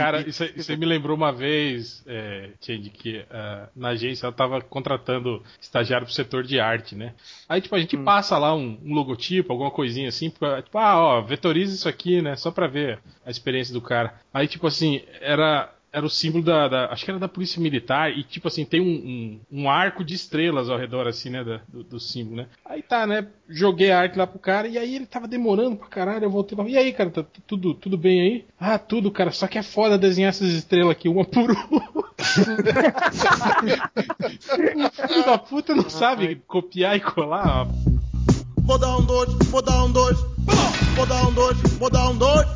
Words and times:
Cara, 0.00 0.28
isso, 0.28 0.44
isso 0.56 0.76
me 0.76 0.86
lembrou 0.86 1.16
uma 1.16 1.32
vez, 1.32 2.02
é, 2.06 2.50
Change, 2.60 2.90
que 2.90 3.18
uh, 3.18 3.68
na 3.76 3.90
agência 3.90 4.26
ela 4.26 4.32
tava 4.32 4.60
contratando 4.60 5.42
estagiário 5.60 6.06
pro 6.06 6.14
setor 6.14 6.42
de 6.42 6.58
arte, 6.58 6.94
né? 6.94 7.14
Aí, 7.48 7.60
tipo, 7.60 7.74
a 7.74 7.78
gente 7.78 7.96
hum. 7.96 8.04
passa 8.04 8.38
lá 8.38 8.54
um, 8.54 8.78
um, 8.82 8.94
logotipo, 8.94 9.52
alguma 9.52 9.70
coisinha 9.70 10.08
assim, 10.08 10.30
tipo, 10.30 10.44
ah, 10.46 10.98
ó, 10.98 11.20
vetoriza 11.20 11.74
isso 11.74 11.88
aqui, 11.88 12.22
né? 12.22 12.34
Só 12.36 12.50
pra 12.50 12.66
ver 12.66 12.98
a 13.24 13.30
experiência 13.30 13.74
do 13.74 13.80
cara. 13.80 14.14
Aí, 14.32 14.48
tipo 14.48 14.66
assim, 14.66 15.02
era 15.20 15.70
era 15.92 16.06
o 16.06 16.10
símbolo 16.10 16.44
da, 16.44 16.68
da, 16.68 16.86
Acho 16.86 17.04
que 17.04 17.10
era 17.10 17.18
da 17.18 17.28
Polícia 17.28 17.60
Militar. 17.60 18.10
E, 18.10 18.22
tipo 18.22 18.48
assim, 18.48 18.64
tem 18.64 18.80
um, 18.80 19.40
um, 19.52 19.62
um 19.62 19.70
arco 19.70 20.04
de 20.04 20.14
estrelas 20.14 20.70
ao 20.70 20.78
redor, 20.78 21.08
assim, 21.08 21.30
né? 21.30 21.42
Da, 21.42 21.60
do, 21.68 21.82
do, 21.82 22.00
símbolo, 22.00 22.36
né? 22.36 22.46
Aí 22.64 22.82
tá, 22.82 23.06
né? 23.06 23.26
Joguei 23.48 23.90
a 23.90 24.00
arte 24.00 24.16
lá 24.16 24.26
pro 24.26 24.38
cara. 24.38 24.68
E 24.68 24.78
aí 24.78 24.94
ele 24.94 25.06
tava 25.06 25.26
demorando 25.26 25.76
pra 25.76 25.88
caralho. 25.88 26.24
Eu 26.24 26.30
voltei 26.30 26.56
lá. 26.56 26.68
E 26.68 26.76
aí, 26.76 26.92
cara, 26.92 27.10
tá, 27.10 27.24
tudo, 27.46 27.74
tudo 27.74 27.98
bem 27.98 28.20
aí? 28.20 28.44
Ah, 28.58 28.78
tudo, 28.78 29.10
cara. 29.10 29.32
Só 29.32 29.46
que 29.46 29.58
é 29.58 29.62
foda 29.62 29.98
desenhar 29.98 30.30
essas 30.30 30.52
estrelas 30.52 30.92
aqui, 30.92 31.08
uma 31.08 31.24
por 31.24 31.50
uma. 31.50 32.10
Filho 35.08 35.24
da 35.24 35.38
puta 35.38 35.74
não 35.74 35.88
sabe 35.88 36.36
copiar 36.46 36.94
e 36.96 37.00
colar, 37.00 37.66
ó. 37.66 37.99
Vou 38.70 38.78
dar 38.78 38.98
um 38.98 39.02
dois, 39.04 39.28
vou 39.50 39.60
dar 39.60 39.82
um 39.82 39.90
dois. 39.90 40.16
Vou 40.94 41.04
dar 41.04 41.26
um 41.26 41.32
dois, 41.32 41.58
vou 41.80 41.90
dar 41.90 42.08
um 42.08 42.16
dois. 42.16 42.46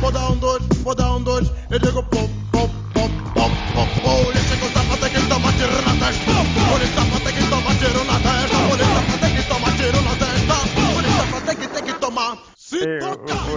Vou 0.00 0.10
dar 0.10 0.30
um 0.30 0.38
dois, 0.38 0.62
vou 0.82 0.94
dar 0.94 1.12
um 1.14 1.22
dois. 1.22 1.46
Eu 1.70 1.78
digo 1.78 2.02
pop, 2.04 2.30
pop, 2.50 2.72
pop, 2.94 3.12
pop, 3.34 3.52
pop. 3.74 4.00
Polícia 4.00 4.56
com 4.56 4.70
sapata 4.70 5.10
que 5.10 5.20
toma 5.28 5.52
tiro 5.52 5.82
na 5.82 6.06
testa. 6.06 6.32
Polícia 6.70 6.94
sapata 6.94 7.32
que 7.34 7.46
toma 7.50 7.74
tiro 7.74 8.04
na 8.06 8.18
testa. 8.18 8.56
Polícia 8.66 8.94
sapata 8.94 9.28
que 9.28 9.42
toma 9.42 9.70
tiro 9.72 10.00
na 10.00 10.16
testa. 10.16 10.54
Polícia 10.94 11.26
sapata 11.26 11.54
que 11.54 11.68
tem 11.68 11.84
que 11.84 11.94
tomar. 12.00 12.38
Ei, 12.72 13.11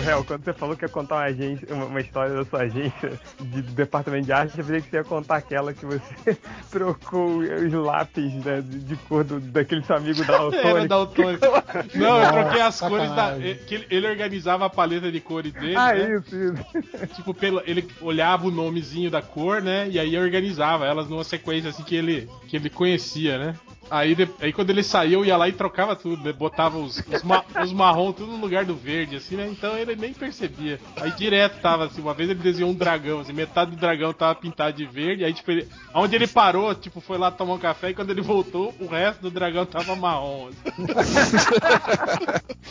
Hel, 0.06 0.24
quando 0.24 0.44
você 0.44 0.54
falou 0.54 0.76
que 0.76 0.86
ia 0.86 0.90
contar 0.90 1.16
uma, 1.16 1.24
agência, 1.24 1.68
uma, 1.74 1.86
uma, 1.86 2.02
história 2.02 2.36
da 2.36 2.46
sua 2.46 2.62
agência 2.62 3.20
de, 3.40 3.62
do 3.62 3.72
departamento 3.72 4.26
de 4.26 4.32
arte, 4.32 4.58
eu 4.58 4.64
pensei 4.64 4.82
que 4.82 4.90
você 4.90 4.98
ia 4.98 5.04
contar 5.04 5.38
aquela 5.38 5.74
que 5.74 5.86
você 5.86 6.38
trocou 6.70 7.38
os 7.40 7.74
lápis 7.74 8.34
né, 8.46 8.62
de, 8.62 8.80
de, 8.80 8.96
cor 8.96 9.24
do, 9.24 9.40
daquele 9.40 9.84
seu 9.84 9.96
amigo 9.96 10.24
da 10.26 10.38
Altônica. 10.38 11.46
Era. 11.46 11.86
Não, 11.96 12.22
eu 12.22 12.32
troquei 12.32 12.62
as 12.62 12.80
cores 12.80 13.10
da. 13.12 13.36
Que 13.68 13.76
ele, 13.76 13.88
ele, 13.90 14.08
organizava 14.08 14.66
a 14.66 14.70
paleta 14.70 15.12
de 15.12 15.20
cores 15.20 15.54
dele. 15.54 15.76
Ah, 15.76 15.94
né? 15.94 16.18
isso, 16.18 16.36
isso. 16.36 16.66
Tipo, 17.16 17.34
pelo, 17.34 17.62
ele 17.66 17.88
olhava 18.02 18.48
o 18.48 18.52
nomezinho 18.52 19.10
da 19.10 19.22
cor, 19.22 19.62
né? 19.62 19.88
E 19.90 20.00
aí 20.00 20.18
organizava 20.18 20.86
elas 20.86 21.10
numa 21.10 21.24
sequência 21.24 21.70
assim 21.70 21.84
que 21.84 21.96
ele, 21.96 22.30
que 22.48 22.56
ele 22.56 22.70
conhecia, 22.70 23.38
né? 23.38 23.56
Aí, 23.90 24.16
aí 24.42 24.52
quando 24.52 24.70
ele 24.72 24.84
saiu, 24.84 25.20
eu 25.20 25.26
ia 25.26 25.38
lá 25.38 25.48
e 25.48 25.54
trocava 25.54 25.96
tudo, 25.96 26.24
né? 26.24 26.34
Botava 26.34 26.78
os, 26.78 26.98
os, 26.98 27.24
ma, 27.24 27.44
os 27.64 27.72
marrom 27.72 28.12
tudo 28.12 28.32
no 28.32 28.38
lugar 28.38 28.66
do 28.66 28.76
verde, 28.76 29.16
assim, 29.16 29.36
né? 29.36 29.48
Então 29.48 29.78
ele 29.78 29.96
nem 29.96 30.14
percebia. 30.14 30.80
Aí 30.98 31.12
direto 31.12 31.62
tava 31.62 31.86
assim, 31.86 32.02
uma 32.02 32.14
vez 32.14 32.30
ele 32.30 32.40
desenhou 32.40 32.72
um 32.72 32.74
dragão, 32.74 33.20
assim, 33.20 33.34
metade 33.34 33.72
do 33.72 33.78
dragão 33.78 34.14
tava 34.14 34.36
pintado 34.36 34.76
de 34.76 34.86
verde, 34.86 35.24
aí 35.24 35.34
tipo, 35.34 35.52
ele, 35.52 35.68
onde 35.94 36.16
ele 36.16 36.28
parou, 36.28 36.74
tipo, 36.74 37.00
foi 37.00 37.18
lá 37.18 37.30
tomar 37.30 37.54
um 37.54 37.60
café 37.60 37.92
e 37.92 37.94
quando 37.94 38.10
ele 38.10 38.22
voltou, 38.22 38.74
o 38.80 38.88
resto 38.88 39.22
do 39.22 39.32
dragão 39.32 39.66
tava 39.66 39.96
marrom. 39.96 40.50
Assim. 40.50 40.58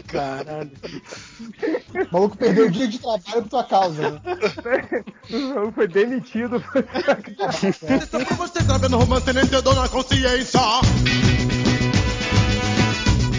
Caralho. 0.09 0.71
O 1.95 2.13
maluco 2.13 2.37
perdeu 2.37 2.67
o 2.67 2.71
dia 2.71 2.89
de 2.89 2.99
trabalho 2.99 3.43
por 3.43 3.49
tua 3.49 3.65
causa, 3.65 4.11
né? 4.11 4.21
O 5.65 5.73
foi 5.73 5.89
demitido. 5.89 6.61
pra 6.71 8.37
você 8.37 8.61
sabendo 8.63 8.99
romance, 8.99 9.33
nem 9.33 9.47
te 9.47 9.61
dou 9.63 9.75
na 9.75 9.89
consciência. 9.89 10.61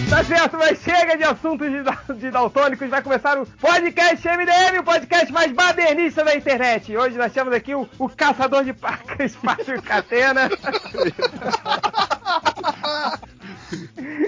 Tá 0.10 0.24
certo, 0.24 0.58
mas 0.58 0.80
chega 0.82 1.18
de 1.18 1.24
assuntos 1.24 1.68
de, 1.70 2.20
de 2.20 2.32
daltônicos. 2.32 2.90
Vai 2.90 3.02
começar 3.02 3.38
o 3.38 3.46
podcast 3.46 4.26
MDM, 4.26 4.80
o 4.80 4.84
podcast 4.84 5.34
mais 5.34 5.52
badernista 5.52 6.24
da 6.24 6.36
internet. 6.36 6.96
Hoje 6.96 7.18
nós 7.18 7.34
temos 7.34 7.54
aqui 7.54 7.76
o, 7.76 7.86
o 8.00 8.08
caçador 8.08 8.64
de 8.64 8.72
pacas, 8.72 9.36
Pátrio 9.44 9.82
Catena. 9.82 10.50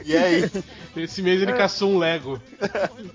E 0.04 0.18
aí? 0.18 0.52
Esse 0.96 1.22
mês 1.22 1.42
ele 1.42 1.52
é. 1.52 1.58
caçou 1.58 1.92
um 1.92 1.98
Lego. 1.98 2.42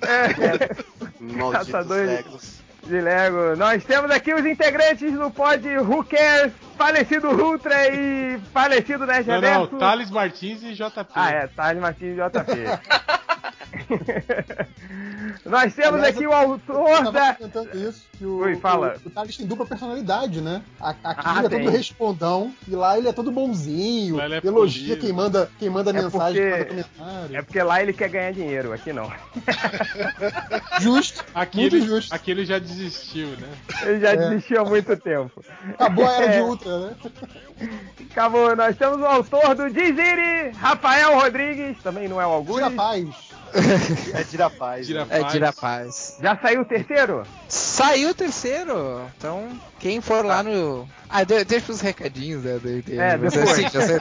É. 0.01 1.53
Caçador 1.53 2.01
de 2.01 2.07
Legos 2.07 2.62
de 2.87 3.01
Lego. 3.01 3.57
Nós 3.57 3.85
temos 3.85 4.11
aqui 4.11 4.35
os 4.35 4.45
integrantes 4.45 5.13
do 5.13 5.31
pod 5.31 5.67
Who 5.79 6.05
Cares, 6.05 6.53
falecido 6.77 7.29
Ultra 7.31 7.89
e 7.89 8.39
falecido 8.53 9.07
Nerd 9.07 9.27
Não, 9.27 9.41
não, 9.41 9.67
Thales 9.79 10.11
Martins 10.11 10.63
e 10.63 10.73
JP. 10.75 11.07
Ah, 11.15 11.31
é, 11.31 11.47
Thales 11.47 11.81
Martins 11.81 12.17
e 12.17 12.21
JP. 12.21 13.23
Nós 15.45 15.75
temos 15.75 15.95
Aliás, 15.95 16.17
aqui 16.17 16.27
o 16.27 16.33
autor 16.33 17.13
da. 17.13 17.37
Isso, 17.75 18.03
que 18.19 18.25
o, 18.25 18.39
Oi, 18.39 18.57
fala. 18.57 18.97
O, 19.05 19.09
o 19.09 19.11
Thales 19.11 19.37
tem 19.37 19.47
dupla 19.47 19.67
personalidade, 19.67 20.41
né? 20.41 20.63
Aqui 20.81 21.01
ah, 21.05 21.43
ele 21.45 21.55
é 21.55 21.59
todo 21.59 21.71
respondão 21.71 22.55
e 22.69 22.75
lá 22.75 22.99
ele 22.99 23.09
é 23.09 23.13
todo 23.13 23.31
bonzinho, 23.31 24.21
é 24.21 24.41
elogia 24.45 24.97
quem 24.97 25.13
manda, 25.13 25.51
quem 25.59 25.71
manda 25.71 25.91
é 25.91 25.95
mensagem, 25.95 26.43
porque... 26.43 26.75
manda 26.75 26.89
comentário. 26.97 27.37
É 27.37 27.43
porque 27.43 27.63
lá 27.63 27.83
ele 27.83 27.93
quer 27.93 28.09
ganhar 28.09 28.33
dinheiro, 28.33 28.73
aqui 28.73 28.93
não. 28.93 29.11
justo. 30.81 31.25
Aqui 31.35 31.61
muito 31.61 31.77
ele, 31.77 31.87
justo. 31.87 32.15
Aqui 32.15 32.31
ele 32.31 32.45
já 32.45 32.59
desistiu, 32.59 33.29
né? 33.29 33.49
Ele 33.83 34.01
já 34.01 34.11
é. 34.11 34.17
desistiu 34.17 34.61
há 34.61 34.65
muito 34.65 34.97
tempo. 34.97 35.45
Acabou 35.75 36.07
a 36.07 36.13
era 36.13 36.25
é. 36.27 36.37
de 36.37 36.43
Ultra, 36.43 36.79
né? 36.79 36.97
Acabou. 38.11 38.57
Nós 38.57 38.77
temos 38.77 39.01
o 39.01 39.07
autor 39.07 39.55
do 39.55 39.71
Dizire, 39.71 40.51
Rafael 40.57 41.19
Rodrigues, 41.21 41.83
também 41.83 42.09
não 42.09 42.21
é 42.21 42.27
o 42.27 42.31
Augusto. 42.31 42.63
Rapaz. 42.63 43.32
É 44.15 44.25
Dirapaz. 44.25 44.89
É 44.91 45.23
Dirapaz. 45.25 46.19
Já 46.21 46.37
saiu 46.37 46.63
o 46.63 46.65
terceiro? 46.65 47.27
Saiu 47.49 48.11
o 48.11 48.15
terceiro. 48.15 49.11
Então, 49.17 49.49
quem 49.79 50.01
for 50.01 50.25
lá 50.25 50.43
no. 50.43 50.89
Ah, 51.13 51.25
deixa 51.25 51.71
os 51.71 51.81
recadinhos, 51.83 52.43
né? 52.43 52.59
De, 52.83 52.99
é, 52.99 53.19
depois. 53.19 53.51
Sim, 53.51 53.69
já 53.69 53.81
sei, 53.83 54.01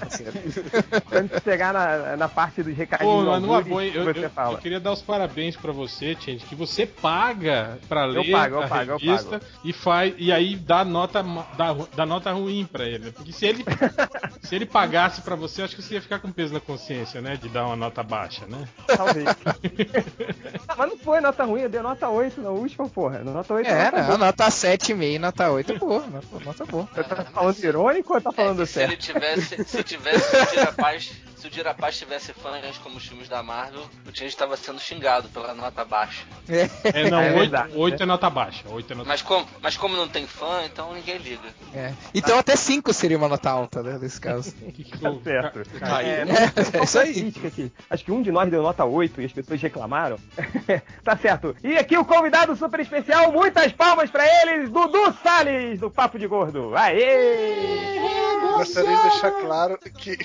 Quando 1.10 1.44
chegar 1.44 1.74
na, 1.74 2.16
na 2.16 2.30
parte 2.30 2.64
dos 2.64 2.76
recadinhos. 2.76 3.14
Pô, 3.14 3.22
mas 3.24 3.42
numa 3.42 3.62
boa, 3.62 3.86
eu, 3.86 4.10
eu, 4.10 4.32
eu, 4.52 4.58
queria 4.58 4.80
dar 4.80 4.94
os 4.94 5.02
parabéns 5.02 5.58
pra 5.58 5.74
você, 5.74 6.16
gente, 6.20 6.46
que 6.46 6.56
você 6.56 6.86
paga 6.86 7.78
pra 7.90 8.06
ler 8.06 8.26
eu 8.26 8.32
pago, 8.32 8.56
eu 8.56 8.64
a 8.64 8.68
pago, 8.68 8.98
revista 8.98 9.36
eu 9.36 9.40
pago. 9.40 9.52
e 9.66 9.74
faz 9.74 10.14
e 10.18 10.32
aí 10.32 10.56
dá 10.56 10.86
nota 10.86 11.22
dá, 11.58 11.76
dá 11.96 12.06
nota 12.06 12.32
ruim 12.32 12.66
pra 12.66 12.86
ele. 12.86 13.12
Porque 13.12 13.34
se 13.34 13.46
ele 13.46 13.66
se 14.42 14.56
ele 14.56 14.66
pagasse 14.66 15.22
pra 15.22 15.36
você, 15.36 15.64
acho 15.64 15.76
que 15.76 15.82
você 15.82 15.96
ia 15.96 16.02
ficar 16.02 16.20
com 16.20 16.32
peso 16.32 16.54
na 16.54 16.60
consciência, 16.62 17.20
né? 17.22 17.36
De 17.36 17.50
dar 17.50 17.66
uma 17.66 17.76
nota 17.76 18.02
baixa, 18.04 18.46
né? 18.48 18.66
Talvez. 18.88 19.26
mas 20.78 20.90
não 20.90 20.98
foi 20.98 21.20
nota 21.20 21.44
ruim, 21.44 21.62
eu 21.62 21.70
dei 21.70 21.82
nota 21.82 22.08
8 22.08 22.42
na 22.42 22.50
última, 22.50 22.88
porra. 22.88 23.20
Nota 23.20 23.54
8 23.54 23.68
é, 23.68 23.86
nota, 23.86 24.04
não, 24.04 24.18
nota 24.18 24.48
7,5 24.48 25.20
nota 25.20 25.52
8 25.52 25.78
boa. 25.78 26.06
Nota, 26.08 26.46
nota 26.46 26.66
boa. 26.66 26.88
Você 27.04 27.16
tá 27.16 27.26
falando 27.26 27.64
irônico 27.64 28.14
ou 28.14 28.22
tá 28.22 28.32
falando 28.32 28.62
é, 28.62 28.66
sério? 28.66 29.02
Se 29.02 29.12
ele 29.12 29.20
tivesse, 29.20 29.64
se 29.64 29.84
tivesse 29.84 30.36
o 30.36 30.46
Dirapaz, 30.52 31.12
se 31.41 31.47
o 31.47 31.50
Dirapaz 31.50 31.97
tivesse 31.97 32.34
fãs 32.34 32.78
como 32.78 32.97
os 32.97 33.07
filmes 33.07 33.28
da 33.28 33.41
Marvel, 33.41 33.81
o 34.06 34.16
Change 34.16 34.28
estava 34.28 34.56
sendo 34.56 34.79
xingado 34.79 35.28
pela 35.29 35.56
nota 35.56 35.84
baixa. 35.84 36.24
É, 36.47 37.00
é 37.00 37.09
não, 37.09 37.19
é 37.19 37.31
8, 37.31 37.40
verdade, 37.40 37.74
8 37.75 38.03
é 38.03 38.06
nota 38.06 38.29
baixa. 38.29 38.63
8 38.69 38.94
é 38.94 38.96
nota 38.96 39.09
mas, 39.09 39.22
como, 39.24 39.47
mas 39.59 39.75
como 39.75 39.97
não 39.97 40.07
tem 40.07 40.28
fã, 40.28 40.62
então 40.66 40.94
ninguém 40.94 41.18
liga. 41.18 41.50
É. 41.74 41.94
Então 42.13 42.38
até 42.38 42.56
5 42.56 42.94
seria 42.94 43.18
uma 43.18 43.28
nota 43.28 43.50
alta, 43.50 43.81
né, 43.81 43.97
nesse 44.00 44.22
caso. 44.22 44.53
tá 45.02 45.16
certo. 45.24 45.59
É, 45.59 46.78
é, 46.78 46.79
é 46.79 46.84
isso 46.84 47.00
aí. 47.00 47.34
Aqui. 47.44 47.72
Acho 47.90 48.06
que 48.06 48.12
um 48.12 48.22
de 48.22 48.31
nós 48.31 48.47
deu 48.52 48.62
nota 48.62 48.85
8 48.85 49.19
e 49.22 49.25
as 49.25 49.34
pessoas 49.34 49.59
reclamaram. 49.59 50.19
tá 51.03 51.18
certo. 51.18 51.56
E 51.63 51.75
aqui 51.75 51.97
o 51.97 52.06
convidado 52.06 52.56
super 52.56 52.79
especial, 52.81 53.31
muitas 53.31 53.72
palmas 53.72 54.12
pra 54.12 54.23
eles, 54.44 54.69
Dudu 54.69 55.12
Salles, 55.23 55.79
do 55.79 55.90
Papo 55.90 56.19
de 56.19 56.28
Gordo. 56.28 56.75
Aê! 56.75 58.21
Gostaria 58.58 58.96
de 58.96 59.02
deixar 59.04 59.32
claro 59.32 59.78
que 59.78 60.18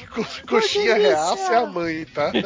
coxinha 0.47 0.95
reaça 0.97 1.53
é 1.53 1.57
a 1.57 1.67
mãe, 1.67 2.05
tá? 2.07 2.33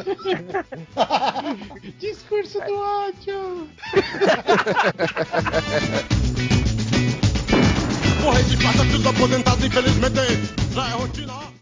Discurso 1.99 2.59
do 2.61 2.75
ódio! 2.75 3.69
Morrer 8.21 8.43
de 8.43 8.57
farta, 8.57 8.85
tudo 8.91 9.09
aposentado, 9.09 9.65
infelizmente 9.65 10.15
já 10.73 10.87
é 10.87 10.91
rotina. 10.91 11.60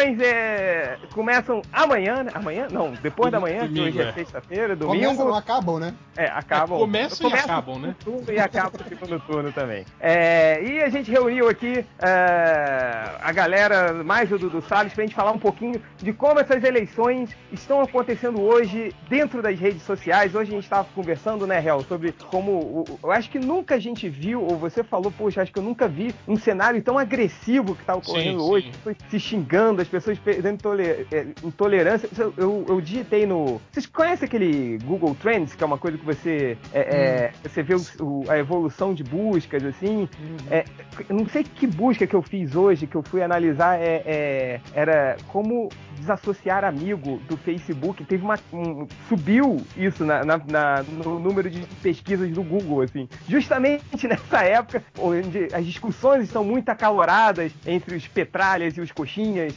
Eleições 0.00 0.20
é, 0.20 0.98
começam 1.12 1.62
amanhã, 1.72 2.22
né? 2.24 2.30
Amanhã? 2.34 2.68
Não, 2.70 2.92
depois 2.92 3.30
da 3.30 3.38
manhã, 3.38 3.68
que 3.68 3.80
hoje 3.80 4.00
é, 4.00 4.08
é. 4.08 4.12
sexta-feira, 4.12 4.74
domingo. 4.74 5.04
Começam, 5.04 5.26
não 5.26 5.34
acabam, 5.34 5.78
né? 5.78 5.94
É, 6.16 6.26
acabam. 6.26 6.76
É, 6.76 6.80
começam 6.80 7.30
e 7.30 7.34
acabam, 7.34 7.78
né? 7.78 7.94
e 8.32 8.38
acabam 8.38 8.80
no 8.80 8.88
segundo 8.88 9.20
turno 9.20 9.52
também. 9.52 9.84
É, 10.00 10.62
e 10.62 10.82
a 10.82 10.88
gente 10.88 11.10
reuniu 11.10 11.48
aqui 11.48 11.84
é, 11.98 13.16
a 13.20 13.32
galera 13.32 14.02
mais 14.02 14.28
do 14.28 14.38
Dudu 14.38 14.62
Salles 14.62 14.92
pra 14.92 15.04
gente 15.04 15.14
falar 15.14 15.32
um 15.32 15.38
pouquinho 15.38 15.80
de 15.98 16.12
como 16.12 16.40
essas 16.40 16.62
eleições 16.64 17.36
estão 17.52 17.80
acontecendo 17.80 18.40
hoje 18.40 18.94
dentro 19.08 19.42
das 19.42 19.58
redes 19.58 19.82
sociais. 19.82 20.34
Hoje 20.34 20.50
a 20.50 20.54
gente 20.54 20.64
estava 20.64 20.88
conversando, 20.94 21.46
né, 21.46 21.58
Real, 21.58 21.82
sobre 21.84 22.12
como. 22.12 22.84
Eu 23.02 23.12
acho 23.12 23.30
que 23.30 23.38
nunca 23.38 23.74
a 23.74 23.78
gente 23.78 24.08
viu, 24.08 24.42
ou 24.42 24.56
você 24.56 24.82
falou, 24.82 25.12
poxa, 25.16 25.42
acho 25.42 25.52
que 25.52 25.58
eu 25.58 25.62
nunca 25.62 25.86
vi 25.86 26.14
um 26.26 26.36
cenário 26.36 26.82
tão 26.82 26.98
agressivo 26.98 27.74
que 27.74 27.82
está 27.82 27.94
ocorrendo 27.94 28.40
sim, 28.40 28.50
hoje, 28.50 28.72
sim. 28.84 28.94
se 29.08 29.20
xingando, 29.20 29.82
as 29.82 29.88
pessoas 29.90 30.18
perdendo 30.18 30.60
é, 30.80 31.26
intolerância. 31.42 32.08
Eu, 32.16 32.32
eu, 32.36 32.66
eu, 32.68 32.80
digitei 32.80 33.26
no. 33.26 33.60
Vocês 33.70 33.86
conhecem 33.86 34.26
aquele 34.26 34.78
Google 34.84 35.14
Trends, 35.14 35.54
que 35.54 35.62
é 35.62 35.66
uma 35.66 35.78
coisa 35.78 35.98
que 35.98 36.04
você. 36.04 36.56
É, 36.72 36.80
é, 36.80 37.32
hum. 37.32 37.48
você 37.48 37.62
vê 37.62 37.74
o, 37.74 37.80
o, 38.00 38.24
a 38.30 38.38
evolução 38.38 38.94
de 38.94 39.02
buscas, 39.02 39.64
assim. 39.64 40.08
Hum. 40.20 40.36
É, 40.50 40.64
não 41.08 41.28
sei 41.28 41.44
que 41.44 41.66
busca 41.66 42.06
que 42.06 42.14
eu 42.14 42.22
fiz 42.22 42.54
hoje, 42.54 42.86
que 42.86 42.96
eu 42.96 43.02
fui 43.02 43.22
analisar, 43.22 43.78
é, 43.78 44.02
é 44.06 44.60
era 44.74 45.16
como 45.28 45.68
desassociar 46.00 46.64
amigo 46.64 47.20
do 47.28 47.36
Facebook. 47.36 48.04
Teve 48.04 48.24
uma. 48.24 48.38
Um, 48.52 48.86
subiu 49.08 49.62
isso 49.76 50.04
na, 50.04 50.24
na, 50.24 50.38
na, 50.38 50.82
no 50.82 51.18
número 51.18 51.48
de 51.50 51.60
pesquisas 51.82 52.30
do 52.30 52.42
Google, 52.42 52.82
assim. 52.82 53.08
Justamente 53.28 53.84
nessa 54.08 54.42
época, 54.42 54.82
onde 54.98 55.48
as 55.52 55.64
discussões 55.64 56.24
estão 56.24 56.44
muito 56.44 56.68
acaloradas 56.68 57.52
entre 57.66 57.94
os 57.94 58.06
petralhas 58.08 58.76
e 58.76 58.80
os 58.80 58.90
coxinhas, 58.90 59.54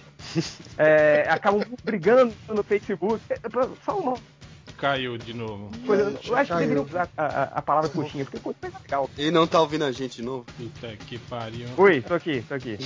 é, 0.78 1.26
acabam 1.30 1.64
brigando 1.84 2.34
no 2.48 2.64
Facebook. 2.64 3.22
É, 3.30 3.38
só 3.86 3.98
uma 3.98 4.16
caiu 4.84 5.18
de 5.18 5.34
novo. 5.34 5.72
Coisa, 5.86 6.14
eu 6.26 6.36
acho 6.36 6.52
que 6.52 6.60
deveria 6.60 6.84
usar 6.84 7.10
a, 7.16 7.26
a, 7.26 7.44
a, 7.44 7.62
palavra 7.62 7.90
coxinha, 7.90 8.26
porque 8.26 8.40
coisa 8.40 8.58
é 8.64 8.82
legal. 8.82 9.10
Ele 9.18 9.32
não 9.32 9.48
tá 9.48 9.62
ouvindo 9.62 9.86
a 9.86 9.94
gente 9.94 10.18
de 10.18 10.22
novo? 10.22 10.46
Puta 10.58 10.98
que 11.08 11.18
pariu. 11.18 11.70
Oi, 11.78 12.02
tô 12.02 12.14
aqui, 12.14 12.44
tô 12.46 12.56
aqui. 12.56 12.78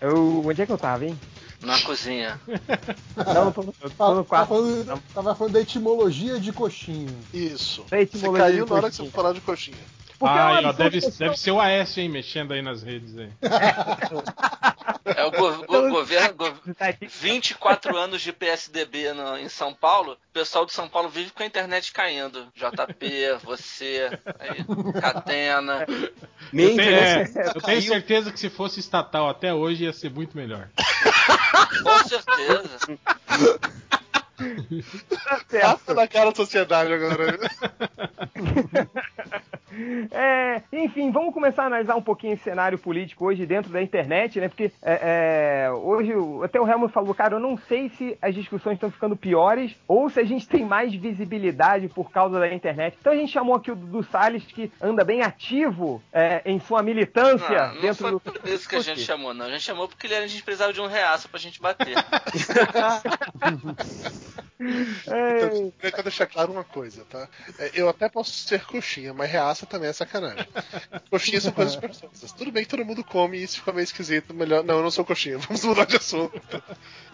eu, 0.00 0.42
onde 0.46 0.62
é 0.62 0.66
que 0.66 0.72
eu 0.72 0.78
tava, 0.78 1.04
hein? 1.04 1.18
Na 1.60 1.78
cozinha. 1.80 2.40
Não, 3.34 3.52
tô, 3.52 3.64
tô, 3.64 3.90
tô 3.90 4.14
no 4.14 4.24
quarto. 4.24 4.28
Tava 4.28 4.46
falando, 4.46 5.02
tava 5.14 5.34
falando 5.34 5.52
da 5.52 5.60
etimologia 5.60 6.40
de 6.40 6.52
coxinha. 6.52 7.14
Isso. 7.32 7.84
Você 7.84 8.32
caiu 8.32 8.64
na 8.64 8.74
hora 8.76 8.90
que 8.90 8.96
você 8.96 9.10
falar 9.10 9.34
de 9.34 9.42
coxinha. 9.42 9.76
Porque 10.18 10.38
ah, 10.38 10.60
é 10.62 10.66
ó, 10.66 10.72
deve, 10.72 11.00
deve 11.00 11.36
ser 11.36 11.50
o 11.50 11.60
Aécio, 11.60 12.00
hein, 12.02 12.08
mexendo 12.08 12.52
aí 12.52 12.62
nas 12.62 12.82
redes 12.82 13.16
aí. 13.18 13.30
É 15.04 15.24
o 15.24 15.30
go 15.30 15.66
go 15.66 15.88
governo. 15.90 16.34
Go 16.34 16.54
24 17.08 17.96
anos 17.96 18.22
de 18.22 18.32
PSDB 18.32 19.12
no, 19.12 19.36
em 19.36 19.48
São 19.48 19.74
Paulo. 19.74 20.12
O 20.12 20.32
pessoal 20.32 20.64
de 20.64 20.72
São 20.72 20.88
Paulo 20.88 21.08
vive 21.08 21.30
com 21.30 21.42
a 21.42 21.46
internet 21.46 21.92
caindo. 21.92 22.46
JP, 22.54 23.38
você, 23.42 24.10
aí, 24.38 24.64
Catena. 25.00 25.86
Eu 26.52 26.76
tenho, 26.76 26.80
é, 26.80 27.24
eu 27.54 27.60
tenho 27.60 27.82
certeza 27.82 28.32
que 28.32 28.40
se 28.40 28.48
fosse 28.48 28.80
estatal 28.80 29.28
até 29.28 29.52
hoje 29.52 29.84
ia 29.84 29.92
ser 29.92 30.10
muito 30.10 30.36
melhor. 30.36 30.68
Com 31.82 32.08
certeza. 32.08 32.98
Tá 35.86 35.94
na 35.94 36.08
cara 36.08 36.30
da 36.30 36.36
sociedade 36.36 36.92
agora. 36.92 37.38
É, 40.10 40.62
enfim, 40.72 41.10
vamos 41.10 41.34
começar 41.34 41.64
a 41.64 41.66
analisar 41.66 41.96
um 41.96 42.02
pouquinho 42.02 42.34
esse 42.34 42.44
cenário 42.44 42.78
político 42.78 43.26
hoje 43.26 43.44
dentro 43.44 43.72
da 43.72 43.82
internet, 43.82 44.40
né? 44.40 44.48
Porque 44.48 44.70
é, 44.82 45.66
é, 45.66 45.70
hoje, 45.70 46.12
até 46.44 46.60
o 46.60 46.68
Helmut 46.68 46.92
falou, 46.92 47.14
cara, 47.14 47.34
eu 47.34 47.40
não 47.40 47.56
sei 47.56 47.88
se 47.88 48.16
as 48.22 48.34
discussões 48.34 48.74
estão 48.74 48.90
ficando 48.90 49.16
piores 49.16 49.74
ou 49.88 50.08
se 50.08 50.20
a 50.20 50.24
gente 50.24 50.46
tem 50.46 50.64
mais 50.64 50.94
visibilidade 50.94 51.88
por 51.88 52.10
causa 52.10 52.38
da 52.38 52.52
internet. 52.52 52.96
Então 53.00 53.12
a 53.12 53.16
gente 53.16 53.32
chamou 53.32 53.56
aqui 53.56 53.70
o 53.70 53.76
Dudu 53.76 54.02
Salles, 54.04 54.44
que 54.44 54.70
anda 54.80 55.04
bem 55.04 55.22
ativo 55.22 56.02
é, 56.12 56.42
em 56.44 56.60
sua 56.60 56.82
militância 56.82 57.66
não, 57.66 57.74
não 57.74 57.80
dentro 57.80 57.96
foi 57.96 58.10
do. 58.12 58.20
por 58.20 58.48
isso 58.48 58.68
que 58.68 58.76
a 58.76 58.80
gente 58.80 59.00
chamou, 59.00 59.34
não. 59.34 59.46
A 59.46 59.50
gente 59.50 59.62
chamou 59.62 59.88
porque 59.88 60.06
ele, 60.06 60.16
a 60.16 60.26
gente 60.26 60.42
precisava 60.42 60.72
de 60.72 60.80
um 60.80 60.86
reaço 60.86 61.28
pra 61.28 61.40
gente 61.40 61.60
bater. 61.60 61.94
então, 64.60 65.72
quero 65.80 66.02
deixar 66.04 66.26
claro 66.26 66.52
uma 66.52 66.62
coisa, 66.62 67.04
tá? 67.06 67.28
É, 67.58 67.72
eu 67.74 67.88
até 67.88 68.08
posso 68.08 68.32
ser 68.32 68.64
coxinha, 68.64 69.12
mas 69.12 69.30
reaça 69.30 69.66
também 69.66 69.88
é 69.88 69.92
sacanagem. 69.92 70.46
Coxinha 71.10 71.40
são 71.40 71.52
coisas 71.52 71.74
perfeitas. 71.74 72.32
Tudo 72.32 72.52
bem 72.52 72.62
que 72.62 72.70
todo 72.70 72.84
mundo 72.84 73.02
come 73.02 73.38
e 73.38 73.42
isso 73.42 73.58
fica 73.58 73.72
meio 73.72 73.84
esquisito. 73.84 74.32
Melhor. 74.32 74.62
Não, 74.62 74.76
eu 74.76 74.82
não 74.82 74.90
sou 74.90 75.04
coxinha. 75.04 75.38
Vamos 75.44 75.64
mudar 75.64 75.86
de 75.86 75.96
assunto. 75.96 76.40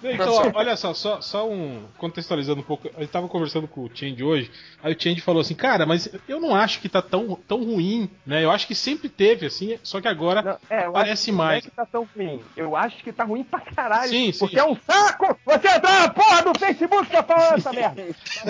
Então, 0.03 0.53
olha 0.55 0.77
só, 0.77 0.93
só, 0.93 1.21
só 1.21 1.49
um. 1.49 1.87
Contextualizando 1.97 2.61
um 2.61 2.65
pouco. 2.65 2.91
Eu 2.97 3.09
tava 3.09 3.29
conversando 3.29 3.67
com 3.67 3.85
o 3.85 3.91
Change 3.93 4.23
hoje. 4.23 4.51
Aí 4.83 4.95
o 4.95 5.01
Change 5.01 5.21
falou 5.21 5.41
assim: 5.41 5.55
Cara, 5.55 5.87
mas 5.87 6.09
eu 6.29 6.41
não 6.41 6.55
acho 6.55 6.81
que 6.81 6.89
tá 6.89 7.03
tão, 7.03 7.35
tão 7.35 7.65
ruim, 7.65 8.11
né? 8.27 8.45
Eu 8.45 8.51
acho 8.51 8.67
que 8.67 8.75
sempre 8.75 9.09
teve, 9.09 9.47
assim, 9.47 9.79
só 9.83 10.01
que 10.01 10.09
agora 10.09 10.43
não, 10.43 10.59
é, 10.69 10.91
parece 10.91 11.33
mais. 11.33 11.65
Não 11.65 11.69
é 11.69 11.71
que 11.71 11.77
tá 11.77 11.87
tão 11.87 12.09
ruim. 12.17 12.43
Eu 12.57 12.77
acho 12.77 13.03
que 13.03 13.13
tá 13.13 13.25
ruim 13.25 13.45
pra 13.45 13.61
caralho. 13.61 14.11
Sim, 14.11 14.33
sim. 14.33 14.39
Porque 14.39 14.59
é 14.59 14.65
um 14.65 14.77
saco 14.77 15.39
você 15.45 15.69
entrar 15.69 16.01
na 16.01 16.09
porra 16.11 16.43
do 16.43 16.59
Facebook 16.59 17.17
pra 17.31 17.41
falar 17.41 17.57
essa 17.57 17.73
merda. 17.73 18.05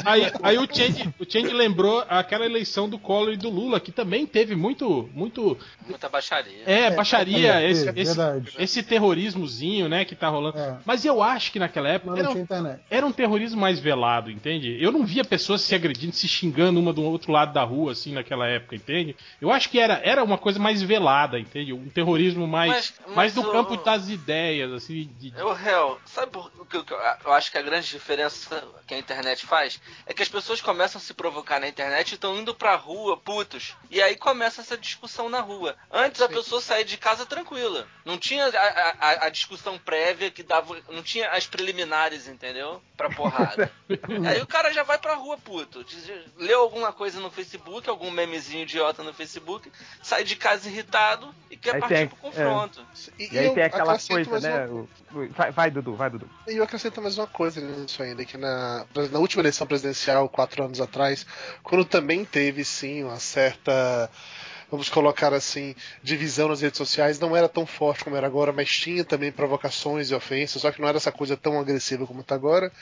Aí, 0.04 0.32
aí 0.42 0.58
o, 0.58 0.66
Change, 0.66 1.14
o 1.18 1.30
Change 1.30 1.52
lembrou 1.52 2.04
aquela 2.08 2.46
eleição 2.46 2.88
do 2.88 2.98
Collor 2.98 3.34
e 3.34 3.36
do 3.36 3.50
Lula, 3.50 3.78
que 3.78 3.92
também 3.92 4.26
teve 4.26 4.56
muito. 4.56 5.08
muito 5.12 5.58
Muita 5.86 6.08
baixaria. 6.08 6.62
É, 6.64 6.90
baixaria, 6.90 7.60
é, 7.60 7.70
esse, 7.70 7.88
é, 7.88 7.92
esse, 7.96 8.18
esse, 8.58 8.82
terrorismozinho, 8.82 9.88
né, 9.88 10.04
que 10.04 10.14
tá 10.14 10.28
rolando. 10.28 10.58
É. 10.58 10.78
Mas 10.84 11.04
eu 11.04 11.22
acho 11.22 11.52
que 11.52 11.58
naquela 11.58 11.88
época 11.88 12.18
era 12.18 12.30
um, 12.30 12.46
era 12.90 13.06
um, 13.06 13.12
terrorismo 13.12 13.60
mais 13.60 13.78
velado, 13.78 14.30
entende? 14.30 14.76
Eu 14.80 14.92
não 14.92 15.04
via 15.04 15.24
pessoas 15.24 15.60
se 15.60 15.74
agredindo, 15.74 16.14
se 16.14 16.26
xingando 16.26 16.80
uma 16.80 16.92
do 16.92 17.02
outro 17.02 17.32
lado 17.32 17.52
da 17.52 17.62
rua, 17.62 17.92
assim, 17.92 18.12
naquela 18.12 18.46
época, 18.46 18.76
entende? 18.76 19.16
Eu 19.40 19.50
acho 19.50 19.68
que 19.68 19.78
era, 19.78 20.00
era 20.04 20.24
uma 20.24 20.38
coisa 20.38 20.58
mais 20.58 20.82
velada, 20.82 21.38
entende? 21.38 21.72
Um 21.72 21.88
terrorismo 21.88 22.46
mais, 22.46 22.70
mas, 22.70 22.94
mas 23.06 23.16
mais 23.16 23.34
do 23.34 23.42
o, 23.42 23.52
campo 23.52 23.76
das 23.76 24.08
ideias, 24.08 24.72
assim. 24.72 25.10
De... 25.18 25.32
Eu, 25.36 25.52
real, 25.52 25.98
sabe 26.06 26.32
o 26.36 26.64
que 26.64 26.76
eu 26.76 27.32
acho 27.32 27.50
que 27.50 27.58
a 27.58 27.62
grande 27.62 27.88
diferença 27.88 28.62
que 28.86 28.94
a 28.94 28.98
internet 28.98 29.46
faz? 29.46 29.80
É 30.06 30.12
que 30.12 30.22
as 30.22 30.28
pessoas 30.28 30.60
começam 30.60 31.00
a 31.00 31.02
se 31.02 31.14
provocar 31.14 31.60
na 31.60 31.68
internet 31.68 32.12
e 32.12 32.14
estão 32.14 32.36
indo 32.36 32.54
pra 32.54 32.74
rua, 32.76 33.16
putos. 33.16 33.76
E 33.90 34.02
aí 34.02 34.16
começa 34.16 34.60
essa 34.60 34.76
discussão 34.76 35.28
na 35.28 35.40
rua. 35.40 35.76
Antes 35.90 36.20
a 36.20 36.28
Sim. 36.28 36.34
pessoa 36.34 36.60
saía 36.60 36.84
de 36.84 36.96
casa 36.96 37.24
tranquila. 37.26 37.86
Não 38.04 38.18
tinha 38.18 38.46
a, 38.46 38.48
a, 38.48 39.26
a, 39.26 39.28
discussão 39.28 39.78
prévia 39.78 40.30
que 40.30 40.42
dava. 40.42 40.76
Não 40.88 41.02
tinha 41.02 41.30
as 41.30 41.46
preliminares, 41.46 42.28
entendeu? 42.28 42.82
Pra 42.96 43.10
porrada. 43.10 43.70
aí 44.28 44.40
o 44.42 44.46
cara 44.46 44.72
já 44.72 44.82
vai 44.82 44.98
pra 44.98 45.14
rua, 45.14 45.38
puto. 45.38 45.84
Leu 46.36 46.60
alguma 46.60 46.92
coisa 46.92 47.20
no 47.20 47.30
Facebook, 47.30 47.88
algum 47.88 48.10
memezinho 48.10 48.62
idiota 48.62 49.02
no 49.02 49.14
Facebook, 49.14 49.70
sai 50.02 50.24
de 50.24 50.36
casa 50.36 50.68
irritado 50.68 51.34
e 51.50 51.56
quer 51.56 51.74
aí 51.74 51.80
partir 51.80 51.94
tem, 51.94 52.08
pro 52.08 52.16
confronto. 52.16 52.80
É. 52.80 53.22
E, 53.22 53.34
e, 53.34 53.38
aí 53.38 53.54
tem 53.54 53.62
aquela 53.62 53.98
coisa, 53.98 54.40
né? 54.40 54.66
Uma... 54.66 54.88
Vai, 55.30 55.50
vai, 55.50 55.70
Dudu, 55.70 55.94
vai, 55.94 56.10
Dudu. 56.10 56.28
E 56.46 56.56
eu 56.56 56.64
acrescento 56.64 57.02
mais 57.02 57.18
uma 57.18 57.26
coisa 57.26 57.60
nisso 57.60 58.02
ainda, 58.02 58.24
que 58.24 58.36
na, 58.36 58.59
na 59.10 59.18
última 59.18 59.42
eleição 59.42 59.66
presidencial, 59.66 60.28
quatro 60.28 60.64
anos 60.64 60.80
atrás, 60.80 61.26
quando 61.62 61.84
também 61.84 62.24
teve 62.24 62.64
sim 62.64 63.04
uma 63.04 63.18
certa 63.18 64.10
vamos 64.70 64.88
colocar 64.88 65.32
assim, 65.32 65.74
divisão 66.02 66.48
nas 66.48 66.60
redes 66.60 66.78
sociais 66.78 67.18
não 67.18 67.36
era 67.36 67.48
tão 67.48 67.66
forte 67.66 68.04
como 68.04 68.16
era 68.16 68.26
agora, 68.26 68.52
mas 68.52 68.70
tinha 68.70 69.04
também 69.04 69.32
provocações 69.32 70.10
e 70.10 70.14
ofensas, 70.14 70.62
só 70.62 70.70
que 70.70 70.80
não 70.80 70.88
era 70.88 70.96
essa 70.96 71.12
coisa 71.12 71.36
tão 71.36 71.58
agressiva 71.58 72.06
como 72.06 72.20
está 72.20 72.34
agora. 72.34 72.72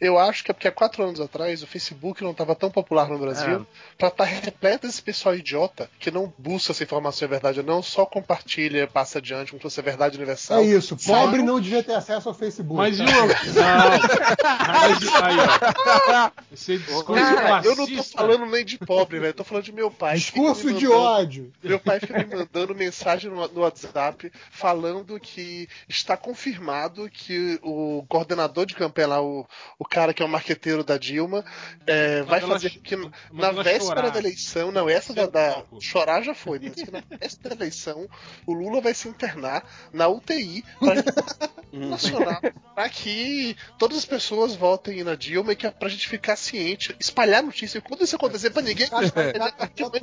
Eu 0.00 0.18
acho 0.18 0.44
que 0.44 0.50
é 0.50 0.54
porque 0.54 0.68
há 0.68 0.72
quatro 0.72 1.02
anos 1.02 1.20
atrás 1.20 1.62
o 1.62 1.66
Facebook 1.66 2.22
não 2.22 2.30
estava 2.32 2.54
tão 2.54 2.70
popular 2.70 3.08
no 3.08 3.18
Brasil 3.18 3.62
é. 3.62 3.96
para 3.96 4.08
estar 4.08 4.24
tá 4.24 4.24
repleto 4.24 4.86
desse 4.86 5.02
pessoal 5.02 5.34
idiota 5.34 5.90
que 5.98 6.10
não 6.10 6.32
busca 6.38 6.72
essa 6.72 6.82
informação 6.82 7.26
é 7.26 7.28
verdade, 7.28 7.62
não 7.62 7.82
só 7.82 8.04
compartilha, 8.04 8.86
passa 8.86 9.18
adiante 9.18 9.50
como 9.50 9.60
se 9.60 9.62
fosse 9.62 9.82
verdade 9.82 10.16
universal. 10.16 10.60
É 10.60 10.64
isso, 10.64 10.96
pobre 10.96 11.42
não 11.42 11.60
devia 11.60 11.82
ter 11.82 11.94
acesso 11.94 12.28
ao 12.28 12.34
Facebook. 12.34 12.76
Mas 12.76 12.98
e 12.98 13.02
o. 13.02 13.06
Mas, 14.66 15.14
aí, 15.22 15.36
ó. 15.38 16.30
Esse 16.52 16.78
discurso 16.78 17.14
Cara, 17.14 17.62
eu 17.64 17.76
não 17.76 17.86
tô 17.86 18.02
falando 18.02 18.46
nem 18.46 18.64
de 18.64 18.78
pobre, 18.78 19.20
velho. 19.20 19.34
Tô 19.34 19.44
falando 19.44 19.64
de 19.64 19.72
meu 19.72 19.90
pai. 19.90 20.16
Discurso 20.16 20.72
de 20.72 20.86
ódio. 21.26 21.52
Meu 21.62 21.78
pai 21.78 22.00
fica 22.00 22.24
me 22.24 22.36
mandando 22.36 22.74
mensagem 22.74 23.30
no, 23.30 23.48
no, 23.48 23.60
WhatsApp 23.60 24.30
falando 24.50 25.18
que 25.20 25.68
está 25.88 26.16
confirmado 26.16 27.10
que 27.10 27.58
o 27.62 28.04
coordenador 28.08 28.64
de 28.64 28.74
campanha 28.74 29.08
lá, 29.08 29.22
o, 29.22 29.46
o 29.78 29.84
cara 29.84 30.14
que 30.14 30.22
é 30.22 30.26
o 30.26 30.28
marqueteiro 30.28 30.84
da 30.84 30.96
Dilma, 30.96 31.44
é, 31.86 32.22
vai 32.22 32.40
fazer 32.40 32.70
que 32.70 32.96
na 33.32 33.50
véspera 33.50 33.80
chorar. 33.80 34.10
da 34.10 34.18
eleição, 34.18 34.72
não, 34.72 34.88
essa 34.88 35.12
da, 35.12 35.26
da, 35.26 35.62
chorar 35.80 36.22
já 36.22 36.34
foi, 36.34 36.58
mas 36.58 36.74
que 36.74 36.90
na 36.90 37.02
véspera 37.18 37.54
da 37.54 37.64
eleição 37.64 38.08
o 38.46 38.52
Lula 38.52 38.80
vai 38.80 38.94
se 38.94 39.08
internar 39.08 39.64
na 39.92 40.08
UTI 40.08 40.64
pra, 40.78 40.94
nacional 41.72 42.40
para 42.74 42.88
que 42.88 43.56
todas 43.78 43.96
as 43.98 44.04
pessoas 44.04 44.54
votem 44.54 45.02
na 45.02 45.14
Dilma 45.14 45.52
e 45.52 45.56
que 45.56 45.66
é 45.66 45.70
pra 45.70 45.88
gente 45.88 46.08
ficar 46.08 46.36
ciente, 46.36 46.94
espalhar 47.00 47.42
notícia 47.42 47.80
quando 47.80 48.02
isso 48.02 48.16
acontecer 48.16 48.50
pra 48.50 48.62
ninguém. 48.62 48.88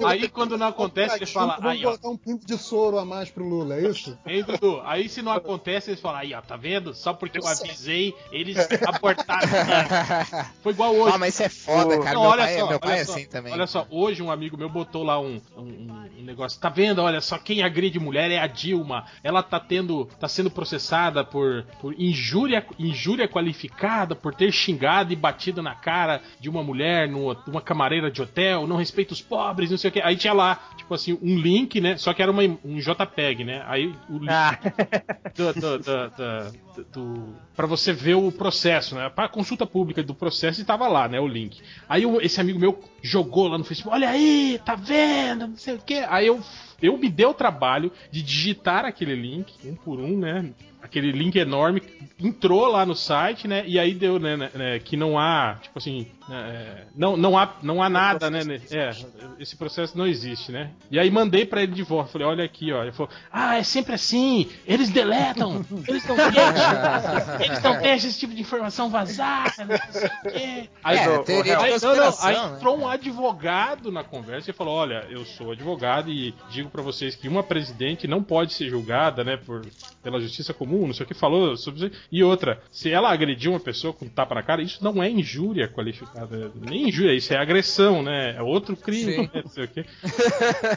Aí 0.06 0.28
quando 0.28 0.58
não 0.58 0.68
acontece 0.68 1.13
você 1.20 1.26
fala. 1.26 1.58
Vamos 1.60 1.82
botar 1.82 2.10
um 2.10 2.18
pingo 2.18 2.46
de 2.46 2.58
soro 2.58 2.98
a 2.98 3.06
mais 3.06 3.30
pro 3.30 3.48
Lula, 3.48 3.76
é 3.76 3.90
isso? 3.90 4.18
Ei, 4.26 4.44
Dudu, 4.44 4.82
aí 4.84 5.08
se 5.10 5.22
não 5.22 5.32
acontece, 5.32 5.92
eles 5.92 6.02
falam, 6.02 6.20
aí, 6.20 6.34
ó, 6.34 6.42
tá 6.42 6.56
vendo? 6.56 6.94
Só 6.94 7.14
porque 7.14 7.40
eu 7.40 7.48
avisei, 7.48 8.16
eles 8.32 8.58
abortaram. 8.88 9.48
Foi 10.62 10.74
igual 10.74 10.96
hoje. 10.96 11.16
Ah, 11.16 11.18
mas 11.18 11.34
isso 11.34 11.44
é 11.44 11.50
foda, 11.50 12.00
cara. 12.00 12.14
Não, 12.14 12.22
meu 12.22 12.32
olha 12.32 12.44
pai, 12.44 12.60
só, 12.60 12.68
meu 12.68 12.80
pai 12.80 13.00
é 13.00 13.06
só, 13.06 13.12
assim 13.14 13.26
também. 13.26 13.54
Olha 13.54 13.68
só, 13.68 13.88
hoje 13.90 14.22
um 14.22 14.32
amigo 14.32 14.58
meu 14.58 14.70
botou 14.70 15.04
lá 15.04 15.20
um, 15.20 15.42
um, 15.58 15.62
um, 16.20 16.24
negócio. 16.24 16.60
Tá 16.60 16.70
vendo? 16.70 17.02
Olha 17.02 17.22
só, 17.22 17.38
quem 17.38 17.64
agride 17.64 18.00
mulher 18.00 18.32
é 18.32 18.40
a 18.40 18.48
Dilma. 18.48 19.06
Ela 19.24 19.44
tá 19.44 19.60
tendo. 19.60 20.06
tá 20.20 20.28
sendo 20.28 20.50
processada 20.50 21.24
por, 21.24 21.66
por 21.80 21.94
injúria, 22.00 22.66
injúria 22.80 23.28
qualificada, 23.28 24.16
por 24.16 24.34
ter 24.34 24.52
xingado 24.52 25.12
e 25.12 25.16
batido 25.16 25.62
na 25.62 25.76
cara 25.76 26.22
de 26.40 26.50
uma 26.50 26.64
mulher 26.64 27.10
numa 27.10 27.62
camareira 27.62 28.10
de 28.10 28.22
hotel, 28.22 28.68
não 28.68 28.76
respeita 28.76 29.14
os 29.14 29.22
pobres, 29.22 29.70
não 29.70 29.78
sei 29.78 29.90
o 29.90 29.94
que. 29.94 30.02
Aí 30.02 30.16
tinha 30.16 30.34
lá, 30.34 30.60
tipo 30.78 30.94
assim, 30.94 31.03
um 31.12 31.38
link, 31.38 31.82
né? 31.82 31.98
Só 31.98 32.14
que 32.14 32.22
era 32.22 32.32
uma, 32.32 32.44
um 32.44 32.80
JPEG, 32.80 33.44
né? 33.44 33.64
Aí 33.66 33.94
o 34.10 34.20
link 34.20 34.30
ah. 34.30 34.58
do, 35.36 35.54
do, 35.54 35.80
do, 35.80 36.84
do, 36.92 37.36
para 37.56 37.68
você 37.68 37.92
ver 37.92 38.16
o 38.16 38.32
processo, 38.32 38.96
né? 38.96 39.10
Para 39.10 39.28
consulta 39.28 39.66
pública 39.66 40.02
do 40.02 40.14
processo 40.14 40.62
e 40.62 40.64
tava 40.64 40.88
lá, 40.88 41.08
né? 41.08 41.20
O 41.20 41.28
link. 41.28 41.62
Aí 41.90 42.04
eu, 42.04 42.22
esse 42.22 42.40
amigo 42.40 42.60
meu 42.60 42.82
jogou 43.02 43.48
lá 43.48 43.58
no 43.58 43.64
Facebook, 43.64 43.96
olha 43.96 44.10
aí, 44.10 44.62
tá 44.64 44.76
vendo? 44.76 45.48
Não 45.48 45.58
sei 45.58 45.74
o 45.74 45.80
que. 45.80 45.96
Aí 45.96 46.28
eu 46.28 46.40
eu 46.84 46.98
me 46.98 47.10
dei 47.10 47.26
o 47.26 47.34
trabalho 47.34 47.92
de 48.12 48.22
digitar 48.22 48.84
aquele 48.84 49.16
link, 49.16 49.54
um 49.66 49.74
por 49.74 50.00
um, 50.00 50.18
né? 50.18 50.52
Aquele 50.84 51.12
link 51.14 51.38
enorme, 51.38 51.82
entrou 52.20 52.68
lá 52.68 52.86
no 52.86 52.94
site, 52.94 53.48
né? 53.48 53.64
E 53.66 53.80
aí 53.80 53.94
deu, 53.94 54.20
né, 54.20 54.36
né, 54.36 54.52
né 54.54 54.80
que 54.80 54.98
não 54.98 55.18
há, 55.18 55.58
tipo 55.62 55.80
assim, 55.80 56.08
né, 56.28 56.38
é, 56.54 56.86
não, 56.96 57.16
não 57.16 57.38
há, 57.38 57.56
não 57.64 57.82
há 57.82 57.90
nada, 57.90 58.30
né? 58.30 58.42
É, 58.70 58.92
esse 59.40 59.56
processo 59.56 59.98
não 59.98 60.06
existe, 60.06 60.52
né? 60.52 60.72
E 60.92 61.00
aí 61.00 61.10
mandei 61.10 61.46
para 61.46 61.64
ele 61.64 61.72
de 61.72 61.84
volta, 61.84 62.12
falei, 62.12 62.28
olha 62.28 62.44
aqui, 62.44 62.72
ó. 62.74 62.84
Ele 62.84 62.92
falou, 62.92 63.12
ah, 63.32 63.58
é 63.58 63.64
sempre 63.64 63.94
assim, 63.94 64.50
eles 64.66 64.90
deletam, 64.90 65.66
eles 65.88 66.06
não 66.06 66.16
deixam, 66.16 67.40
eles 67.40 67.64
não 67.64 67.82
deixam 67.82 68.10
esse 68.10 68.20
tipo 68.20 68.36
de 68.36 68.42
informação 68.42 68.90
vazar, 68.90 69.54
não 69.60 69.92
sei 69.92 70.08
o 70.08 70.34
quê. 70.34 70.70
Aí, 70.84 70.98
é, 70.98 71.02
aí, 71.02 71.80
não, 71.82 71.96
não, 71.96 72.14
aí 72.22 72.36
né? 72.36 72.56
entrou 72.56 72.78
um 72.78 72.88
advogado 72.88 73.90
na 73.90 74.04
conversa 74.04 74.52
e 74.52 74.54
falou, 74.54 74.76
olha, 74.76 75.06
eu 75.10 75.24
sou 75.26 75.54
advogado 75.54 76.12
e 76.12 76.34
digo 76.50 76.70
para 76.70 76.82
vocês 76.82 77.16
que 77.16 77.30
uma 77.30 77.42
presidente 77.42 78.06
não 78.06 78.22
pode 78.22 78.54
ser 78.54 78.70
julgada, 78.70 79.24
né, 79.24 79.38
por, 79.38 79.66
pela 80.02 80.20
justiça 80.20 80.54
comum 80.54 80.73
comum, 80.74 80.88
não 80.88 80.94
sei 80.94 81.06
o 81.06 81.08
que, 81.08 81.14
falou 81.14 81.56
sobre. 81.56 81.92
E 82.12 82.24
outra, 82.24 82.62
se 82.72 82.90
ela 82.90 83.12
agrediu 83.12 83.52
uma 83.52 83.60
pessoa 83.60 83.94
com 83.94 84.06
um 84.06 84.10
tapa 84.10 84.36
na 84.36 84.44
cara, 84.44 84.62
isso 84.62 84.84
não 84.84 85.02
é 85.02 85.10
injúria 85.10 85.68
qualificada. 85.68 86.52
Nem 86.56 86.90
injúria, 86.90 87.14
isso 87.14 87.34
é 87.34 87.38
agressão, 87.38 88.02
né? 88.02 88.36
É 88.36 88.42
outro 88.42 88.76
crime, 88.76 89.30
né? 89.34 89.42
não 89.44 89.50
sei 89.50 89.66
o 89.66 89.68
que. 89.68 89.86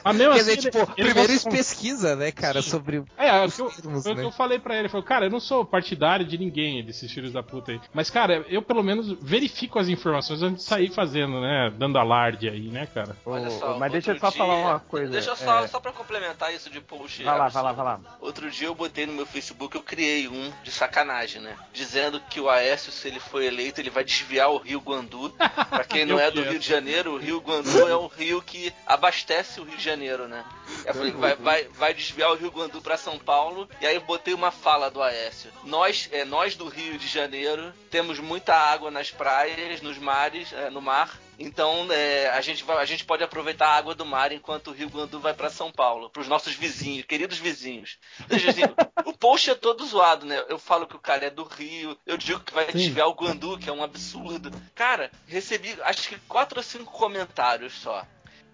Mas 0.05 0.17
mesmo 0.17 0.33
Quer 0.37 0.41
assim, 0.41 0.57
dizer, 0.57 0.71
tipo, 0.71 0.79
ele, 0.97 1.11
primeiro 1.11 1.33
ele 1.33 1.41
pesquisa, 1.51 2.17
né, 2.17 2.31
cara, 2.31 2.61
Sim. 2.61 2.71
sobre. 2.71 3.05
É, 3.17 3.29
é 3.29 3.45
o 3.45 3.51
que 3.51 3.61
eu, 3.61 3.71
termos, 3.71 4.03
foi 4.03 4.15
né? 4.15 4.21
que 4.21 4.27
eu 4.27 4.33
falei 4.33 4.59
pra 4.59 4.77
ele. 4.77 4.89
Falei, 4.89 5.07
cara, 5.07 5.27
eu 5.27 5.31
não 5.31 5.41
sou 5.41 5.65
partidário 5.65 6.27
de 6.27 6.37
ninguém 6.37 6.85
desses 6.85 7.11
filhos 7.11 7.33
da 7.33 7.43
puta 7.43 7.73
aí. 7.73 7.81
Mas, 7.95 8.11
cara, 8.11 8.45
eu 8.49 8.63
pelo 8.63 8.83
menos 8.83 9.17
verifico 9.21 9.79
as 9.79 9.89
informações 9.89 10.43
antes 10.43 10.65
de 10.65 10.69
sair 10.69 10.91
fazendo, 10.91 11.41
né? 11.41 11.73
Dando 11.77 11.99
alarde 11.99 12.49
aí, 12.49 12.69
né, 12.69 12.87
cara? 12.87 13.17
Olha 13.25 13.51
só, 13.51 13.79
mas 13.79 13.93
deixa 13.93 14.13
eu 14.13 14.19
só 14.19 14.29
dia... 14.29 14.39
falar 14.39 14.57
uma 14.57 14.81
coisa. 14.81 15.13
Deixa 15.13 15.31
eu 15.31 15.37
só, 15.37 15.65
é... 15.65 15.69
só 15.69 15.81
pra 15.81 15.93
complementar 15.93 16.55
isso 16.55 16.71
de 16.71 16.81
post. 16.81 17.23
Vai 17.23 17.39
lá, 17.39 17.49
vai 17.49 17.63
lá, 17.63 17.73
vai 17.73 17.85
lá. 17.85 18.01
Outro 18.21 18.51
dia 18.51 18.69
eu 18.69 18.75
botei 18.75 19.07
no 19.07 19.13
meu 19.13 19.27
Facebook, 19.27 19.77
eu 19.77 19.83
criei 19.87 20.27
um 20.27 20.53
de 20.63 20.73
sacanagem, 20.73 21.41
né? 21.41 21.57
Dizendo 21.73 22.21
que 22.21 22.41
o 22.41 22.51
Aécio, 22.51 22.91
se 22.91 23.07
ele 23.07 23.21
for 23.21 23.41
eleito, 23.41 23.81
ele 23.81 23.89
vai 23.89 24.05
desviar 24.05 24.51
o 24.51 24.59
Rio 24.59 24.81
Guandu. 24.81 25.31
Pra 25.71 25.85
quem 25.85 26.05
não 26.05 26.19
é 26.19 26.31
do 26.31 26.43
Rio 26.43 26.59
de 26.59 26.69
Janeiro, 26.69 27.13
o 27.13 27.19
Rio 27.19 27.41
Guandu 27.41 27.89
é 27.89 27.97
o 27.97 28.09
rio 28.09 28.43
que 28.43 28.75
abastece 28.85 29.61
o 29.61 29.65
Rio 29.65 29.77
de 29.77 29.85
Janeiro, 29.85 30.27
né? 30.27 30.45
Eu 30.85 30.95
falei, 30.95 31.13
vai, 31.13 31.37
vai, 31.37 31.65
vai 31.69 31.95
desviar 31.95 32.33
o 32.33 32.37
Rio 32.37 32.51
Guandu 32.51 32.83
para 32.83 32.97
São 32.97 33.19
Paulo. 33.19 33.69
E 33.81 33.87
aí 33.87 33.95
eu 33.95 34.01
botei 34.01 34.35
uma 34.35 34.51
fala 34.51 34.91
do 34.91 35.01
Aécio. 35.01 35.51
Nós, 35.63 36.09
é, 36.13 36.25
nós 36.25 36.57
do 36.57 36.69
Rio 36.69 36.99
de 36.99 37.07
Janeiro 37.07 37.73
temos 37.89 38.19
muita 38.19 38.55
água 38.55 38.91
nas 38.91 39.11
praias, 39.11 39.81
nos 39.81 39.99
mares, 39.99 40.53
é, 40.53 40.69
no 40.69 40.83
mar. 40.83 41.19
Então 41.39 41.87
é, 41.91 42.31
a, 42.31 42.41
gente 42.41 42.65
vai, 42.65 42.79
a 42.79 42.85
gente 42.85 43.05
pode 43.05 43.23
aproveitar 43.23 43.69
a 43.69 43.77
água 43.77 43.95
do 43.95 44.07
mar 44.07 44.33
enquanto 44.33 44.69
o 44.69 44.73
Rio 44.73 44.89
Guandu 44.89 45.21
vai 45.21 45.35
para 45.35 45.51
São 45.51 45.71
Paulo, 45.71 46.09
para 46.09 46.23
os 46.23 46.29
nossos 46.29 46.55
vizinhos, 46.55 47.05
queridos 47.07 47.39
vizinhos. 47.39 47.99
Assim, 48.31 48.63
o 49.05 49.13
post 49.13 49.51
é 49.51 49.55
todo 49.55 49.85
zoado, 49.85 50.25
né? 50.25 50.43
Eu 50.49 50.59
falo 50.59 50.87
que 50.87 50.97
o 50.97 51.01
cara 51.01 51.27
é 51.27 51.31
do 51.31 51.45
Rio, 51.45 51.97
eu 52.07 52.17
digo 52.17 52.41
que 52.41 52.55
vai 52.55 52.67
desviar 52.73 53.09
o 53.09 53.15
Guandu, 53.15 53.59
que 53.59 53.69
é 53.69 53.73
um 53.73 53.83
absurdo. 53.83 54.51
Cara, 54.75 55.11
recebi 55.27 55.77
acho 55.83 56.09
que 56.09 56.19
quatro 56.21 56.59
ou 56.59 56.65
cinco 56.65 56.93
comentários 56.93 57.75
só. 57.75 58.05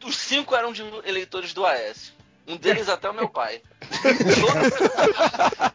Os 0.04 0.16
cinco 0.16 0.54
eram 0.54 0.72
de 0.72 0.82
eleitores 1.04 1.54
do 1.54 1.64
Aécio. 1.64 2.12
Um 2.46 2.56
deles 2.56 2.88
até 2.90 3.08
o 3.08 3.14
meu 3.14 3.28
pai. 3.28 3.62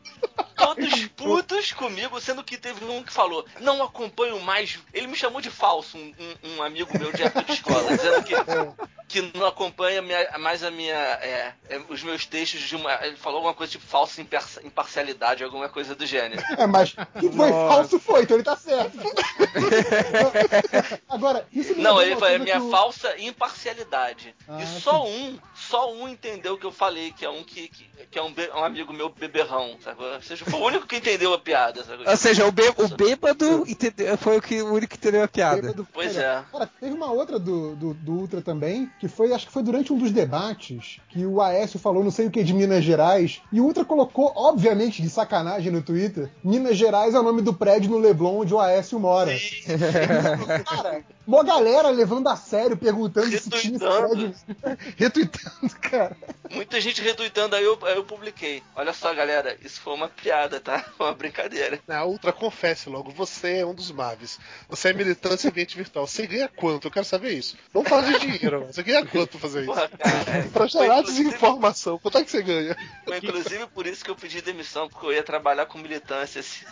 todos 0.77 1.07
putos 1.17 1.74
comigo, 1.74 2.19
sendo 2.22 2.43
que 2.43 2.57
teve 2.57 2.86
um 2.86 3.03
que 3.03 3.12
falou: 3.12 3.46
Não 3.60 3.84
acompanho 3.84 4.39
mais. 4.39 4.79
Ele 4.93 5.07
me 5.07 5.15
chamou 5.15 5.41
de 5.41 5.50
falso, 5.50 5.98
um, 5.98 6.13
um, 6.19 6.57
um 6.57 6.63
amigo 6.63 6.98
meu 6.98 7.12
de 7.12 7.24
época 7.24 7.43
de 7.43 7.53
escola, 7.53 7.96
dizendo 7.96 8.24
que 8.24 8.36
que 9.07 9.31
não 9.33 9.47
acompanha 9.47 10.01
minha, 10.01 10.37
mais 10.37 10.63
a 10.63 10.69
minha 10.69 10.93
é, 10.93 11.53
é, 11.69 11.81
os 11.89 12.03
meus 12.03 12.25
textos 12.25 12.61
de 12.61 12.75
uma. 12.75 12.93
Ele 13.05 13.15
falou 13.15 13.37
alguma 13.37 13.53
coisa 13.53 13.71
tipo 13.71 13.85
falsa 13.85 14.21
imparcialidade, 14.21 15.43
alguma 15.43 15.69
coisa 15.69 15.95
do 15.95 16.05
gênero. 16.05 16.43
É, 16.57 16.67
mas 16.67 16.91
que 16.91 17.29
foi 17.29 17.49
Nossa. 17.49 17.73
falso 17.73 17.99
foi, 17.99 18.23
então 18.23 18.35
ele 18.35 18.43
tá 18.43 18.57
certo. 18.57 18.97
Agora, 21.07 21.47
isso 21.53 21.73
não, 21.75 21.95
não 21.95 22.01
ele 22.01 22.15
falou 22.15 22.29
é 22.29 22.37
minha 22.37 22.61
o... 22.61 22.69
falsa 22.69 23.17
imparcialidade. 23.19 24.35
Ah, 24.47 24.61
e 24.61 24.81
só 24.81 25.05
sim. 25.05 25.11
um, 25.11 25.39
só 25.55 25.93
um 25.93 26.09
entendeu 26.09 26.57
que 26.57 26.65
eu 26.65 26.71
falei, 26.71 27.11
que 27.11 27.23
é 27.23 27.29
um 27.29 27.43
que, 27.43 27.69
que, 27.69 27.89
que 28.11 28.19
é 28.19 28.21
um, 28.21 28.33
um, 28.55 28.63
amigo 28.63 28.91
meu 28.91 29.09
beberrão, 29.09 29.77
sabe? 29.81 30.03
Ou 30.03 30.21
seja, 30.21 30.43
foi 30.43 30.59
o 30.59 30.65
único 30.65 30.85
que 30.85 30.97
entendeu 30.97 31.33
a 31.33 31.39
piada. 31.39 31.83
Sabe? 31.83 32.07
Ou 32.07 32.17
seja, 32.17 32.45
o, 32.45 32.51
bê, 32.51 32.73
o 32.75 32.87
bêbado 32.89 33.63
entendeu, 33.67 34.17
foi 34.17 34.37
o, 34.37 34.41
que, 34.41 34.61
o 34.61 34.73
único 34.73 34.89
que 34.89 34.97
entendeu 34.97 35.23
a 35.23 35.27
piada. 35.27 35.61
Bêbado, 35.61 35.87
pois 35.93 36.15
cara, 36.15 36.45
é. 36.47 36.51
Cara, 36.51 36.69
teve 36.79 36.93
uma 36.93 37.11
outra 37.11 37.39
do, 37.39 37.75
do, 37.75 37.93
do 37.93 38.11
Ultra 38.11 38.41
também, 38.41 38.91
que 38.99 39.07
foi, 39.07 39.33
acho 39.33 39.47
que 39.47 39.51
foi 39.51 39.63
durante 39.63 39.93
um 39.93 39.97
dos 39.97 40.11
debates, 40.11 40.99
que 41.09 41.25
o 41.25 41.41
Aécio 41.41 41.79
falou 41.79 42.03
não 42.03 42.11
sei 42.11 42.27
o 42.27 42.31
que 42.31 42.43
de 42.43 42.53
Minas 42.53 42.83
Gerais, 42.83 43.41
e 43.51 43.59
o 43.59 43.65
Ultra 43.65 43.85
colocou, 43.85 44.31
obviamente, 44.35 45.01
de 45.01 45.09
sacanagem 45.09 45.71
no 45.71 45.81
Twitter, 45.81 46.29
Minas 46.43 46.77
Gerais 46.77 47.13
é 47.13 47.19
o 47.19 47.23
nome 47.23 47.41
do 47.41 47.53
prédio 47.53 47.91
no 47.91 47.97
Leblon 47.97 48.39
onde 48.39 48.53
o 48.53 48.59
Aécio 48.59 48.99
mora. 48.99 49.31
cara, 50.65 51.03
uma 51.27 51.43
galera 51.43 51.89
levando 51.89 52.29
a 52.29 52.37
sério, 52.37 52.77
perguntando 52.77 53.29
se 53.37 53.49
tinha 53.49 53.77
prédio. 53.77 54.33
Retweetando, 54.95 55.75
cara. 55.81 56.15
Muita 56.49 56.79
gente 56.79 57.01
retweetando, 57.01 57.55
aí 57.55 57.65
eu, 57.65 57.77
aí 57.83 57.97
eu 57.97 58.05
publiquei. 58.05 58.63
Olha 58.73 58.93
só, 58.93 59.13
galera, 59.13 59.57
isso 59.61 59.81
foi 59.81 59.93
uma 59.93 60.07
piada, 60.07 60.61
tá? 60.61 60.79
Foi 60.97 61.05
uma 61.07 61.13
brincadeira. 61.13 61.79
Na 61.85 62.05
Ultra, 62.05 62.31
confesse 62.31 62.89
logo, 62.89 63.11
você 63.11 63.57
é 63.57 63.65
um 63.65 63.73
dos 63.73 63.91
Maves. 63.91 64.39
Você 64.69 64.89
é 64.89 64.93
militante 64.93 65.45
em 65.45 65.49
ambiente 65.49 65.75
virtual. 65.75 66.07
Você 66.07 66.25
ganha 66.25 66.47
quanto? 66.47 66.87
Eu 66.87 66.91
quero 66.91 67.05
saber 67.05 67.33
isso. 67.33 67.57
Não 67.73 67.83
fala 67.83 68.03
de 68.03 68.19
dinheiro, 68.19 68.65
você 68.65 68.81
ganha 68.88 69.06
quanto 69.06 69.32
pra 69.32 69.39
fazer 69.39 69.62
isso? 69.62 69.67
Porra, 69.67 69.88
cara, 69.89 70.38
é. 70.38 70.41
pra 70.50 70.67
gerar 70.67 71.01
desinformação. 71.01 72.00
Quanto 72.00 72.17
é 72.17 72.24
que 72.24 72.32
você 72.32 72.41
ganha? 72.41 72.75
Foi 73.06 73.17
inclusive 73.17 73.67
por 73.67 73.86
isso 73.86 74.03
que 74.03 74.10
eu 74.10 74.15
pedi 74.15 74.41
demissão, 74.41 74.88
porque 74.88 75.06
eu 75.06 75.13
ia 75.13 75.24
trabalhar 75.24 75.65
com 75.65 75.77
militância. 75.77 76.39
Assim. 76.39 76.65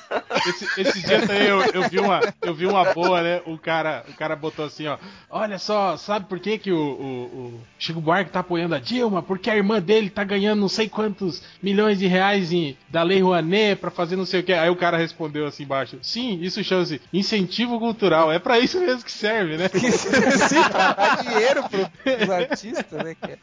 Esse, 0.47 0.81
esse 0.81 1.01
dia 1.05 1.19
aí 1.29 1.47
eu, 1.47 1.61
eu, 1.73 1.89
vi 1.89 1.99
uma, 1.99 2.21
eu 2.41 2.53
vi 2.53 2.65
uma 2.65 2.93
boa, 2.93 3.21
né? 3.21 3.41
O 3.45 3.57
cara, 3.57 4.05
o 4.07 4.13
cara 4.13 4.35
botou 4.35 4.65
assim, 4.65 4.87
ó. 4.87 4.97
Olha 5.29 5.59
só, 5.59 5.97
sabe 5.97 6.27
por 6.27 6.39
que, 6.39 6.57
que 6.57 6.71
o, 6.71 6.77
o, 6.77 7.23
o 7.37 7.61
Chico 7.77 8.01
Buarque 8.01 8.31
tá 8.31 8.39
apoiando 8.39 8.75
a 8.75 8.79
Dilma? 8.79 9.21
Porque 9.21 9.49
a 9.49 9.55
irmã 9.55 9.81
dele 9.81 10.09
tá 10.09 10.23
ganhando 10.23 10.61
não 10.61 10.69
sei 10.69 10.87
quantos 10.89 11.41
milhões 11.61 11.99
de 11.99 12.07
reais 12.07 12.51
em, 12.51 12.77
da 12.89 13.03
Lei 13.03 13.21
Rouanet 13.21 13.79
pra 13.79 13.91
fazer 13.91 14.15
não 14.15 14.25
sei 14.25 14.39
o 14.39 14.43
que. 14.43 14.53
Aí 14.53 14.69
o 14.69 14.75
cara 14.75 14.97
respondeu 14.97 15.45
assim 15.45 15.63
embaixo: 15.63 15.97
Sim, 16.01 16.39
isso 16.41 16.63
chama-se 16.63 17.01
incentivo 17.13 17.79
cultural. 17.79 18.31
É 18.31 18.39
pra 18.39 18.59
isso 18.59 18.79
mesmo 18.79 19.03
que 19.03 19.11
serve, 19.11 19.57
né? 19.57 19.67
Sim, 19.69 20.63
pra 20.69 20.93
dar 20.93 21.23
dinheiro 21.23 21.63
pros 22.05 22.29
artistas, 22.29 23.03
né, 23.03 23.15
cara? 23.15 23.39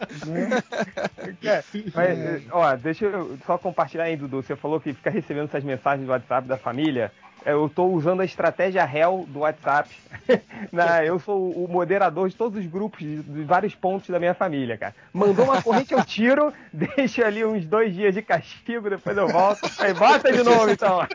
Mas, 1.94 2.42
ó, 2.50 2.76
deixa 2.76 3.06
eu 3.06 3.38
só 3.46 3.58
compartilhar 3.58 4.04
aí, 4.04 4.16
Dudu. 4.16 4.42
Você 4.42 4.56
falou 4.56 4.80
que 4.80 4.92
fica 4.92 5.10
recebendo 5.10 5.44
essas 5.48 5.64
mensagens 5.64 6.06
do 6.06 6.12
WhatsApp 6.12 6.46
da 6.48 6.56
família. 6.56 7.12
É, 7.44 7.52
eu 7.52 7.66
estou 7.66 7.92
usando 7.92 8.20
a 8.20 8.24
estratégia 8.24 8.84
réu 8.84 9.24
do 9.28 9.40
WhatsApp. 9.40 9.90
Na, 10.70 11.04
eu 11.04 11.18
sou 11.18 11.50
o 11.50 11.68
moderador 11.68 12.28
de 12.28 12.36
todos 12.36 12.58
os 12.58 12.70
grupos 12.70 13.00
de, 13.00 13.22
de, 13.22 13.42
vários 13.44 13.74
pontos 13.74 14.08
da 14.08 14.18
minha 14.18 14.34
família, 14.34 14.76
cara. 14.76 14.94
Mandou 15.12 15.46
uma 15.46 15.60
corrente, 15.60 15.92
eu 15.92 16.04
tiro, 16.04 16.52
deixo 16.72 17.24
ali 17.24 17.44
uns 17.44 17.64
dois 17.64 17.94
dias 17.94 18.14
de 18.14 18.22
castigo, 18.22 18.88
depois 18.88 19.16
eu 19.16 19.28
volto. 19.28 19.60
Aí 19.78 19.92
bota 19.92 20.32
de 20.32 20.42
novo, 20.42 20.70
então. 20.70 21.06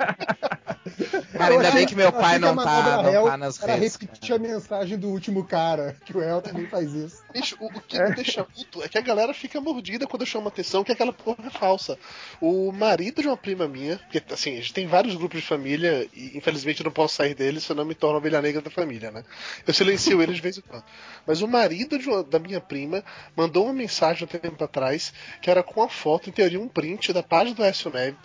Cara, 1.38 1.54
ainda 1.54 1.72
bem 1.72 1.86
que 1.86 1.96
meu 1.96 2.12
pai 2.12 2.40
não 2.40 2.56
tá, 2.56 3.04
não 3.04 3.26
tá 3.26 3.38
nas 3.38 3.58
redes. 3.58 3.96
repetir 3.96 4.36
a 4.36 4.40
mensagem 4.40 4.98
do 4.98 5.10
último 5.10 5.44
cara, 5.44 5.96
que 6.06 6.16
o 6.16 6.22
El 6.22 6.42
também 6.42 6.66
faz 6.68 6.94
isso. 6.94 7.24
Bicho, 7.34 7.56
o, 7.60 7.68
o 7.68 7.82
que 7.82 8.00
me 8.00 8.16
deixa 8.16 8.44
puto 8.44 8.84
é 8.84 8.88
que 8.88 8.98
a 8.98 9.02
galera 9.02 9.34
fica 9.34 9.60
mordida 9.62 10.08
quando 10.08 10.22
eu 10.24 10.28
chamo 10.28 10.48
atenção 10.48 10.84
que 10.84 10.92
aquela 10.92 11.14
porra 11.14 11.46
é 11.46 11.50
falsa. 11.50 11.98
O 12.42 12.72
marido 12.72 13.22
de 13.22 13.28
uma 13.28 13.38
prima 13.38 13.68
minha, 13.68 13.98
porque 13.98 14.22
assim, 14.34 14.54
a 14.54 14.62
gente 14.62 14.74
tem 14.74 14.88
vários 14.88 15.16
grupos 15.16 15.42
de 15.42 15.48
família 15.48 16.08
e, 16.18 16.38
infelizmente 16.38 16.82
eu 16.82 16.86
não 16.86 16.92
posso 16.92 17.16
sair 17.16 17.34
dele, 17.36 17.60
senão 17.60 17.86
me 17.86 17.94
torno 17.96 18.16
a 18.16 18.20
ovelha 18.20 18.42
negra 18.42 18.62
da 18.62 18.70
família, 18.70 19.12
né? 19.12 19.24
Eu 19.66 19.74
silencio 19.74 20.22
ele 20.22 20.34
de 20.34 20.42
vez 20.42 20.58
em 20.58 20.62
quando. 20.62 20.84
Mas 21.26 21.42
o 21.42 21.48
marido 21.48 21.98
uma- 22.08 22.24
da 22.24 22.40
minha 22.40 22.60
prima 22.60 23.04
mandou 23.36 23.66
uma 23.66 23.74
mensagem 23.74 24.24
há 24.24 24.40
tempo 24.40 24.64
atrás 24.64 25.14
que 25.42 25.50
era 25.50 25.62
com 25.64 25.82
a 25.84 25.90
foto, 25.90 26.30
em 26.30 26.34
teoria, 26.34 26.60
um 26.60 26.68
print 26.68 27.14
da 27.14 27.22
página 27.24 27.56
do 27.56 27.64
Aécio 27.64 27.92
Neves. 27.92 28.18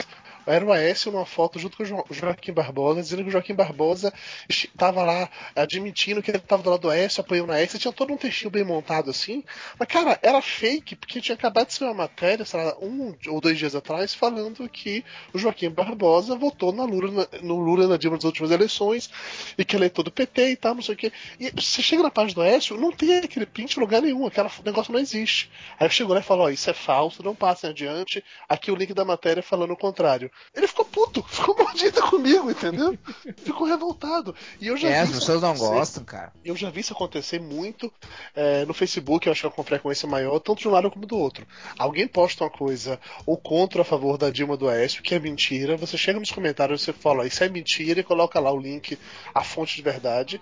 Era 0.47 0.65
o 0.65 0.73
Aécio 0.73 1.11
numa 1.13 1.27
foto 1.27 1.59
junto 1.59 1.77
com 1.77 1.83
o 1.83 1.87
Jo- 1.87 2.05
Joaquim 2.11 2.53
Barbosa, 2.53 3.01
dizendo 3.03 3.23
que 3.23 3.29
o 3.29 3.33
Joaquim 3.33 3.55
Barbosa 3.55 4.13
estava 4.49 5.03
lá 5.03 5.29
admitindo 5.55 6.23
que 6.23 6.31
ele 6.31 6.39
estava 6.39 6.63
do 6.63 6.71
lado 6.71 6.81
do 6.83 6.91
Aécio, 6.91 7.21
apoiando 7.21 7.53
o 7.53 7.55
Aécio. 7.55 7.79
Tinha 7.79 7.93
todo 7.93 8.13
um 8.13 8.17
textinho 8.17 8.51
bem 8.51 8.65
montado 8.65 9.11
assim. 9.11 9.45
Mas, 9.79 9.89
cara, 9.89 10.19
era 10.23 10.41
fake, 10.43 10.97
porque 10.97 11.21
tinha 11.21 11.35
acabado 11.35 11.67
de 11.69 11.75
ser 11.75 11.85
uma 11.85 11.95
matéria, 11.95 12.45
sei 12.45 12.63
lá, 12.65 12.77
um 12.81 13.15
ou 13.29 13.41
dois 13.41 13.59
dias 13.59 13.75
atrás, 13.75 14.15
falando 14.15 14.69
que 14.69 15.05
o 15.33 15.39
Joaquim 15.39 15.71
Barbosa 15.71 16.35
votou 16.37 16.73
na 16.73 16.85
Lula, 16.85 17.29
no 17.43 17.57
Lula 17.59 17.87
na 17.87 17.97
Dilma 17.97 18.17
nas 18.17 18.25
últimas 18.25 18.51
eleições 18.51 19.11
e 19.59 19.65
que 19.65 19.77
ele 19.77 19.87
é 19.87 19.89
todo 19.89 20.11
PT 20.11 20.51
e 20.53 20.57
tal, 20.57 20.75
não 20.75 20.83
sei 20.83 20.95
o 20.95 20.99
quê. 20.99 21.13
E 21.39 21.51
você 21.51 21.83
chega 21.83 22.03
na 22.03 22.11
página 22.11 22.35
do 22.35 22.43
Aécio, 22.43 22.77
não 22.77 22.91
tem 22.93 23.19
aquele 23.19 23.47
print 23.47 23.77
em 23.77 23.81
lugar 23.81 24.03
nenhum, 24.03 24.27
aquele 24.27 24.49
negócio 24.65 24.93
não 24.93 25.01
existe. 25.01 25.51
Aí 25.79 25.89
chegou 25.91 26.15
lá 26.15 26.21
e 26.21 26.25
falou: 26.25 26.47
Ó, 26.47 26.51
isso 26.51 26.69
é 26.71 26.75
falso, 26.75 27.23
não 27.23 27.35
passem 27.35 27.71
adiante. 27.71 28.25
Aqui 28.49 28.71
o 28.71 28.75
link 28.77 28.93
da 28.95 29.05
matéria 29.05 29.43
falando 29.43 29.73
o 29.73 29.77
contrário. 29.77 30.31
Ele 30.55 30.67
ficou 30.67 30.85
puto, 30.85 31.23
ficou 31.29 31.57
mordido 31.57 32.01
comigo, 32.03 32.51
entendeu? 32.51 32.99
Ficou 33.39 33.67
revoltado. 33.67 34.35
E 34.61 34.67
eu 34.67 34.77
já 34.77 34.89
É, 34.89 34.93
vi 34.93 34.99
as 34.99 35.11
isso 35.11 35.19
pessoas 35.21 35.43
não 35.43 35.55
gostam, 35.57 36.05
cara. 36.05 36.33
Eu 36.45 36.55
já 36.57 36.69
vi 36.71 36.81
isso 36.81 36.93
acontecer 36.93 37.41
muito 37.41 37.93
é, 38.35 38.65
no 38.67 38.75
Facebook, 38.75 39.27
eu 39.27 39.33
acho 39.33 39.41
que 39.43 39.47
é 39.47 39.51
com 39.51 39.63
frequência 39.63 40.07
maior, 40.09 40.39
tanto 40.41 40.61
de 40.61 40.69
um 40.69 40.73
lado 40.73 40.91
como 40.91 41.07
do 41.07 41.17
outro. 41.17 41.47
Alguém 41.79 42.07
posta 42.07 42.45
uma 42.45 42.51
coisa 42.51 43.01
ou 43.25 43.37
contra 43.37 43.83
a 43.83 43.85
favor 43.85 44.19
da 44.19 44.31
Dilma 44.31 44.57
do 44.57 44.69
Aécio, 44.69 45.03
que 45.03 45.15
é 45.15 45.19
mentira, 45.19 45.77
você 45.77 45.97
chega 45.97 46.21
nos 46.21 46.31
comentários 46.31 46.83
e 46.83 46.85
você 46.85 46.93
fala, 46.93 47.23
"Ó, 47.23 47.25
isso 47.25 47.43
é 47.43 47.49
mentira, 47.49 48.01
e 48.01 48.05
coloca 48.05 48.39
lá 48.39 48.51
o 48.53 48.59
link, 48.61 48.99
a 49.35 49.43
fonte 49.43 49.77
de 49.77 49.83
verdade. 49.83 50.41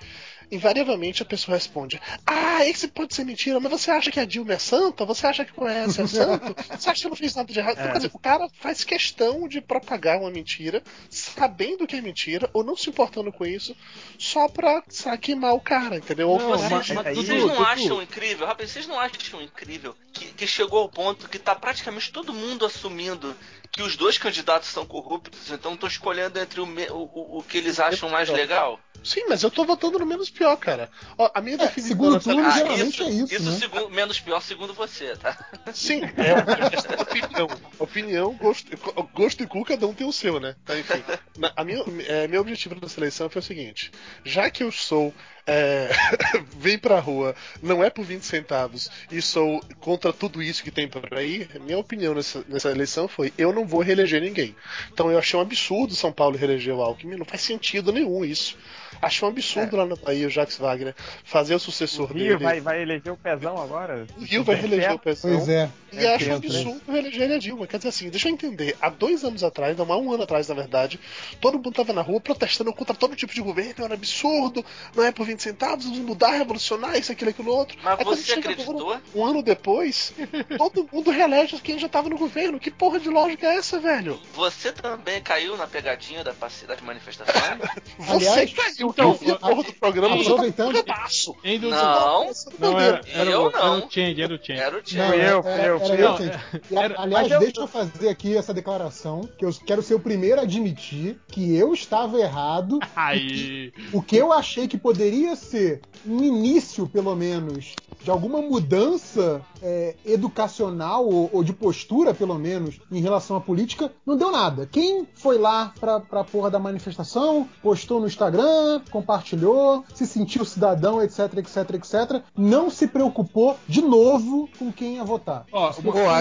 Invariavelmente 0.50 1.22
a 1.22 1.26
pessoa 1.26 1.56
responde: 1.56 2.00
Ah, 2.26 2.64
esse 2.66 2.88
pode 2.88 3.14
ser 3.14 3.24
mentira, 3.24 3.60
mas 3.60 3.70
você 3.70 3.90
acha 3.90 4.10
que 4.10 4.18
a 4.20 4.24
Dilma 4.24 4.54
é 4.54 4.58
santa? 4.58 5.04
Você 5.04 5.26
acha 5.26 5.44
que 5.44 5.52
o 5.56 5.64
Aécio 5.64 6.04
é 6.04 6.06
santo? 6.06 6.54
Você 6.78 6.90
acha 6.90 7.00
que 7.00 7.06
eu 7.06 7.10
não 7.10 7.16
fiz 7.16 7.34
nada 7.34 7.52
de 7.52 7.58
errado? 7.58 7.74
Então, 7.78 7.86
quer 7.92 7.98
dizer, 7.98 8.10
o 8.12 8.18
cara 8.18 8.48
faz 8.60 8.82
questão 8.84 9.46
de 9.46 9.60
propagar 9.60 10.18
uma 10.20 10.30
mentira, 10.30 10.82
sabendo 11.08 11.86
que 11.86 11.96
é 11.96 12.00
mentira, 12.00 12.48
ou 12.52 12.64
não 12.64 12.76
se 12.76 12.88
importando 12.90 13.32
com 13.32 13.46
isso, 13.46 13.76
só 14.18 14.48
pra 14.48 14.82
sabe, 14.88 15.18
queimar 15.18 15.54
o 15.54 15.60
cara, 15.60 15.96
entendeu? 15.96 16.28
Ou 16.28 16.38
Não, 16.38 16.50
fazer- 16.50 16.74
mas- 16.74 16.90
Mas 16.90 17.06
aí- 17.06 17.14
vocês 17.14 17.44
não 17.44 17.62
acham 17.62 18.02
incrível, 18.02 18.46
rapaz, 18.46 18.70
vocês 18.70 18.86
não 18.86 18.98
acham 18.98 19.40
incrível 19.42 19.94
que, 20.12 20.26
que 20.32 20.46
chegou 20.46 20.80
ao 20.80 20.88
ponto 20.88 21.28
que 21.28 21.38
tá 21.38 21.54
praticamente 21.54 22.10
todo 22.12 22.32
mundo 22.32 22.64
assumindo 22.66 23.36
que 23.72 23.82
os 23.82 23.96
dois 23.96 24.18
candidatos 24.18 24.68
são 24.68 24.84
corruptos, 24.84 25.50
então 25.50 25.74
estão 25.74 25.88
escolhendo 25.88 26.38
entre 26.38 26.60
o, 26.60 26.66
me- 26.66 26.90
o, 26.90 26.96
o, 27.14 27.38
o 27.38 27.42
que 27.42 27.58
eles 27.58 27.78
acham 27.78 28.08
mais 28.08 28.28
legal? 28.28 28.80
Sim, 29.02 29.24
mas 29.28 29.42
eu 29.42 29.50
tô 29.50 29.64
votando 29.64 29.98
no 29.98 30.04
menos 30.04 30.28
pior, 30.28 30.54
cara. 30.56 30.90
Ó, 31.16 31.30
a 31.32 31.40
minha 31.40 31.56
definição 31.56 31.88
segundo 31.96 32.20
turno, 32.20 32.44
Ah, 32.44 32.50
geralmente 32.50 33.02
é 33.02 33.08
isso, 33.08 33.42
né? 33.50 33.56
segundo- 33.58 33.88
menos 33.88 34.20
pior 34.20 34.42
segundo 34.42 34.74
você, 34.74 35.16
tá? 35.16 35.38
Sim, 35.72 36.00
é 36.18 37.00
opinião. 37.00 37.48
Opinião, 37.78 38.34
gosto, 38.34 38.66
gosto 39.14 39.42
e 39.42 39.46
cu, 39.46 39.64
cada 39.64 39.86
um 39.86 39.94
tem 39.94 40.06
o 40.06 40.12
seu, 40.12 40.38
né? 40.38 40.54
Tá, 40.66 40.78
enfim. 40.78 41.02
Na- 41.38 41.52
A 41.56 41.64
minha, 41.64 41.82
é, 42.08 42.28
meu 42.28 42.40
objetivo 42.42 42.76
na 42.80 42.88
seleção 42.88 43.30
foi 43.30 43.40
o 43.40 43.44
seguinte: 43.44 43.90
já 44.24 44.50
que 44.50 44.62
eu 44.62 44.70
sou. 44.72 45.14
É, 45.52 45.90
vem 46.58 46.78
pra 46.78 47.00
rua, 47.00 47.34
não 47.60 47.82
é 47.82 47.90
por 47.90 48.04
20 48.04 48.22
centavos 48.22 48.88
e 49.10 49.20
sou 49.20 49.60
contra 49.80 50.12
tudo 50.12 50.40
isso 50.40 50.62
que 50.62 50.70
tem 50.70 50.86
por 50.86 51.12
aí, 51.12 51.48
minha 51.62 51.76
opinião 51.76 52.14
nessa, 52.14 52.44
nessa 52.48 52.70
eleição 52.70 53.08
foi: 53.08 53.32
eu 53.36 53.52
não 53.52 53.66
vou 53.66 53.80
reeleger 53.80 54.22
ninguém. 54.22 54.54
Então 54.92 55.10
eu 55.10 55.18
achei 55.18 55.36
um 55.36 55.42
absurdo 55.42 55.96
São 55.96 56.12
Paulo 56.12 56.36
reeleger 56.36 56.76
o 56.76 56.80
Alckmin, 56.80 57.16
não 57.16 57.24
faz 57.24 57.42
sentido 57.42 57.92
nenhum 57.92 58.24
isso. 58.24 58.56
Achei 59.00 59.26
um 59.26 59.30
absurdo 59.30 59.76
lá 59.76 59.86
na 59.86 59.96
Bahia 59.96 60.26
o 60.26 60.30
Jacques 60.30 60.56
Wagner 60.58 60.94
fazer 61.24 61.54
o 61.54 61.58
sucessor 61.58 62.10
O 62.10 62.12
Rio 62.14 62.38
dele. 62.38 62.44
vai, 62.44 62.60
vai 62.60 62.82
eleger 62.82 63.12
o 63.12 63.16
pezão 63.16 63.56
agora? 63.60 64.06
O 64.16 64.22
Rio 64.24 64.44
vai 64.44 64.56
reeleger 64.56 64.92
o 64.94 64.98
Pezão. 64.98 65.30
Pois 65.36 65.48
é. 65.48 65.70
E 65.92 65.98
É 66.04 66.14
acho 66.14 66.26
um 66.26 66.28
hein? 66.28 66.34
absurdo 66.36 66.80
reeleger 66.88 67.32
a 67.32 67.38
Dilma. 67.38 67.66
Quer 67.66 67.78
dizer 67.78 67.88
assim, 67.88 68.08
deixa 68.10 68.28
eu 68.28 68.32
entender. 68.32 68.76
Há 68.80 68.88
dois 68.88 69.24
anos 69.24 69.42
atrás, 69.42 69.76
não 69.76 69.90
há 69.92 69.96
um 69.96 70.12
ano 70.12 70.22
atrás, 70.22 70.48
na 70.48 70.54
verdade, 70.54 71.00
todo 71.40 71.54
mundo 71.54 71.72
tava 71.72 71.92
na 71.92 72.02
rua 72.02 72.20
protestando 72.20 72.72
contra 72.72 72.94
todo 72.94 73.16
tipo 73.16 73.32
de 73.34 73.40
governo, 73.40 73.84
era 73.84 73.94
absurdo, 73.94 74.64
não 74.94 75.04
é 75.04 75.10
por 75.12 75.26
20 75.26 75.40
centavos, 75.42 75.84
vamos 75.84 75.98
mudar, 76.00 76.30
revolucionar, 76.32 76.96
isso, 76.96 77.10
aquilo, 77.12 77.30
aquilo 77.30 77.52
outro. 77.52 77.76
Mas 77.82 77.98
Aí 77.98 78.04
quando 78.04 78.16
você 78.18 78.32
acreditou? 78.34 78.80
agora, 78.80 79.02
um 79.14 79.24
ano 79.24 79.42
depois, 79.42 80.12
todo 80.58 80.88
mundo 80.92 81.10
reelege 81.10 81.58
quem 81.60 81.78
já 81.78 81.88
tava 81.88 82.08
no 82.08 82.18
governo. 82.18 82.60
Que 82.60 82.70
porra 82.70 83.00
de 83.00 83.08
lógica 83.08 83.46
é 83.46 83.56
essa, 83.56 83.78
velho? 83.80 84.20
Você 84.34 84.72
também 84.72 85.20
caiu 85.22 85.56
na 85.56 85.66
pegadinha 85.66 86.22
da, 86.22 86.32
das 86.32 86.80
manifestações? 86.82 87.60
Você 87.98 88.28
Aliás, 88.28 88.52
caiu, 88.52 88.79
então, 88.88 89.14
que 89.14 89.24
eu 89.24 89.28
vi 89.28 89.30
a 89.32 89.36
porra 89.36 89.62
do 89.62 89.72
programa, 89.74 90.16
tá 90.16 90.22
aproveitando- 90.22 90.68
um 90.70 90.72
pedaço. 90.72 91.36
Dudu? 91.44 91.70
Não, 91.70 92.30
Não, 92.58 92.78
era, 92.80 93.00
era, 93.12 93.30
Eu 93.30 93.42
o, 93.42 93.48
era 93.48 93.58
não. 93.64 93.78
o 93.86 93.90
Change, 93.90 94.22
era 94.22 94.34
o 94.34 94.38
Change. 94.38 94.60
era 94.60 94.70
o 94.70 94.74
Não, 94.78 94.82
Tchê. 94.82 94.96
Fui 94.96 95.16
eu, 95.16 95.20
era, 95.20 95.40
fui 95.40 95.50
eu, 95.50 96.08
era 96.08 96.16
fui 96.16 96.60
eu, 96.70 96.78
Era- 96.78 97.00
aliás, 97.00 97.22
mas 97.28 97.32
eu- 97.32 97.40
deixa 97.40 97.60
eu 97.60 97.66
fazer 97.68 98.08
aqui 98.08 98.36
essa 98.36 98.54
declaração, 98.54 99.28
que 99.38 99.44
eu 99.44 99.52
quero 99.66 99.82
ser 99.82 99.94
o 99.94 100.00
primeiro 100.00 100.40
a 100.40 100.44
admitir 100.44 101.18
que 101.28 101.54
eu 101.56 101.72
estava 101.74 102.18
errado. 102.20 102.78
Aí. 102.94 103.72
O 103.92 104.00
que 104.02 104.16
eu 104.16 104.32
achei 104.32 104.66
que 104.68 104.78
poderia 104.78 105.34
ser 105.36 105.82
um 106.06 106.22
início, 106.22 106.86
pelo 106.88 107.14
menos, 107.14 107.74
de 108.02 108.10
alguma 108.10 108.40
mudança 108.40 109.42
é, 109.62 109.94
educacional 110.06 111.06
ou, 111.06 111.28
ou 111.32 111.44
de 111.44 111.52
postura, 111.52 112.14
pelo 112.14 112.38
menos, 112.38 112.80
em 112.90 113.00
relação 113.00 113.36
à 113.36 113.40
política, 113.40 113.92
não 114.06 114.16
deu 114.16 114.30
nada. 114.30 114.66
Quem 114.70 115.06
foi 115.14 115.36
lá 115.36 115.74
pra, 115.78 116.00
pra 116.00 116.24
porra 116.24 116.50
da 116.50 116.58
manifestação, 116.58 117.46
postou 117.62 118.00
no 118.00 118.06
Instagram, 118.06 118.69
compartilhou, 118.90 119.84
se 119.94 120.06
sentiu 120.06 120.44
cidadão, 120.44 121.02
etc, 121.02 121.38
etc, 121.38 121.56
etc, 121.74 122.22
não 122.36 122.70
se 122.70 122.86
preocupou 122.86 123.58
de 123.66 123.82
novo 123.82 124.48
com 124.58 124.70
quem 124.72 124.96
ia 124.96 125.04
votar. 125.04 125.44
Ó, 125.50 125.72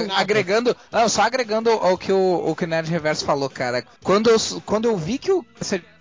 nada. 0.08 0.14
agregando, 0.16 0.76
não, 0.92 1.10
só 1.10 1.24
agregando 1.24 1.70
ao 1.70 1.98
que 1.98 2.12
o, 2.12 2.50
o 2.50 2.56
que 2.56 2.64
o 2.64 2.68
Nerd 2.68 2.90
Reverso 2.90 3.26
falou, 3.26 3.50
cara. 3.50 3.84
Quando 4.04 4.30
eu, 4.30 4.38
quando 4.66 4.86
eu 4.86 4.98
vi 4.98 5.18
que 5.18 5.32
o 5.32 5.46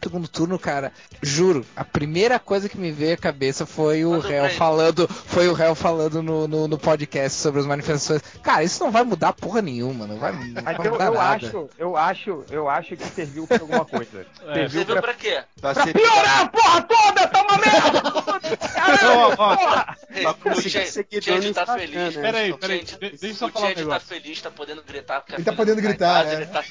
segundo 0.03 0.29
turno, 0.29 0.59
cara, 0.59 0.93
juro, 1.23 1.65
a 1.77 1.85
primeira 1.85 2.39
coisa 2.39 2.69
que 2.69 2.79
me 2.79 2.91
veio 2.93 3.15
à 3.15 3.17
cabeça 3.17 3.67
foi 3.67 4.05
o 4.05 4.11
Manda 4.13 4.29
réu 4.29 4.51
falando, 4.51 5.09
foi 5.09 5.49
o 5.49 5.53
réu 5.53 5.75
falando 5.75 6.23
no, 6.23 6.47
no, 6.49 6.69
no 6.69 6.79
podcast 6.79 7.39
sobre 7.39 7.61
as 7.61 7.67
manifestações. 7.67 8.23
Cara, 8.43 8.63
isso 8.63 8.83
não 8.83 8.91
vai 8.91 9.03
mudar 9.05 9.33
porra 9.33 9.61
nenhuma, 9.61 10.07
não 10.07 10.19
vai, 10.19 10.33
não 10.33 10.63
vai 10.63 10.75
eu, 10.87 10.93
mudar 10.93 11.05
eu 11.07 11.15
nada. 11.15 11.47
acho, 11.47 11.71
eu 11.79 11.97
acho, 11.97 12.45
eu 12.51 12.69
acho 12.69 12.97
que 12.97 13.05
serviu 13.05 13.47
pra 13.47 13.59
alguma 13.61 13.85
coisa. 13.85 14.09
É, 14.49 14.55
serviu 14.55 14.69
Você 14.71 14.85
viu 14.85 14.87
pra, 14.87 15.03
pra 15.03 15.15
quê? 15.15 15.43
Pra 15.61 15.75
pra 15.75 15.85
ser 15.85 15.93
piorar 15.93 16.41
a 16.43 16.49
porra 16.49 16.83
toda, 16.83 17.27
tá 17.29 17.43
uma 17.43 17.59
merda! 17.59 18.03
Caralho, 18.79 19.37
porra! 19.37 19.97
O 20.57 20.61
Change 21.21 21.49
no 21.49 21.55
tá 21.55 21.63
Instagram, 21.63 21.79
feliz. 21.79 22.17
né? 22.17 22.23
Peraí, 22.23 22.55
peraí, 22.59 22.85
deixa 23.01 23.27
eu 23.27 23.35
só 23.35 23.47
o 23.47 23.51
falar 23.51 23.67
um 23.69 23.75
tá 23.75 23.81
negócio. 23.81 24.09
feliz, 24.09 24.41
tá 24.41 24.51
podendo 24.51 24.83
gritar. 24.83 25.25
Ele 25.33 25.45
tá 25.45 25.53
podendo 25.53 25.77
tá 25.77 25.89
gritar, 25.89 26.27
é. 26.27 26.35
ele 26.35 26.47
tá- 26.47 26.65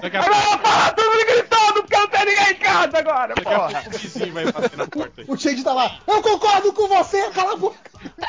Daqui 0.00 0.16
a 0.16 0.20
Agora 0.20 0.36
eu 0.36 0.42
vou 0.48 0.58
falar 0.58 0.92
todo 0.94 1.10
mundo 1.10 1.26
gritando 1.26 1.74
porque 1.82 1.96
não 1.96 2.08
tem 2.08 2.24
ninguém 2.26 2.50
em 2.50 2.54
casa 2.56 2.73
agora, 2.74 3.34
porra! 3.34 3.68
pouco 3.82 3.88
o 3.96 3.98
vizinho 3.98 4.32
vai 4.32 4.52
bater 4.52 4.76
na 4.76 4.86
porta 4.86 5.20
aí. 5.20 5.26
O 5.28 5.36
Shade 5.36 5.62
tá 5.64 5.72
lá. 5.72 5.98
Eu 6.06 6.22
concordo 6.22 6.72
com 6.72 6.88
você, 6.88 7.30
cala 7.30 7.52
a 7.54 7.56
boca. 7.56 7.76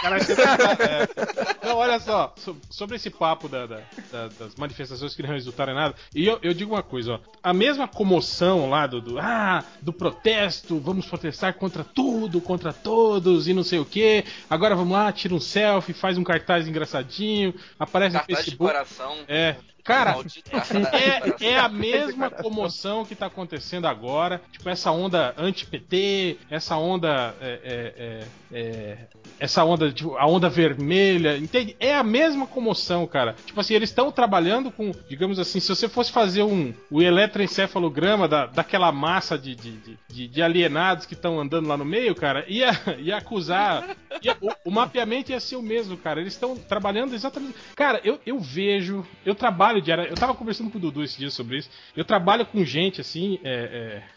Cara, 0.02 0.18
é. 0.18 1.68
Não, 1.68 1.78
olha 1.78 2.00
só, 2.00 2.34
so- 2.38 2.58
sobre 2.70 2.96
esse 2.96 3.10
papo 3.10 3.48
da- 3.50 3.66
da- 3.66 3.82
da- 4.12 4.28
das 4.40 4.56
manifestações 4.56 5.16
que 5.16 5.22
não 5.24 5.30
resultaram 5.32 5.74
em 5.74 5.76
nada, 5.76 5.96
e 6.14 6.26
eu, 6.26 6.40
eu 6.42 6.54
digo 6.54 6.74
uma 6.74 6.84
coisa, 6.84 7.14
ó, 7.16 7.20
a 7.44 7.54
mesma 7.54 7.88
comoção 7.88 8.70
lá 8.70 8.88
do, 8.88 9.02
do, 9.02 9.20
ah, 9.20 9.64
do 9.82 9.92
protesto, 9.92 10.80
vamos 10.80 11.06
protestar 11.06 11.54
contra 11.56 11.84
tudo, 11.84 12.40
contra 12.40 12.72
todos 12.72 13.48
e 13.48 13.54
não 13.54 13.64
sei 13.64 13.80
o 13.80 13.86
que, 13.86 14.24
agora 14.50 14.76
vamos 14.76 14.94
lá, 14.94 15.12
tira 15.12 15.34
um 15.34 15.40
selfie, 15.40 15.94
faz 15.94 16.18
um 16.18 16.24
cartaz 16.24 16.68
engraçadinho, 16.68 17.54
aparece 17.80 18.14
no 18.14 18.20
Cartaz 18.20 18.38
de 18.40 18.44
Facebook. 18.52 18.72
coração. 18.72 19.18
É, 19.28 19.56
cara, 19.86 20.14
Maldito 20.14 20.52
cartaz 20.52 20.90
de 20.90 21.46
é, 21.46 21.52
é 21.54 21.60
a 21.60 21.70
mesma 21.70 22.30
comoção 22.30 23.06
que 23.06 23.16
tá 23.16 23.28
acontecendo 23.28 23.86
agora. 23.88 24.42
Tipo, 24.52 24.68
essa 24.70 24.92
onda 24.92 25.34
anti-PT, 25.38 26.38
essa 26.50 26.76
onda. 26.78 27.34
é, 27.40 27.60
é, 27.64 27.94
é, 27.98 28.26
é, 28.52 28.98
essa 29.40 29.64
onda, 29.64 29.92
tipo, 29.92 30.16
a 30.18 30.26
onda 30.26 30.50
vermelha, 30.50 31.38
entende? 31.38 31.76
É 31.80 31.94
a 31.96 32.04
mesma 32.04 32.46
comoção, 32.48 33.06
cara. 33.08 33.36
Tipo 33.46 33.60
assim, 33.62 33.74
eles 33.74 33.90
estão 33.90 34.12
trabalhando 34.12 34.72
com, 34.72 34.92
digamos 35.10 35.40
assim, 35.40 35.60
se 35.60 35.68
você 35.70 35.88
fosse 35.90 36.12
fazer 36.12 36.44
um 36.44 36.74
o 36.90 37.02
eletroencefalograma 37.02 38.28
da, 38.28 38.46
daquela 38.46 38.92
massa 38.92 39.38
de, 39.38 39.56
de, 39.56 39.72
de- 39.72 39.98
de, 40.10 40.28
de 40.30 40.42
alienados 40.42 41.06
que 41.06 41.14
estão 41.14 41.40
andando 41.40 41.68
lá 41.68 41.76
no 41.78 41.84
meio, 41.86 42.16
cara, 42.16 42.46
ia, 42.48 42.72
ia 43.00 43.18
acusar. 43.18 43.96
ia- 44.22 44.38
o, 44.42 44.70
o 44.70 44.72
mapeamento 44.72 45.32
ia 45.32 45.40
ser 45.40 45.58
o 45.58 45.62
mesmo, 45.62 45.98
cara. 45.98 46.22
Eles 46.22 46.34
estão 46.34 46.56
trabalhando 46.56 47.14
exatamente. 47.14 47.54
Cara, 47.76 48.00
eu, 48.04 48.20
eu 48.26 48.40
vejo, 48.40 49.06
eu 49.26 49.36
trabalho 49.36 49.75
diariamente. 49.82 50.16
Eu 50.16 50.20
tava 50.20 50.34
conversando 50.34 50.70
com 50.70 50.78
o 50.78 50.82
Dudu 50.82 51.04
esse 51.04 51.18
dia 51.18 51.30
sobre 51.30 51.58
isso. 51.58 51.70
Eu 51.96 52.06
trabalho 52.06 52.46
com 52.46 52.64
gente 52.64 53.02
assim, 53.02 53.40
é. 53.44 54.02
é 54.12 54.16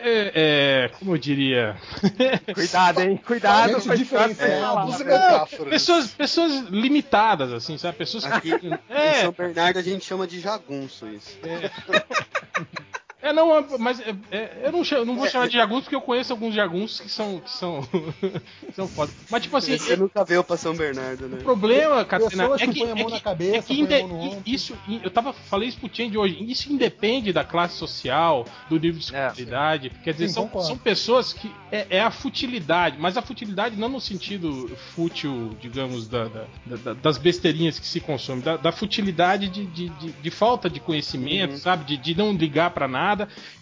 é, 0.00 0.32
é, 0.34 0.88
como 0.98 1.14
eu 1.14 1.18
diria? 1.18 1.76
Cuidado, 2.54 3.00
hein? 3.00 3.16
Cuidado, 3.16 3.80
Gente 3.80 4.04
com 4.04 4.16
você 4.16 4.34
fala. 4.34 4.84
Use 4.84 5.02
velho. 5.02 5.10
metáforas. 5.10 5.68
pessoas, 5.68 6.10
pessoas 6.10 6.52
limitadas, 6.68 7.52
assim, 7.52 7.76
sabe? 7.78 7.98
Pessoas 7.98 8.24
Aqui 8.24 8.56
que. 8.58 8.66
em 8.68 8.78
É, 8.88 9.22
São 9.22 9.32
Bernardo 9.32 9.78
a 9.78 9.82
gente 9.82 10.04
chama 10.04 10.26
de 10.26 10.40
jagunço 10.40 11.08
isso. 11.08 11.36
É, 11.42 11.70
não, 13.32 13.56
é, 13.58 13.64
mas 13.78 13.98
é, 14.00 14.14
é, 14.30 14.60
eu 14.64 14.72
não, 14.72 14.84
chamo- 14.84 15.04
não 15.04 15.16
vou 15.16 15.26
chamar 15.28 15.48
de 15.48 15.54
jagunços 15.54 15.84
porque 15.84 15.96
eu 15.96 16.00
conheço 16.00 16.32
alguns 16.32 16.54
jagunços 16.54 17.00
que 17.00 17.10
são. 17.10 17.40
que 17.40 17.50
são. 17.50 17.82
que 17.82 18.72
são 18.74 18.86
foda. 18.86 19.10
Mas, 19.28 19.42
tipo 19.42 19.56
assim, 19.56 19.76
Você 19.76 19.96
nunca 19.96 20.24
veio 20.24 20.44
pra 20.44 20.56
São 20.56 20.74
Bernardo, 20.74 21.28
né? 21.28 21.38
o 21.40 21.42
problema, 21.42 22.04
Catarina, 22.04 22.44
Pessoas 22.44 22.60
é 22.62 22.66
que 22.66 22.72
que, 22.74 22.78
põem 22.80 22.88
a 22.88 22.92
é 22.92 22.94
mão 22.94 23.06
que- 23.06 23.12
na 23.12 23.20
cabeça, 23.20 23.56
é 23.56 23.62
que 23.62 23.80
inde- 23.80 24.38
isso, 24.46 24.78
eu 25.02 25.10
tava 25.10 25.32
falei 25.32 25.68
isso 25.68 25.78
pro 25.80 25.90
Change 25.92 26.16
hoje, 26.16 26.44
isso 26.48 26.72
independe 26.72 27.32
da 27.32 27.42
classe 27.44 27.76
social, 27.76 28.44
do 28.70 28.78
nível 28.78 29.00
de 29.00 29.14
É. 29.14 29.26
escolaridade. 29.26 29.90
Quer 30.04 30.12
dizer, 30.12 30.28
Sim, 30.28 30.34
são, 30.34 30.42
concordo. 30.44 30.68
são 30.68 30.78
pessoas 30.78 31.32
que 31.32 31.50
é, 31.72 31.86
é 31.90 32.00
a 32.00 32.10
futilidade, 32.12 32.96
mas 33.00 33.16
a 33.16 33.22
futilidade 33.22 33.76
não 33.76 33.88
no 33.88 34.00
sentido 34.00 34.68
fútil, 34.94 35.56
digamos, 35.60 36.06
da- 36.06 36.28
da- 36.28 36.46
da- 36.76 36.92
das 36.94 37.18
besteirinhas 37.18 37.80
que 37.80 37.86
se 37.86 38.00
consomem, 38.00 38.42
da, 38.42 38.56
da 38.56 38.70
futilidade 38.70 39.48
de, 39.48 39.66
de, 39.66 39.88
de- 39.88 40.12
de 40.12 40.30
falta 40.30 40.70
de 40.70 40.78
conhecimento, 40.78 41.52
Uhum. 41.52 41.58
sabe? 41.58 41.84
De, 41.84 41.96
de 41.96 42.14
não 42.16 42.32
ligar 42.32 42.70
pra 42.70 42.86
nada 42.86 43.07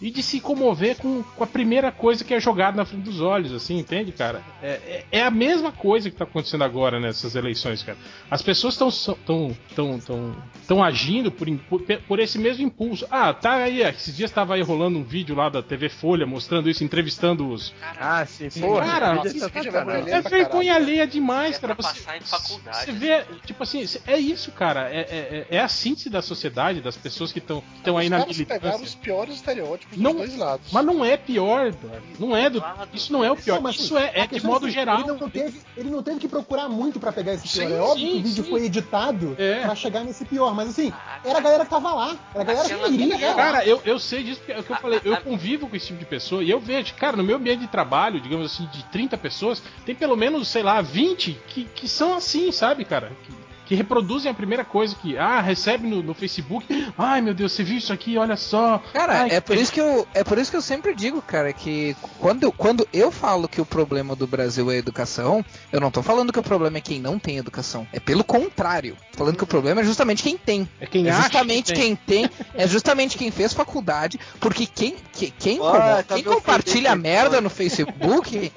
e 0.01 0.09
de 0.09 0.23
se 0.23 0.39
comover 0.39 0.97
com, 0.97 1.23
com 1.23 1.43
a 1.43 1.47
primeira 1.47 1.91
coisa 1.91 2.23
que 2.23 2.33
é 2.33 2.39
jogada 2.39 2.77
na 2.77 2.85
frente 2.85 3.03
dos 3.03 3.21
olhos, 3.21 3.53
assim, 3.53 3.77
entende, 3.77 4.11
cara? 4.11 4.41
É, 4.61 4.69
é, 4.69 5.05
é 5.11 5.23
a 5.23 5.31
mesma 5.31 5.71
coisa 5.71 6.09
que 6.09 6.15
tá 6.15 6.23
acontecendo 6.23 6.63
agora 6.63 6.99
nessas 6.99 7.35
eleições, 7.35 7.83
cara. 7.83 7.97
As 8.29 8.41
pessoas 8.41 8.73
estão 8.73 8.89
tão, 9.25 9.57
tão, 9.75 9.99
tão, 9.99 10.35
tão 10.67 10.83
agindo 10.83 11.31
por, 11.31 11.47
por, 11.69 11.81
por 11.81 12.19
esse 12.19 12.37
mesmo 12.37 12.63
impulso. 12.63 13.05
Ah, 13.09 13.33
tá 13.33 13.53
aí, 13.55 13.81
esses 13.81 14.15
dias 14.15 14.31
tava 14.31 14.55
aí 14.55 14.61
rolando 14.61 14.99
um 14.99 15.03
vídeo 15.03 15.35
lá 15.35 15.49
da 15.49 15.61
TV 15.61 15.89
Folha 15.89 16.25
mostrando 16.25 16.69
isso, 16.69 16.83
entrevistando 16.83 17.49
os. 17.49 17.73
Ah, 17.99 18.25
sim, 18.25 18.49
porra. 18.61 18.85
Cara, 18.85 19.21
Isso 19.25 19.45
é 19.45 19.47
é 19.47 19.61
vergonha 19.61 19.97
É 20.09 20.21
vergonha 20.21 20.75
alheia 20.75 21.07
demais, 21.07 21.57
cara. 21.57 21.75
Você, 21.75 21.81
passar 21.81 22.17
em 22.17 22.21
faculdade. 22.21 22.85
você 22.85 22.91
vê, 22.91 23.25
tipo 23.45 23.63
assim, 23.63 23.85
é 24.05 24.17
isso, 24.17 24.51
cara. 24.51 24.89
É, 24.91 24.99
é, 24.99 25.47
é 25.49 25.59
a 25.59 25.67
síntese 25.67 26.09
da 26.09 26.21
sociedade, 26.21 26.81
das 26.81 26.97
pessoas 26.97 27.31
que 27.31 27.39
estão 27.39 27.63
aí 27.97 28.09
na 28.09 28.19
caras 28.19 28.37
pegaram 28.37 28.61
militância. 28.61 28.85
os 28.85 28.95
piores 28.95 29.36
estereótipos 29.37 29.97
Não- 29.97 30.11
dos 30.11 30.21
dois 30.27 30.37
lados. 30.37 30.67
Mas 30.71 30.85
não 30.85 31.03
é 31.03 31.17
pior, 31.17 31.67
Eduardo. 31.67 32.07
Não 32.19 32.35
é 32.35 32.49
do. 32.49 32.63
Isso 32.93 33.11
não 33.13 33.23
é 33.23 33.31
o 33.31 33.35
pior. 33.35 33.55
Não, 33.55 33.61
mas, 33.61 33.75
Isso 33.75 33.97
é, 33.97 34.11
é 34.13 34.21
de 34.21 34.27
questão 34.29 34.51
modo 34.51 34.65
assim, 34.65 34.73
geral. 34.73 34.99
Ele 34.99 35.07
não, 35.19 35.29
teve, 35.29 35.61
ele 35.75 35.89
não 35.89 36.03
teve 36.03 36.19
que 36.19 36.27
procurar 36.27 36.67
muito 36.69 36.99
pra 36.99 37.11
pegar 37.11 37.33
esse 37.33 37.47
pior. 37.47 37.67
Sim, 37.67 37.73
é 37.73 37.79
óbvio 37.79 38.07
sim, 38.07 38.11
que 38.13 38.19
o 38.19 38.23
vídeo 38.23 38.43
sim. 38.43 38.49
foi 38.49 38.65
editado 38.65 39.35
É. 39.39 39.61
pra 39.61 39.75
chegar 39.75 40.03
nesse 40.03 40.25
pior. 40.25 40.53
Mas 40.53 40.69
assim, 40.69 40.91
era 41.23 41.37
a 41.37 41.41
galera 41.41 41.63
que 41.63 41.69
tava 41.69 41.93
lá. 41.93 42.15
Era 42.33 42.41
a 42.41 42.45
galera 42.45 42.67
que 42.87 42.93
iria 42.93 43.15
estar 43.15 43.27
lá. 43.27 43.35
Cara, 43.35 43.65
eu, 43.65 43.81
eu 43.85 43.99
sei 43.99 44.23
disso 44.23 44.39
porque 44.39 44.51
é 44.51 44.59
o 44.59 44.63
que 44.63 44.71
eu 44.71 44.77
falei. 44.77 45.01
Eu 45.03 45.17
convivo 45.21 45.67
com 45.67 45.75
esse 45.75 45.87
tipo 45.87 45.99
de 45.99 46.05
pessoa 46.05 46.43
e 46.43 46.49
eu 46.49 46.59
vejo, 46.59 46.93
cara, 46.95 47.15
no 47.15 47.23
meu 47.23 47.37
ambiente 47.37 47.61
de 47.61 47.67
trabalho, 47.67 48.19
digamos 48.19 48.45
assim, 48.51 48.65
de 48.67 48.83
30 48.85 49.17
pessoas, 49.17 49.61
tem 49.85 49.95
pelo 49.95 50.15
menos, 50.15 50.47
sei 50.47 50.63
lá, 50.63 50.81
20 50.81 51.39
que, 51.47 51.63
que 51.65 51.87
são 51.87 52.15
assim, 52.15 52.51
sabe, 52.51 52.85
cara? 52.85 53.11
Que, 53.23 53.46
que 53.67 53.75
reproduzem 53.75 54.31
a 54.31 54.33
primeira 54.33 54.63
coisa 54.63 54.95
que, 54.95 55.17
ah, 55.17 55.41
recebe 55.41 55.87
no, 55.87 56.01
no 56.01 56.13
Facebook. 56.13 56.65
Ai, 56.97 57.19
meu 57.21 57.33
Deus, 57.33 57.51
você 57.51 57.63
viu 57.63 57.77
isso 57.77 57.91
aqui? 57.91 58.17
Olha 58.17 58.37
só. 58.37 58.81
Cara, 58.93 59.23
Ai, 59.23 59.29
é 59.31 59.41
por 59.41 59.57
isso 59.57 59.71
que 59.73 59.81
eu 59.81 60.07
é 60.13 60.23
por 60.23 60.37
isso 60.37 60.49
que 60.49 60.55
eu 60.57 60.61
sempre 60.61 60.95
digo, 60.95 61.21
cara, 61.21 61.51
que 61.51 61.95
quando, 62.19 62.51
quando 62.51 62.87
eu 62.93 63.11
falo 63.11 63.47
que 63.47 63.59
o 63.59 63.65
problema 63.65 64.15
do 64.15 64.25
Brasil 64.25 64.71
é 64.71 64.75
a 64.75 64.77
educação, 64.77 65.43
eu 65.71 65.79
não 65.81 65.91
tô 65.91 66.01
falando 66.01 66.31
que 66.31 66.39
o 66.39 66.43
problema 66.43 66.77
é 66.77 66.81
quem 66.81 66.99
não 66.99 67.19
tem 67.19 67.37
educação. 67.37 67.85
É 67.91 67.99
pelo 67.99 68.23
contrário. 68.23 68.95
Tô 69.11 69.17
falando 69.19 69.35
que 69.37 69.43
o 69.43 69.47
problema 69.47 69.81
é 69.81 69.83
justamente 69.83 70.23
quem 70.23 70.37
tem. 70.37 70.67
É 70.79 70.85
quem 70.85 71.05
é 71.07 71.11
acha 71.11 71.23
justamente 71.23 71.73
que 71.73 71.79
tem. 71.79 71.95
quem 71.95 72.25
tem, 72.27 72.29
é 72.53 72.67
justamente 72.67 73.17
quem 73.17 73.31
fez 73.31 73.51
faculdade, 73.53 74.19
porque 74.39 74.65
quem, 74.65 74.95
que- 75.11 75.31
quem, 75.31 75.57
como- 75.57 75.71
tá 75.73 76.03
quem 76.15 76.23
compartilha 76.23 76.95
merda 76.95 77.31
mano. 77.31 77.41
no 77.41 77.49
Facebook, 77.49 78.51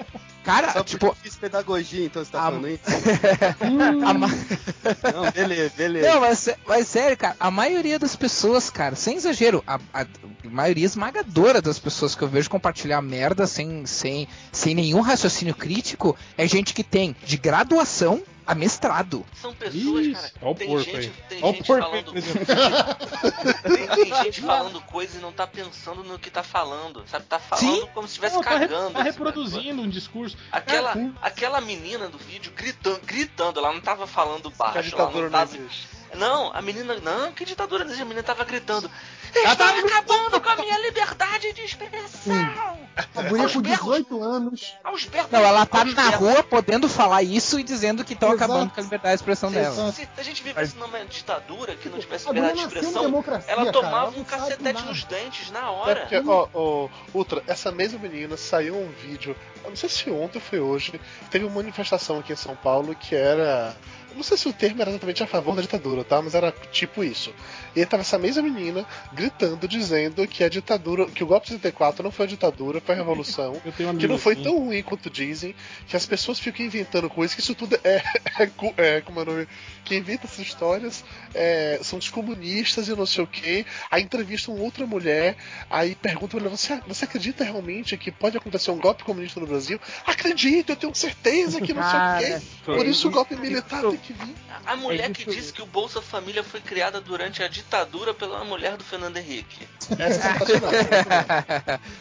cara, 0.44 0.72
Só 0.72 0.82
tipo, 0.84 1.06
eu 1.06 1.14
fiz 1.14 1.36
pedagogia, 1.36 2.06
então 2.06 2.24
você 2.24 2.30
tá 2.32 2.40
a- 2.40 2.44
falando 2.44 2.68
isso? 2.68 2.80
a 4.04 5.12
Não, 5.12 5.30
beleza, 5.30 5.72
beleza. 5.76 6.08
Não, 6.08 6.20
mas, 6.20 6.48
mas 6.66 6.88
sério, 6.88 7.16
cara, 7.16 7.36
a 7.38 7.50
maioria 7.50 7.98
das 7.98 8.16
pessoas, 8.16 8.70
cara, 8.70 8.94
sem 8.96 9.16
exagero, 9.16 9.62
a, 9.66 9.78
a 9.92 10.06
maioria 10.44 10.84
esmagadora 10.86 11.60
das 11.60 11.78
pessoas 11.78 12.14
que 12.14 12.22
eu 12.22 12.28
vejo 12.28 12.50
compartilhar 12.50 13.00
merda 13.02 13.46
sem, 13.46 13.84
sem, 13.86 14.26
sem 14.52 14.74
nenhum 14.74 15.00
raciocínio 15.00 15.54
crítico 15.54 16.16
é 16.36 16.46
gente 16.46 16.72
que 16.74 16.82
tem 16.84 17.14
de 17.24 17.36
graduação 17.36 18.22
a 18.50 18.54
mestrado. 18.56 19.24
São 19.32 19.54
pessoas, 19.54 20.06
Isso. 20.06 20.20
cara. 20.20 20.32
Ó 20.42 20.50
o 20.50 20.54
tem 20.56 20.66
porco 20.66 20.84
gente, 20.84 20.96
aí. 20.96 21.12
tem 21.28 21.38
Ó 21.40 21.52
gente 21.52 21.64
porco 21.64 21.84
aí, 21.84 22.02
falando. 22.02 22.18
exemplo. 22.18 22.46
tem, 23.62 23.86
tem 24.04 24.24
gente 24.24 24.40
falando 24.42 24.80
coisa 24.82 25.18
e 25.18 25.20
não 25.20 25.30
tá 25.32 25.46
pensando 25.46 26.02
no 26.02 26.18
que 26.18 26.30
tá 26.32 26.42
falando. 26.42 27.04
Sabe? 27.06 27.26
Tá 27.26 27.38
falando 27.38 27.80
Sim. 27.80 27.88
como 27.94 28.08
se 28.08 28.14
estivesse 28.14 28.34
Não, 28.34 28.42
tá, 28.42 28.50
cagando. 28.50 28.90
tá 28.90 28.98
assim, 28.98 29.08
reproduzindo 29.08 29.82
um 29.82 29.88
discurso. 29.88 30.36
Aquela, 30.50 30.98
É, 30.98 31.10
aquela 31.22 31.60
menina 31.60 32.08
do 32.08 32.18
vídeo 32.18 32.52
gritando, 32.56 33.00
gritando, 33.04 33.60
ela 33.60 33.72
não 33.72 33.80
tava 33.80 34.04
falando 34.08 34.50
baixo, 34.50 34.96
ela 34.96 35.10
não 35.12 35.30
tava. 35.30 35.56
Não, 36.16 36.52
a 36.52 36.60
menina. 36.60 36.98
Não, 36.98 37.30
que 37.32 37.44
ditadura? 37.44 37.84
A 37.84 38.04
menina 38.04 38.24
tava 38.24 38.44
gritando. 38.44 38.90
Estão 39.34 39.66
acabando 39.78 40.40
com 40.40 40.48
a 40.48 40.56
minha 40.56 40.78
liberdade 40.78 41.52
de 41.52 41.62
expressão! 41.62 42.78
A 43.16 43.22
guria 43.22 43.44
Aos 43.44 43.52
com 43.54 43.60
berros. 43.62 43.78
18 43.80 44.22
anos. 44.22 44.74
Aos 44.84 45.04
berros, 45.06 45.30
Não, 45.30 45.40
ela 45.40 45.64
tá 45.64 45.80
aos 45.80 45.94
na 45.94 46.02
berros. 46.10 46.18
rua 46.20 46.42
podendo 46.42 46.88
falar 46.88 47.22
isso 47.22 47.58
e 47.58 47.62
dizendo 47.62 48.04
que 48.04 48.12
estão 48.12 48.30
acabando 48.32 48.70
com 48.70 48.80
a 48.80 48.82
liberdade 48.82 49.14
de 49.16 49.22
expressão 49.22 49.50
dela. 49.50 49.68
Exato. 49.74 49.92
Se 49.92 50.08
a 50.18 50.22
gente 50.22 50.42
vivesse 50.42 50.76
numa 50.76 50.98
ditadura 51.06 51.74
que 51.76 51.88
não 51.88 51.98
tivesse 51.98 52.28
A 52.28 52.32
liberdade 52.32 52.58
de 52.60 52.66
expressão, 52.66 53.24
ela 53.46 53.72
tomava 53.72 54.18
um 54.18 54.24
cacetete 54.24 54.82
nos 54.84 55.04
dentes 55.04 55.50
na 55.50 55.60
É 55.60 55.62
hora. 55.64 56.00
porque, 56.00 56.22
ó, 56.26 56.48
ó, 56.52 56.88
Ultra, 57.14 57.42
essa 57.46 57.70
mesma 57.72 57.98
menina 57.98 58.36
saiu 58.36 58.76
um 58.76 58.90
vídeo, 58.90 59.34
eu 59.64 59.70
não 59.70 59.76
sei 59.76 59.88
se 59.88 60.10
ontem 60.10 60.38
ou 60.38 60.42
foi 60.44 60.60
hoje, 60.60 61.00
teve 61.30 61.44
uma 61.44 61.54
manifestação 61.56 62.18
aqui 62.18 62.32
em 62.32 62.36
São 62.36 62.54
Paulo 62.56 62.94
que 62.94 63.14
era. 63.14 63.74
Não 64.14 64.22
sei 64.22 64.36
se 64.36 64.48
o 64.48 64.52
termo 64.52 64.80
era 64.80 64.90
exatamente 64.90 65.22
a 65.22 65.26
favor 65.26 65.54
da 65.54 65.62
ditadura, 65.62 66.04
tá? 66.04 66.20
Mas 66.20 66.34
era 66.34 66.52
tipo 66.70 67.02
isso. 67.04 67.32
E 67.74 67.80
aí 67.80 67.86
tava 67.86 68.02
essa 68.02 68.18
mesma 68.18 68.42
menina 68.42 68.86
gritando, 69.12 69.66
dizendo 69.68 70.26
que 70.26 70.44
a 70.44 70.48
ditadura, 70.48 71.06
que 71.06 71.22
o 71.22 71.26
golpe 71.26 71.46
de 71.46 71.54
74 71.54 72.02
não 72.02 72.10
foi 72.10 72.26
a 72.26 72.28
ditadura, 72.28 72.80
foi 72.80 72.94
a 72.94 72.98
revolução. 72.98 73.60
Eu 73.64 73.72
tenho 73.72 73.96
Que 73.96 74.08
não 74.08 74.18
foi 74.18 74.34
assim. 74.34 74.42
tão 74.42 74.58
ruim 74.58 74.82
quanto 74.82 75.08
dizem, 75.08 75.54
que 75.86 75.96
as 75.96 76.06
pessoas 76.06 76.38
ficam 76.38 76.64
inventando 76.66 77.08
coisas, 77.08 77.34
que 77.34 77.40
isso 77.40 77.54
tudo 77.54 77.78
é. 77.84 78.02
é, 78.38 78.96
é 78.96 79.00
como 79.00 79.20
é 79.20 79.22
o 79.22 79.26
nome? 79.26 79.48
Quem 79.84 79.98
inventa 79.98 80.26
essas 80.26 80.40
histórias 80.40 81.04
é, 81.34 81.78
são 81.82 81.98
os 81.98 82.08
comunistas 82.08 82.88
e 82.88 82.94
não 82.94 83.06
sei 83.06 83.24
o 83.24 83.26
que. 83.26 83.64
Aí 83.90 84.02
entrevistam 84.02 84.54
outra 84.56 84.86
mulher, 84.86 85.36
aí 85.70 85.94
perguntam 85.94 86.40
pra 86.40 86.48
ela: 86.48 86.56
você, 86.56 86.80
você 86.86 87.04
acredita 87.04 87.44
realmente 87.44 87.96
que 87.96 88.10
pode 88.10 88.36
acontecer 88.36 88.70
um 88.70 88.78
golpe 88.78 89.04
comunista 89.04 89.40
no 89.40 89.46
Brasil? 89.46 89.80
Acredito, 90.06 90.70
eu 90.70 90.76
tenho 90.76 90.94
certeza 90.94 91.60
que 91.60 91.72
não 91.72 91.82
sei 91.82 91.98
o 91.98 92.40
quê. 92.40 92.46
Por 92.64 92.86
isso 92.86 93.08
o 93.08 93.10
golpe 93.10 93.36
militar 93.36 93.82
tem 93.82 93.99
vir. 94.12 94.34
A 94.66 94.76
mulher 94.76 95.10
É 95.10 95.12
que 95.12 95.24
disse 95.24 95.52
que 95.52 95.62
o 95.62 95.66
Bolsa 95.66 96.00
Família 96.02 96.42
foi 96.42 96.60
criada 96.60 97.00
durante 97.00 97.42
a 97.42 97.48
ditadura 97.48 98.12
pela 98.14 98.44
mulher 98.44 98.76
do 98.76 98.84
Fernando 98.84 99.16
Henrique. 99.16 99.66
Essa 99.98 100.28
é 100.28 100.32
sensacional. 100.32 100.70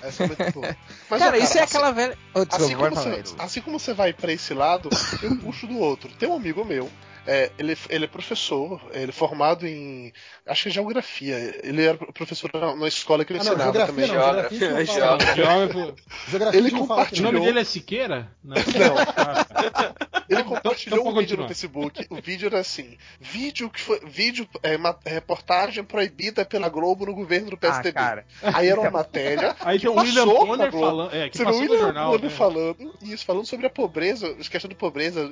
essa 0.02 0.24
é 0.24 0.28
muito 0.28 0.52
boa. 0.54 0.78
Mas, 1.10 1.22
ó, 1.22 1.26
cara, 1.26 1.38
isso 1.38 1.58
é 1.58 1.62
assim- 1.64 1.76
aquela 1.76 1.92
velha. 1.92 2.18
Oh, 2.34 2.46
desculpa, 2.46 2.56
Assim 2.66 2.76
como, 2.76 2.96
você, 2.96 3.24
assim 3.40 3.62
como 3.62 3.80
você 3.80 3.94
vai 3.94 4.14
pra 4.14 4.32
esse 4.32 4.54
lado, 4.54 4.90
eu 5.22 5.36
puxo 5.38 5.68
do 5.68 5.78
outro. 5.78 6.10
Tem 6.18 6.28
um 6.30 6.36
amigo 6.36 6.64
meu, 6.66 6.90
é, 7.28 7.52
ele, 7.58 7.78
ele 7.90 8.06
é 8.06 8.08
professor, 8.08 8.82
ele 8.94 9.10
é 9.10 9.14
formado 9.14 9.66
em. 9.68 10.12
Acho 10.48 10.64
que 10.64 10.70
é 10.70 10.72
geografia. 10.72 11.60
Ele 11.64 11.86
era 11.86 11.98
professor 11.98 12.50
na, 12.54 12.76
na 12.76 12.88
escola 12.88 13.24
que 13.24 13.34
ele 13.34 13.40
Ah, 13.40 13.44
não, 13.44 13.52
ensinava 13.54 13.72
geografia 13.74 14.08
também. 14.08 14.08
não. 14.08 14.24
Geografia, 14.24 14.60
Geografia 14.60 15.06
não. 15.06 15.36
Geógrafo. 15.36 15.96
Geografia 16.30 16.60
Ele 16.60 16.72
não 16.72 16.88
fala 16.88 17.08
O 17.12 17.22
nome 17.22 17.40
dele 17.42 17.60
é 17.60 17.64
Siqueira? 17.64 18.32
Não. 18.44 18.56
Ele 20.30 20.42
Então- 20.42 20.44
compartilhou 20.56 21.00
então 21.00 21.12
um 21.12 21.14
pode 21.16 21.26
vídeo 21.28 21.42
no. 21.42 21.48
Facebook. 21.48 22.06
O 22.10 22.22
vídeo 22.22 22.46
era 22.48 22.60
assim: 22.60 22.98
vídeo 23.20 23.70
que 23.70 23.82
foi. 23.82 24.00
Vídeo, 24.06 24.48
é, 24.62 24.78
ma- 24.78 24.98
reportagem 25.06 25.84
proibida 25.84 26.46
pela 26.46 26.70
Globo 26.70 27.06
no 27.08 27.16
governo 27.16 27.50
do 27.50 27.56
Ah, 27.56 27.58
PSDB. 27.58 27.94
cara. 27.94 28.26
Aí 28.44 28.68
era 28.68 28.80
uma 28.80 28.92
matéria. 28.92 29.56
Aí 29.62 29.80
tem 29.80 29.90
o 29.90 29.94
que 29.94 30.00
William 30.02 30.26
passou 30.28 30.40
na 30.42 30.46
Bonner 30.46 30.72
Globo. 30.72 30.86
falando. 30.86 31.16
É, 31.16 31.30
que 31.30 31.38
Você 31.38 31.44
viu 31.46 31.50
o 31.50 31.54
passou 31.54 31.66
no 31.66 31.72
William 31.72 31.86
jornal. 31.86 32.12
Bonner 32.12 32.24
né? 32.26 32.30
falando 32.38 32.94
isso, 33.02 33.26
falando 33.26 33.46
sobre 33.48 33.66
a 33.66 33.70
pobreza, 33.72 34.28
a 34.28 34.36
questão 34.50 34.70
da 34.70 34.76
pobreza. 34.76 35.32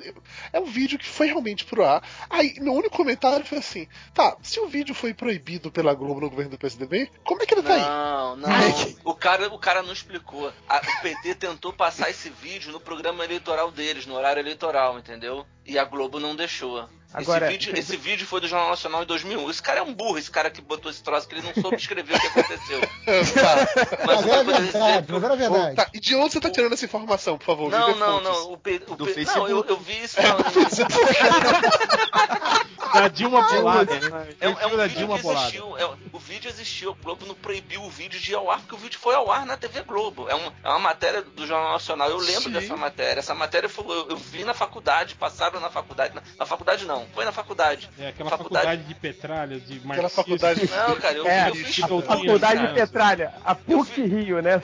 É 0.52 0.58
um 0.58 0.64
vídeo 0.66 0.98
que 0.98 1.06
foi 1.06 1.26
realmente 1.28 1.64
pro 1.78 1.86
ar. 1.86 2.02
Aí, 2.28 2.54
meu 2.60 2.72
único 2.72 2.96
comentário 2.96 3.44
foi 3.46 3.58
assim: 3.58 3.86
tá, 4.12 4.36
se 4.42 4.58
o 4.58 4.66
vídeo 4.66 4.94
foi 4.94 5.14
proibido 5.14 5.70
pela 5.70 5.94
Globo 5.94 6.20
no 6.20 6.28
governo 6.30 6.50
do 6.50 6.58
PSDB, 6.58 7.08
como 7.24 7.40
é 7.42 7.46
que 7.46 7.54
ele 7.54 7.62
tá 7.62 7.74
aí? 7.74 7.80
Não, 7.80 8.36
não. 8.36 8.48
O 9.04 9.14
cara, 9.14 9.46
o 9.48 9.58
cara 9.58 9.82
não 9.82 9.92
explicou. 9.92 10.52
A- 10.68 10.78
o 10.98 11.02
PT 11.02 11.36
tentou 11.36 11.72
passar 11.72 12.10
esse 12.10 12.28
vídeo 12.30 12.72
no 12.72 12.80
programa 12.80 13.24
eleitoral 13.24 13.70
deles, 13.70 14.06
no 14.06 14.14
horário 14.14 14.40
eleitoral, 14.40 14.98
entendeu? 14.98 15.46
E 15.64 15.78
a 15.78 15.84
Globo 15.84 16.18
não 16.18 16.34
deixou. 16.34 16.88
Agora- 17.14 17.46
esse, 17.46 17.52
vídeo, 17.58 17.78
esse 17.78 17.96
vídeo 17.96 18.26
foi 18.26 18.40
do 18.40 18.48
Jornal 18.48 18.68
Nacional 18.70 19.02
em 19.02 19.06
2001. 19.06 19.48
Esse 19.50 19.62
cara 19.62 19.78
é 19.80 19.82
um 19.82 19.94
burro, 19.94 20.18
esse 20.18 20.30
cara 20.30 20.50
que 20.50 20.60
botou 20.60 20.90
esse 20.90 21.02
troço, 21.02 21.26
que 21.26 21.34
ele 21.34 21.42
não 21.42 21.54
soube 21.62 21.76
escrever 21.76 22.14
o 22.14 22.20
que 22.20 22.26
aconteceu. 22.26 22.80
tá. 23.34 24.06
Mas 24.06 24.18
Agora 24.22 24.40
é 24.40 24.44
verdade, 24.44 25.06
que 25.06 25.12
eu- 25.12 25.16
agora 25.16 25.34
é 25.34 25.36
verdade. 25.36 25.76
Tá, 25.76 25.86
E 25.94 26.00
de 26.00 26.14
onde 26.14 26.32
você 26.34 26.40
tá 26.40 26.50
tirando 26.50 26.72
essa 26.74 26.84
informação, 26.84 27.38
por 27.38 27.46
favor? 27.46 27.70
Não, 27.70 27.96
não, 27.96 28.20
fontes. 28.20 28.24
não. 28.28 28.52
O 28.52 28.58
P, 28.58 28.82
o 28.88 28.94
Do 28.96 29.06
P- 29.06 29.14
Facebook. 29.14 29.50
não, 29.50 29.58
eu, 29.58 29.64
eu 29.68 29.76
vi 29.78 30.02
isso. 30.04 30.16
Não, 30.20 30.38
da 32.92 33.08
Dilma 33.08 33.42
bolada. 33.48 33.94
É, 34.40 34.48
um- 34.48 34.52
é 34.52 34.54
Perfil 34.54 34.74
um 34.74 34.76
da 34.76 34.86
vídeo 34.86 34.98
Dilma 34.98 35.16
que 35.16 35.22
bolada. 35.22 35.40
existiu. 35.48 35.78
é- 35.78 35.96
o 36.12 36.18
vídeo 36.18 36.48
existiu. 36.48 36.90
O 36.92 36.94
Globo 36.94 37.26
não 37.26 37.34
proibiu 37.34 37.82
o 37.82 37.90
vídeo 37.90 38.18
de 38.18 38.32
ir 38.32 38.34
ao 38.34 38.50
ar, 38.50 38.58
porque 38.60 38.74
o 38.74 38.78
vídeo 38.78 38.98
foi 38.98 39.14
ao 39.14 39.30
ar 39.30 39.44
na 39.46 39.56
TV 39.56 39.82
Globo. 39.82 40.28
É, 40.28 40.34
um- 40.34 40.52
é 40.62 40.68
uma 40.68 40.78
matéria 40.78 41.22
do 41.22 41.46
Jornal 41.46 41.72
Nacional. 41.72 42.10
Eu 42.10 42.18
lembro 42.18 42.44
Sim. 42.44 42.52
dessa 42.52 42.76
matéria. 42.76 43.20
Essa 43.20 43.34
matéria 43.34 43.68
foi, 43.68 43.84
eu, 43.86 44.08
eu 44.10 44.16
vi 44.16 44.44
na 44.44 44.54
faculdade, 44.54 45.14
passaram 45.14 45.60
na 45.60 45.70
faculdade. 45.70 46.14
Na, 46.14 46.22
na 46.38 46.46
faculdade 46.46 46.84
não, 46.86 46.97
foi 47.14 47.24
na 47.24 47.32
faculdade. 47.32 47.88
É 47.98 48.08
aquela 48.08 48.30
faculdade, 48.30 48.82
de 48.84 48.94
petralhas, 48.94 49.64
de 49.66 49.74
Aquela 49.76 49.88
marxismo. 49.88 50.10
faculdade. 50.10 50.70
Não, 50.70 50.96
cara, 50.96 51.14
eu, 51.16 51.26
É, 51.26 51.48
eu 51.50 51.54
fiz 51.54 51.76
doutrina, 51.86 52.16
Faculdade 52.16 52.66
de. 52.68 52.74
Petralha, 52.74 53.34
a 53.44 53.54
PUC 53.54 54.02
Rio, 54.02 54.40
né? 54.42 54.60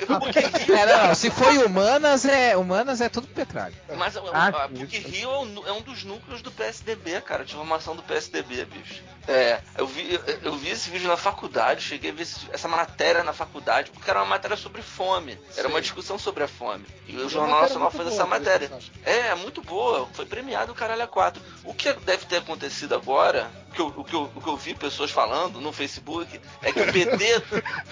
É, 0.68 0.86
não, 0.86 1.08
não, 1.08 1.14
se 1.14 1.30
foi 1.30 1.58
humanas, 1.58 2.24
é 2.24 2.56
humanas 2.56 3.00
é 3.00 3.08
tudo 3.08 3.26
petralho. 3.28 3.74
Mas 3.96 4.16
a, 4.16 4.20
Ah, 4.32 4.48
a 4.64 4.68
sim, 4.68 4.74
PUC 4.76 4.96
isso. 4.98 5.08
Rio 5.08 5.30
é 5.30 5.38
um, 5.38 5.66
é 5.68 5.72
um 5.72 5.80
dos 5.82 6.04
núcleos 6.04 6.42
do 6.42 6.50
PSDB, 6.50 7.20
cara, 7.20 7.44
de 7.44 7.54
formação 7.54 7.94
do 7.96 8.02
PSDB, 8.02 8.64
bicho. 8.64 9.02
É, 9.26 9.60
eu 9.78 9.87
vi, 9.87 10.20
eu, 10.42 10.54
vi 10.56 10.70
esse 10.70 10.90
vídeo 10.90 11.08
na 11.08 11.16
faculdade, 11.16 11.82
cheguei 11.82 12.10
a 12.10 12.14
ver 12.14 12.26
essa 12.52 12.68
matéria 12.68 13.24
na 13.24 13.32
faculdade, 13.32 13.90
porque 13.90 14.10
era 14.10 14.20
uma 14.20 14.26
matéria 14.26 14.56
sobre 14.56 14.82
fome. 14.82 15.38
Era 15.56 15.68
uma 15.68 15.80
discussão 15.80 16.18
sobre 16.18 16.44
a 16.44 16.48
fome. 16.48 16.84
E 17.06 17.16
o 17.16 17.28
Jornal 17.28 17.62
Nacional 17.62 17.90
fez 17.90 18.04
boa, 18.04 18.14
essa 18.14 18.26
matéria. 18.26 18.70
É, 19.02 19.34
muito 19.34 19.62
boa, 19.62 20.06
foi 20.12 20.26
premiado 20.26 20.72
o 20.72 20.74
caralho 20.74 21.02
a 21.02 21.06
quatro. 21.06 21.42
O 21.64 21.72
que 21.72 21.92
deve 21.92 22.26
ter 22.26 22.38
acontecido 22.38 22.94
agora, 22.94 23.50
que 23.74 23.80
eu- 23.80 23.92
o, 23.96 24.04
que 24.04 24.14
eu, 24.14 24.30
o 24.34 24.40
que 24.40 24.48
eu 24.48 24.56
vi 24.56 24.74
pessoas 24.74 25.10
falando 25.10 25.60
no 25.60 25.72
Facebook, 25.72 26.40
é 26.62 26.72
que 26.72 26.80
o 26.80 26.92
PT, 26.92 27.42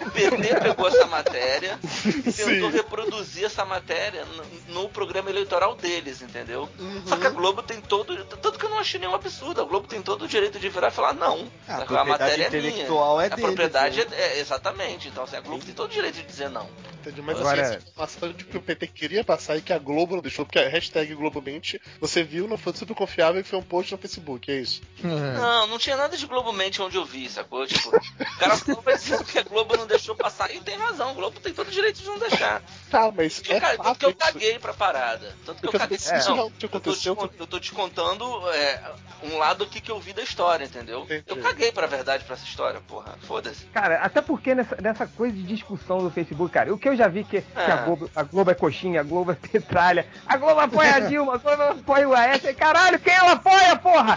o 0.07 0.11
PT 0.11 0.61
pegou 0.61 0.89
essa 0.89 1.07
matéria 1.07 1.79
e 2.07 2.13
tentou 2.33 2.71
Sim. 2.71 2.77
reproduzir 2.77 3.45
essa 3.45 3.65
matéria 3.65 4.25
no, 4.69 4.83
no 4.83 4.89
programa 4.89 5.29
eleitoral 5.31 5.75
deles, 5.75 6.23
entendeu? 6.23 6.69
Uhum. 6.79 7.03
Só 7.07 7.17
que 7.17 7.27
a 7.27 7.31
Globo 7.31 7.63
tem 7.63 7.81
todo. 7.81 8.25
Tanto 8.25 8.59
que 8.59 8.65
eu 8.65 8.71
não 8.71 8.79
achei 8.79 8.99
nenhum 9.01 9.15
absurdo. 9.15 9.61
A 9.61 9.65
Globo 9.65 9.87
tem 9.87 10.01
todo 10.03 10.25
o 10.25 10.29
direito 10.29 10.59
de 10.59 10.69
virar 10.69 10.89
e 10.89 10.93
falar, 10.93 11.13
não. 11.15 11.49
Ah, 11.69 11.77
a 11.77 11.83
a, 11.83 11.85
propriedade 11.85 12.09
matéria 12.09 12.45
é 12.47 12.51
minha. 12.51 12.69
intelectual 12.69 13.21
é 13.21 13.27
a 13.27 13.29
deles, 13.29 13.45
propriedade 13.45 13.99
né? 13.99 14.07
é, 14.13 14.23
é- 14.23 14.41
Exatamente. 14.41 15.09
Então 15.09 15.25
assim, 15.25 15.37
a 15.37 15.41
Globo 15.41 15.65
tem 15.65 15.75
todo 15.75 15.91
o 15.91 15.93
direito 15.93 16.15
de 16.17 16.23
dizer 16.23 16.49
não. 16.49 16.69
Entendi, 17.01 17.21
mas 17.21 17.37
Agora- 17.41 17.63
assim, 17.63 17.75
essa 17.77 17.89
informação 17.89 18.33
de 18.33 18.45
que 18.45 18.57
o 18.57 18.63
PT 18.63 18.87
queria 18.87 19.25
passar 19.25 19.57
e 19.57 19.61
que 19.61 19.73
a 19.73 19.79
Globo 19.79 20.15
não 20.15 20.23
deixou, 20.23 20.45
porque 20.47 20.59
a 20.61 20.69
hashtag 20.69 21.13
Globomente, 21.17 21.81
você 22.01 22.23
viu, 22.23 22.47
não 22.47 22.57
foi 22.57 22.73
super 22.75 22.95
confiável 22.95 23.41
e 23.41 23.45
foi 23.45 23.59
um 23.59 23.63
post 23.63 23.91
no 23.91 23.99
Facebook, 23.99 24.49
é 24.53 24.57
isso. 24.61 24.81
Não, 25.03 25.67
não 25.73 25.79
tinha 25.79 25.97
nada 25.97 26.17
de 26.17 26.27
Globo 26.27 26.53
Mente 26.53 26.81
onde 26.83 26.97
eu 26.97 27.05
vi, 27.05 27.29
sacou? 27.29 27.67
Tipo, 27.67 27.89
o 27.97 28.39
cara 28.39 28.55
vai 28.83 28.95
dizendo 28.97 29.25
que 29.25 29.39
a 29.39 29.43
Globo 29.43 29.77
não 29.77 29.87
deixou 29.87 30.15
passar. 30.15 30.51
E 30.55 30.61
tem 30.61 30.77
razão, 30.77 31.11
a 31.11 31.13
Globo 31.15 31.41
tem 31.41 31.53
todo 31.53 31.69
o 31.69 31.71
direito 31.71 32.01
de 32.01 32.07
não 32.07 32.19
deixar. 32.19 32.63
Tá, 32.91 33.11
mas 33.11 33.37
Porque, 33.39 33.53
é 33.55 33.61
cara, 33.61 33.77
fato 33.77 33.87
tanto 33.87 33.99
que 33.99 34.05
eu 34.07 34.15
caguei 34.15 34.59
pra 34.59 34.75
parada. 34.75 35.35
Tanto 35.47 35.61
que 35.61 35.67
eu 35.67 35.71
Porque 35.73 35.79
caguei. 35.79 35.97
isso 35.97 36.37
Não, 36.37 36.53
eu 36.61 36.69
tô, 36.69 36.93
descon- 36.93 37.31
eu 37.39 37.47
tô 37.47 37.59
descontando 37.59 38.25
é, 38.51 38.81
um 39.25 39.39
lado 39.39 39.65
aqui 39.65 39.81
que 39.81 39.91
eu 39.91 39.99
vi 39.99 40.13
da 40.13 40.23
história, 40.23 40.65
entendeu? 40.65 41.03
Entendi. 41.05 41.25
Eu 41.27 41.37
caguei 41.39 41.73
pra 41.73 41.87
verdade 41.87 42.25
pra 42.25 42.35
essa 42.35 42.45
história, 42.45 42.81
porra. 42.87 43.15
Foda-se. 43.23 43.65
Cara, 43.67 44.01
até 44.03 44.21
porque 44.21 44.55
nessa, 44.55 44.77
nessa 44.81 45.07
coisa 45.07 45.35
de 45.35 45.43
discussão 45.43 45.99
do 45.99 46.11
Facebook, 46.11 46.53
cara, 46.53 46.73
o 46.73 46.79
que 46.79 46.89
eu 46.89 46.97
já 46.97 47.09
vi 47.09 47.25
que, 47.25 47.41
que 47.41 47.61
a, 47.61 47.75
Ah. 47.75 47.77
Globo, 47.85 48.11
a 48.15 48.23
Globo 48.23 48.51
é 48.51 48.55
coxinha, 48.55 49.01
a 49.01 49.05
Globo 49.05 49.33
é 49.33 49.35
petralha, 49.35 50.07
a 50.27 50.37
Globo 50.37 50.61
apoia 50.61 50.97
a 50.97 51.01
Dilma, 51.01 51.35
a 51.35 51.39
Globo 51.39 51.63
apoia 51.63 52.09
o 52.09 52.13
AS, 52.15 52.43
caralho, 52.57 52.99
quem 53.01 53.15
ela 53.15 53.33
apoia, 53.33 53.77
porra? 53.77 54.17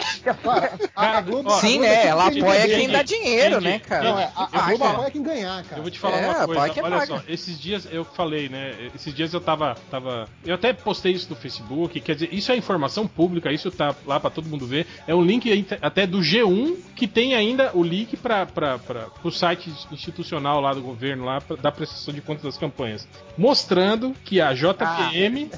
A, 0.96 1.18
a 1.18 1.22
Globo, 1.22 1.45
Sim, 1.60 1.78
é 1.78 1.82
né? 1.82 2.08
Ela 2.08 2.28
apoia 2.28 2.62
dinheiro. 2.62 2.76
quem 2.82 2.90
dá 2.90 3.02
dinheiro, 3.04 3.56
Entendi. 3.56 3.66
né, 3.68 3.80
cara? 3.80 4.04
Não, 4.04 4.20
é, 4.20 4.24
a, 4.36 4.44
a 4.44 4.50
Ah, 4.54 4.72
apoia 4.92 5.12
quem 5.12 5.24
ganhar, 5.24 5.64
cara. 5.64 5.78
Eu 5.78 5.82
vou 5.84 5.92
te 5.92 6.00
falar 6.00 6.18
É, 6.18 6.26
uma 6.30 6.32
apoia 6.44 6.60
coisa. 6.60 6.74
quem 6.74 6.84
Olha 6.84 6.98
paga. 6.98 7.06
só, 7.06 7.22
esses 7.28 7.60
dias 7.60 7.88
eu 7.92 8.04
falei, 8.06 8.50
né? 8.50 8.90
Esses 8.96 9.14
dias 9.14 9.34
eu 9.34 9.40
tava, 9.42 9.76
tava. 9.90 10.28
Eu 10.46 10.56
até 10.56 10.74
postei 10.74 11.12
isso 11.14 11.28
no 11.30 11.36
Facebook. 11.36 12.00
Quer 12.00 12.14
dizer, 12.16 12.30
isso 12.34 12.52
é 12.52 12.56
informação 12.58 13.08
pública, 13.08 13.52
isso 13.52 13.70
tá 13.72 13.96
lá 14.06 14.20
pra 14.20 14.30
todo 14.30 14.48
mundo 14.50 14.66
ver. 14.66 14.86
É 15.08 15.14
um 15.16 15.22
link 15.24 15.66
até 15.82 16.06
do 16.08 16.20
G1 16.20 16.78
que 16.96 17.08
tem 17.08 17.36
ainda 17.36 17.72
o 17.74 17.84
link 17.84 18.16
para 18.18 18.48
o 19.24 19.32
site 19.32 19.72
institucional 19.92 20.62
lá 20.62 20.74
do 20.74 20.82
governo, 20.82 21.26
lá 21.26 21.42
pra- 21.42 21.56
da 21.58 21.72
prestação 21.72 22.14
de 22.14 22.22
contas 22.22 22.44
das 22.44 22.58
campanhas. 22.58 23.08
Mostrando 23.38 24.16
que 24.24 24.40
a 24.40 24.54
JPM 24.54 25.50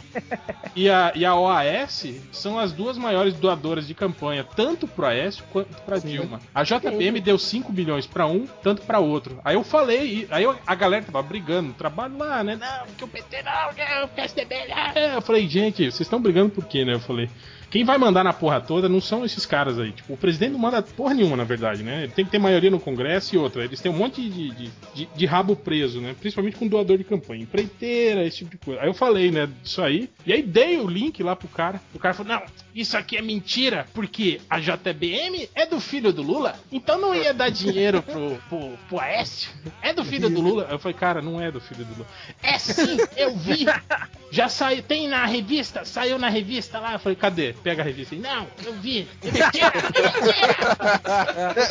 e, 0.76 0.90
a, 0.90 1.12
e 1.16 1.26
a 1.26 1.36
OAS 1.36 2.06
são 2.32 2.58
as 2.58 2.72
duas 2.72 2.98
maiores 2.98 3.34
doadoras 3.36 3.88
de 3.88 3.94
campanha, 3.94 4.44
tanto 4.44 4.88
pro 4.88 5.06
Aécio 5.06 5.44
pra 5.82 5.98
Dilma. 6.00 6.40
A 6.54 6.64
JPM 6.64 7.20
deu 7.20 7.38
5 7.38 7.72
milhões 7.72 8.06
pra 8.06 8.26
um, 8.28 8.46
tanto 8.64 8.82
pra 8.84 9.00
outro. 9.00 9.40
Aí 9.44 9.56
eu 9.56 9.64
falei, 9.64 10.28
aí 10.32 10.44
eu- 10.44 10.56
a 10.66 10.76
galera 10.76 11.06
tava 11.06 11.22
brigando 11.22 11.70
no 11.70 11.74
trabalho 11.74 12.18
lá, 12.18 12.44
né? 12.44 12.56
Não, 12.56 12.86
porque 12.88 13.04
o 13.04 13.08
PT 13.08 13.42
não, 13.44 13.52
não, 13.74 14.06
o 14.06 14.08
PSDB 14.10 14.56
não. 14.68 15.02
Eu 15.16 15.22
falei, 15.22 15.48
gente, 15.48 15.84
vocês 15.86 16.02
estão 16.02 16.22
brigando 16.22 16.50
por 16.50 16.66
quê, 16.66 16.84
né? 16.86 16.94
Eu 16.94 17.00
falei. 17.00 17.30
Quem 17.70 17.84
vai 17.84 17.98
mandar 17.98 18.24
na 18.24 18.34
porra 18.34 18.62
toda 18.62 18.88
não 18.88 19.02
são 19.02 19.26
esses 19.26 19.46
caras 19.46 19.78
aí. 19.78 19.92
Tipo, 19.92 20.14
o 20.14 20.18
presidente 20.18 20.52
não 20.52 20.60
manda 20.60 20.82
porra 20.82 21.14
nenhuma, 21.14 21.36
na 21.36 21.44
verdade, 21.44 21.84
né? 21.84 22.04
Ele 22.04 22.12
tem 22.12 22.26
que 22.26 22.32
ter 22.32 22.40
maioria 22.40 22.72
no 22.72 22.80
Congresso 22.80 23.36
e 23.36 23.38
outra. 23.38 23.64
Eles 23.64 23.82
têm 23.82 23.92
um 23.92 23.98
monte 23.98 24.22
de, 24.22 24.50
de, 24.52 24.72
de, 24.94 25.06
de 25.14 25.26
rabo 25.26 25.56
preso, 25.56 26.00
né? 26.00 26.16
Principalmente 26.20 26.56
com 26.56 26.68
doador 26.68 26.98
de 26.98 27.04
campanha. 27.04 27.44
Empreiteira, 27.44 28.24
esse 28.26 28.38
tipo 28.38 28.52
de 28.52 28.58
coisa. 28.58 28.82
Aí 28.82 28.88
eu 28.88 28.94
falei, 28.94 29.32
né, 29.32 29.50
disso 29.62 29.82
aí. 29.82 30.10
E 30.26 30.32
aí 30.32 30.42
dei 30.42 30.78
o 30.78 30.88
link 30.88 31.22
lá 31.22 31.36
pro 31.36 31.48
cara. 31.48 31.82
O 31.94 32.00
cara 32.00 32.14
falou: 32.14 32.34
não, 32.34 32.42
isso 32.74 32.98
aqui 32.98 33.18
é 33.18 33.22
mentira, 33.22 33.86
porque 33.94 34.40
a 34.50 34.60
JBM 34.60 35.50
é 35.54 35.66
do 35.66 35.80
filho 35.80 36.14
do 36.14 36.22
Lula, 36.22 36.56
então 36.72 37.00
não 37.00 37.14
ia 37.16 37.34
dar 37.34 37.50
dinheiro 37.50 38.02
pro, 38.02 38.40
pro, 38.48 38.78
pro 38.88 39.00
Aécio. 39.00 39.50
É 39.82 39.94
do 39.94 40.06
filho 40.06 40.30
do 40.30 40.40
Lula. 40.40 40.68
Eu 40.70 40.80
falei, 40.80 40.98
cara, 40.98 41.22
não 41.22 41.42
é 41.42 41.52
do 41.52 41.60
filho 41.60 41.84
do 41.84 41.94
Lula. 41.94 42.08
É 42.42 42.58
sim, 42.58 42.98
eu 43.16 43.36
vi. 43.36 43.66
Já 44.32 44.48
saiu, 44.50 44.84
tem 44.84 45.08
na 45.08 45.26
revista, 45.26 45.84
saiu 45.86 46.18
na 46.18 46.30
revista 46.30 46.80
lá. 46.80 46.94
Eu 46.94 47.00
falei, 47.00 47.16
cadê? 47.16 47.56
Pega 47.64 47.82
a 47.82 47.86
revista. 47.86 48.16
Ele, 48.16 48.22
Não, 48.24 48.48
eu 48.66 48.74
vi. 48.74 49.08
É 49.24 49.32
mentira, 49.32 49.72
é 49.74 50.26
mentira. 50.26 50.54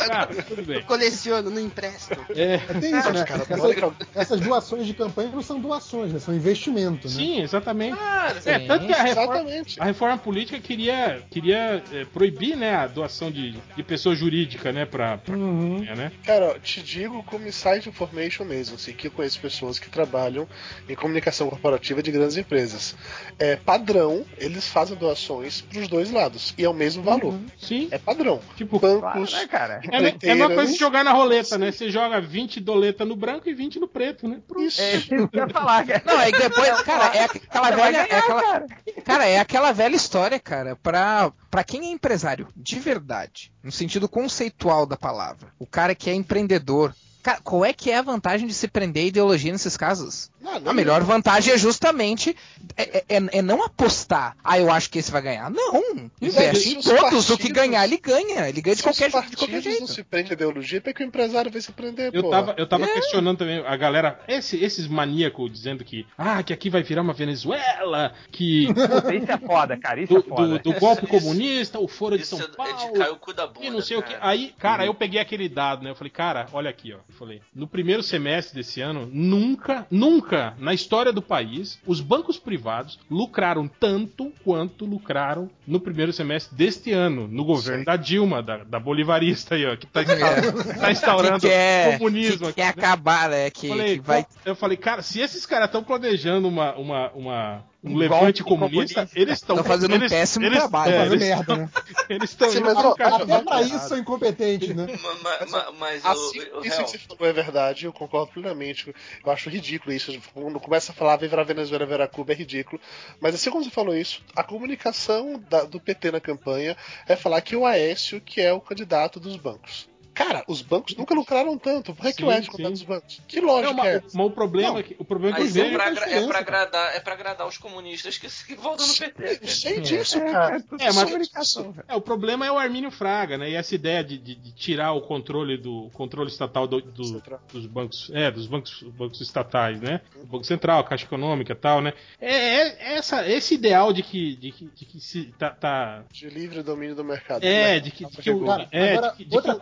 Cara, 0.07 0.43
tudo 0.43 0.61
bem. 0.63 0.81
Coleciono, 0.83 1.49
não 1.49 1.61
empresto. 1.61 2.15
É, 2.35 2.57
Tem 2.79 2.97
isso, 2.97 3.11
né? 3.11 3.23
cara, 3.23 3.43
Essas, 3.43 3.93
essas 4.15 4.39
doações 4.41 4.85
de 4.85 4.93
campanha 4.93 5.29
não 5.29 5.41
são 5.41 5.59
doações, 5.59 6.13
né? 6.13 6.19
São 6.19 6.35
investimento, 6.35 7.07
né? 7.07 7.13
sim, 7.13 7.41
exatamente. 7.41 7.97
Sim. 8.41 8.49
É, 8.49 8.59
tanto 8.59 8.85
que 8.85 8.93
a 8.93 9.03
reforma, 9.03 9.35
Exatamente. 9.35 9.81
a 9.81 9.85
reforma 9.85 10.17
política 10.17 10.59
queria, 10.59 11.21
queria 11.29 11.83
é, 11.91 12.05
proibir 12.05 12.55
né, 12.55 12.75
a 12.75 12.87
doação 12.87 13.31
de, 13.31 13.51
de 13.75 13.83
pessoa 13.83 14.15
jurídica, 14.15 14.71
né, 14.71 14.85
pra, 14.85 15.17
pra 15.17 15.35
Uhum. 15.37 15.79
né? 15.95 16.11
Cara, 16.25 16.51
ó, 16.55 16.59
te 16.59 16.81
digo 16.81 17.23
como 17.23 17.47
inside 17.47 17.87
information 17.87 18.43
mesmo, 18.45 18.75
assim, 18.75 18.93
que 18.93 19.07
eu 19.07 19.11
conheço 19.11 19.39
pessoas 19.39 19.79
que 19.79 19.89
trabalham 19.89 20.47
em 20.89 20.95
comunicação 20.95 21.49
corporativa 21.49 22.01
de 22.01 22.11
grandes 22.11 22.37
empresas. 22.37 22.95
É 23.39 23.55
padrão, 23.55 24.25
eles 24.37 24.67
fazem 24.67 24.97
doações 24.97 25.63
pros 25.77 25.87
dois 25.89 26.11
lados, 26.11 26.53
e 26.57 26.63
é 26.65 26.69
o 26.69 26.73
mesmo 26.73 27.03
valor. 27.03 27.33
Sim, 27.59 27.87
É 27.91 27.97
padrão. 27.97 28.39
tipo, 28.55 28.79
Claro, 28.79 29.01
Bancos, 29.01 29.33
né, 29.33 29.47
cara? 29.47 29.81
é, 29.83 29.95
é 29.97 29.99
uma 29.99 30.07
coisa 30.09 30.17
que 30.19 30.33
empreiteiras. 30.43 30.77
jogar 30.77 31.03
na 31.03 31.11
roleta, 31.13 31.57
né? 31.57 31.71
Você 31.71 31.89
joga 31.89 32.19
20 32.19 32.59
doleta 32.59 33.05
no 33.05 33.15
branco 33.15 33.47
e 33.49 33.53
20 33.53 33.79
no 33.79 33.87
preto, 33.87 34.27
né? 34.27 34.39
Pronto. 34.47 34.63
Isso. 34.65 34.81
É 34.81 34.95
isso 34.95 35.07
que 35.07 35.15
eu 35.15 35.29
ia 35.33 35.49
falar, 35.49 35.85
cara. 35.85 36.01
Não, 36.05 36.17
aí 36.17 36.31
depois, 36.31 36.81
cara, 36.81 37.15
é 37.15 37.23
aquela 37.25 37.71
velha. 37.71 37.97
É 37.97 38.03
ganhar, 38.07 38.19
aquela, 38.19 38.41
cara. 38.41 38.65
cara, 39.05 39.25
é 39.25 39.39
aquela 39.39 39.71
velha 39.71 39.95
história, 39.95 40.39
cara, 40.39 40.75
pra, 40.75 41.31
pra 41.49 41.63
quem 41.63 41.81
é 41.87 41.91
empresário 41.91 42.47
de 42.55 42.79
verdade, 42.79 43.51
no 43.63 43.71
sentido 43.71 44.07
conceitual 44.09 44.85
da 44.85 44.97
palavra, 44.97 45.49
o 45.59 45.65
cara 45.65 45.93
que 45.95 46.09
é 46.09 46.13
empreendedor. 46.13 46.93
Cara, 47.27 47.41
qual 47.43 47.65
é 47.65 47.73
que 47.73 47.91
é 47.91 47.97
a 47.97 48.01
vantagem 48.01 48.47
de 48.47 48.53
se 48.53 48.69
prender 48.69 49.03
a 49.03 49.07
ideologia 49.07 49.51
nesses 49.51 49.75
casos? 49.75 50.31
Não, 50.39 50.61
A 50.65 50.73
melhor 50.73 51.03
vantagem 51.03 51.53
é 51.53 51.57
justamente 51.57 52.33
é, 52.77 52.99
é- 53.09 53.37
é 53.39 53.41
não 53.41 53.61
apostar. 53.65 54.37
Ah, 54.41 54.57
eu 54.57 54.71
acho 54.71 54.89
que 54.89 54.97
esse 54.97 55.11
vai 55.11 55.21
ganhar. 55.21 55.49
Não. 55.51 56.09
Investe 56.21 56.75
em 56.75 56.77
os 56.77 56.85
todos. 56.85 57.29
O 57.29 57.35
que 57.37 57.49
partidos- 57.49 57.51
ganhar, 57.51 57.83
ele 57.83 57.97
ganha. 57.97 58.47
Ele 58.47 58.61
ganha 58.61 58.77
de 58.77 58.81
qualquer, 58.81 59.07
de 59.07 59.11
qualquer 59.11 59.35
partidos 59.35 59.63
jeito. 59.63 59.79
não 59.81 59.87
se 59.87 60.03
prende 60.05 60.29
a 60.31 60.33
ideologia, 60.35 60.79
para 60.79 60.93
que 60.93 61.03
o 61.03 61.05
empresário 61.05 61.51
vai 61.51 61.59
se 61.59 61.69
prender, 61.73 62.11
Eu 62.13 62.23
pô. 62.23 62.29
tava, 62.29 62.55
eu 62.57 62.63
É. 62.63 62.67
tava 62.67 62.87
questionando 62.87 63.39
também 63.39 63.59
a 63.65 63.75
galera, 63.75 64.21
esse- 64.25 64.63
esses 64.63 64.87
maníacos 64.87 65.51
dizendo 65.51 65.83
que, 65.83 66.07
ah, 66.17 66.41
que 66.41 66.53
aqui 66.53 66.69
vai 66.69 66.81
virar 66.81 67.01
uma 67.01 67.13
Venezuela, 67.13 68.13
que 68.31 68.67
Puta, 68.73 69.13
Isso 69.15 69.31
é 69.31 69.37
foda, 69.37 69.75
cara. 69.75 69.99
Isso 70.01 70.13
do, 70.13 70.19
é 70.19 70.23
foda. 70.23 70.47
do- 70.59 70.59
do 70.59 70.79
golpe 70.79 71.03
Isso- 71.03 71.11
comunista, 71.11 71.77
o 71.77 71.89
Foro 71.89 72.17
de 72.17 72.25
São 72.25 72.39
é, 72.39 72.43
é 72.43 72.47
Paulo. 72.47 72.93
de 72.93 72.99
cair 72.99 73.11
o 73.11 73.17
cu 73.17 73.33
da 73.33 73.47
bunda. 73.47 73.65
E 73.65 73.69
não 73.69 73.81
sei 73.81 73.97
o 73.97 74.01
que. 74.03 74.13
cara. 74.13 74.25
Aí, 74.29 74.53
cara, 74.57 74.85
eu 74.85 74.93
peguei 74.93 75.19
aquele 75.19 75.49
dado, 75.49 75.83
né? 75.83 75.89
Eu 75.89 75.95
falei, 75.95 76.11
cara, 76.11 76.47
olha 76.53 76.69
aqui, 76.69 76.93
ó. 76.93 76.99
Falei, 77.17 77.41
no 77.53 77.67
primeiro 77.67 78.03
semestre 78.03 78.55
desse 78.55 78.79
ano, 78.79 79.09
nunca, 79.11 79.87
nunca 79.89 80.53
na 80.59 80.73
história 80.73 81.11
do 81.11 81.21
país, 81.21 81.79
os 81.85 81.99
bancos 81.99 82.37
privados 82.37 82.99
lucraram 83.09 83.67
tanto 83.67 84.31
quanto 84.43 84.85
lucraram 84.85 85.49
no 85.65 85.79
primeiro 85.79 86.13
semestre 86.13 86.55
deste 86.55 86.91
ano, 86.91 87.27
no 87.27 87.43
governo 87.43 87.85
da 87.85 87.95
Dilma, 87.95 88.43
da, 88.43 88.57
da 88.63 88.79
bolivarista 88.79 89.55
aí, 89.55 89.65
ó, 89.65 89.75
que 89.75 89.87
tá, 89.87 90.03
instaurando- 90.03 90.63
tá 90.79 90.91
instaurando 90.91 91.39
que 91.39 91.47
quer, 91.47 91.87
o 91.95 91.97
comunismo 91.97 92.37
que 92.37 92.45
aqui. 92.45 92.53
quer 92.55 92.63
né? 92.65 92.69
acabar, 92.69 93.29
né? 93.29 93.49
Que, 93.49 93.67
Falei, 93.67 93.95
que 93.99 94.05
vai. 94.05 94.25
Eu 94.45 94.55
falei, 94.55 94.77
cara, 94.77 95.01
se 95.01 95.19
esses 95.19 95.45
caras 95.45 95.67
estão 95.67 95.83
planejando 95.83 96.47
uma, 96.47 96.75
uma, 96.75 97.11
uma, 97.13 97.63
um 97.93 97.97
levante 97.97 98.43
comunista. 98.43 98.95
comunista, 98.95 99.09
eles 99.19 99.33
estão 99.39 99.55
Tão 99.57 99.65
fazendo 99.65 99.95
um 99.95 100.07
péssimo 100.09 100.49
trabalho. 100.51 100.93
é, 100.93 100.97
Fazendo 100.97 101.13
eles- 101.15 101.27
merda, 101.27 101.55
né? 101.55 101.69
Eles 102.09 102.29
estão 102.29 102.49
Sim, 102.49 102.57
indo 102.59 102.65
mas, 102.73 102.77
ó, 102.85 102.91
Até 102.99 103.43
pra 103.43 103.61
isso 103.61 103.87
são 103.89 103.97
incompetentes, 103.97 104.73
né? 104.75 104.87
Ma- 105.21 105.45
ma- 105.49 105.71
mas 105.77 106.05
Assim, 106.05 106.39
o, 106.53 106.59
o 106.59 106.65
isso 106.65 106.83
que 106.85 106.91
você 106.91 106.97
falou 106.99 107.27
é 107.27 107.33
verdade, 107.33 107.85
eu 107.85 107.91
concordo 107.93 108.31
plenamente. 108.31 108.93
Eu 109.25 109.31
acho 109.31 109.49
ridículo 109.49 109.93
isso. 109.93 110.17
Quando 110.33 110.59
começa 110.59 110.91
a 110.91 110.95
falar 110.95 111.17
viva 111.17 111.39
a 111.39 111.43
Venezuela, 111.43 111.85
viva 111.85 112.07
Cuba, 112.07 112.31
é 112.31 112.35
ridículo. 112.35 112.81
Mas 113.19 113.35
assim 113.35 113.49
como 113.51 113.63
você 113.63 113.69
falou 113.69 113.95
isso, 113.95 114.21
a 114.35 114.43
comunicação 114.43 115.41
da- 115.49 115.63
do 115.65 115.79
PT 115.79 116.11
na 116.11 116.19
campanha 116.21 116.77
é 117.07 117.15
falar 117.15 117.41
que 117.41 117.55
o 117.55 117.65
Aécio 117.65 118.21
que 118.21 118.39
é 118.41 118.53
o 118.53 118.61
candidato 118.61 119.19
dos 119.19 119.35
bancos. 119.35 119.87
Cara, 120.17 120.43
os 120.47 120.61
bancos 120.61 120.95
nunca 120.95 121.13
lucraram 121.13 121.57
tanto. 121.57 121.93
Por 121.93 122.01
que, 122.05 122.13
que 122.13 122.25
o 122.25 122.31
Sim, 122.31 122.63
é 122.63 122.67
o 122.67 122.71
dos 122.71 122.81
bancos? 122.83 123.21
Que 123.27 123.39
lógica 123.39 123.73
Não, 123.73 123.83
é 123.83 123.93
mas, 123.93 124.05
essa? 124.05 124.17
mas 124.17 124.25
o 124.25 124.31
problema 124.31 124.69
Não. 124.73 124.77
é 124.79 124.83
que 124.83 124.95
o 124.97 125.05
problema 125.05 125.37
é 125.37 125.41
que 125.41 125.43
eu 125.43 125.45
mas 125.47 125.57
é 125.57 125.69
pra, 125.71 126.09
é, 126.11 126.27
pra 126.27 126.39
agradar, 126.39 126.95
é 126.95 126.99
pra 126.99 127.13
agradar 127.13 127.47
os 127.47 127.57
comunistas 127.57 128.17
que, 128.17 128.27
que 128.45 128.55
votam 128.55 128.87
no 128.87 128.93
PT. 128.95 129.39
Eu 129.43 129.47
sei 129.47 129.79
disso, 129.81 130.19
cara. 130.19 130.57
É, 130.79 130.91
mas- 130.91 131.03
comunicação, 131.03 131.71
velho. 131.71 131.85
É, 131.87 131.95
o 131.95 132.01
problema 132.01 132.45
é 132.47 132.51
o 132.51 132.57
Armínio 132.57 132.89
Fraga, 132.89 133.37
né? 133.37 133.49
E 133.51 133.55
essa 133.55 133.75
ideia 133.75 134.03
de, 134.03 134.17
de- 134.17 134.35
de 134.35 134.51
tirar 134.53 134.93
o 134.93 135.01
controle 135.01 135.55
do 135.57 135.89
controle 135.93 136.29
estatal 136.29 136.65
do- 136.67 136.81
do- 136.81 137.21
dos 137.53 137.65
bancos, 137.67 138.09
é, 138.13 138.31
dos 138.31 138.47
bancos, 138.47 138.81
bancos 138.97 139.21
estatais, 139.21 139.79
né? 139.79 140.01
O 140.15 140.25
Banco 140.25 140.45
Central, 140.45 140.79
a 140.79 140.83
Caixa 140.83 141.05
Econômica, 141.05 141.53
e 141.53 141.55
tal, 141.55 141.81
né? 141.81 141.93
É, 142.19 142.33
é 142.33 142.97
essa, 142.97 143.27
esse 143.29 143.53
ideal 143.53 143.93
de 143.93 144.01
que, 144.01 144.35
de 144.35 144.51
que, 144.51 144.65
de 144.65 144.85
que 144.85 144.99
se 144.99 145.25
tá, 145.37 145.51
tá- 145.51 146.03
De 146.11 146.27
livre 146.29 146.63
domínio 146.63 146.95
do 146.95 147.03
mercado. 147.03 147.43
é, 147.43 147.73
né? 147.75 147.79
de 147.79 147.91
que, 147.91 147.97
de 147.97 148.03
Nossa, 148.03 148.21
que 148.21 148.31
o. 148.31 148.45
Cara, 148.45 148.67
é, 148.71 148.93
agora, 148.93 149.11
de 149.11 149.17
que- 149.17 149.25
de 149.25 149.35
outra 149.35 149.51
que 149.53 149.57
o- 149.57 149.61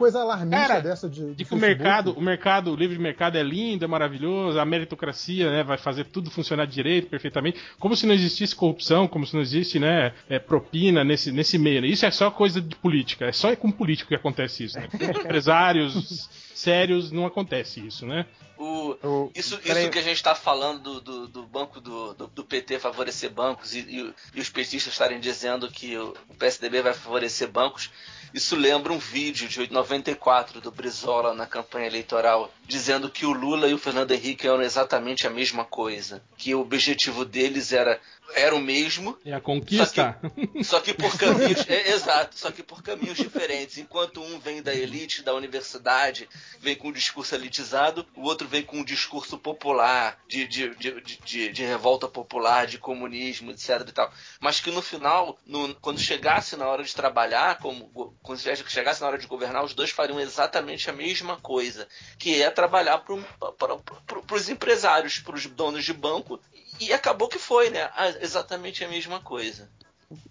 Cara, 0.50 0.80
dessa 0.80 1.10
de, 1.10 1.34
de 1.34 1.44
do 1.44 1.46
que 1.46 1.54
o 1.54 1.58
mercado, 1.58 2.12
o 2.14 2.22
mercado, 2.22 2.72
o 2.72 2.76
livre 2.76 2.98
mercado 3.00 3.38
é 3.38 3.44
lindo, 3.44 3.84
é 3.86 3.88
maravilhoso, 3.88 4.60
a 4.60 4.66
meritocracia, 4.66 5.50
né, 5.52 5.64
vai 5.64 5.78
fazer 5.78 6.06
tudo 6.06 6.30
funcionar 6.32 6.66
direito, 6.66 7.08
perfeitamente, 7.10 7.60
como 7.80 7.96
se 7.96 8.06
não 8.06 8.14
existisse 8.14 8.56
corrupção, 8.56 9.08
como 9.08 9.26
se 9.26 9.34
não 9.34 9.42
existe, 9.42 9.80
né, 9.80 10.14
é, 10.30 10.40
propina 10.40 11.04
nesse, 11.04 11.32
nesse 11.32 11.58
meio. 11.58 11.82
né? 11.82 11.88
Isso 11.88 12.06
é 12.06 12.12
só 12.12 12.30
coisa 12.32 12.62
de 12.62 12.76
política, 12.76 13.26
é 13.26 13.32
só 13.32 13.56
com 13.56 13.72
político 13.72 14.10
que 14.10 14.16
acontece 14.16 14.64
isso, 14.66 14.78
né? 14.80 14.88
Com 14.90 14.98
Empresários 15.26 16.30
sérios 16.54 17.12
não 17.12 17.26
acontece 17.26 17.86
isso, 17.86 18.06
né? 18.06 18.26
O, 18.58 18.92
O- 19.04 19.32
isso, 19.36 19.60
isso 19.64 19.90
que 19.90 20.00
a 20.00 20.02
gente 20.02 20.16
está 20.16 20.34
falando 20.34 20.82
do, 20.82 21.02
do, 21.02 21.28
do 21.28 21.44
banco 21.44 21.82
do, 21.82 22.14
do, 22.14 22.28
do 22.28 22.44
PT 22.46 22.80
favorecer 22.80 23.30
bancos 23.30 23.76
e, 23.76 23.80
e- 23.80 24.14
e 24.34 24.40
os 24.40 24.50
petistas 24.50 24.94
estarem 24.94 25.20
dizendo 25.20 25.70
que 25.70 25.98
o 25.98 26.14
PSDB 26.40 26.82
vai 26.82 26.94
favorecer 26.94 27.50
bancos, 27.50 27.92
isso 28.34 28.56
lembra 28.56 28.92
um 28.92 28.98
vídeo 28.98 29.48
de 29.48 29.72
94 29.72 30.60
do 30.62 30.72
Brizola 30.72 31.34
na 31.34 31.46
campanha 31.46 31.88
eleitoral 31.88 32.52
dizendo 32.68 33.10
que 33.10 33.26
o 33.26 33.32
Lula 33.32 33.68
e 33.68 33.74
o 33.74 33.78
Fernando 33.78 34.12
Henrique 34.12 34.48
eram 34.48 34.62
exatamente 34.62 35.28
a 35.28 35.30
mesma 35.30 35.64
coisa, 35.64 36.22
que 36.38 36.54
o 36.56 36.62
objetivo 36.62 37.24
deles 37.24 37.72
era 37.72 38.00
era 38.34 38.56
o 38.56 38.60
mesmo, 38.60 39.18
É 39.24 39.34
a 39.34 39.40
conquista. 39.40 40.20
só 40.64 40.80
que 40.80 40.94
por 40.94 41.16
caminhos. 41.18 41.66
é, 41.70 41.92
exato, 41.92 42.38
só 42.38 42.52
que 42.52 42.64
por 42.64 42.82
caminhos 42.82 43.18
diferentes. 43.18 43.78
Enquanto 43.78 44.22
um 44.22 44.40
vem 44.40 44.62
da 44.62 44.74
elite, 44.74 45.22
da 45.24 45.34
universidade, 45.34 46.28
vem 46.60 46.76
com 46.76 46.90
um 46.90 46.92
discurso 46.92 47.36
elitizado, 47.36 48.06
o 48.16 48.24
outro 48.24 48.48
vem 48.48 48.64
com 48.64 48.78
um 48.78 48.84
discurso 48.84 49.38
popular, 49.38 50.20
de, 50.28 50.48
de, 50.48 50.70
de, 50.76 51.50
de- 51.52 51.64
revolta 51.66 52.08
popular, 52.08 52.68
de 52.68 52.78
comunismo, 52.78 53.52
etc. 53.52 53.86
E 53.88 53.92
tal. 53.92 54.12
Mas 54.40 54.60
que 54.60 54.72
no 54.72 54.82
final, 54.82 55.38
quando 55.82 56.00
chegasse 56.00 56.56
na 56.56 56.68
hora 56.68 56.84
de 56.84 56.94
trabalhar, 56.94 57.60
como, 57.60 58.16
quando 58.22 58.40
chegasse 58.40 59.02
na 59.02 59.08
hora 59.08 59.18
de 59.18 59.28
governar, 59.28 59.64
os 59.64 59.74
dois 59.74 59.92
fariam 59.92 60.20
exatamente 60.20 60.90
a 60.90 60.94
mesma 60.94 61.38
coisa, 61.38 61.88
que 62.18 62.42
é 62.42 62.50
trabalhar 62.50 63.00
para 63.00 64.36
os 64.36 64.50
empresários, 64.50 65.20
para 65.20 65.36
os 65.36 65.46
donos 65.46 65.84
de 65.86 65.94
banco. 65.94 66.40
E 66.80 66.94
acabou 66.94 67.28
que 67.28 67.40
foi, 67.40 67.70
né? 67.70 67.90
Exatamente 68.22 68.84
a 68.84 68.90
mesma 68.90 69.20
coisa. 69.20 69.70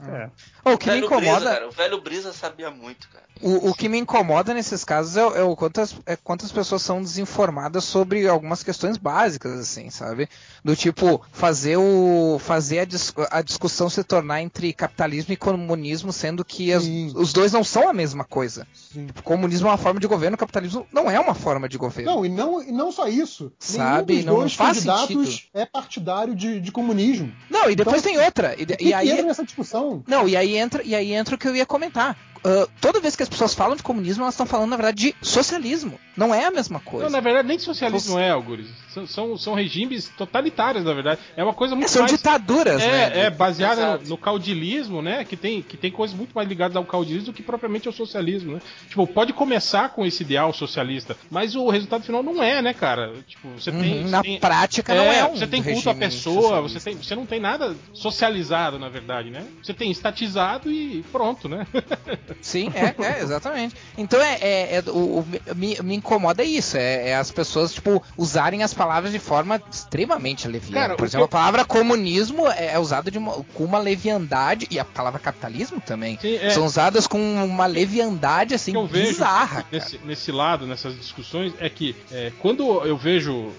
É. 0.00 0.30
O 0.72 0.78
que 0.78 0.86
me 0.88 0.94
velho 0.94 1.06
incomoda. 1.06 1.30
Brisa, 1.40 1.50
cara, 1.54 1.68
o 1.68 1.70
velho 1.72 2.00
Brisa 2.00 2.32
sabia 2.32 2.70
muito, 2.70 3.08
cara. 3.08 3.24
O, 3.42 3.70
o 3.70 3.74
que 3.74 3.88
me 3.88 3.98
incomoda 3.98 4.54
nesses 4.54 4.84
casos 4.84 5.16
é, 5.16 5.26
o- 5.26 5.34
é 5.36 5.42
o 5.42 5.56
quantas, 5.56 5.94
é 6.06 6.14
quantas 6.16 6.52
pessoas 6.52 6.82
são 6.82 7.02
desinformadas 7.02 7.82
sobre 7.84 8.28
algumas 8.28 8.62
questões 8.62 8.96
básicas, 8.96 9.58
assim, 9.58 9.90
sabe? 9.90 10.28
Do 10.64 10.76
tipo, 10.76 11.20
fazer 11.32 11.76
o. 11.76 12.38
fazer 12.40 12.78
a, 12.80 12.84
dis- 12.84 13.12
a 13.30 13.42
discussão 13.42 13.90
se 13.90 14.04
tornar 14.04 14.40
entre 14.40 14.72
capitalismo 14.72 15.32
e 15.34 15.36
comunismo, 15.36 16.12
sendo 16.12 16.44
que 16.44 16.72
as- 16.72 16.84
os 17.14 17.32
dois 17.32 17.52
não 17.52 17.64
são 17.64 17.88
a 17.88 17.92
mesma 17.92 18.24
coisa. 18.24 18.66
Tipo, 18.92 19.22
comunismo 19.24 19.66
é 19.66 19.70
uma 19.72 19.76
forma 19.78 19.98
de 19.98 20.06
governo, 20.06 20.36
capitalismo 20.36 20.86
não 20.92 21.10
é 21.10 21.18
uma 21.18 21.34
forma 21.34 21.68
de 21.68 21.76
governo. 21.76 22.12
Não, 22.12 22.24
e 22.24 22.28
não, 22.28 22.62
e 22.62 22.70
não 22.70 22.92
só 22.92 23.08
isso. 23.08 23.52
Sabe, 23.58 24.14
Nenhum 24.14 24.22
dos 24.22 24.24
não 24.26 24.34
dois 24.40 24.54
faz 24.54 24.76
candidatos 24.78 25.08
sentido. 25.08 25.48
é 25.54 25.66
partidário 25.66 26.34
de, 26.36 26.60
de 26.60 26.70
comunismo. 26.70 27.32
Não, 27.50 27.68
e 27.68 27.74
depois 27.74 28.00
Então, 28.00 28.12
tem 28.14 28.24
outra. 28.24 28.54
E, 28.56 28.64
que 28.64 28.84
e 28.84 28.94
aí. 28.94 29.10
entra 29.10 29.24
nessa 29.24 29.44
discussão? 29.44 29.63
Não, 30.06 30.28
e 30.28 30.36
aí 30.36 30.56
entra, 30.56 30.82
e 30.82 30.94
aí 30.94 31.12
entra 31.12 31.34
o 31.34 31.38
que 31.38 31.48
eu 31.48 31.56
ia 31.56 31.66
comentar. 31.66 32.16
Ah, 32.44 32.68
toda 32.80 33.00
vez 33.00 33.16
que 33.16 33.22
as 33.22 33.28
pessoas 33.28 33.54
falam 33.54 33.74
de 33.76 33.82
comunismo, 33.82 34.22
elas 34.22 34.34
estão 34.34 34.44
falando, 34.46 34.70
na 34.70 34.76
verdade, 34.76 35.14
de 35.20 35.26
socialismo. 35.26 35.98
Não 36.16 36.32
é 36.34 36.44
a 36.44 36.50
mesma 36.50 36.78
coisa. 36.78 37.04
Não, 37.06 37.10
na 37.10 37.20
verdade, 37.20 37.48
nem 37.48 37.58
socialismo 37.58 38.18
é, 38.18 38.30
Algures. 38.30 38.68
São, 38.88 39.06
são, 39.06 39.36
são 39.36 39.54
regimes 39.54 40.08
totalitários, 40.10 40.84
na 40.84 40.92
verdade. 40.92 41.20
É 41.36 41.42
uma 41.42 41.54
coisa 41.54 41.74
muito 41.74 41.86
É, 41.86 41.88
são 41.88 42.02
mais. 42.02 42.12
ditaduras, 42.12 42.78
né? 42.80 43.10
É, 43.12 43.20
é 43.22 43.30
baseada 43.30 43.98
no, 43.98 44.10
no 44.10 44.18
caudilismo, 44.18 45.02
né? 45.02 45.24
Que 45.24 45.36
tem, 45.36 45.62
que 45.62 45.76
tem 45.76 45.90
coisas 45.90 46.16
muito 46.16 46.32
mais 46.32 46.48
ligadas 46.48 46.76
ao 46.76 46.84
caudilismo 46.84 47.26
do 47.26 47.32
que 47.32 47.42
propriamente 47.42 47.88
ao 47.88 47.94
socialismo, 47.94 48.52
né? 48.54 48.60
Tipo, 48.88 49.06
pode 49.06 49.32
começar 49.32 49.88
com 49.88 50.04
esse 50.04 50.22
ideal 50.22 50.52
socialista, 50.52 51.16
mas 51.30 51.56
o 51.56 51.68
resultado 51.68 52.04
final 52.04 52.22
não 52.22 52.40
é, 52.42 52.62
né, 52.62 52.72
cara? 52.72 53.12
Tipo, 53.26 53.48
você 53.58 53.70
Uhum, 53.70 53.80
tem. 53.80 54.02
você 54.04 54.10
na 54.10 54.22
tem- 54.22 54.38
prática 54.38 54.94
não 54.94 55.12
é 55.12 55.24
um 55.24 55.34
Você 55.36 55.46
tem 55.48 55.62
culto 55.62 55.90
à 55.90 55.94
pessoa, 55.94 56.42
socialista. 56.42 56.78
você, 56.80 56.90
tem, 56.90 57.02
você 57.02 57.14
não 57.16 57.26
tem 57.26 57.40
nada 57.40 57.74
socializado, 57.92 58.78
na 58.78 58.88
verdade, 58.88 59.30
né? 59.30 59.44
Você 59.62 59.74
tem 59.74 59.90
estatizado 59.90 60.70
e 60.70 61.02
pronto, 61.10 61.48
né? 61.48 61.66
Sim, 62.40 62.70
é, 62.74 62.94
é, 63.02 63.22
exatamente. 63.22 63.74
Então 63.96 64.20
é, 64.20 64.34
é- 64.40 64.76
é- 64.76 64.90
o, 64.90 65.20
o- 65.20 65.26
me, 65.54 65.76
me 65.82 65.94
incomoda 65.96 66.42
isso, 66.42 66.76
é, 66.76 67.10
é 67.10 67.16
as 67.16 67.30
pessoas, 67.30 67.72
tipo, 67.72 68.02
usarem 68.16 68.62
as 68.62 68.72
palavras 68.74 69.12
de 69.12 69.18
forma 69.18 69.60
extremamente 69.70 70.46
leviana. 70.48 70.94
Por 70.94 71.06
exemplo, 71.06 71.28
que 71.28 71.34
a 71.34 71.38
palavra 71.38 71.64
comunismo 71.64 72.46
é, 72.48 72.72
é 72.74 72.78
usada 72.78 73.10
de 73.10 73.18
uma- 73.18 73.44
com 73.54 73.64
uma 73.64 73.78
leviandade, 73.78 74.66
e 74.70 74.78
a 74.78 74.84
palavra 74.84 75.18
capitalismo 75.20 75.80
também, 75.80 76.18
Sim, 76.20 76.36
é. 76.36 76.50
são 76.50 76.64
usadas 76.64 77.06
com 77.06 77.18
uma 77.44 77.66
leviandade, 77.66 78.54
assim, 78.54 78.72
que 78.72 78.78
eu 78.78 78.86
vejo 78.86 79.08
bizarra, 79.12 79.64
nesse, 79.70 79.98
nesse 80.04 80.32
lado, 80.32 80.66
nessas 80.66 80.96
discussões, 80.96 81.52
é 81.58 81.68
que 81.68 81.96
quando 82.38 82.84
eu 82.84 82.96
vejo 82.96 83.52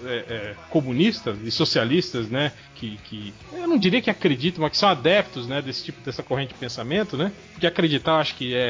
comunistas 0.70 1.36
e 1.42 1.50
socialistas, 1.50 2.28
né, 2.28 2.52
que, 2.74 2.98
que 3.04 3.34
eu 3.52 3.66
não 3.66 3.78
diria 3.78 4.00
que 4.02 4.10
acreditam, 4.10 4.62
mas 4.62 4.72
que 4.72 4.78
são 4.78 4.88
adeptos, 4.88 5.46
né, 5.46 5.62
desse 5.62 5.84
tipo 5.84 6.00
dessa 6.02 6.22
corrente 6.22 6.52
de 6.52 6.58
pensamento, 6.60 7.16
né, 7.16 7.32
porque 7.52 7.66
acreditar 7.66 8.12
eu 8.12 8.16
acho 8.16 8.34
que 8.34 8.54
é 8.54 8.65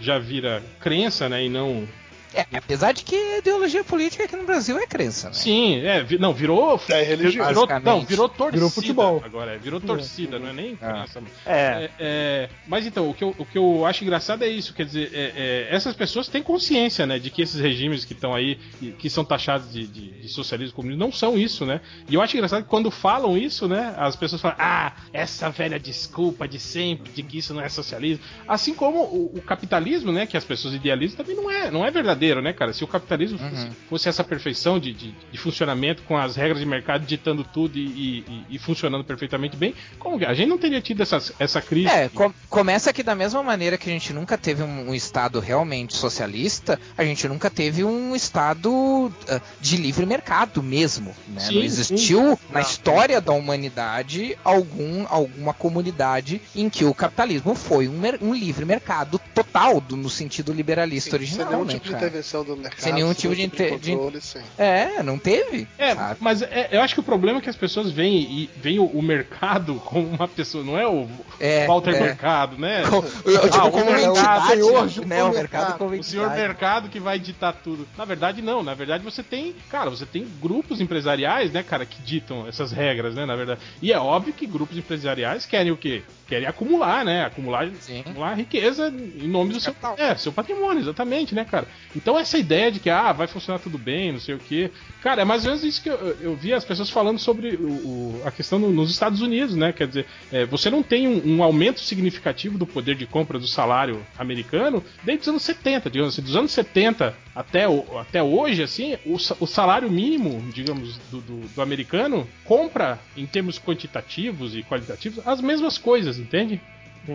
já 0.00 0.18
vira 0.18 0.62
crença, 0.80 1.28
né, 1.28 1.44
e 1.44 1.48
não 1.48 1.86
É, 2.34 2.46
apesar 2.56 2.92
de 2.92 3.04
que 3.04 3.14
a 3.14 3.38
ideologia 3.38 3.84
política 3.84 4.24
aqui 4.24 4.36
no 4.36 4.44
Brasil 4.44 4.76
é 4.78 4.86
crença, 4.86 5.28
né? 5.28 5.34
Sim, 5.34 5.76
é, 5.84 6.02
vi- 6.02 6.18
não, 6.18 6.32
virou. 6.32 6.80
É 6.88 7.02
religião. 7.02 7.46
Virou, 7.46 7.66
não, 7.82 8.04
virou 8.04 8.28
torcida. 8.28 8.56
Virou 8.56 8.70
futebol. 8.70 9.22
Agora, 9.24 9.54
é, 9.54 9.58
virou 9.58 9.80
torcida, 9.80 10.38
não 10.38 10.48
é 10.48 10.52
nem 10.52 10.78
Ah. 10.82 10.90
criança. 10.92 11.22
É. 11.46 11.54
É, 11.54 11.90
é, 11.98 12.48
mas 12.66 12.86
então, 12.86 13.08
o 13.08 13.14
que, 13.14 13.22
eu, 13.24 13.34
o 13.38 13.44
que 13.44 13.56
eu 13.58 13.86
acho 13.86 14.02
engraçado 14.04 14.42
é 14.44 14.48
isso, 14.48 14.74
quer 14.74 14.84
dizer, 14.86 15.10
é, 15.14 15.32
é, 15.36 15.74
essas 15.74 15.94
pessoas 15.94 16.28
têm 16.28 16.42
consciência, 16.42 17.06
né, 17.06 17.18
de 17.18 17.30
que 17.30 17.42
esses 17.42 17.60
regimes 17.60 18.04
que 18.04 18.12
estão 18.12 18.34
aí, 18.34 18.56
que, 18.78 18.92
que 18.92 19.10
são 19.10 19.24
taxados 19.24 19.72
de, 19.72 19.86
de, 19.86 20.10
de 20.22 20.28
socialismo 20.28 20.74
comunismo, 20.76 20.98
não 21.04 21.12
são 21.12 21.38
isso, 21.38 21.64
né? 21.64 21.80
E 22.08 22.14
eu 22.14 22.22
acho 22.22 22.36
engraçado 22.36 22.62
que 22.64 22.68
quando 22.68 22.90
falam 22.90 23.36
isso, 23.38 23.68
né, 23.68 23.94
as 23.96 24.16
pessoas 24.16 24.40
falam, 24.42 24.56
ah, 24.58 24.92
essa 25.12 25.48
velha 25.50 25.78
desculpa 25.78 26.48
de 26.48 26.58
sempre, 26.58 27.12
de 27.12 27.22
que 27.22 27.38
isso 27.38 27.54
não 27.54 27.60
é 27.62 27.68
socialismo. 27.68 28.24
Assim 28.48 28.74
como 28.74 28.98
o, 29.00 29.32
o 29.36 29.42
capitalismo, 29.42 30.10
né, 30.12 30.26
que 30.26 30.36
as 30.36 30.44
pessoas 30.44 30.74
idealizam, 30.74 31.16
também 31.16 31.36
não 31.36 31.50
é, 31.50 31.70
não 31.70 31.84
é 31.84 31.90
verdadeiro, 31.90 32.23
né, 32.40 32.52
cara? 32.52 32.72
Se 32.72 32.82
o 32.84 32.86
capitalismo 32.86 33.38
fosse, 33.38 33.68
fosse 33.88 34.08
essa 34.08 34.24
perfeição 34.24 34.78
de, 34.78 34.92
de, 34.92 35.14
de 35.32 35.38
funcionamento 35.38 36.02
com 36.02 36.16
as 36.16 36.36
regras 36.36 36.58
de 36.60 36.66
mercado 36.66 37.04
ditando 37.06 37.44
tudo 37.44 37.76
e, 37.78 37.84
e- 38.20 38.44
e 38.50 38.58
funcionando 38.58 39.04
perfeitamente 39.04 39.56
bem, 39.56 39.74
como 39.98 40.24
a 40.24 40.32
gente 40.34 40.48
não 40.48 40.58
teria 40.58 40.80
tido 40.80 41.02
essa, 41.02 41.18
essa 41.38 41.60
crise. 41.60 41.88
É, 41.88 42.08
com- 42.08 42.32
começa 42.48 42.92
que 42.92 43.02
da 43.02 43.14
mesma 43.14 43.42
maneira 43.42 43.76
que 43.76 43.88
a 43.88 43.92
gente 43.92 44.12
nunca 44.12 44.38
teve 44.38 44.62
um, 44.62 44.90
um 44.90 44.94
Estado 44.94 45.40
realmente 45.40 45.94
socialista, 45.94 46.78
a 46.96 47.04
gente 47.04 47.26
nunca 47.28 47.50
teve 47.50 47.84
um 47.84 48.14
Estado 48.14 49.12
ah, 49.28 49.40
de 49.60 49.76
livre 49.76 50.06
mercado 50.06 50.62
mesmo. 50.62 51.14
Né? 51.28 51.40
Sim, 51.40 51.54
não 51.54 51.60
sim. 51.60 51.66
existiu 51.66 52.38
na 52.50 52.60
história 52.60 53.20
da 53.20 53.32
humanidade 53.32 54.36
algum, 54.44 55.06
alguma 55.08 55.52
comunidade 55.52 56.40
em 56.54 56.68
que 56.68 56.84
o 56.84 56.94
capitalismo 56.94 57.54
foi 57.54 57.88
um, 57.88 58.00
um 58.22 58.34
livre 58.34 58.64
mercado 58.64 59.20
total, 59.34 59.80
do- 59.80 59.96
no 59.96 60.08
sentido 60.10 60.52
liberalista 60.52 61.10
Sim, 61.10 61.16
original, 61.16 61.46
senão, 61.48 61.64
né, 61.64 61.72
tipo, 61.74 61.90
cara? 61.90 62.03
Intervenção 62.06 62.44
do 62.44 62.56
mercado. 62.56 62.80
Sem 62.80 62.92
nenhum 62.92 63.08
sem 63.08 63.16
tipo 63.16 63.34
de 63.34 63.42
inter- 63.42 63.78
de- 63.78 63.92
controle, 63.92 64.20
sim. 64.20 64.40
É, 64.58 65.02
não 65.02 65.18
teve. 65.18 65.66
É, 65.78 65.94
sabe? 65.94 66.16
mas 66.20 66.42
é- 66.42 66.68
eu 66.72 66.80
acho 66.82 66.94
que 66.94 67.00
o 67.00 67.04
problema 67.04 67.38
é 67.38 67.42
que 67.42 67.50
as 67.50 67.56
pessoas 67.56 67.90
veem, 67.90 68.22
e 68.22 68.50
veem 68.56 68.78
o, 68.78 68.84
o 68.86 69.02
mercado 69.02 69.74
como 69.84 70.06
uma 70.08 70.28
pessoa, 70.28 70.64
não 70.64 70.78
é 70.78 70.86
o 70.86 71.08
É, 71.40 71.66
Walter 71.66 71.94
é. 71.94 72.00
Mercado, 72.00 72.58
né? 72.58 72.82
Co- 72.88 73.04
eu 73.28 73.42
digo 73.48 73.56
Ah, 73.56 73.64
o 73.66 73.70
como 73.70 73.84
mercado, 73.86 74.08
entidade, 74.10 74.46
senhor, 74.92 75.06
né? 75.06 75.24
o 75.24 75.30
O 75.30 75.34
mercado 75.34 75.78
como 75.78 75.94
O 75.94 76.02
senhor 76.04 76.30
mercado 76.30 76.88
que 76.88 77.00
vai 77.00 77.18
ditar 77.18 77.52
tudo. 77.52 77.86
Na 77.96 78.04
verdade, 78.04 78.40
não. 78.42 78.62
Na 78.62 78.74
verdade, 78.74 79.02
você 79.04 79.22
tem, 79.22 79.54
cara, 79.70 79.90
você 79.90 80.06
tem 80.06 80.26
grupos 80.40 80.80
empresariais, 80.80 81.50
né, 81.52 81.62
cara, 81.62 81.84
que 81.86 82.00
ditam 82.02 82.46
essas 82.46 82.72
regras, 82.72 83.14
né, 83.14 83.24
na 83.26 83.36
verdade. 83.36 83.60
E 83.82 83.92
é 83.92 83.98
óbvio 83.98 84.32
que 84.32 84.46
grupos 84.46 84.76
empresariais 84.76 85.46
querem 85.46 85.72
o 85.72 85.76
quê? 85.76 86.02
Querem 86.26 86.46
acumular, 86.48 87.04
né? 87.04 87.24
Acumular, 87.24 87.68
Sim. 87.80 88.00
acumular 88.00 88.34
riqueza 88.34 88.88
em 88.88 89.28
nome 89.28 89.52
do 89.52 89.60
seu, 89.60 89.74
é, 89.98 90.14
seu 90.16 90.32
patrimônio, 90.32 90.80
exatamente, 90.82 91.34
né, 91.34 91.44
cara? 91.44 91.66
Então 91.94 92.18
essa 92.18 92.36
ideia 92.38 92.70
de 92.72 92.80
que 92.80 92.90
ah, 92.90 93.12
vai 93.12 93.26
funcionar 93.26 93.58
tudo 93.60 93.78
bem, 93.78 94.12
não 94.12 94.18
sei 94.20 94.34
o 94.34 94.40
quê. 94.40 94.72
Cara, 95.00 95.22
é 95.22 95.24
mais 95.24 95.44
ou 95.44 95.50
menos 95.52 95.64
isso 95.64 95.82
que 95.82 95.88
eu, 95.90 95.96
eu 96.20 96.36
vi 96.36 96.52
as 96.52 96.64
pessoas 96.64 96.90
falando 96.90 97.18
sobre 97.18 97.56
o, 97.56 98.18
o- 98.18 98.22
a 98.24 98.30
questão 98.32 98.58
no- 98.58 98.72
nos 98.72 98.90
Estados 98.90 99.20
Unidos, 99.20 99.54
né? 99.56 99.72
Quer 99.72 99.86
dizer, 99.88 100.06
é, 100.30 100.44
você 100.46 100.70
não 100.70 100.82
tem 100.82 101.06
um, 101.06 101.36
um 101.36 101.42
aumento 101.42 101.80
significativo 101.80 102.58
do 102.58 102.66
poder 102.66 102.94
de 102.96 103.06
compra 103.06 103.38
do 103.38 103.46
salário 103.46 104.06
americano 104.16 104.84
desde 105.02 105.22
os 105.22 105.28
anos 105.28 105.42
70, 105.42 105.90
digamos 105.90 106.14
assim, 106.14 106.22
dos 106.22 106.36
anos 106.36 106.50
70 106.52 107.16
até, 107.34 107.68
o- 107.68 107.98
até 107.98 108.22
hoje, 108.22 108.62
assim, 108.62 108.96
o, 109.04 109.14
o 109.14 109.46
salário 109.46 109.90
mínimo, 109.90 110.50
digamos, 110.52 110.98
do, 111.10 111.20
do- 111.20 111.48
do 111.48 111.62
americano 111.62 112.28
compra, 112.42 113.00
em 113.14 113.26
termos 113.26 113.58
quantitativos 113.58 114.54
e 114.56 114.62
qualitativos, 114.62 115.20
as 115.24 115.40
mesmas 115.40 115.78
coisas, 115.78 116.18
entende? 116.18 116.60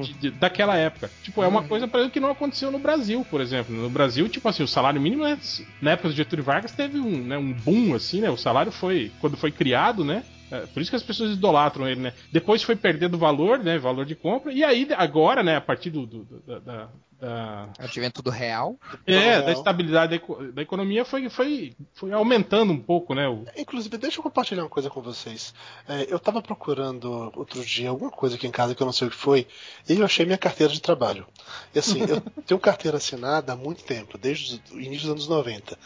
De- 0.01 0.13
de- 0.13 0.31
daquela 0.31 0.75
época. 0.77 1.09
Tipo, 1.23 1.41
é 1.43 1.47
uma 1.47 1.61
coisa, 1.69 1.87
por 1.87 1.97
exemplo, 1.97 2.13
que 2.13 2.19
não 2.19 2.31
aconteceu 2.31 2.71
no 2.71 2.79
Brasil, 2.79 3.25
por 3.29 3.41
exemplo. 3.41 3.75
No 3.75 3.89
Brasil, 3.89 4.27
tipo 4.29 4.47
assim, 4.47 4.63
o 4.63 4.67
salário 4.67 5.01
mínimo, 5.01 5.23
né, 5.23 5.37
na 5.81 5.91
época 5.91 6.09
do 6.09 6.15
Getúlio 6.15 6.43
Vargas, 6.45 6.71
teve 6.71 6.99
um, 6.99 7.23
né, 7.23 7.37
um 7.37 7.51
boom, 7.53 7.95
assim, 7.95 8.21
né? 8.21 8.29
O 8.29 8.37
salário 8.37 8.71
foi, 8.71 9.11
quando 9.19 9.35
foi 9.37 9.51
criado, 9.51 10.03
né? 10.03 10.23
é, 10.51 10.61
por 10.65 10.81
isso 10.81 10.89
que 10.89 10.95
as 10.95 11.03
pessoas 11.03 11.33
idolatram 11.33 11.87
ele, 11.87 12.01
né? 12.01 12.11
Depois 12.31 12.63
foi 12.63 12.75
perdendo 12.75 13.19
valor, 13.19 13.59
né? 13.59 13.77
Valor 13.77 14.03
de 14.05 14.15
compra. 14.15 14.51
E 14.51 14.63
aí, 14.63 14.87
agora, 14.97 15.43
né? 15.43 15.55
A 15.57 15.61
partir 15.61 15.91
do, 15.91 16.07
do- 16.07 16.23
do- 16.23 16.39
da, 16.39 16.59
da- 16.59 16.89
da- 17.19 17.69
Advento 17.77 18.21
do 18.21 18.29
real. 18.29 18.77
é, 19.05 19.17
real. 19.17 19.43
da 19.45 19.51
estabilidade 19.51 20.09
da, 20.11 20.15
eco- 20.15 20.51
da 20.51 20.61
economia, 20.61 21.03
foi, 21.05 21.29
foi, 21.29 21.73
foi 21.93 22.11
aumentando 22.13 22.71
um 22.73 22.79
pouco, 22.81 23.13
né? 23.13 23.27
O, 23.27 23.45
Inclusive, 23.57 23.97
deixa 23.97 24.19
eu 24.19 24.23
compartilhar 24.23 24.63
uma 24.63 24.69
coisa 24.69 24.89
com 24.89 25.01
vocês. 25.01 25.53
É, 25.87 26.07
eu 26.09 26.19
tava 26.19 26.41
procurando 26.41 27.31
outro 27.35 27.63
dia 27.63 27.89
alguma 27.89 28.11
coisa 28.11 28.35
aqui 28.35 28.47
em 28.47 28.51
casa 28.51 28.73
que 28.73 28.81
eu 28.81 28.85
não 28.85 28.93
sei 28.93 29.07
o 29.07 29.11
que 29.11 29.17
foi, 29.17 29.47
e 29.87 29.93
eu 29.99 30.05
achei 30.05 30.25
minha 30.25 30.37
carteira 30.37 30.71
de 30.71 30.81
trabalho. 30.81 31.27
E 31.75 31.79
assim, 31.79 32.01
eu 32.01 32.21
tenho 32.45 32.59
carteira 32.59 32.97
assinada 32.97 33.53
há 33.53 33.55
muito 33.55 33.83
tempo, 33.83 34.17
desde 34.17 34.61
o 34.71 34.79
início 34.79 35.01
dos 35.07 35.11
anos 35.11 35.27
90. 35.27 35.77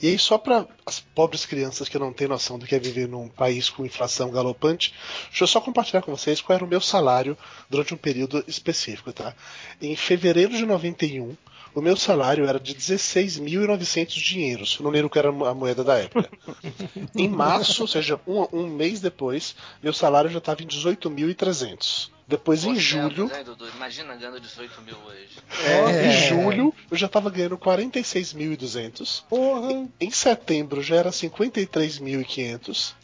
E 0.00 0.08
aí, 0.08 0.18
só 0.18 0.36
para 0.38 0.66
as 0.84 1.00
pobres 1.00 1.46
crianças 1.46 1.88
que 1.88 1.98
não 1.98 2.12
têm 2.12 2.28
noção 2.28 2.58
do 2.58 2.66
que 2.66 2.74
é 2.74 2.78
viver 2.78 3.08
num 3.08 3.28
país 3.28 3.70
com 3.70 3.84
inflação 3.86 4.30
galopante, 4.30 4.94
deixa 5.28 5.44
eu 5.44 5.48
só 5.48 5.60
compartilhar 5.60 6.02
com 6.02 6.14
vocês 6.14 6.40
qual 6.40 6.56
era 6.56 6.64
o 6.64 6.68
meu 6.68 6.80
salário 6.80 7.36
durante 7.70 7.94
um 7.94 7.96
período 7.96 8.44
específico, 8.46 9.12
tá? 9.12 9.34
Em 9.80 9.94
fevereiro 9.96 10.52
de 10.56 10.64
91, 10.82 11.36
o 11.74 11.80
meu 11.80 11.96
salário 11.96 12.46
era 12.46 12.60
de 12.60 12.74
16.900 12.74 14.08
dinheiros, 14.08 14.78
não 14.80 14.90
lembro 14.90 15.08
que 15.08 15.18
era 15.18 15.28
a 15.28 15.54
moeda 15.54 15.82
da 15.82 15.98
época. 15.98 16.28
Em 17.16 17.28
março, 17.28 17.82
ou 17.82 17.88
seja, 17.88 18.20
um, 18.26 18.46
um 18.52 18.66
mês 18.66 19.00
depois, 19.00 19.54
meu 19.82 19.92
salário 19.92 20.30
já 20.30 20.38
estava 20.38 20.62
em 20.62 20.66
18.300. 20.66 22.10
Depois, 22.26 22.64
em 22.64 22.74
Pô, 22.74 22.80
julho, 22.80 23.26
né, 23.26 23.44
Dudu? 23.44 23.68
Imagina 23.74 24.14
ganhando 24.14 24.40
18 24.40 24.80
mil 24.82 24.96
hoje. 25.06 25.28
é, 25.66 26.06
em 26.06 26.28
julho, 26.28 26.72
eu 26.90 26.96
já 26.96 27.06
estava 27.06 27.28
ganhando 27.28 27.58
46.200. 27.58 29.24
Porra! 29.28 29.88
Em 30.00 30.10
setembro 30.10 30.82
já 30.82 30.96
era 30.96 31.10
53.500. 31.10 32.94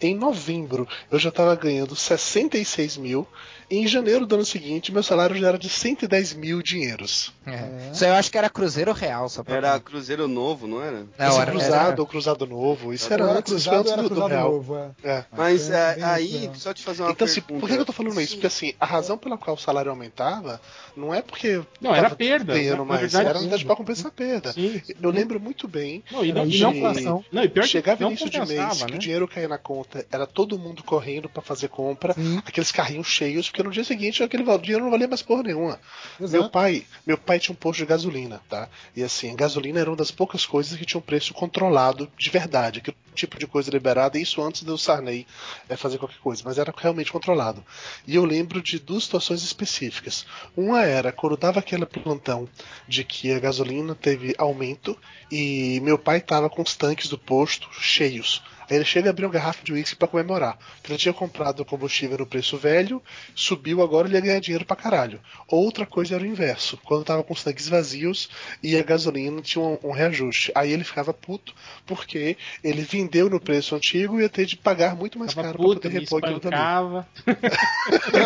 Em 0.00 0.14
novembro 0.14 0.88
eu 1.10 1.18
já 1.18 1.28
estava 1.28 1.54
ganhando 1.54 1.94
66 1.94 2.96
mil. 2.96 3.26
Em 3.70 3.86
janeiro 3.86 4.24
do 4.26 4.34
ano 4.34 4.44
seguinte 4.46 4.90
meu 4.92 5.02
salário 5.02 5.36
já 5.36 5.48
era 5.48 5.58
de 5.58 5.68
110 5.68 6.32
mil 6.34 6.62
dinheiros. 6.62 7.32
É. 7.46 7.90
Isso 7.92 8.04
aí 8.04 8.10
eu 8.10 8.14
acho 8.16 8.30
que 8.30 8.38
era 8.38 8.48
Cruzeiro 8.48 8.92
Real, 8.92 9.28
só 9.28 9.42
pra 9.44 9.56
Era 9.56 9.78
Cruzeiro 9.80 10.26
Novo, 10.26 10.66
não 10.66 10.82
era? 10.82 11.06
Não, 11.18 11.40
era, 11.42 11.50
cruzado 11.50 11.92
era- 11.92 12.00
ou 12.00 12.06
cruzado 12.06 12.46
novo, 12.46 12.92
isso 12.94 13.12
era 13.12 13.24
era 13.24 13.32
antes, 13.38 13.52
isso 13.52 13.68
cruzado, 13.68 13.80
antes 13.80 13.92
era 13.92 14.02
do, 14.02 14.08
do 14.08 14.14
cruzado 14.14 14.30
real. 14.30 14.50
novo, 14.52 14.76
é. 14.76 14.90
É. 15.04 15.24
Mas 15.36 15.70
É, 15.70 15.98
aí, 16.02 16.50
só 16.54 16.72
te 16.72 16.82
fazer 16.82 17.02
uma 17.02 17.10
Então, 17.12 17.26
assim, 17.26 17.40
pergunta. 17.40 17.60
por 17.66 17.72
que 17.74 17.80
eu 17.80 17.84
tô 17.84 17.92
falando 17.92 18.20
isso? 18.20 18.34
Porque 18.34 18.46
assim, 18.46 18.72
a 18.80 18.86
razão 18.86 19.18
pela 19.18 19.36
qual 19.36 19.54
o 19.56 19.60
salário 19.60 19.90
aumentava 19.90 20.60
não 20.96 21.14
é 21.14 21.20
porque 21.20 21.60
Não, 21.80 21.94
era 21.94 22.10
perda. 22.10 22.54
ganhando 22.54 22.78
Na 22.78 22.84
mais, 22.84 23.00
verdade, 23.02 23.28
era 23.28 23.38
verdade 23.38 23.60
sim. 23.62 23.66
pra 23.66 23.76
compensar 23.76 24.06
a 24.06 24.10
perda. 24.10 24.52
Sim. 24.52 24.80
Eu 25.00 25.10
lembro 25.10 25.38
muito 25.38 25.68
bem 25.68 26.02
Não, 26.10 26.24
e 26.24 26.32
não, 26.32 26.42
Era 26.42 26.50
e 26.50 26.58
não, 26.60 26.72
inflação. 26.74 27.24
não, 27.30 27.44
e 27.44 27.48
pior 27.48 27.64
Chegava 27.66 28.00
não 28.02 28.10
início 28.10 28.30
de 28.30 28.38
mês, 28.38 28.48
compensava, 28.50 28.86
que 28.86 28.92
né? 28.92 28.96
o 28.96 29.00
dinheiro 29.00 29.28
caía 29.28 29.48
na 29.48 29.58
conta, 29.58 30.06
era 30.10 30.26
todo 30.26 30.58
mundo 30.58 30.82
correndo 30.82 31.28
pra 31.28 31.42
fazer 31.42 31.68
compra, 31.68 32.14
aqueles 32.46 32.72
carrinhos 32.72 33.06
cheios, 33.08 33.50
porque 33.58 33.62
no 33.64 33.70
dia 33.72 33.82
seguinte 33.82 34.22
aquele 34.22 34.44
dinheiro 34.58 34.84
não 34.84 34.90
valia 34.90 35.08
mais 35.08 35.20
porra 35.20 35.42
nenhuma. 35.42 35.80
Exato. 36.20 36.42
Meu 36.42 36.50
pai, 36.50 36.86
meu 37.04 37.18
pai 37.18 37.40
tinha 37.40 37.52
um 37.52 37.56
posto 37.56 37.80
de 37.80 37.86
gasolina, 37.86 38.40
tá? 38.48 38.68
E 38.94 39.02
assim, 39.02 39.34
gasolina 39.34 39.80
era 39.80 39.90
uma 39.90 39.96
das 39.96 40.12
poucas 40.12 40.46
coisas 40.46 40.78
que 40.78 40.86
tinha 40.86 40.98
um 40.98 41.02
preço 41.02 41.34
controlado 41.34 42.08
de 42.16 42.30
verdade, 42.30 42.80
que 42.80 42.94
tipo 43.14 43.36
de 43.36 43.48
coisa 43.48 43.68
liberada, 43.68 44.16
e 44.16 44.22
isso 44.22 44.40
antes 44.40 44.62
do 44.62 44.78
Sarney 44.78 45.26
é, 45.68 45.76
fazer 45.76 45.98
qualquer 45.98 46.20
coisa, 46.20 46.42
mas 46.44 46.56
era 46.56 46.72
realmente 46.76 47.10
controlado. 47.10 47.64
E 48.06 48.14
eu 48.14 48.24
lembro 48.24 48.62
de 48.62 48.78
duas 48.78 49.02
situações 49.04 49.42
específicas. 49.42 50.24
Uma 50.56 50.84
era 50.84 51.10
quando 51.10 51.36
dava 51.36 51.58
aquele 51.58 51.84
plantão 51.84 52.48
de 52.86 53.02
que 53.02 53.32
a 53.32 53.40
gasolina 53.40 53.92
teve 53.92 54.36
aumento 54.38 54.96
e 55.32 55.80
meu 55.82 55.98
pai 55.98 56.20
tava 56.20 56.48
com 56.48 56.62
os 56.62 56.76
tanques 56.76 57.08
do 57.08 57.18
posto 57.18 57.68
cheios. 57.72 58.40
Aí 58.70 58.76
ele 58.76 58.84
chega 58.84 59.08
e 59.08 59.10
abriu 59.10 59.26
uma 59.28 59.32
garrafa 59.34 59.62
de 59.64 59.72
uísque 59.72 59.96
pra 59.96 60.08
comemorar. 60.08 60.58
Porque 60.76 60.92
ele 60.92 60.98
tinha 60.98 61.12
comprado 61.14 61.60
o 61.60 61.64
combustível 61.64 62.18
no 62.18 62.26
preço 62.26 62.56
velho, 62.56 63.02
subiu 63.34 63.82
agora 63.82 64.06
ele 64.08 64.16
ia 64.16 64.20
ganhar 64.20 64.40
dinheiro 64.40 64.64
pra 64.64 64.76
caralho. 64.76 65.20
Outra 65.46 65.86
coisa 65.86 66.14
era 66.14 66.22
o 66.24 66.26
inverso. 66.26 66.78
Quando 66.84 67.04
tava 67.04 67.22
com 67.22 67.32
os 67.32 67.42
tanques 67.42 67.68
vazios 67.68 68.28
e 68.62 68.76
a 68.76 68.82
gasolina 68.82 69.40
tinha 69.40 69.62
um, 69.64 69.78
um 69.84 69.90
reajuste. 69.92 70.52
Aí 70.54 70.72
ele 70.72 70.84
ficava 70.84 71.12
puto 71.14 71.54
porque 71.86 72.36
ele 72.62 72.82
vendeu 72.82 73.28
no 73.30 73.40
preço 73.40 73.74
antigo 73.74 74.18
e 74.18 74.22
ia 74.22 74.28
ter 74.28 74.44
de 74.46 74.56
pagar 74.56 74.94
muito 74.96 75.18
mais 75.18 75.34
Tava 75.34 75.48
caro 75.48 75.58
puta, 75.58 75.80
pra 75.80 75.90
poder 75.90 76.00
repor 76.00 76.18
aquilo 76.18 76.36
espancava. 76.36 77.08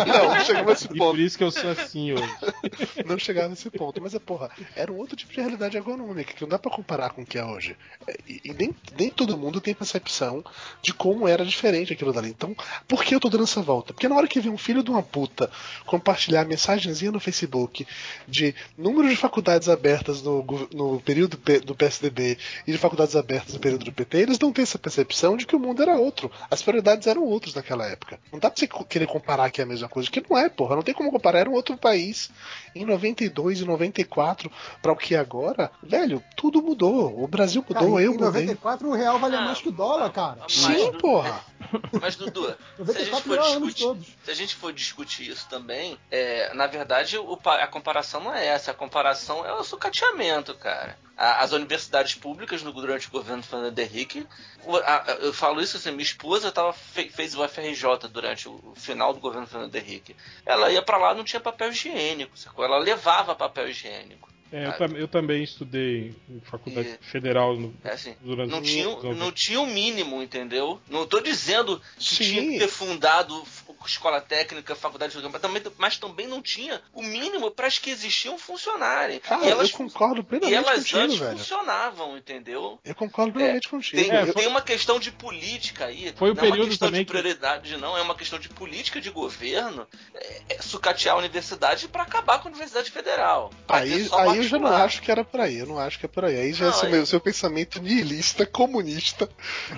Não, 0.07 0.29
não 0.35 0.39
chegava 0.45 0.69
a 0.69 0.73
esse 0.73 0.85
E 0.85 0.87
por 0.89 0.97
ponto. 0.97 1.19
isso 1.19 1.37
que 1.37 1.43
eu 1.43 1.51
sou 1.51 1.69
assim 1.71 2.13
hoje. 2.13 2.35
Não 3.05 3.17
chegava 3.17 3.49
a 3.49 3.53
esse 3.53 3.69
ponto. 3.69 4.01
Mas 4.01 4.13
é 4.13 4.19
porra, 4.19 4.49
era 4.75 4.91
um 4.91 4.97
outro 4.97 5.15
tipo 5.15 5.31
de 5.33 5.39
realidade 5.39 5.77
econômica 5.77 6.33
que 6.33 6.41
não 6.41 6.49
dá 6.49 6.57
pra 6.59 6.71
comparar 6.71 7.09
com 7.11 7.21
o 7.21 7.25
que 7.25 7.37
é 7.37 7.45
hoje. 7.45 7.75
É, 8.07 8.15
E, 8.27 8.41
e 8.45 8.53
nem, 8.53 8.73
nem 8.97 9.09
todo 9.09 9.37
mundo 9.37 9.59
tem 9.61 9.73
percepção 9.73 10.32
de 10.81 10.93
como 10.93 11.27
era 11.27 11.45
diferente 11.45 11.91
aquilo 11.91 12.13
dali. 12.13 12.29
Então, 12.29 12.55
por 12.87 13.03
que 13.03 13.13
eu 13.13 13.19
tô 13.19 13.29
dando 13.29 13.43
essa 13.43 13.61
volta? 13.61 13.93
Porque 13.93 14.07
na 14.07 14.15
hora 14.15 14.27
que 14.27 14.39
vem 14.39 14.51
um 14.51 14.57
filho 14.57 14.81
de 14.81 14.89
uma 14.89 15.03
puta 15.03 15.51
compartilhar 15.85 16.45
mensagenzinha 16.45 17.11
no 17.11 17.19
Facebook 17.19 17.85
de 18.27 18.55
número 18.77 19.09
de 19.09 19.15
faculdades 19.15 19.67
abertas 19.67 20.21
no, 20.21 20.45
no 20.73 21.01
período 21.01 21.37
do 21.65 21.75
PSDB 21.75 22.37
e 22.65 22.71
de 22.71 22.77
faculdades 22.77 23.15
abertas 23.15 23.53
no 23.53 23.59
período 23.59 23.85
do 23.85 23.91
PT, 23.91 24.17
eles 24.17 24.39
não 24.39 24.51
têm 24.51 24.63
essa 24.63 24.79
percepção 24.79 25.35
de 25.35 25.45
que 25.45 25.55
o 25.55 25.59
mundo 25.59 25.81
era 25.81 25.97
outro. 25.97 26.31
As 26.49 26.61
prioridades 26.61 27.07
eram 27.07 27.23
outras 27.23 27.53
naquela 27.53 27.85
época. 27.85 28.19
Não 28.31 28.39
dá 28.39 28.49
pra 28.49 28.59
você 28.59 28.67
querer 28.87 29.07
comparar 29.07 29.49
que 29.51 29.61
é 29.61 29.63
a 29.63 29.67
mesma 29.67 29.89
coisa, 29.89 30.09
que 30.09 30.23
não 30.29 30.37
é, 30.37 30.49
porra. 30.49 30.75
Não 30.75 30.83
tem 30.83 30.93
como 30.93 31.11
comparar. 31.11 31.39
Era 31.39 31.49
um 31.49 31.53
outro 31.53 31.75
país. 31.77 32.29
Em 32.75 32.85
92 32.85 33.61
e 33.61 33.65
94 33.65 34.51
para 34.81 34.91
o 34.91 34.95
que 34.95 35.15
é 35.15 35.19
agora, 35.19 35.71
velho, 35.81 36.23
tudo 36.35 36.61
mudou. 36.61 37.21
O 37.21 37.27
Brasil 37.27 37.61
Cara, 37.63 37.81
mudou, 37.85 37.99
em 37.99 38.03
eu 38.05 38.11
mudei. 38.13 38.45
94 38.45 38.87
o 38.87 38.93
real 38.93 39.19
valia 39.19 39.39
Ah, 39.39 39.45
mais 39.45 39.61
que 39.61 39.69
o 39.69 39.71
dólar, 39.71 40.11
cara. 40.11 40.22
Mas, 40.41 40.51
Sim, 40.51 40.91
Du- 40.91 40.97
porra. 40.99 41.43
Mas, 42.01 42.15
Dudu, 42.15 42.55
se 42.85 42.97
a 42.97 43.03
gente 43.03 43.11
94 43.11 43.59
for 43.59 43.65
discutir, 43.73 44.15
se 44.23 44.31
a 44.31 44.33
gente 44.35 44.55
for 44.55 44.73
discutir 44.73 45.29
isso 45.31 45.49
também, 45.49 45.97
é, 46.11 46.53
na 46.53 46.67
verdade 46.67 47.17
o 47.17 47.39
a 47.45 47.67
comparação 47.67 48.21
não 48.21 48.33
é 48.33 48.45
essa, 48.45 48.71
a 48.71 48.73
comparação 48.75 49.43
é 49.45 49.51
o 49.53 49.63
sucateamento, 49.63 50.53
cara. 50.55 50.97
A- 51.17 51.41
As 51.43 51.51
universidades 51.51 52.13
públicas 52.15 52.61
no, 52.61 52.71
durante 52.71 53.07
o 53.07 53.11
governo 53.11 53.41
Fernando 53.41 53.77
Henrique, 53.79 54.27
o- 54.65 54.75
a- 54.77 55.03
a- 55.07 55.11
eu 55.21 55.33
falo 55.33 55.61
isso 55.61 55.77
assim, 55.77 55.91
minha 55.91 56.03
esposa 56.03 56.51
tava, 56.51 56.73
fe- 56.73 57.09
fez 57.09 57.33
o 57.35 57.43
FRJ 57.47 58.07
durante 58.09 58.47
o 58.47 58.53
o 58.63 58.75
final 58.75 59.13
do 59.13 59.19
governo 59.19 59.47
Fernando 59.47 59.75
Henrique. 59.75 60.15
Ela 60.45 60.71
ia 60.71 60.81
pra 60.81 60.97
lá 60.97 61.13
não 61.13 61.23
tinha 61.23 61.39
papel 61.39 61.69
higiênico, 61.69 62.37
sacou? 62.37 62.63
Ela 62.65 62.77
levava 62.77 63.33
papel 63.35 63.69
higiênico. 63.69 64.29
É, 64.53 64.67
eu, 64.67 64.73
tam- 64.73 64.95
eu 64.97 65.07
também 65.07 65.43
estudei 65.43 66.15
em 66.29 66.39
faculdade 66.41 66.99
E- 67.01 67.05
federal 67.05 67.57
no, 67.57 67.73
É 67.83 67.89
assim, 67.93 68.15
durante 68.21 68.51
não 68.51 68.61
tinha, 68.61 68.87
anos 68.87 69.17
não 69.17 69.31
tinha 69.31 69.59
o 69.59 69.65
mínimo, 69.65 70.21
entendeu? 70.21 70.79
Não 70.87 71.07
tô 71.07 71.19
dizendo 71.19 71.81
que 71.97 72.03
Sim. 72.15 72.23
tinha 72.23 72.41
que 72.51 72.59
ter 72.59 72.67
fundado 72.67 73.43
escola 73.85 74.21
técnica, 74.21 74.75
faculdade 74.75 75.11
de 75.17 75.39
também, 75.39 75.61
mas 75.77 75.97
também 75.97 76.25
não 76.27 76.41
tinha 76.41 76.81
o 76.93 77.01
mínimo 77.01 77.51
para 77.51 77.67
as 77.67 77.77
que 77.79 77.89
existiam 77.89 78.37
funcionarem. 78.37 79.19
Cara, 79.19 79.43
e 79.45 79.49
elas, 79.49 79.71
eu 79.71 79.77
concordo 79.77 80.21
e 80.21 80.23
plenamente 80.23 80.55
elas 80.55 80.77
contigo, 80.79 80.99
antes 80.99 81.17
velho. 81.19 81.37
funcionavam, 81.37 82.17
entendeu? 82.17 82.79
Eu 82.85 82.95
concordo 82.95 83.33
plenamente 83.33 83.67
contigo. 83.67 84.01
Tem, 84.01 84.09
Eu- 84.13 84.33
tem 84.33 84.47
uma 84.47 84.61
questão 84.61 84.99
de 84.99 85.11
política 85.11 85.85
aí. 85.87 86.13
Foi 86.15 86.31
o 86.31 86.33
não 86.35 86.41
é 86.41 86.45
uma 86.45 86.51
período 86.51 86.69
questão 86.69 86.87
também 86.87 87.01
de 87.01 87.05
que- 87.05 87.11
prioridade, 87.11 87.75
não. 87.77 87.97
É 87.97 88.01
uma 88.01 88.15
questão 88.15 88.39
de 88.39 88.47
política 88.49 89.01
de 89.01 89.09
governo 89.09 89.85
é, 90.13 90.41
é 90.49 90.61
sucatear 90.61 91.15
a 91.15 91.17
universidade 91.17 91.87
para 91.87 92.03
acabar 92.03 92.39
com 92.39 92.47
a 92.47 92.51
Universidade 92.51 92.89
Federal. 92.91 93.51
Aí, 93.67 94.07
aí 94.13 94.42
eu 94.43 94.49
já 94.49 94.59
não 94.59 94.67
acho 94.67 95.01
que 95.01 95.11
era 95.11 95.23
por 95.23 95.39
aí, 95.39 95.57
eu 95.57 95.65
não 95.65 95.79
acho 95.79 95.99
que 95.99 96.05
é 96.05 96.09
por 96.09 96.25
aí. 96.25 96.35
Aí 96.39 96.53
já 96.53 96.65
é 96.65 96.69
Não, 96.69 96.75
seu, 96.75 96.87
é- 96.87 96.91
meu- 96.91 97.05
seu 97.05 97.19
pensamento 97.19 97.81
nihilista, 97.81 98.45
comunista, 98.45 99.27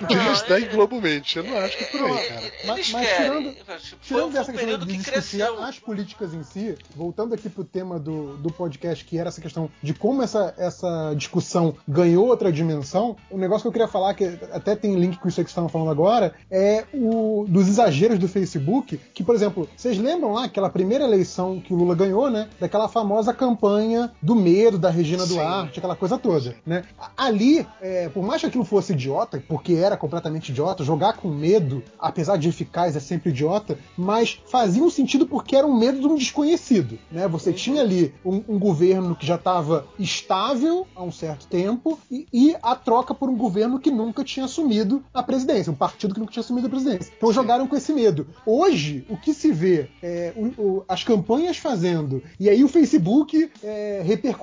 de 0.08 0.14
universidade 0.14 0.64
é- 0.64 0.68
globalmente. 0.68 1.38
Eu 1.38 1.44
não 1.44 1.56
acho 1.58 1.76
que 1.76 1.84
é 1.84 1.86
por 1.86 2.00
aí, 2.02 2.12
É, 2.16 2.28
cara. 2.28 2.40
Eles 2.46 2.64
Mas- 2.66 2.90
mas 2.92 3.08
tirando- 3.16 3.52
Tipo, 3.56 3.64
Tirando 3.66 4.00
foi 4.02 4.22
um 4.22 4.32
questão 4.32 4.54
de 4.78 4.86
que 4.86 4.96
discutir 5.10 5.42
as 5.42 5.78
políticas 5.78 6.34
em 6.34 6.42
si, 6.42 6.76
voltando 6.94 7.34
aqui 7.34 7.48
pro 7.48 7.64
tema 7.64 7.98
do, 7.98 8.36
do 8.36 8.50
podcast, 8.52 9.04
que 9.04 9.18
era 9.18 9.28
essa 9.28 9.40
questão 9.40 9.70
de 9.82 9.92
como 9.94 10.22
essa, 10.22 10.54
essa 10.58 11.14
discussão 11.16 11.74
ganhou 11.86 12.26
outra 12.26 12.52
dimensão, 12.52 13.16
o 13.30 13.36
negócio 13.38 13.62
que 13.62 13.68
eu 13.68 13.72
queria 13.72 13.88
falar, 13.88 14.14
que 14.14 14.24
até 14.52 14.74
tem 14.76 14.94
link 14.94 15.18
com 15.18 15.28
isso 15.28 15.36
que 15.36 15.42
vocês 15.42 15.48
estavam 15.48 15.68
falando 15.68 15.90
agora, 15.90 16.34
é 16.50 16.84
o 16.92 17.44
dos 17.48 17.68
exageros 17.68 18.18
do 18.18 18.28
Facebook, 18.28 18.98
que, 19.14 19.22
por 19.24 19.34
exemplo, 19.34 19.68
vocês 19.76 19.98
lembram 19.98 20.32
lá 20.32 20.44
aquela 20.44 20.70
primeira 20.70 21.04
eleição 21.04 21.60
que 21.60 21.72
o 21.72 21.76
Lula 21.76 21.94
ganhou, 21.94 22.30
né? 22.30 22.48
Daquela 22.60 22.88
famosa 22.88 23.32
campanha 23.34 24.12
do 24.22 24.34
medo 24.46 24.78
da 24.78 24.90
Regina 24.90 25.26
Sim. 25.26 25.34
Duarte, 25.34 25.78
aquela 25.80 25.96
coisa 25.96 26.16
toda, 26.16 26.54
né? 26.64 26.84
Ali, 27.16 27.66
é, 27.80 28.08
por 28.08 28.22
mais 28.22 28.40
que 28.40 28.46
aquilo 28.46 28.64
fosse 28.64 28.92
idiota, 28.92 29.42
porque 29.48 29.74
era 29.74 29.96
completamente 29.96 30.50
idiota, 30.50 30.84
jogar 30.84 31.14
com 31.14 31.28
medo, 31.28 31.82
apesar 31.98 32.36
de 32.36 32.48
eficaz, 32.48 32.94
é 32.94 33.00
sempre 33.00 33.30
idiota, 33.30 33.76
mas 33.96 34.40
fazia 34.46 34.82
um 34.84 34.90
sentido 34.90 35.26
porque 35.26 35.56
era 35.56 35.66
um 35.66 35.76
medo 35.76 35.98
de 36.00 36.06
um 36.06 36.14
desconhecido, 36.14 36.96
né? 37.10 37.26
Você 37.28 37.52
tinha 37.52 37.80
ali 37.82 38.14
um, 38.24 38.42
um 38.48 38.58
governo 38.58 39.16
que 39.16 39.26
já 39.26 39.34
estava 39.34 39.86
estável 39.98 40.86
há 40.94 41.02
um 41.02 41.10
certo 41.12 41.46
tempo 41.48 41.98
e, 42.10 42.26
e 42.32 42.56
a 42.62 42.74
troca 42.76 43.14
por 43.14 43.28
um 43.28 43.36
governo 43.36 43.80
que 43.80 43.90
nunca 43.90 44.22
tinha 44.22 44.46
assumido 44.46 45.02
a 45.12 45.22
presidência, 45.22 45.72
um 45.72 45.76
partido 45.76 46.14
que 46.14 46.20
nunca 46.20 46.32
tinha 46.32 46.42
assumido 46.42 46.66
a 46.68 46.70
presidência. 46.70 47.12
Então 47.16 47.32
jogaram 47.32 47.66
com 47.66 47.74
esse 47.76 47.92
medo. 47.92 48.26
Hoje, 48.46 49.04
o 49.08 49.16
que 49.16 49.34
se 49.34 49.50
vê 49.50 49.88
é 50.02 50.32
o- 50.36 50.62
o- 50.62 50.84
as 50.88 51.02
campanhas 51.02 51.56
fazendo 51.56 52.22
e 52.38 52.48
aí 52.48 52.62
o 52.62 52.68
Facebook 52.68 53.50
é, 53.62 54.02
repercutindo, 54.04 54.35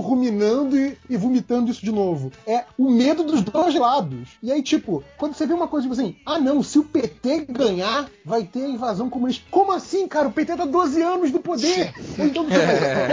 ruminando 0.00 0.78
e, 0.78 0.96
e 1.08 1.16
vomitando 1.16 1.70
isso 1.70 1.84
de 1.84 1.92
novo. 1.92 2.32
É 2.46 2.64
o 2.76 2.90
medo 2.90 3.22
dos 3.24 3.42
dois 3.42 3.74
lados. 3.74 4.30
E 4.42 4.50
aí, 4.52 4.62
tipo, 4.62 5.02
quando 5.16 5.34
você 5.34 5.46
vê 5.46 5.54
uma 5.54 5.68
coisa 5.68 5.88
tipo 5.88 6.00
assim, 6.00 6.16
ah 6.24 6.38
não, 6.38 6.62
se 6.62 6.78
o 6.78 6.84
PT 6.84 7.46
ganhar, 7.48 8.08
vai 8.24 8.44
ter 8.44 8.64
a 8.64 8.68
invasão 8.68 9.08
comunista. 9.08 9.44
Como 9.50 9.72
assim, 9.72 10.06
cara? 10.08 10.28
O 10.28 10.32
PT 10.32 10.56
tá 10.56 10.64
12 10.64 11.02
anos 11.02 11.30
no 11.32 11.40
poder. 11.40 11.92
Então, 12.22 12.44
tipo, 12.44 12.60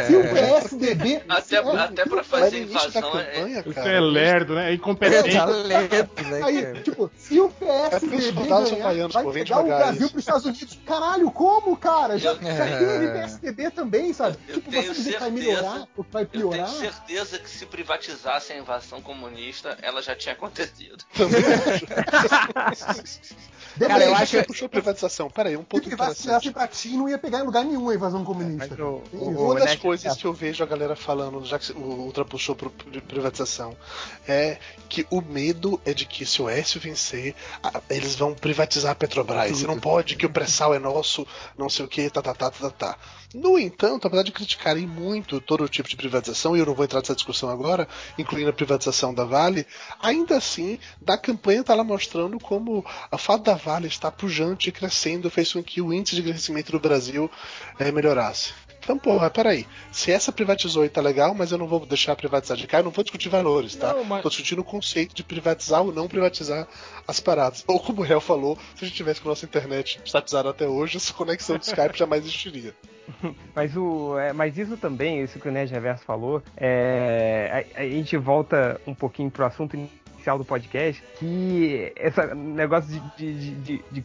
se 0.07 0.15
o 0.15 0.23
PSDB. 0.23 1.21
Até, 1.27 1.55
é, 1.55 1.77
até 1.77 2.05
pra 2.05 2.23
fazer 2.23 2.63
invasão 2.63 3.19
é, 3.19 3.23
campanha, 3.23 3.59
Isso 3.59 3.73
cara, 3.73 3.91
é 3.91 3.99
lerdo, 3.99 4.55
né? 4.55 4.71
É 4.71 4.73
incompetente. 4.75 5.35
Talento, 5.35 6.23
né, 6.25 6.41
Aí, 6.43 6.81
tipo, 6.81 7.09
se 7.17 7.39
o 7.39 7.51
É 7.61 7.89
PSDB 7.89 8.33
soldados 8.33 8.71
ganhar, 8.71 9.07
vai 9.07 9.31
pegar 9.31 9.59
o 9.59 9.63
Brasil 9.63 10.01
isso. 10.01 10.11
pros 10.11 10.23
Estados 10.23 10.45
Unidos. 10.45 10.79
Caralho, 10.85 11.31
como, 11.31 11.75
cara? 11.77 12.17
Já, 12.17 12.33
já 12.33 12.77
teve 12.77 13.07
PSDB 13.07 13.71
também, 13.71 14.13
sabe? 14.13 14.37
Eu 14.47 14.61
tipo, 14.61 14.71
você 14.71 15.17
vai 15.17 15.31
melhorar 15.31 15.87
ou 15.95 16.03
vai 16.11 16.23
Eu 16.23 16.27
piorar. 16.27 16.65
tenho 16.67 16.79
certeza 16.79 17.39
que 17.39 17.49
se 17.49 17.65
privatizasse 17.65 18.53
a 18.53 18.57
invasão 18.57 19.01
comunista, 19.01 19.77
ela 19.81 20.01
já 20.01 20.15
tinha 20.15 20.33
acontecido. 20.33 21.03
Cara, 23.79 23.93
eu 23.93 23.99
Depende. 24.09 24.23
acho 24.23 24.31
Você 24.31 24.43
puxou 24.43 24.69
privatização. 24.69 25.29
Pera 25.29 25.49
aí, 25.49 25.55
um 25.57 25.61
Se 25.61 25.65
ponto 25.65 25.87
privatizasse 25.87 26.51
pra 26.51 26.67
ti, 26.67 26.89
não 26.89 27.07
ia 27.09 27.17
pegar 27.17 27.39
em 27.39 27.43
lugar 27.43 27.63
nenhum 27.63 27.89
a 27.89 27.95
invasão 27.95 28.23
comunista. 28.23 28.67
Mas 28.69 28.79
o- 28.79 29.01
o-. 29.13 29.29
Uma 29.29 29.53
o 29.55 29.59
das 29.59 29.75
coisas 29.75 30.15
que 30.17 30.25
eu 30.25 30.33
vejo 30.33 30.63
a 30.63 30.67
galera 30.67 30.95
falando, 30.95 31.43
já 31.45 31.57
que 31.57 31.71
o 31.71 31.77
Ultra 31.79 32.25
puxou 32.25 32.55
pro 32.55 32.69
pri- 32.69 33.01
privatização, 33.01 33.75
é 34.27 34.57
que 34.89 35.07
o 35.09 35.21
medo 35.21 35.79
é 35.85 35.93
de 35.93 36.05
que 36.05 36.25
se 36.25 36.41
o 36.41 36.49
Écio 36.49 36.79
vencer, 36.79 37.33
a- 37.63 37.81
eles 37.89 38.15
vão 38.15 38.33
privatizar 38.33 38.91
a 38.91 38.95
Petrobras. 38.95 39.57
Você 39.57 39.65
não 39.67 39.79
pode, 39.79 40.15
que 40.15 40.25
o 40.25 40.29
pré-sal 40.29 40.73
é 40.73 40.79
nosso, 40.79 41.25
não 41.57 41.69
sei 41.69 41.85
o 41.85 41.87
que, 41.87 42.09
tá, 42.09 42.21
tá, 42.21 42.33
tá, 42.33 42.51
tá, 42.51 42.69
tá. 42.69 42.97
No 43.33 43.59
entanto, 43.59 44.07
apesar 44.07 44.23
de 44.23 44.31
criticarem 44.31 44.87
muito 44.87 45.39
todo 45.39 45.69
tipo 45.69 45.87
de 45.87 45.95
privatização, 45.95 46.57
e 46.57 46.59
eu 46.59 46.65
não 46.65 46.73
vou 46.73 46.83
entrar 46.83 46.99
nessa 46.99 47.13
discussão 47.15 47.47
agora, 47.49 47.87
incluindo 48.17 48.49
a 48.49 48.53
privatização 48.53 49.13
da 49.13 49.23
Vale, 49.23 49.67
ainda 50.01 50.35
assim, 50.37 50.79
da 50.99 51.15
campanha 51.15 51.63
tá 51.63 51.75
lá 51.75 51.83
mostrando 51.83 52.39
como 52.39 52.83
a 53.11 53.17
fato 53.17 53.43
da 53.43 53.53
Vale 53.53 53.68
estar 53.87 54.11
pujante 54.11 54.69
e 54.69 54.71
crescendo 54.71 55.29
fez 55.29 55.53
com 55.53 55.63
que 55.63 55.81
o 55.81 55.93
índice 55.93 56.15
de 56.15 56.23
crescimento 56.23 56.71
do 56.71 56.79
Brasil 56.79 57.29
eh, 57.79 57.91
melhorasse. 57.91 58.53
Então, 58.81 58.97
porra, 58.97 59.29
peraí. 59.29 59.67
Se 59.91 60.11
essa 60.11 60.31
privatizou 60.31 60.83
e 60.85 60.89
tá 60.89 60.99
legal, 61.01 61.35
mas 61.35 61.51
eu 61.51 61.57
não 61.57 61.67
vou 61.67 61.85
deixar 61.85 62.15
privatizar 62.15 62.57
de 62.57 62.65
cá, 62.65 62.79
eu 62.79 62.85
não 62.85 62.91
vou 62.91 63.03
discutir 63.03 63.29
valores, 63.29 63.75
tá? 63.75 63.93
Não, 63.93 64.03
mas- 64.03 64.23
Tô 64.23 64.29
discutindo 64.29 64.59
o 64.59 64.63
conceito 64.63 65.13
de 65.13 65.21
privatizar 65.23 65.83
ou 65.83 65.91
não 65.91 66.07
privatizar 66.07 66.67
as 67.07 67.19
paradas. 67.19 67.63
Ou 67.67 67.79
como 67.79 68.01
o 68.01 68.03
Real 68.03 68.21
falou, 68.21 68.57
se 68.75 68.85
a 68.85 68.87
gente 68.87 68.95
tivesse 68.97 69.21
com 69.21 69.27
a 69.27 69.31
nossa 69.31 69.45
internet 69.45 69.99
estatizada 70.03 70.49
até 70.49 70.67
hoje, 70.67 70.97
essa 70.97 71.13
conexão 71.13 71.57
de 71.57 71.65
Skype 71.65 71.95
jamais 71.99 72.23
existiria. 72.23 72.73
Mas, 73.55 73.75
o, 73.75 74.17
é, 74.19 74.31
mas 74.31 74.55
isso 74.57 74.77
também, 74.77 75.23
isso 75.23 75.39
que 75.39 75.47
o 75.47 75.51
Nerd 75.51 75.71
Reverso 75.71 76.03
falou, 76.03 76.43
é, 76.55 77.65
a, 77.75 77.81
a 77.81 77.83
gente 77.89 78.15
volta 78.17 78.79
um 78.85 78.93
pouquinho 78.93 79.31
pro 79.31 79.45
assunto 79.45 79.75
inicial 80.19 80.37
do 80.37 80.43
podcast, 80.45 81.01
que 81.17 81.91
esse 81.95 82.35
negócio 82.35 82.89
de, 82.91 82.99
de, 83.33 83.55
de, 83.55 83.83
de 83.91 84.01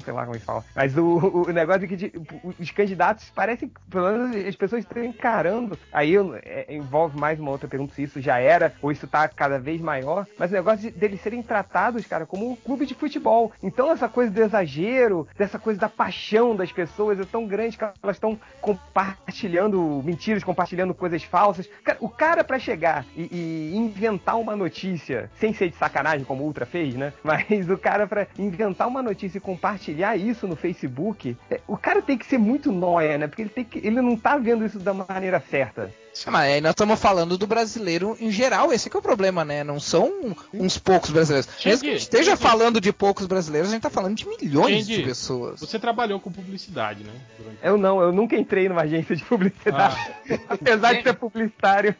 sei 0.00 0.12
lá 0.12 0.22
como 0.22 0.34
eles 0.34 0.44
falam, 0.44 0.64
mas 0.74 0.96
o, 0.98 1.44
o 1.46 1.52
negócio 1.52 1.82
de 1.82 1.86
que 1.88 1.96
de- 1.96 2.12
os 2.58 2.70
candidatos 2.72 3.30
parecem, 3.30 3.70
pelo 3.88 4.10
menos 4.10 4.46
as 4.46 4.56
pessoas 4.56 4.82
estão 4.82 5.02
encarando, 5.04 5.78
aí 5.92 6.14
é, 6.42 6.66
envolve 6.74 7.18
mais 7.18 7.38
uma 7.38 7.50
outra 7.50 7.68
pergunta 7.68 7.94
se 7.94 8.02
isso 8.02 8.20
já 8.20 8.38
era 8.38 8.74
ou 8.82 8.90
isso 8.90 9.06
tá 9.06 9.28
cada 9.28 9.58
vez 9.58 9.80
maior, 9.80 10.26
mas 10.38 10.50
o 10.50 10.54
negócio 10.54 10.80
de, 10.80 10.90
deles 10.90 11.20
serem 11.20 11.42
tratados, 11.42 12.04
cara, 12.06 12.26
como 12.26 12.50
um 12.50 12.56
clube 12.56 12.84
de 12.86 12.94
futebol. 12.94 13.52
Então 13.62 13.90
essa 13.92 14.08
coisa 14.08 14.30
do 14.30 14.42
exagero, 14.42 15.26
dessa 15.38 15.58
coisa 15.58 15.78
da 15.80 15.88
paixão 15.88 16.56
das 16.56 16.72
pessoas 16.72 17.18
é 17.20 17.24
tão 17.24 17.46
grande 17.46 17.78
que 17.78 17.84
elas 18.02 18.16
estão 18.16 18.38
compartilhando 18.60 20.02
mentiras, 20.04 20.42
compartilhando 20.42 20.94
coisas 20.94 21.22
falsas. 21.22 21.68
O 22.00 22.08
cara 22.08 22.42
pra 22.42 22.58
chegar 22.58 23.04
e, 23.16 23.28
e 23.72 23.76
inventar 23.76 24.38
uma 24.38 24.56
notícia, 24.64 25.30
sem 25.38 25.52
ser 25.52 25.70
de 25.70 25.76
sacanagem 25.76 26.24
como 26.24 26.42
o 26.42 26.46
Ultra 26.46 26.66
fez, 26.66 26.94
né? 26.94 27.12
Mas 27.22 27.68
o 27.68 27.76
cara 27.76 28.06
pra 28.06 28.26
inventar 28.38 28.88
uma 28.88 29.02
notícia 29.02 29.38
e 29.38 29.40
compartilhar 29.40 30.16
isso 30.16 30.46
no 30.46 30.56
Facebook, 30.56 31.36
é, 31.50 31.60
o 31.66 31.76
cara 31.76 32.02
tem 32.02 32.16
que 32.16 32.26
ser 32.26 32.38
muito 32.38 32.72
nóia, 32.72 33.18
né? 33.18 33.26
Porque 33.26 33.42
ele, 33.42 33.50
tem 33.50 33.64
que, 33.64 33.78
ele 33.78 34.00
não 34.00 34.16
tá 34.16 34.36
vendo 34.36 34.64
isso 34.64 34.78
da 34.78 34.94
maneira 34.94 35.40
certa. 35.40 35.90
Ah, 36.26 36.30
Mas 36.30 36.52
aí 36.52 36.60
nós 36.60 36.70
estamos 36.70 36.98
falando 37.00 37.36
do 37.36 37.46
brasileiro 37.46 38.16
em 38.20 38.30
geral, 38.30 38.72
esse 38.72 38.88
que 38.88 38.96
é 38.96 38.98
o 38.98 39.02
problema, 39.02 39.44
né? 39.44 39.64
Não 39.64 39.80
são 39.80 40.34
uns 40.52 40.78
poucos 40.78 41.10
brasileiros. 41.10 41.48
Mesmo 41.64 41.80
que 41.82 41.88
a 41.88 41.92
gente 41.92 42.00
esteja 42.02 42.36
falando 42.36 42.80
de 42.80 42.92
poucos 42.92 43.26
brasileiros, 43.26 43.68
a 43.70 43.72
gente 43.72 43.82
tá 43.82 43.90
falando 43.90 44.14
de 44.16 44.26
milhões 44.28 44.86
de 44.86 45.02
pessoas. 45.02 45.58
Você 45.60 45.78
trabalhou 45.78 46.20
com 46.20 46.30
publicidade, 46.30 47.02
né? 47.04 47.12
Durante- 47.36 47.58
Eu 47.62 47.76
não, 47.76 48.00
eu 48.00 48.12
nunca 48.12 48.36
entrei 48.36 48.68
numa 48.68 48.82
agência 48.82 49.16
de 49.16 49.24
publicidade, 49.24 49.96
apesar 50.48 50.94
de 50.94 51.02
ser 51.02 51.14
publicitário. 51.14 51.94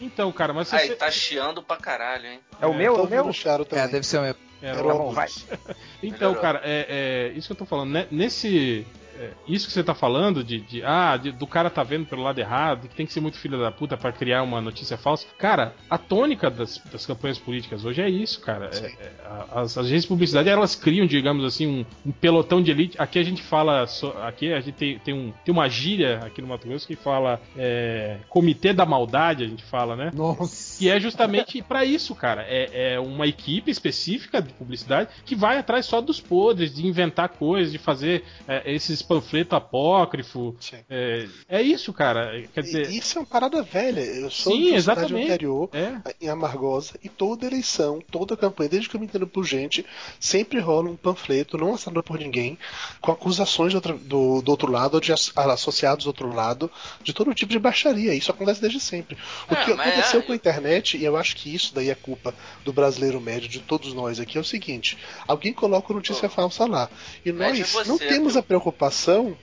Então, 0.00 0.30
cara, 0.32 0.52
mas 0.52 0.68
se 0.68 0.74
Aí, 0.76 0.88
você. 0.88 0.96
tá 0.96 1.10
chiando 1.10 1.62
pra 1.62 1.76
caralho, 1.76 2.26
hein? 2.26 2.40
É 2.60 2.66
o 2.66 2.74
meu? 2.74 2.96
É 2.96 3.00
o 3.02 3.08
meu? 3.08 3.30
É, 3.70 3.86
deve 3.88 4.04
ser 4.06 4.18
o 4.18 4.22
meu. 4.22 4.34
Era 4.62 4.78
Era 4.78 4.86
o 4.86 4.90
o 4.90 4.98
bom, 4.98 5.12
vai. 5.12 5.28
Então, 6.02 6.30
Melhorou. 6.32 6.36
cara, 6.42 6.60
é, 6.64 7.30
é 7.32 7.38
isso 7.38 7.46
que 7.48 7.52
eu 7.52 7.56
tô 7.56 7.64
falando. 7.64 7.90
né? 7.90 8.06
Nesse. 8.10 8.86
É, 9.20 9.30
isso 9.46 9.66
que 9.66 9.72
você 9.72 9.82
tá 9.84 9.94
falando 9.94 10.42
de, 10.42 10.60
de- 10.60 10.82
ah, 10.84 11.16
de- 11.16 11.32
do 11.32 11.46
cara 11.46 11.68
tá 11.70 11.82
vendo 11.82 12.06
pelo 12.06 12.22
lado 12.22 12.38
errado, 12.38 12.88
que 12.88 12.94
tem 12.94 13.06
que 13.06 13.12
ser 13.12 13.20
muito 13.20 13.38
filho 13.38 13.58
da 13.58 13.70
puta 13.70 13.96
pra 13.96 14.12
criar 14.12 14.42
uma 14.42 14.60
notícia 14.60 14.96
falsa. 14.96 15.26
Cara, 15.38 15.74
a 15.88 15.98
tônica 15.98 16.50
das, 16.50 16.78
das 16.90 17.06
campanhas 17.06 17.38
políticas 17.38 17.84
hoje 17.84 18.00
é 18.00 18.08
isso, 18.08 18.40
cara. 18.40 18.70
É- 18.72 18.86
é, 18.86 19.12
as 19.54 19.76
agências 19.76 20.02
de 20.02 20.08
publicidade 20.08 20.48
elas 20.48 20.74
criam, 20.74 21.06
digamos 21.06 21.44
assim, 21.44 21.66
um, 21.66 21.84
um 22.08 22.12
pelotão 22.12 22.62
de 22.62 22.70
elite. 22.70 22.96
Aqui 22.98 23.18
a 23.18 23.22
gente 23.22 23.42
fala, 23.42 23.86
so- 23.86 24.14
aqui 24.22 24.52
a 24.52 24.60
gente 24.60 24.74
tem, 24.74 24.98
tem, 24.98 25.14
um, 25.14 25.32
tem 25.44 25.52
uma 25.52 25.68
gíria 25.68 26.20
aqui 26.24 26.40
no 26.40 26.48
Mato 26.48 26.66
Grosso 26.66 26.86
que 26.86 26.96
fala 26.96 27.40
é, 27.56 28.18
comitê 28.28 28.72
da 28.72 28.86
maldade, 28.86 29.44
a 29.44 29.48
gente 29.48 29.62
fala, 29.64 29.94
né? 29.96 30.10
Nossa. 30.14 30.78
Que 30.78 30.88
é 30.88 30.98
justamente 30.98 31.60
pra 31.66 31.84
isso, 31.84 32.14
cara. 32.14 32.42
É, 32.48 32.94
é 32.94 33.00
uma 33.00 33.26
equipe 33.26 33.70
específica 33.70 34.40
de 34.40 34.52
publicidade 34.52 35.10
que 35.24 35.34
vai 35.34 35.58
atrás 35.58 35.86
só 35.86 36.00
dos 36.00 36.20
podres, 36.20 36.74
de 36.74 36.86
inventar 36.86 37.28
coisas, 37.28 37.72
de 37.72 37.78
fazer 37.78 38.24
é, 38.48 38.62
esses 38.72 39.02
panfletos 39.14 39.56
apócrifo. 39.56 40.54
É, 40.88 41.26
é 41.48 41.62
isso, 41.62 41.92
cara. 41.92 42.46
Quer 42.54 42.62
dizer. 42.62 42.90
Isso 42.90 43.18
é 43.18 43.20
uma 43.22 43.26
parada 43.26 43.60
velha. 43.60 44.00
Eu 44.00 44.30
sou 44.30 44.52
Sim, 44.52 44.66
de 44.66 44.70
uma 44.70 44.80
cidade 44.80 45.14
interior, 45.20 45.68
É. 45.72 46.14
em 46.20 46.28
Amargosa, 46.28 46.94
e 47.02 47.08
toda 47.08 47.44
eleição, 47.44 48.00
toda 48.10 48.36
campanha, 48.36 48.70
desde 48.70 48.88
que 48.88 48.94
eu 48.94 49.00
me 49.00 49.06
entendo 49.06 49.26
por 49.26 49.44
gente, 49.44 49.84
sempre 50.20 50.60
rola 50.60 50.88
um 50.88 50.94
panfleto, 50.96 51.58
não 51.58 51.74
assinado 51.74 52.02
por 52.04 52.20
ninguém, 52.20 52.56
com 53.00 53.10
acusações 53.10 53.72
do, 53.74 53.80
do- 53.80 54.42
do 54.42 54.48
outro 54.50 54.70
lado, 54.70 54.94
ou 54.94 55.00
de 55.00 55.12
as- 55.12 55.32
associados 55.36 56.04
do 56.04 56.08
outro 56.08 56.32
lado, 56.32 56.70
de 57.02 57.12
todo 57.12 57.34
tipo 57.34 57.50
de 57.50 57.58
baixaria. 57.58 58.14
Isso 58.14 58.30
acontece 58.30 58.60
desde 58.60 58.78
sempre. 58.78 59.16
O 59.50 59.54
É, 59.54 59.64
que 59.64 59.72
aconteceu 59.72 60.20
é- 60.20 60.22
com 60.22 60.32
a 60.32 60.36
internet, 60.36 60.96
e 60.96 61.04
eu 61.04 61.16
acho 61.16 61.34
que 61.36 61.52
isso 61.52 61.74
daí 61.74 61.90
é 61.90 61.94
culpa 61.96 62.32
do 62.64 62.72
brasileiro 62.72 63.20
médio, 63.20 63.48
de 63.48 63.58
todos 63.58 63.92
nós 63.92 64.20
aqui, 64.20 64.38
é 64.38 64.40
o 64.40 64.44
seguinte: 64.44 64.96
alguém 65.26 65.52
coloca 65.52 65.92
notícia 65.92 66.28
falsa 66.28 66.64
lá. 66.64 66.88
E 67.26 67.32
nós 67.32 67.58
você, 67.58 67.88
não 67.88 67.98
temos 67.98 68.34
viu? 68.34 68.40
a 68.40 68.42
preocupação. 68.42 68.89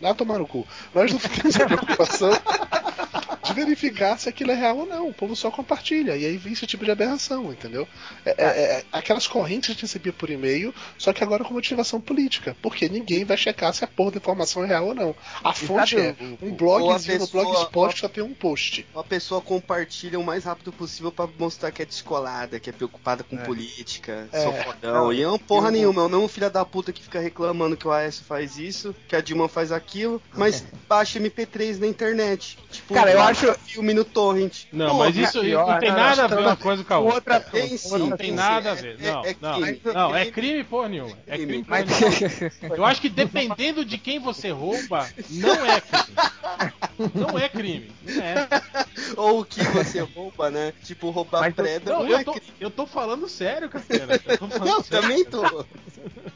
Ah, 0.03 0.13
tomar 0.13 0.39
no 0.39 0.47
cu. 0.47 0.65
Nós 0.93 1.11
não 1.11 1.19
temos 1.19 1.55
a 1.55 1.65
preocupação 1.65 2.31
de 3.47 3.53
verificar 3.53 4.17
se 4.17 4.29
aquilo 4.29 4.51
é 4.51 4.55
real 4.55 4.77
ou 4.77 4.85
não. 4.85 5.07
O 5.09 5.13
povo 5.13 5.35
só 5.35 5.49
compartilha. 5.51 6.15
E 6.15 6.25
aí 6.25 6.37
vem 6.37 6.53
esse 6.53 6.65
tipo 6.67 6.83
de 6.85 6.91
aberração, 6.91 7.51
entendeu? 7.51 7.87
É, 8.25 8.31
é- 8.37 8.45
é 8.79 8.83
aquelas 8.91 9.27
correntes 9.27 9.67
que 9.67 9.71
a 9.71 9.73
gente 9.75 9.81
recebia 9.83 10.13
por 10.13 10.29
e-mail, 10.29 10.73
só 10.97 11.11
que 11.13 11.23
agora 11.23 11.43
com 11.43 11.53
motivação 11.53 11.99
política. 12.01 12.55
Porque 12.61 12.87
ninguém 12.89 13.23
vai 13.25 13.37
checar 13.37 13.73
se 13.73 13.83
a 13.83 13.87
porra 13.87 14.11
da 14.11 14.17
informação 14.17 14.63
é 14.63 14.67
real 14.67 14.87
ou 14.87 14.95
não. 14.95 15.15
A 15.43 15.53
fonte 15.53 15.97
é 15.97 16.15
um 16.41 16.51
blogzinho 16.53 17.19
no 17.19 17.25
pessoa- 17.27 17.43
blogspot 17.43 17.99
só 17.99 18.07
tem 18.07 18.23
um 18.23 18.33
post. 18.33 18.85
A 18.95 19.03
pessoa 19.03 19.41
compartilha 19.41 20.19
o 20.19 20.23
mais 20.23 20.43
rápido 20.43 20.71
possível 20.71 21.11
pra 21.11 21.27
mostrar 21.39 21.71
que 21.71 21.81
é 21.81 21.85
descolada, 21.85 22.59
que 22.59 22.69
é 22.69 22.73
preocupada 22.73 23.23
com 23.23 23.37
política, 23.37 24.27
É. 24.31 24.43
sou 24.43 24.53
fodão. 24.53 25.13
E 25.13 25.21
é 25.21 25.27
uma 25.27 25.39
porra 25.39 25.71
nenhuma, 25.71 26.01
é 26.01 26.05
o 26.05 26.09
mesmo 26.09 26.27
filho 26.27 26.49
da 26.49 26.63
puta 26.65 26.91
que 26.93 27.01
fica 27.03 27.19
reclamando 27.19 27.75
que 27.77 27.87
o 27.87 27.91
AS 27.91 28.19
faz 28.19 28.57
isso, 28.57 28.95
que 29.07 29.15
a 29.15 29.21
Dilma 29.21 29.47
faz 29.47 29.71
aquilo, 29.71 30.21
mas 30.35 30.63
baixa 30.87 31.19
MP3 31.19 31.79
na 31.79 31.87
internet. 31.87 32.57
Tipo, 32.71 32.93
Cara, 32.93 33.11
eu 33.11 33.17
baixa 33.17 33.36
acho- 33.37 33.59
filme 33.65 33.93
no 33.93 34.03
torrent. 34.03 34.63
Não, 34.71 34.87
Porra, 34.89 35.05
mas 35.05 35.15
isso, 35.17 35.43
isso 35.45 35.57
não 35.57 35.79
tem 35.79 35.91
nada 35.91 36.23
a 36.23 36.27
ver 36.27 36.39
uma 36.39 36.55
coisa 36.55 36.83
com 36.83 36.93
a 36.93 36.97
outra. 36.99 37.15
Outra 37.15 37.39
Tem 37.39 37.77
sim, 37.77 37.97
Não 37.97 38.17
tem 38.17 38.31
nada 38.31 38.71
a 38.71 38.73
ver. 38.75 38.97
É- 39.01 39.11
Não, 39.11 39.25
é 39.25 39.35
não, 39.41 39.61
crime. 39.61 39.81
não, 39.93 40.15
é 40.15 40.25
crime 40.31 40.63
porra 40.63 40.89
nenhuma. 40.89 41.17
É 41.27 41.37
crime 41.37 41.63
porra 41.63 41.85
Mas- 41.85 41.99
nenhuma. 41.99 42.51
Eu 42.77 42.85
acho 42.85 43.01
que 43.01 43.09
dependendo 43.09 43.85
de 43.85 43.97
quem 43.97 44.19
você 44.19 44.49
rouba, 44.49 45.07
não 45.29 45.65
é 45.65 45.81
crime. 45.81 46.73
Não 47.13 47.37
é 47.37 47.47
crime. 47.49 47.91
Não 48.03 48.23
é. 48.23 48.47
Ou 49.15 49.41
o 49.41 49.45
que 49.45 49.63
você 49.63 49.99
rouba, 50.01 50.49
né? 50.49 50.73
Tipo, 50.83 51.09
roubar 51.11 51.41
Mas 51.41 51.49
eu- 51.49 51.63
preda 51.63 51.91
Não, 51.93 52.03
não, 52.03 52.09
eu 52.09 52.17
é 52.17 52.23
tô, 52.23 52.31
crime. 52.33 52.47
eu 52.59 52.69
tô 52.71 52.85
falando 52.87 53.27
sério, 53.29 53.69
Catena. 53.69 54.19
Eu 54.25 54.37
tô 54.37 54.47
falando 54.47 54.65
Não, 54.67 54.83
sério. 54.83 55.01
também 55.01 55.25
tô. 55.25 55.65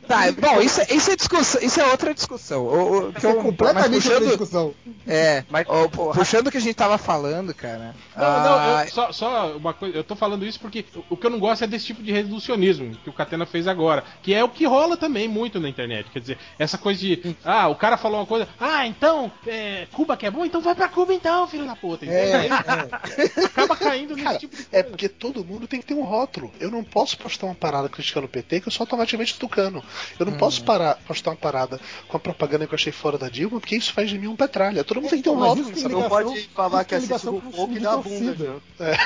Tá, 0.07 0.31
bom, 0.31 0.61
isso, 0.61 0.81
é- 0.81 0.93
isso 0.93 1.11
é 1.11 1.15
discussão, 1.15 1.61
isso 1.61 1.79
é 1.79 1.85
outra 1.91 2.13
discussão. 2.13 2.63
O, 2.65 3.09
o, 3.09 3.13
que 3.13 3.25
eu, 3.25 3.35
mas 3.35 3.43
Completamente 3.43 3.93
outra 4.09 4.11
puxando, 4.19 4.27
discussão. 4.27 4.73
é, 5.07 5.43
Mas, 5.49 5.65
porra. 5.91 6.13
puxando 6.13 6.47
o 6.47 6.51
que 6.51 6.57
a 6.57 6.61
gente 6.61 6.75
tava 6.75 6.97
falando, 6.97 7.53
cara. 7.53 7.95
Não, 8.15 8.25
ah, 8.25 8.43
não, 8.77 8.81
eu- 8.83 8.91
só, 8.91 9.11
só 9.11 9.55
uma 9.57 9.73
coisa, 9.73 9.95
eu 9.97 10.03
tô 10.03 10.15
falando 10.15 10.45
isso 10.45 10.59
porque 10.59 10.85
o, 10.95 11.13
o 11.13 11.17
que 11.17 11.25
eu 11.25 11.29
não 11.29 11.39
gosto 11.39 11.63
é 11.63 11.67
desse 11.67 11.85
tipo 11.87 12.03
de 12.03 12.11
reducionismo 12.11 12.95
que 13.03 13.09
o 13.09 13.13
Catena 13.13 13.45
fez 13.45 13.67
agora, 13.67 14.03
que 14.21 14.33
é 14.33 14.43
o 14.43 14.49
que 14.49 14.65
rola 14.65 14.97
também 14.97 15.27
muito 15.27 15.59
na 15.59 15.69
internet. 15.69 16.09
Quer 16.11 16.19
dizer, 16.19 16.37
essa 16.59 16.77
coisa 16.77 16.99
de, 16.99 17.35
ah, 17.45 17.67
o 17.69 17.75
cara 17.75 17.95
falou 17.97 18.19
uma 18.19 18.25
coisa, 18.25 18.47
ah, 18.59 18.85
então, 18.87 19.31
é, 19.47 19.87
Cuba 19.93 20.17
que 20.17 20.25
é 20.25 20.31
bom, 20.31 20.43
então 20.51 20.61
vai 20.61 20.75
pra 20.75 20.89
Cuba 20.89 21.13
então, 21.13 21.47
filho 21.47 21.65
da 21.65 21.75
puta. 21.75 22.05
É, 22.05 22.47
é. 22.47 22.49
Acaba 23.45 23.75
caindo 23.77 24.13
nesse 24.15 24.25
Cara, 24.25 24.37
tipo 24.37 24.55
de 24.55 24.61
é 24.63 24.65
coisa. 24.65 24.89
porque 24.89 25.07
todo 25.09 25.45
mundo 25.45 25.65
tem 25.67 25.79
que 25.79 25.85
ter 25.85 25.93
um 25.93 26.03
rótulo. 26.03 26.51
Eu 26.59 26.69
não 26.69 26.83
posso 26.83 27.17
postar 27.17 27.45
uma 27.47 27.55
parada 27.55 27.87
criticando 27.87 28.25
o 28.25 28.29
PT 28.29 28.59
que 28.61 28.67
eu 28.67 28.71
sou 28.71 28.83
automaticamente 28.83 29.39
tucano. 29.39 29.81
Eu 30.19 30.25
não 30.25 30.33
posso 30.33 30.63
parar, 30.63 30.95
postar 31.07 31.31
uma 31.31 31.37
parada 31.37 31.79
com 32.07 32.17
a 32.17 32.19
propaganda 32.19 32.67
que 32.67 32.73
eu 32.73 32.75
achei 32.75 32.91
fora 32.91 33.17
da 33.17 33.29
Dilma, 33.29 33.59
porque 33.59 33.75
isso 33.77 33.93
faz 33.93 34.09
de 34.09 34.19
mim 34.19 34.27
um 34.27 34.35
petralha. 34.35 34.83
Todo 34.83 35.01
mundo 35.01 35.09
tem 35.09 35.19
que 35.19 35.23
ter 35.23 35.29
um 35.29 35.39
rótulo. 35.39 35.75
sabe? 35.75 35.93
Não 35.95 36.09
pode 36.09 36.49
falar 36.49 36.83
que 36.83 36.95
assiste 36.95 37.27
o 37.29 37.41
fogo 37.41 37.73
e 37.73 37.79
dá 37.79 37.93
a 37.93 37.97
bunda. 37.97 38.61
Pois 38.77 38.89
é. 38.89 38.97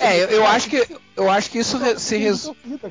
é, 0.00 0.24
eu, 0.24 0.28
eu 0.30 0.46
acho 0.46 0.68
que 0.70 0.98
eu 1.18 1.28
acho 1.28 1.50
que 1.50 1.58
isso 1.58 1.76
re- 1.78 1.98
se 1.98 2.18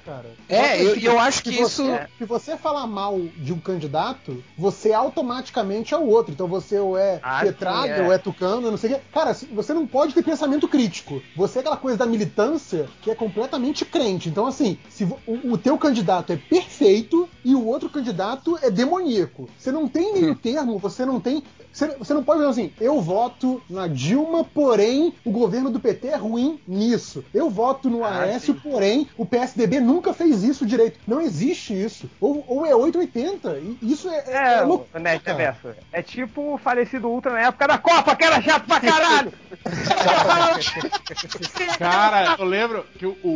cara. 0.06 0.26
É, 0.50 0.82
eu, 0.84 0.98
eu 0.98 1.20
acho 1.20 1.41
que 1.43 1.50
isso. 1.50 1.84
você, 1.84 2.08
se 2.18 2.26
você 2.26 2.58
falar 2.58 2.86
mal 2.86 3.18
de 3.38 3.54
um 3.54 3.60
candidato, 3.60 4.43
você 4.58 4.91
automaticamente 4.91 5.93
é 5.93 5.98
o 5.98 6.06
outro. 6.08 6.34
Então 6.34 6.48
você 6.48 6.78
ou 6.78 6.98
é 6.98 7.20
Ah, 7.24 7.39
Petralha, 7.41 7.86
é. 7.88 8.01
ou 8.01 8.11
é 8.13 8.17
Tucano, 8.17 8.69
não 8.71 8.77
sei 8.77 8.91
o 8.91 8.95
quê. 8.95 9.01
Cara, 9.13 9.33
se- 9.33 9.45
você 9.47 9.73
não 9.73 9.85
pode 9.88 10.13
ter 10.13 10.23
pensamento 10.23 10.67
crítico. 10.67 11.21
Você 11.35 11.59
é 11.59 11.61
aquela 11.61 11.77
coisa 11.77 11.97
da 11.97 12.05
militância 12.05 12.88
que 13.01 13.09
é 13.11 13.15
completamente 13.15 13.85
crente. 13.85 14.29
Então, 14.29 14.45
assim, 14.47 14.77
se 14.89 15.03
o, 15.03 15.17
o 15.53 15.57
teu 15.57 15.77
candidato 15.77 16.31
é 16.33 16.38
perfeito 16.38 17.27
e 17.43 17.55
o 17.55 17.65
outro 17.65 17.89
candidato 17.89 18.57
é 18.61 18.69
demoníaco. 18.69 19.49
Você 19.57 19.71
não 19.71 19.88
tem 19.88 20.13
meio 20.13 20.35
termo, 20.38 20.77
você 20.77 21.05
não 21.05 21.19
tem. 21.19 21.43
Você, 21.71 21.88
você 21.95 22.13
não 22.13 22.23
pode 22.23 22.39
dizer 22.39 22.49
assim, 22.51 22.73
eu 22.81 22.99
voto 22.99 23.61
na 23.69 23.88
Dilma, 23.88 24.43
porém 24.43 25.13
o 25.23 25.29
governo 25.31 25.69
do 25.69 25.79
PT 25.79 26.07
é 26.07 26.15
ruim 26.15 26.59
nisso. 26.67 27.23
Eu 27.31 27.49
voto 27.51 27.88
no 27.89 28.03
Ah, 28.03 28.21
Aécio, 28.21 28.53
sim. 28.55 28.59
porém 28.59 29.07
o 29.15 29.25
PSDB 29.25 29.79
nunca 29.79 30.11
fez 30.11 30.43
isso 30.43 30.65
direito. 30.65 30.99
Não 31.07 31.21
existe 31.21 31.73
isso. 31.79 32.09
Ou, 32.19 32.43
ou 32.47 32.65
é 32.65 32.75
880. 32.75 33.59
E 33.59 33.77
isso 33.91 34.09
é, 34.09 34.23
é, 34.27 34.53
É, 34.57 34.61
loucura, 34.61 34.99
né. 34.99 35.21
Reverso. 35.23 35.69
É 35.91 36.01
tipo 36.01 36.53
o 36.53 36.57
falecido 36.57 37.07
Ultra 37.09 37.33
na 37.33 37.41
época 37.41 37.67
da 37.67 37.76
Copa, 37.78 38.15
que 38.15 38.23
era 38.23 38.41
chato 38.41 38.65
pra 38.65 38.80
caralho! 38.80 39.34
Cara, 41.78 42.36
eu 42.38 42.45
lembro 42.45 42.86
que 42.97 43.05
o, 43.05 43.17
o, 43.23 43.36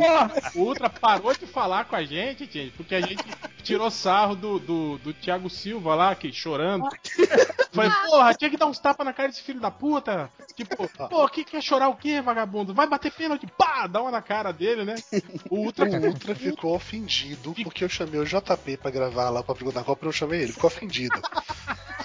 o 0.56 0.60
Ultra 0.60 0.90
parou 0.90 1.34
de 1.34 1.46
falar 1.46 1.86
com 1.86 1.96
a 1.96 2.04
gente, 2.04 2.50
gente, 2.52 2.72
porque 2.72 2.96
a 2.96 3.02
gente 3.02 3.24
tirou 3.64 3.90
sarro 3.92 4.36
do, 4.36 4.60
do, 4.60 4.98
do 5.00 5.14
Thiago 5.14 5.50
Silva 5.50 5.96
lá, 5.96 6.16
que 6.16 6.32
chorando. 6.32 6.88
Falei, 7.74 7.92
porra, 8.06 8.34
tinha 8.34 8.50
que 8.50 8.58
dar 8.58 8.68
uns 8.68 8.80
tapas 8.80 9.06
na 9.06 9.14
cara 9.14 9.30
desse 9.30 9.42
filho 9.42 9.60
da 9.60 9.72
puta. 9.72 10.30
Tipo, 10.56 10.90
pô, 11.10 11.28
que 11.30 11.44
quer 11.44 11.62
chorar 11.62 11.90
o 11.90 11.96
quê, 11.96 12.22
vagabundo? 12.22 12.74
Vai 12.74 12.88
bater 12.88 13.12
pênalti, 13.12 13.48
pá, 13.58 13.88
dá 13.88 14.02
uma 14.02 14.12
na 14.12 14.22
cara 14.22 14.52
dele, 14.52 14.84
né? 14.84 14.96
O 15.50 15.58
Ultra. 15.58 15.90
O 15.90 16.08
Ultra 16.08 16.36
ficou 16.36 16.76
ofendido 16.76 17.54
porque 17.64 17.84
eu 17.84 17.90
chamei 17.90 18.20
o 18.20 18.26
JP 18.26 18.78
pra 18.78 18.92
gravar 18.92 19.30
lá 19.30 19.44
pra 19.44 19.56
perguntar 19.56 19.80
da 19.80 19.86
Copa 19.86 20.04
e 20.04 20.06
não 20.06 20.12
chamei 20.12 20.42
ele. 20.42 20.54
Ficou 20.54 20.68
ofendido. 20.68 21.20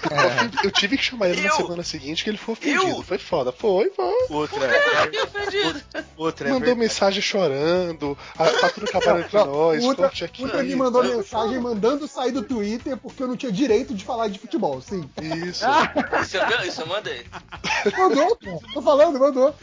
Ofendido. 0.05 0.57
Eu 0.63 0.71
tive 0.71 0.97
que 0.97 1.03
chamar 1.03 1.29
ele 1.29 1.41
na 1.41 1.47
Eu? 1.49 1.55
semana 1.55 1.83
seguinte 1.83 2.23
que 2.23 2.29
ele 2.29 2.37
foi 2.37 2.53
ofendido. 2.53 2.87
Eu? 2.87 3.03
Foi 3.03 3.17
foda. 3.17 3.51
Foi, 3.51 3.89
foi. 3.91 4.13
Outra. 4.29 4.69
Ofendido. 5.23 5.81
Outra 6.17 6.47
é 6.47 6.51
Mandou 6.51 6.65
verdade. 6.67 6.79
mensagem 6.79 7.21
chorando. 7.21 8.17
Ah, 8.37 8.45
tá 8.45 8.69
tudo 8.69 8.85
acabando 8.89 9.19
entre 9.19 9.37
nós. 9.37 9.83
Ultra, 9.83 10.07
aqui. 10.07 10.43
Ultra 10.43 10.63
me 10.63 10.75
mandou 10.75 11.03
mensagem 11.03 11.59
mandando 11.59 12.07
sair 12.07 12.31
do 12.31 12.43
Twitter 12.43 12.97
porque 12.97 13.21
eu 13.23 13.27
não 13.27 13.35
tinha 13.37 13.51
direito 13.51 13.93
de 13.93 14.03
falar 14.03 14.27
de 14.27 14.39
futebol. 14.39 14.81
Sim. 14.81 15.09
Isso. 15.47 15.65
Isso 16.21 16.37
eu, 16.37 16.67
isso 16.67 16.81
eu 16.81 16.87
mandei. 16.87 17.25
Mandou, 17.97 18.35
cara. 18.35 18.57
Tô 18.73 18.81
falando, 18.81 19.19
mandou. 19.19 19.55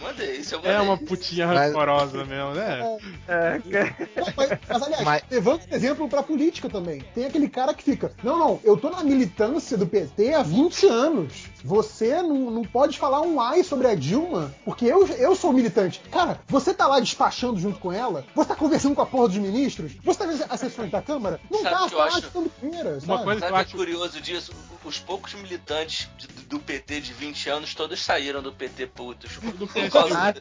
Mandei, 0.00 0.36
isso 0.36 0.54
eu 0.54 0.58
mandei. 0.58 0.72
É 0.74 0.80
uma 0.80 0.96
putinha 0.98 1.46
Mas- 1.46 1.58
rancorosa 1.68 2.24
mesmo, 2.24 2.50
né? 2.52 2.98
É, 3.28 3.58
que- 3.60 3.72
Não, 4.20 4.26
Mas, 4.36 4.50
mas, 4.68 4.82
aliás, 4.82 5.04
Mas- 5.04 5.22
levanta 5.30 5.64
esse 5.64 5.74
exemplo 5.74 6.08
pra 6.08 6.22
política 6.22 6.68
também. 6.68 7.00
Tem 7.14 7.24
aquele 7.26 7.48
cara 7.48 7.74
que 7.74 7.82
fica, 7.82 8.12
não, 8.22 8.38
não, 8.38 8.60
eu 8.64 8.76
tô 8.76 8.90
na 8.90 9.02
militância 9.02 9.76
do 9.82 9.86
PT 9.86 10.34
há 10.34 10.42
20 10.42 10.86
anos. 10.86 11.51
Você 11.64 12.20
não, 12.22 12.50
não 12.50 12.62
pode 12.62 12.98
falar 12.98 13.20
um 13.22 13.40
ai 13.40 13.62
sobre 13.64 13.86
a 13.86 13.94
Dilma, 13.94 14.52
porque 14.64 14.84
eu, 14.84 15.06
eu 15.06 15.34
sou 15.36 15.52
militante. 15.52 16.00
Cara, 16.10 16.40
você 16.48 16.72
tá 16.74 16.86
lá 16.86 17.00
despachando 17.00 17.58
junto 17.58 17.78
com 17.78 17.92
ela? 17.92 18.24
Você 18.34 18.48
tá 18.48 18.56
conversando 18.56 18.94
com 18.94 19.02
a 19.02 19.06
porra 19.06 19.28
dos 19.28 19.38
ministros? 19.38 19.92
Você 20.04 20.18
tá 20.18 20.26
vendo 20.26 20.44
as 20.48 20.60
sessões 20.60 20.90
da 20.90 21.00
Câmara? 21.02 21.40
Não 21.50 21.62
Sabe 21.62 21.74
tá, 21.74 21.78
você 21.80 21.94
eu 21.94 21.98
tá 21.98 22.04
lá 22.04 22.06
acho? 22.16 22.32
Uma 22.62 23.00
sabe? 23.00 23.24
coisa 23.24 23.40
que 23.40 23.40
Sabe 23.40 23.42
eu 23.42 23.46
o 23.46 23.50
que 23.50 23.54
acho. 23.54 23.74
é 23.74 23.76
curioso 23.76 24.20
disso? 24.20 24.52
Os 24.84 24.98
poucos 24.98 25.32
militantes 25.34 26.08
de- 26.18 26.26
do 26.46 26.58
PT 26.58 27.00
de 27.00 27.12
20 27.12 27.48
anos 27.48 27.72
todos 27.74 28.02
saíram 28.02 28.42
do 28.42 28.52
PT 28.52 28.88
putos. 28.88 29.36
Do 29.56 29.66
Por 29.68 29.90
causa 29.90 30.32
PSTU. 30.32 30.40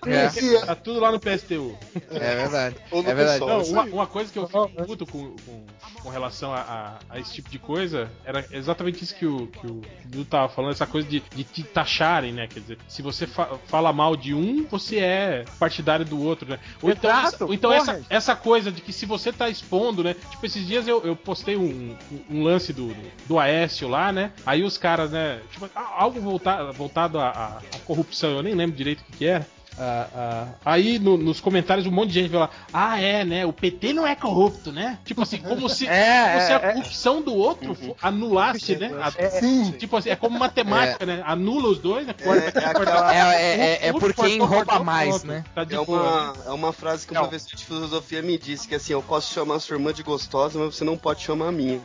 do- 0.50 0.58
É, 0.58 0.66
Tá 0.66 0.76
tudo 0.76 1.00
lá 1.00 1.12
no 1.12 1.20
PSTU. 1.20 1.78
é 2.10 2.36
verdade. 2.36 2.76
Ou 2.90 3.04
no 3.04 3.10
É 3.10 3.14
verdade. 3.14 3.40
Não, 3.40 3.62
uma, 3.64 3.84
uma 3.84 4.08
coisa 4.08 4.32
que 4.34 4.40
eu 4.40 4.48
fico 4.48 4.68
puto 4.86 5.06
com, 5.06 5.36
com, 5.46 5.66
com 6.02 6.10
relação 6.10 6.52
a, 6.54 6.60
a- 6.62 7.00
a 7.10 7.20
esse 7.20 7.34
tipo 7.34 7.50
de 7.50 7.60
coisa 7.60 8.12
era 8.26 8.44
exatamente 8.52 9.04
isso 9.04 9.14
que 9.16 9.26
o, 9.28 9.46
que 9.48 9.68
o 9.68 9.82
Dudu 10.06 10.26
tava 10.26 10.50
falando, 10.50 10.72
essa 10.72 10.88
coisa 10.88 11.08
de, 11.12 11.24
de 11.36 11.44
te 11.44 11.64
taxarem, 11.64 12.32
né? 12.32 12.48
Quer 12.48 12.60
dizer, 12.62 12.78
se 12.88 13.02
você 13.02 13.28
fa- 13.28 13.58
fala 13.68 13.92
mal 13.94 14.16
de 14.16 14.34
um, 14.34 14.66
você 14.70 14.98
é 14.98 15.46
partidário 15.60 16.06
do 16.06 16.22
outro, 16.22 16.50
né? 16.50 16.58
Ou 16.82 16.90
então, 16.92 17.12
Exato, 17.12 17.28
essa, 17.36 17.46
ou 17.46 17.54
então 17.54 17.72
essa, 17.74 18.06
essa 18.10 18.36
coisa 18.36 18.72
de 18.72 18.82
que 18.82 18.94
se 18.94 19.06
você 19.06 19.32
tá 19.32 19.50
expondo, 19.50 20.04
né? 20.04 20.14
Tipo, 20.32 20.46
esses 20.46 20.66
dias 20.66 20.88
eu, 20.88 21.02
eu 21.04 21.16
postei 21.16 21.56
um, 21.58 21.96
um- 22.12 22.38
um 22.40 22.44
lance 22.44 22.72
do, 22.74 22.96
do 23.28 23.38
Aécio 23.40 23.88
lá, 23.88 24.12
né? 24.12 24.32
Aí 24.46 24.64
os 24.64 24.78
caras, 24.78 25.12
né? 25.12 25.42
Tipo, 25.52 25.70
algo 25.76 26.20
voltado, 26.22 26.72
voltado 26.74 27.20
à, 27.20 27.28
à- 27.30 27.58
à 27.58 27.80
corrupção, 27.86 28.32
eu 28.32 28.44
nem 28.44 28.54
lembro 28.56 28.76
direito 28.76 29.02
o 29.02 29.04
que, 29.06 29.18
que 29.18 29.26
era. 29.26 29.46
Ah, 29.78 30.08
ah, 30.14 30.48
aí 30.66 31.00
no- 31.00 31.18
nos 31.18 31.40
comentários 31.40 31.88
um 31.88 31.92
monte 31.92 32.10
de 32.10 32.22
gente 32.22 32.30
vai 32.32 32.42
lá, 32.42 32.50
ah 32.74 33.00
é, 33.02 33.24
né? 33.24 33.46
O 33.46 33.54
PT 33.54 33.94
não 33.94 34.06
é 34.06 34.16
corrupto, 34.16 34.72
né? 34.72 35.00
Tipo 35.06 35.22
assim, 35.22 35.38
como 35.38 35.68
se, 35.70 35.88
É, 35.90 36.28
como 36.34 36.42
se 36.46 36.52
é, 36.52 36.56
a 36.56 36.58
é. 36.58 36.74
corrupção 36.74 37.22
do 37.22 37.34
outro 37.34 37.74
fo- 37.74 37.96
anulasse, 38.02 38.76
né? 38.76 38.92
A- 39.02 39.12
Sim. 39.40 39.72
Tipo 39.72 39.98
assim, 39.98 40.10
é 40.10 40.16
como 40.16 40.38
matemática, 40.38 41.06
né? 41.06 41.24
Anula 41.26 41.70
os 41.70 41.80
dois, 41.80 42.06
né? 42.06 42.14
É, 42.20 42.60
é 42.60 42.66
aquela- 42.66 43.14
É, 43.16 43.18
é, 43.18 43.60
é, 43.60 43.88
é 43.88 43.94
Um 43.94 44.00
por 44.00 44.14
quem 44.14 44.40
rouba 44.40 44.80
mais, 44.84 45.24
né? 45.24 45.44
Tá 45.56 45.66
É 45.70 45.80
uma, 45.80 46.34
é 46.46 46.50
uma 46.52 46.74
frase 46.74 47.06
que 47.08 47.14
o 47.14 47.16
Não. 47.16 47.22
professor 47.24 47.56
de 47.56 47.66
filosofia 47.66 48.22
me 48.22 48.38
disse, 48.38 48.68
que 48.68 48.76
assim, 48.76 48.94
eu 48.94 49.02
posso 49.02 49.34
chamar 49.34 49.60
sua 49.60 49.76
irmã 49.78 49.94
de 49.94 50.04
gostosa, 50.04 50.60
mas 50.60 50.76
você 50.76 50.84
não 50.84 50.98
pode 50.98 51.22
chamar 51.22 51.48
a 51.48 51.52
minha. 51.52 51.80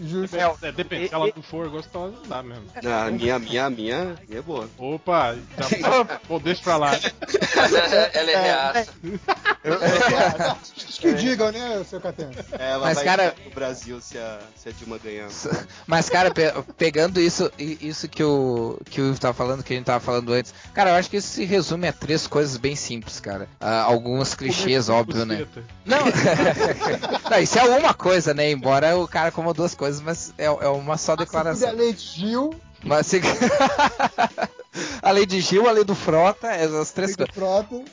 Justo. 0.00 0.36
É, 0.36 0.72
depende, 0.72 1.08
se 1.08 1.14
ela 1.14 1.26
não 1.34 1.42
for 1.42 1.68
gostosa, 1.68 2.14
não 2.16 2.22
dá 2.28 2.42
mesmo. 2.42 2.64
A 2.76 3.10
minha, 3.10 3.38
minha, 3.38 3.70
minha, 3.70 4.16
minha 4.28 4.38
é 4.38 4.42
boa. 4.42 4.68
Opa, 4.78 5.36
já, 5.58 6.04
pô, 6.26 6.38
deixa 6.38 6.62
pra 6.62 6.76
lá. 6.76 6.90
Mas 7.56 7.72
ela, 7.74 7.86
ela 8.12 8.30
é 8.30 8.42
reaça. 8.42 8.92
Os 10.88 10.98
que 10.98 11.12
digam, 11.14 11.52
né, 11.52 11.84
seu 11.88 12.00
Catena? 12.00 12.30
É, 12.58 12.70
ela 12.72 12.86
Mas, 12.86 12.96
vai 12.96 13.04
cara- 13.04 13.34
no 13.44 13.50
Brasil 13.50 14.00
se 14.00 14.18
a, 14.18 14.38
se 14.56 14.68
a 14.68 14.72
Dilma 14.72 14.98
ganhar. 14.98 15.28
Mas, 15.86 16.08
cara, 16.08 16.30
pe- 16.30 16.52
pegando 16.76 17.20
isso, 17.20 17.50
isso 17.58 18.08
que 18.08 18.22
o 18.22 18.78
que 18.88 19.00
o 19.00 19.08
Ivo 19.10 19.20
tava 19.20 19.34
falando, 19.34 19.62
que 19.62 19.72
a 19.72 19.76
gente 19.76 19.86
tava 19.86 20.00
falando 20.00 20.32
antes, 20.32 20.52
cara, 20.74 20.90
eu 20.90 20.94
acho 20.96 21.10
que 21.10 21.16
isso 21.16 21.28
se 21.28 21.44
resume 21.44 21.88
a 21.88 21.92
três 21.92 22.26
coisas 22.26 22.56
bem 22.56 22.74
simples, 22.76 23.20
cara. 23.20 23.48
Ah, 23.60 23.82
alguns 23.82 24.34
clichês, 24.34 24.88
óbvio, 24.88 25.24
né? 25.24 25.46
Não, 25.84 25.98
não, 27.30 27.38
isso 27.40 27.58
é 27.58 27.62
uma 27.78 27.94
coisa, 27.94 28.32
né? 28.34 28.50
Embora 28.50 28.96
o 29.04 29.08
cara 29.08 29.30
coma 29.32 29.52
duas 29.54 29.74
coisas, 29.74 30.00
mas 30.00 30.32
é, 30.38 30.44
é 30.46 30.68
uma 30.68 30.96
só 30.96 31.12
Se 31.14 31.22
a 31.22 31.24
declaração. 31.24 31.72
lei 31.74 31.92
de 31.92 32.00
Gil, 32.02 32.54
Mas 32.84 33.06
se... 33.06 33.20
a 35.02 35.10
lei 35.10 35.26
de 35.26 35.40
Gil, 35.40 35.68
a 35.68 35.72
lei 35.72 35.84
do 35.84 35.94
Frota, 35.94 36.48
essas 36.48 36.90
três 36.92 37.16
lei 37.16 37.26
coisas. 37.26 37.34
do 37.34 37.40
Frota. 37.40 37.84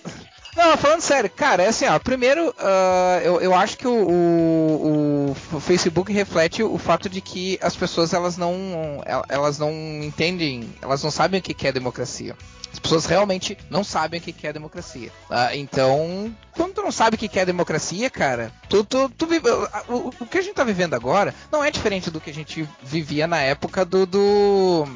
Não, 0.57 0.75
falando 0.75 1.01
sério, 1.01 1.29
cara, 1.29 1.61
é 1.63 1.67
assim, 1.67 1.85
ó. 1.85 1.99
Primeiro, 1.99 2.53
ah, 2.57 3.21
eu, 3.23 3.39
eu 3.39 3.53
acho 3.53 3.77
que 3.77 3.87
o, 3.87 3.91
o- 3.93 5.35
o 5.53 5.59
Facebook 5.59 6.11
reflete 6.11 6.63
o 6.63 6.77
fato 6.79 7.07
de 7.07 7.21
que 7.21 7.59
as 7.61 7.75
pessoas 7.75 8.11
elas 8.11 8.37
não, 8.37 9.01
el- 9.05 9.23
elas 9.29 9.59
não 9.59 9.71
entendem, 10.01 10.67
elas 10.81 11.03
não 11.03 11.11
sabem 11.11 11.39
o 11.39 11.43
que 11.43 11.67
é 11.67 11.71
democracia. 11.71 12.35
As 12.73 12.79
pessoas 12.79 13.05
realmente 13.05 13.57
não 13.69 13.83
sabem 13.83 14.19
o 14.19 14.23
que 14.23 14.45
é 14.45 14.51
democracia. 14.51 15.11
Ah, 15.29 15.55
então, 15.55 16.35
quando 16.51 16.73
tu 16.73 16.81
não 16.81 16.91
sabe 16.91 17.15
o 17.15 17.19
que 17.19 17.27
que 17.27 17.39
é 17.39 17.45
democracia, 17.45 18.09
cara, 18.09 18.51
tu, 18.67 18.83
tu, 18.83 19.09
tu 19.09 19.25
vive, 19.27 19.47
o, 19.87 20.11
o 20.19 20.25
que 20.25 20.39
a 20.39 20.41
gente 20.41 20.55
tá 20.55 20.63
vivendo 20.63 20.93
agora 20.95 21.33
não 21.51 21.63
é 21.63 21.69
diferente 21.71 22.09
do 22.11 22.19
que 22.19 22.29
a 22.29 22.33
gente 22.33 22.67
vivia 22.83 23.25
na 23.27 23.39
época 23.41 23.85
do- 23.85 24.05
do 24.07 24.87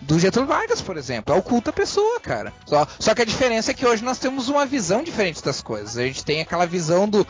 do 0.00 0.18
Getúlio 0.18 0.48
Vargas, 0.48 0.80
por 0.80 0.96
exemplo. 0.96 1.34
É 1.34 1.38
o 1.38 1.42
culto 1.42 1.72
pessoa, 1.72 2.20
cara. 2.20 2.52
Só, 2.66 2.86
só 2.98 3.14
que 3.14 3.22
a 3.22 3.24
diferença 3.24 3.70
é 3.70 3.74
que 3.74 3.86
hoje 3.86 4.04
nós 4.04 4.18
temos 4.18 4.48
uma 4.48 4.64
visão 4.66 5.02
diferente 5.02 5.42
das 5.42 5.60
coisas. 5.60 5.96
A 5.96 6.02
gente 6.02 6.24
tem 6.24 6.40
aquela 6.40 6.66
visão 6.66 7.08
do. 7.08 7.26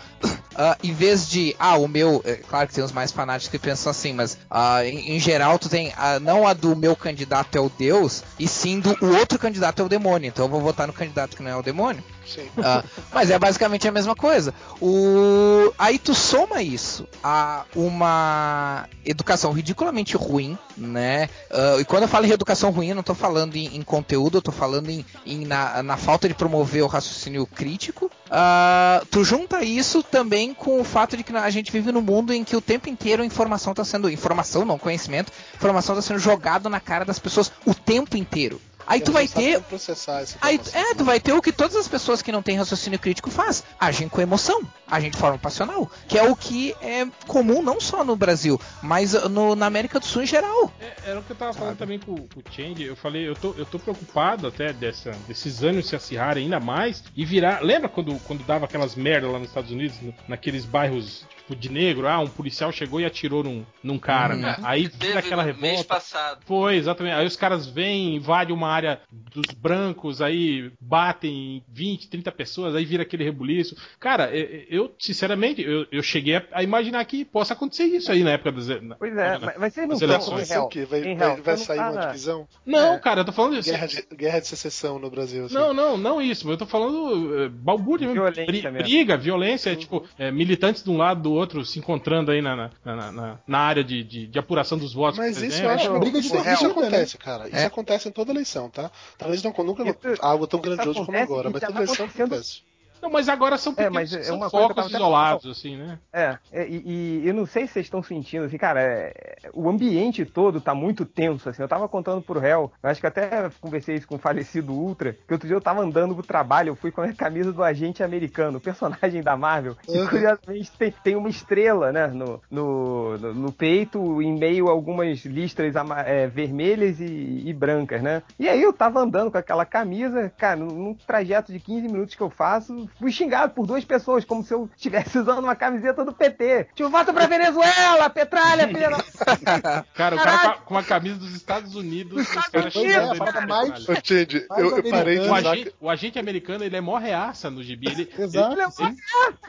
Ah, 0.55 0.77
em 0.83 0.93
vez 0.93 1.29
de. 1.29 1.55
Ah, 1.59 1.77
o 1.77 1.87
meu. 1.87 2.23
É, 2.25 2.35
claro 2.35 2.69
que 2.69 2.75
tem 2.75 2.85
os 2.85 2.93
mais 2.93 3.13
fanáticos 3.13 3.51
que 3.51 3.59
pensam 3.59 3.91
assim, 3.91 4.13
mas 4.13 4.37
ah, 4.51 4.85
em, 4.85 5.17
em 5.17 5.21
geral 5.21 5.59
tu 5.59 5.69
tem. 5.69 5.93
ah, 5.97 6.19
não 6.19 6.47
a 6.47 6.53
do 6.53 6.75
meu 6.75 6.97
candidato 6.97 7.57
é 7.57 7.61
o 7.61 7.71
Deus, 7.71 8.23
e 8.39 8.49
sim 8.49 8.81
do 8.81 8.97
o 9.01 9.17
outro 9.17 9.39
candidato 9.39 9.81
é 9.83 9.85
o 9.85 9.89
demônio. 9.89 10.29
Então 10.29 10.47
eu 10.47 10.51
vou 10.51 10.61
votar 10.61 10.87
no 10.87 10.93
candidato 10.93 11.37
que 11.37 11.43
não 11.43 11.51
é 11.51 11.57
o 11.57 11.63
demônio. 11.63 12.03
Sim. 12.27 12.49
Ah, 12.59 12.85
mas 13.13 13.31
é 13.31 13.39
basicamente 13.39 13.89
a 13.89 13.93
mesma 13.93 14.15
coisa. 14.15 14.55
O... 14.81 15.73
Aí 15.79 15.99
tu 15.99 16.15
soma 16.15 16.63
isso 16.63 17.09
a 17.23 17.65
uma 17.75 18.89
educação 19.05 19.53
ridiculamente 19.53 20.17
ruim, 20.17 20.57
né? 20.77 21.29
Ah, 21.51 21.77
e 21.81 21.85
quando 21.85 22.03
eu 22.03 22.09
falo 22.09 22.27
em 22.27 22.31
educação 22.31 22.71
ruim, 22.71 22.89
eu 22.89 22.95
não 22.95 23.03
tô 23.03 23.15
falando 23.15 23.57
em, 23.57 23.77
em 23.77 23.83
conteúdo, 23.83 24.39
eu 24.39 24.43
tô 24.43 24.53
falando 24.53 24.91
em, 24.91 25.05
em 25.27 25.45
na, 25.45 25.83
na 25.83 25.97
falta 25.97 26.29
de 26.29 26.35
promover 26.35 26.83
o 26.83 26.87
raciocínio 26.87 27.47
crítico. 27.47 28.11
Ah, 28.31 29.03
tu 29.11 29.24
junta 29.24 29.64
isso 29.64 30.05
também 30.05 30.55
com 30.55 30.81
o 30.81 30.85
fato 30.85 31.16
de 31.16 31.24
que 31.24 31.37
a 31.37 31.51
gente 31.51 31.72
vive 31.72 31.91
num 31.91 32.01
mundo 32.01 32.33
em 32.33 32.45
que 32.45 32.55
o 32.55 32.61
tempo 32.61 32.89
inteiro 32.89 33.22
a 33.22 33.26
informação 33.26 33.72
está 33.72 33.85
sendo. 33.85 34.09
Informação, 34.09 34.64
não 34.64 34.78
conhecimento, 34.78 35.33
informação 35.55 35.97
está 35.97 36.07
sendo 36.07 36.20
jogada 36.20 36.68
na 36.68 36.78
cara 36.78 37.05
das 37.05 37.18
pessoas 37.18 37.51
o 37.66 37.74
tempo 37.74 38.16
inteiro. 38.16 38.61
Aí 38.91 39.01
tu 39.01 39.12
vai 39.12 39.26
ter 39.28 39.55
como 39.55 39.64
processar 39.66 40.20
essa 40.22 40.36
Aí, 40.43 40.61
é, 40.74 40.95
tu 40.95 41.05
vai 41.05 41.20
ter 41.20 41.32
o 41.32 41.41
que 41.41 41.53
todas 41.53 41.76
as 41.76 41.86
pessoas 41.88 42.20
que 42.22 42.32
não 42.32 42.43
têm 42.43 42.57
raciocínio 42.57 42.99
crítico 42.99 43.30
faz, 43.30 43.62
agem 43.78 44.09
com 44.09 44.20
emoção, 44.20 44.61
agem 44.86 45.11
de 45.11 45.16
forma 45.16 45.38
passional, 45.38 45.91
que 46.09 46.18
é 46.18 46.22
o 46.28 46.34
que 46.34 46.74
é 46.82 47.07
comum 47.26 47.62
não 47.62 47.80
só 47.80 48.05
no 48.05 48.16
Brasil, 48.16 48.61
mas 48.82 49.12
no- 49.30 49.55
na 49.55 49.66
América 49.66 50.01
do 50.01 50.07
Sul 50.07 50.22
em 50.22 50.26
geral. 50.26 50.72
É, 50.80 51.11
era 51.11 51.20
o 51.20 51.22
que 51.22 51.30
eu 51.30 51.36
tava 51.36 51.53
falando 51.53 51.76
também 51.78 51.99
com, 51.99 52.16
com 52.16 52.41
o 52.41 52.43
Change. 52.51 52.82
Eu 52.82 52.97
falei, 52.97 53.28
eu 53.28 53.34
tô, 53.36 53.55
eu 53.57 53.64
tô 53.64 53.78
preocupado 53.78 54.47
até 54.49 54.72
dessa, 54.72 55.12
desses 55.28 55.62
anos 55.62 55.86
se 55.88 55.95
acirrarem 55.95 56.45
ainda 56.45 56.59
mais 56.59 57.05
e 57.14 57.24
virar. 57.24 57.62
Lembra 57.62 57.88
quando, 57.88 58.18
quando 58.26 58.45
dava 58.45 58.64
aquelas 58.64 58.95
merda 58.97 59.28
lá 59.28 59.38
nos 59.38 59.49
Estados 59.49 59.70
Unidos, 59.70 59.97
naqueles 60.26 60.64
bairros 60.64 61.24
tipo 61.51 61.61
de 61.61 61.71
negro? 61.71 62.07
Ah, 62.09 62.19
um 62.21 62.29
policial 62.29 62.71
chegou 62.73 63.01
e 63.01 63.05
atirou 63.05 63.43
num, 63.43 63.65
num 63.83 63.99
cara. 63.99 64.35
né? 64.37 64.57
Aí 64.63 64.89
vira 64.89 65.19
aquela 65.19 65.43
no 65.45 65.49
mês 65.55 65.61
revolta. 65.79 65.85
passado. 65.95 66.41
Foi, 66.47 66.77
exatamente. 66.77 67.15
Aí 67.15 67.27
os 67.27 67.37
caras 67.37 67.67
vêm, 67.67 68.15
invadem 68.17 68.55
uma 68.55 68.69
área 68.69 69.01
dos 69.11 69.55
brancos, 69.55 70.21
aí 70.23 70.71
batem 70.81 71.63
20, 71.69 72.09
30 72.09 72.33
pessoas, 72.33 72.75
aí 72.75 72.85
vira 72.85 73.03
aquele 73.03 73.25
rebuliço. 73.25 73.77
Cara, 73.99 74.31
eu, 74.35 74.95
sinceramente, 74.99 75.63
eu, 75.63 75.87
eu 75.91 76.03
cheguei 76.03 76.37
a, 76.53 76.63
imaginar 76.63 77.05
que 77.05 77.25
possa 77.25 77.53
acontecer 77.55 77.85
isso 77.85 78.11
aí 78.13 78.23
na 78.23 78.33
época 78.33 78.53
das. 78.53 78.67
Pois 78.99 79.13
é, 79.17 79.39
na- 79.39 79.39
mas, 79.41 79.57
mas 79.59 79.75
vocês 79.75 79.89
não 80.11 80.19
estão. 80.19 80.35
Vai 80.35 80.45
ser 80.45 80.59
o 80.59 80.69
quê? 80.69 80.85
Vai, 80.85 81.01
em 81.01 81.17
vai, 81.17 81.29
real, 81.29 81.43
vai 81.43 81.57
sair 81.57 81.79
não 81.79 81.93
uma 81.93 82.07
divisão? 82.07 82.49
Não, 82.65 82.95
É. 82.95 82.99
cara, 82.99 83.21
eu 83.21 83.25
tô 83.25 83.33
falando 83.33 83.57
isso. 83.59 83.71
Guerra 83.71 83.87
de, 83.87 84.05
guerra 84.15 84.41
de 84.41 84.47
secessão 84.49 84.99
no 84.99 85.11
Brasil. 85.11 85.47
Assim. 85.47 85.55
Não, 85.55 85.73
não, 85.75 85.97
não 85.97 86.21
isso, 86.23 86.45
mas 86.47 86.53
eu 86.53 86.59
tô 86.59 86.67
falando 86.67 87.45
eh, 87.45 87.49
balbúrdia 87.49 88.07
mesmo. 88.07 88.23
Violência 88.23 88.47
Bri- 88.47 88.63
mesmo. 88.63 88.79
Briga, 88.79 89.17
violência, 89.17 89.71
é 89.73 89.77
tipo, 89.77 90.05
eh, 90.19 90.31
militantes 90.31 90.83
de 90.83 90.91
um 90.91 90.97
lado 90.97 91.23
do 91.23 91.33
outro 91.33 91.39
se 91.64 91.78
encontrando 91.78 92.30
aí 92.30 92.41
na, 92.43 92.55
na, 92.57 92.70
na, 92.84 93.12
na- 93.47 93.59
área 93.59 93.82
de, 93.84 94.03
de, 94.03 94.26
de 94.26 94.38
apuração 94.38 94.76
dos 94.78 94.93
votos. 94.93 95.18
Mas 95.18 95.36
isso 95.36 95.47
exemplo. 95.47 95.64
eu 95.66 95.70
acho 95.74 95.86
É, 95.97 95.99
briga 96.01 96.20
de 96.20 96.26
isso, 96.26 96.36
isso 96.36 96.66
acontece, 96.66 97.18
cara. 97.18 97.47
Isso 97.49 97.57
É. 97.57 97.64
acontece 97.66 98.09
em 98.09 98.12
toda 98.12 98.30
eleição, 98.32 98.68
tá? 98.70 98.91
Talvez 99.18 99.43
não, 99.43 99.53
nunca 99.64 99.82
Isso- 99.84 100.18
algo 100.20 100.47
tão 100.47 100.61
grandioso 100.61 101.05
como 101.05 101.18
agora, 101.18 101.51
mas 101.51 101.61
toda 101.61 101.72
tá 101.72 101.82
eleição 101.82 102.07
acontece. 102.07 102.62
Não, 103.03 103.11
mas 103.11 103.29
agora 103.29 103.57
são 103.59 103.73
É, 103.77 103.85
pequenos, 103.85 103.95
mas 103.95 104.13
é 104.13 104.23
são 104.25 104.37
uma 104.37 104.51
coisa 104.51 104.67
que 104.67 104.73
eu 104.73 104.75
focos 104.75 104.77
tava 104.77 104.89
até 104.89 104.99
isolados, 104.99 105.47
assim, 105.47 105.77
né? 105.77 105.99
É, 106.13 106.39
é, 106.51 106.69
e, 106.69 107.21
e 107.23 107.29
eu 107.29 107.33
não 107.33 107.47
sei 107.47 107.67
se 107.69 107.75
vocês 107.75 107.87
estão 107.87 108.03
sentindo, 108.03 108.45
assim, 108.45 108.59
cara, 108.59 108.81
é, 108.83 109.49
o 109.55 109.69
ambiente 109.69 110.27
todo 110.27 110.61
tá 110.61 110.75
muito 110.75 111.07
tenso, 111.07 111.49
assim, 111.49 111.63
eu 111.63 111.69
tava 111.69 111.89
contando 111.89 112.21
pro 112.21 112.41
réu, 112.41 112.73
eu 112.83 112.91
acho 112.91 113.01
que 113.01 113.07
até 113.07 113.49
conversei 113.61 113.95
isso 113.95 114.09
com 114.09 114.17
o 114.17 114.19
falecido 114.19 114.73
Ultra, 114.75 115.13
que 115.13 115.33
outro 115.33 115.47
dia 115.47 115.57
eu 115.57 115.61
tava 115.61 115.81
andando 115.83 116.13
pro 116.17 116.25
trabalho, 116.25 116.71
eu 116.71 116.77
fui 116.77 116.91
com 116.91 117.01
a 117.01 117.13
camisa 117.15 117.53
do 117.53 117.63
agente 117.63 118.03
americano, 118.03 118.59
o 118.59 118.61
personagem 118.61 119.23
da 119.23 119.37
Marvel, 119.37 119.77
e 119.93 120.01
Uhum. 120.01 120.09
curiosamente 120.09 120.73
tem, 120.77 120.91
tem 120.91 121.17
uma 121.17 121.29
estrela, 121.29 121.93
né, 121.93 122.09
no, 122.09 122.43
no, 122.51 123.17
no- 123.17 123.35
no 123.35 123.53
peito, 123.53 124.21
em 124.21 124.37
meio 124.37 124.69
a 124.69 124.73
algumas 124.73 125.25
listras 125.25 125.75
é, 126.05 126.27
vermelhas 126.27 126.99
e, 127.01 127.45
e 127.47 127.53
brancas, 127.55 128.03
né, 128.03 128.23
e 128.37 128.49
aí 128.49 128.61
eu 128.61 128.73
tava 128.73 128.99
andando 129.01 129.31
com 129.31 129.39
aquela 129.39 129.65
camisa, 129.65 130.29
cara, 130.37 130.57
num 130.57 130.95
trajeto 131.07 131.53
de 131.53 131.61
15 131.61 131.89
minutos 131.89 132.17
que 132.17 132.23
eu 132.23 132.31
faço, 132.31 132.89
fui 132.99 133.11
xingado 133.12 133.53
por 133.55 133.66
duas 133.66 133.84
pessoas, 133.84 134.24
como 134.24 134.43
se 134.45 134.53
eu 134.53 134.68
estivesse 134.76 135.16
usando 135.18 135.38
uma 135.41 135.57
camiseta 135.57 136.05
do 136.05 136.12
PT. 136.12 136.68
Tio, 136.74 136.88
voto 136.91 137.12
pra 137.12 137.26
Venezuela, 137.26 138.09
petralha, 138.11 138.68
filha 138.68 138.91
da... 138.91 139.84
Cara, 139.95 140.16
o 140.16 140.18
cara 140.18 140.55
com 140.59 140.76
a, 140.78 140.82
camisa 140.82 141.16
dos 141.16 141.34
Estados 141.34 141.74
Unidos, 141.74 142.20
os 142.22 142.28
caras 142.28 142.74
Unidos, 142.74 142.95
é, 142.97 143.38
ele 143.38 143.47
mais-. 143.47 143.88
Ô, 143.88 143.95
Tid, 143.97 144.47
eu, 144.57 144.76
eu 144.78 144.91
parei 144.91 145.18
de 145.18 145.28
O 145.28 145.34
agente, 145.34 145.74
o 145.80 145.91
agente 145.91 146.18
americano, 146.18 146.64
ele 146.64 146.76
é 146.76 146.80
mó 146.80 146.97
reaça 146.99 147.51
no 147.51 147.62
gibi. 147.62 147.88
Ele, 147.88 148.09
Exato. 148.18 148.53
ele- 148.53 148.62
eles, 148.62 148.99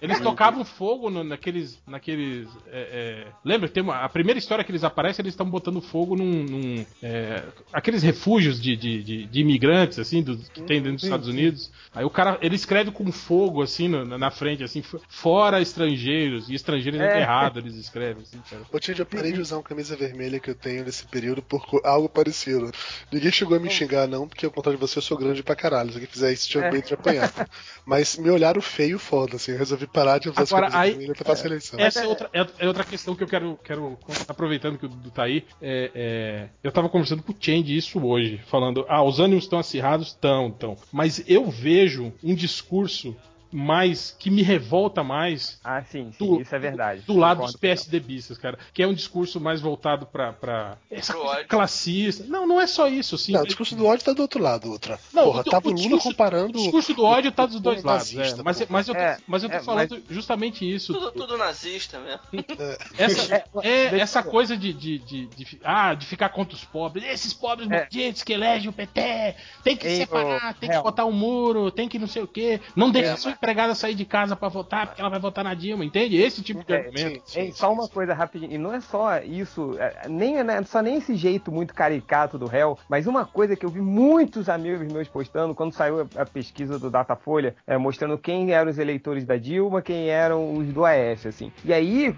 eles 0.02 0.20
tocavam 0.20 0.64
fogo 0.64 1.10
no- 1.10 1.24
naqueles. 1.24 1.80
naqueles 1.88 2.48
é, 2.68 3.26
é, 3.26 3.28
lembra? 3.44 3.70
Tem 3.70 3.82
uma, 3.84 4.04
a 4.04 4.10
primeira 4.10 4.38
história 4.38 4.64
que 4.64 4.72
eles 4.72 4.84
aparecem, 4.84 5.24
eles 5.24 5.34
estão 5.34 5.50
botando 5.50 5.82
fogo 5.82 6.16
num. 6.16 6.44
num, 6.44 6.86
é, 7.02 7.44
aqueles 7.72 8.04
refúgios 8.04 8.62
de, 8.62 8.76
de, 8.76 9.04
de- 9.04 9.26
de 9.26 9.40
imigrantes, 9.42 10.00
assim, 10.00 10.22
do, 10.22 10.38
que 10.38 10.62
tem 10.62 10.78
dentro 10.82 10.94
dos 10.96 11.04
Estados. 11.04 11.28
Unidos. 11.28 11.72
Aí 11.94 12.04
o 12.06 12.10
cara, 12.10 12.38
ele 12.42 12.56
escreve 12.56 12.92
com 12.92 13.12
fogo, 13.12 13.31
assim, 13.64 13.88
no- 13.88 14.06
na, 14.06 14.18
na 14.18 14.32
frente, 14.32 14.64
assim, 14.64 14.84
fora 15.10 15.62
estrangeiros. 15.62 16.50
E 16.50 16.56
estrangeiros 16.56 17.00
é, 17.00 17.18
É. 17.18 17.22
errado, 17.22 17.60
eles 17.60 17.76
escrevem, 17.76 18.24
assim, 18.24 18.40
cara. 18.50 18.64
Ô, 18.72 18.80
Tid, 18.80 19.00
eu 19.00 19.06
parei 19.06 19.32
de 19.32 19.42
usar 19.42 19.58
uma 19.58 19.64
camisa 19.64 19.96
vermelha 19.96 20.40
que 20.40 20.50
eu 20.50 20.56
tenho 20.56 20.84
nesse 20.84 21.06
período 21.08 21.42
por 21.42 21.64
algo 21.84 22.10
parecido. 22.10 22.72
Ninguém 23.12 23.32
chegou 23.32 23.56
a 23.58 23.60
me 23.60 23.70
xingar, 23.70 24.08
não, 24.08 24.28
porque 24.28 24.46
ao 24.46 24.52
contrário 24.52 24.78
de 24.80 24.86
você, 24.86 24.98
eu 24.98 25.02
sou 25.02 25.18
grande 25.18 25.44
pra 25.44 25.56
caralho. 25.56 25.90
Se 25.90 25.96
alguém 25.96 26.08
fizer 26.10 26.32
isso, 26.34 26.50
tinha 26.50 26.72
medo 26.72 26.86
de 26.88 26.94
apanhar. 26.94 27.32
Mas 27.86 28.18
me 28.18 28.30
olharam 28.30 28.62
feio 28.62 29.00
foda, 29.00 29.36
assim. 29.38 29.52
Eu 29.54 29.58
resolvi 29.58 29.88
parar 29.88 30.18
de 30.20 30.30
usar 30.30 30.42
Agora, 30.44 30.68
essa 30.68 30.72
camisa 30.78 30.78
aí- 30.80 30.90
vermelha 30.92 31.12
até 31.14 31.24
fazer 31.24 31.48
eleição. 31.48 31.80
Essa 31.80 32.04
é 32.04 32.08
outra, 32.08 32.30
é, 32.34 32.46
é 32.60 32.68
outra 32.68 32.84
questão 32.84 33.16
que 33.16 33.24
eu 33.24 33.28
quero, 33.28 33.58
quero 33.64 33.98
aproveitando 34.28 34.78
que 34.78 34.86
o 34.86 34.90
Dudu 34.90 35.12
tá 35.12 35.24
aí. 35.24 35.44
é, 35.62 35.92
é, 35.96 36.50
eu 36.64 36.72
tava 36.72 36.90
conversando 36.90 37.24
com 37.24 37.32
o 37.32 37.36
Change 37.40 37.76
isso 37.76 38.04
hoje, 38.06 38.40
falando, 38.48 38.86
ah, 38.88 39.04
os 39.04 39.20
ânimos 39.20 39.46
estão 39.46 39.60
acirrados, 39.60 40.08
estão, 40.08 40.50
estão. 40.50 40.78
Mas 40.92 41.24
eu 41.28 41.50
vejo 41.50 42.14
um 42.24 42.36
discurso 42.36 43.16
mais 43.52 44.16
que 44.18 44.30
me 44.30 44.42
revolta 44.42 45.04
mais 45.04 45.60
Ah, 45.64 45.84
sim, 45.84 46.12
sim, 46.18 46.26
Do- 46.26 46.42
isso 46.42 46.56
é 46.56 46.60
verdade. 46.60 47.02
do 47.02 47.16
lado 47.18 47.42
dos. 47.42 47.56
PSDBistas, 47.56 48.38
cara. 48.38 48.58
Que 48.74 48.82
é 48.84 48.88
um 48.88 48.94
discurso 48.94 49.40
mais 49.40 49.60
voltado 49.62 50.06
pra, 50.06 50.34
pra 50.34 50.78
essa 50.90 51.14
classista. 51.48 52.24
Não, 52.28 52.48
não 52.48 52.60
é 52.60 52.68
só 52.68 52.88
isso, 52.88 53.16
assim. 53.16 53.34
Não, 53.34 53.42
o 53.42 53.46
discurso 53.48 53.76
do 53.76 53.86
ódio 53.86 54.06
tá 54.06 54.14
do 54.14 54.22
outro 54.22 54.42
lado, 54.42 54.72
outra. 54.72 55.00
Não, 55.14 55.26
Porra, 55.26 55.42
o- 55.42 55.44
tava 55.44 55.68
o 55.68 55.72
o 55.72 55.74
Lula 55.74 55.82
discurso- 55.84 56.10
comparando. 56.10 56.58
O 56.60 56.62
discurso 56.64 56.94
do 56.94 57.04
ódio 57.04 57.32
tá 57.32 57.46
dos 57.46 57.60
dois 57.60 57.84
lados, 57.84 58.14
nazista, 58.14 58.42
é. 58.42 58.44
Mas, 58.44 58.68
mas 58.70 58.88
eu 58.88 58.94
tô, 58.96 59.00
É, 59.02 59.18
mas 59.28 59.44
eu 59.44 59.50
tô 59.50 59.56
é, 59.56 59.60
falando 59.60 60.02
justamente 60.10 60.70
isso. 60.70 60.94
Tudo, 60.94 61.12
tudo 61.12 61.38
nazista 61.38 62.00
mesmo. 62.00 62.22
Essa, 62.98 63.36
É, 63.36 63.44
é, 63.64 63.90
deixa 63.90 64.04
essa 64.04 64.24
coisa 64.24 64.56
de, 64.58 64.74
de, 64.74 64.98
de, 65.00 65.26
de 65.28 65.60
ah, 65.64 65.94
de 65.94 66.06
ficar 66.06 66.30
contra 66.30 66.56
os 66.56 66.64
pobres. 66.64 67.04
Esses 67.06 67.34
pobres 67.34 67.70
É. 67.70 67.80
malditos 67.80 68.24
que 68.24 68.34
elegem 68.34 68.70
o 68.70 68.74
PT. 68.74 69.36
Tem 69.64 69.76
que 69.78 69.88
Ei, 69.88 69.98
separar, 69.98 70.52
ô, 70.52 70.54
tem 70.60 70.70
que 70.70 70.80
botar 70.82 71.06
um 71.06 71.12
muro, 71.12 71.72
tem 71.72 71.88
que 71.88 72.00
não 72.00 72.08
sei 72.08 72.22
o 72.24 72.28
quê. 72.28 72.60
Não 72.76 72.90
deixa 72.92 73.12
É, 73.12 73.14
isso 73.16 73.30
mas- 73.30 73.38
empregada 73.42 73.74
sair 73.74 73.96
de 73.96 74.06
casa 74.06 74.36
pra 74.36 74.50
votar 74.50 74.86
porque 74.86 75.02
ela 75.02 75.10
vai 75.10 75.20
votar 75.20 75.44
na 75.44 75.56
Dilma, 75.56 75.84
entende? 75.84 76.16
Esse 76.16 76.44
tipo 76.44 76.64
de 76.64 76.72
É, 76.72 76.78
argumento. 76.78 77.22
sim. 77.26 77.40
Ei, 77.40 77.52
só 77.52 77.74
uma 77.74 77.88
coisa 77.88 78.14
rapidinho, 78.14 78.52
e 78.54 78.58
não 78.58 78.72
é 78.72 78.80
só 78.80 79.18
isso, 79.18 79.76
é, 79.80 80.08
nem 80.08 80.38
é 80.38 80.64
só 80.64 80.80
nem 80.82 80.98
esse 80.98 81.16
jeito 81.16 81.52
muito 81.52 81.74
caricato 81.74 82.38
do 82.38 82.46
réu, 82.46 82.78
mas 82.88 83.08
uma 83.08 83.26
coisa 83.26 83.56
que 83.56 83.66
eu 83.66 83.70
vi 83.70 83.82
muitos 83.82 84.48
amigos 84.48 84.92
meus 84.92 85.08
postando 85.08 85.56
quando 85.56 85.74
saiu 85.74 86.08
a, 86.16 86.26
pesquisa 86.26 86.78
do 86.78 86.92
Datafolha, 86.92 87.56
é, 87.66 87.78
mostrando 87.78 88.16
quem 88.18 88.52
eram 88.52 88.70
os 88.70 88.78
eleitores 88.78 89.26
da 89.26 89.38
Dilma, 89.38 89.82
quem 89.82 90.08
eram 90.10 90.54
os 90.54 90.68
do 90.68 90.86
Aécio, 90.86 91.30
assim. 91.30 91.52
E 91.66 91.74
aí, 91.74 92.16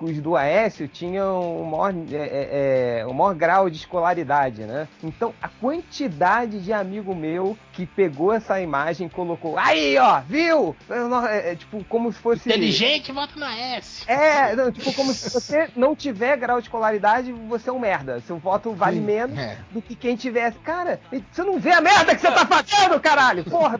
os 0.00 0.20
do 0.20 0.34
Aécio 0.36 0.88
tinham 0.88 1.62
o 1.62 1.64
maior, 1.70 1.94
é, 2.10 2.16
é, 2.16 2.98
é, 3.00 3.06
o 3.06 3.14
maior 3.14 3.34
grau 3.34 3.70
de 3.70 3.76
escolaridade, 3.76 4.62
né? 4.62 4.88
Então, 5.04 5.32
a 5.40 5.48
quantidade 5.48 6.60
de 6.60 6.72
amigo 6.72 7.14
meu 7.14 7.56
que 7.72 7.86
pegou 7.86 8.32
essa 8.32 8.60
imagem 8.60 9.06
e 9.06 9.10
colocou, 9.10 9.56
aí, 9.56 9.96
ó, 9.98 10.20
viu? 10.20 10.47
É, 10.48 11.52
é, 11.52 11.56
tipo, 11.56 11.84
como 11.84 12.12
se 12.12 12.18
fosse... 12.18 12.48
Inteligente, 12.48 13.12
vota 13.12 13.38
na 13.38 13.56
S. 13.56 14.04
É, 14.10 14.54
não, 14.56 14.70
tipo, 14.72 14.92
como 14.94 15.12
se 15.12 15.30
você 15.30 15.68
não 15.76 15.94
tiver 15.94 16.36
grau 16.36 16.60
de 16.60 16.66
escolaridade, 16.66 17.32
você 17.32 17.70
é 17.70 17.72
um 17.72 17.78
merda. 17.78 18.20
Seu 18.26 18.38
voto 18.38 18.72
vale 18.72 19.00
menos 19.00 19.38
É. 19.38 19.58
do 19.70 19.80
que 19.82 19.94
quem 19.94 20.16
tivesse. 20.16 20.58
Cara, 20.60 21.00
você 21.32 21.42
não 21.42 21.58
vê 21.58 21.72
a 21.72 21.80
merda 21.80 22.14
que 22.14 22.20
você 22.20 22.30
tá 22.30 22.46
fazendo, 22.46 23.00
caralho! 23.00 23.44
Porra? 23.44 23.78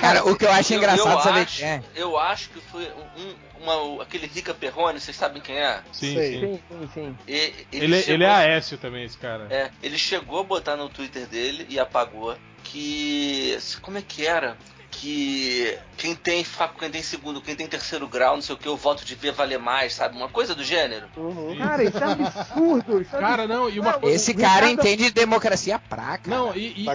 Cara, 0.00 0.24
o 0.24 0.36
que 0.36 0.44
eu 0.44 0.50
acho 0.52 0.72
Eu- 0.72 0.78
engraçado 0.78 1.10
eu 1.10 1.20
saber 1.20 1.40
acho, 1.40 1.56
que 1.58 1.64
é. 1.64 1.82
Eu 1.94 2.18
acho 2.18 2.50
que 2.50 2.60
foi 2.60 2.88
um, 3.16 3.34
uma, 3.64 4.02
aquele 4.02 4.26
Rica 4.26 4.54
Perrone, 4.54 5.00
vocês 5.00 5.16
sabem 5.16 5.40
quem 5.42 5.56
é? 5.58 5.80
Sim, 5.92 6.14
sim. 6.14 6.40
Sim, 6.40 6.60
sim, 6.68 6.88
sim. 6.94 7.16
E- 7.26 7.52
Ele, 7.72 7.96
chegou- 8.00 8.14
ele 8.14 8.24
é 8.24 8.28
Aécio 8.30 8.78
também, 8.78 9.04
esse 9.04 9.16
cara. 9.18 9.46
É, 9.50 9.70
ele 9.82 9.98
chegou 9.98 10.40
a 10.40 10.44
botar 10.44 10.76
no 10.76 10.88
Twitter 10.88 11.26
dele 11.26 11.66
e 11.68 11.78
apagou 11.78 12.36
que. 12.64 13.56
Como 13.82 13.98
é 13.98 14.02
que 14.02 14.26
era? 14.26 14.56
Que 15.00 15.78
quem 15.96 16.14
tem 16.14 16.44
quem 16.78 16.90
tem 16.90 17.02
segundo, 17.02 17.40
quem 17.40 17.54
tem 17.54 17.66
terceiro 17.66 18.06
grau, 18.08 18.34
não 18.36 18.42
sei 18.42 18.54
o 18.54 18.58
que, 18.58 18.68
o 18.68 18.76
voto 18.76 19.04
devia 19.04 19.32
valer 19.32 19.58
mais, 19.58 19.94
sabe? 19.94 20.16
Uma 20.16 20.28
coisa 20.28 20.54
do 20.54 20.64
gênero. 20.64 21.06
Uhum. 21.16 21.56
Cara, 21.56 21.84
isso 21.84 21.98
é 21.98 22.12
absurdo. 22.12 23.00
Isso 23.02 23.16
é 23.16 23.20
Cara, 23.20 23.46
não, 23.46 23.68
e 23.70 23.78
uma 23.78 23.90
absurdo. 23.90 24.12
Esse 24.14 24.34
cara 24.34 24.66
Ricardo- 24.66 24.80
entende 24.88 25.04
de 25.04 25.10
democracia 25.12 25.78
pra, 25.78 26.18
cara. 26.18 26.22
Não, 26.26 26.54
e, 26.56 26.82
e- 26.82 26.86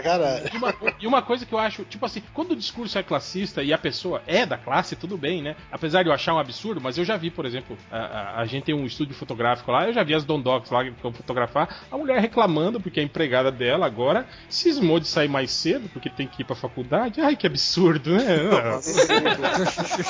e 0.53 0.57
uma, 0.57 0.75
e 1.01 1.07
uma 1.07 1.21
coisa 1.21 1.45
que 1.45 1.53
eu 1.53 1.59
acho, 1.59 1.83
tipo 1.85 2.05
assim, 2.05 2.21
quando 2.33 2.51
o 2.51 2.55
discurso 2.55 2.97
é 2.97 3.03
classista 3.03 3.63
e 3.63 3.71
a 3.73 3.77
pessoa 3.77 4.21
é 4.27 4.45
da 4.45 4.57
classe, 4.57 4.95
tudo 4.95 5.17
bem, 5.17 5.41
né? 5.41 5.55
Apesar 5.71 6.03
de 6.03 6.09
eu 6.09 6.13
achar 6.13 6.33
um 6.33 6.39
absurdo, 6.39 6.81
mas 6.81 6.97
eu 6.97 7.05
já 7.05 7.15
vi, 7.15 7.29
por 7.31 7.45
exemplo, 7.45 7.77
a, 7.91 7.97
a- 7.97 8.41
a 8.41 8.45
gente 8.45 8.63
tem 8.65 8.75
um 8.75 8.85
estúdio 8.85 9.15
fotográfico 9.15 9.71
lá, 9.71 9.87
eu 9.87 9.93
já 9.93 10.03
vi 10.03 10.13
as 10.13 10.25
dondocs 10.25 10.71
lá 10.71 10.83
que 10.83 10.91
vão 11.01 11.13
fotografar, 11.13 11.85
a 11.89 11.97
mulher 11.97 12.19
reclamando 12.19 12.79
porque 12.81 12.99
a 12.99 13.03
empregada 13.03 13.51
dela 13.51 13.85
agora 13.85 14.25
cismou 14.49 14.99
de 14.99 15.07
sair 15.07 15.27
mais 15.29 15.51
cedo 15.51 15.89
porque 15.89 16.09
tem 16.09 16.27
que 16.27 16.41
ir 16.41 16.45
pra 16.45 16.55
faculdade. 16.55 17.21
Ai, 17.21 17.35
que 17.35 17.47
absurdo, 17.47 17.92
né? 17.99 18.79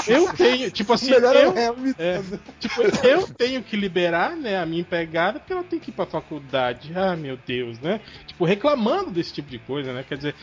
eu 0.08 0.34
tenho, 0.34 0.72
tipo 0.72 0.94
assim, 0.94 1.12
Melhor 1.12 1.36
é 1.36 1.46
eu, 1.46 1.58
é, 1.58 1.74
imitando. 1.76 2.40
tipo, 2.60 2.82
eu 3.06 3.28
tenho 3.28 3.64
que 3.64 3.76
liberar, 3.76 4.36
né, 4.36 4.58
a 4.58 4.66
minha 4.66 4.82
empregada 4.82 5.40
porque 5.40 5.54
ela 5.54 5.64
tem 5.64 5.80
que 5.80 5.90
ir 5.90 5.94
pra 5.94 6.06
faculdade. 6.06 6.92
Ah, 6.96 7.16
meu 7.16 7.38
Deus, 7.38 7.80
né? 7.80 8.00
Tipo, 8.26 8.46
reclamando 8.46 9.12
desse 9.12 9.34
tipo 9.34 9.50
de 9.50 9.60
coisa, 9.60 9.94
né? 9.94 10.04
Quer 10.08 10.18
dizer, 10.18 10.36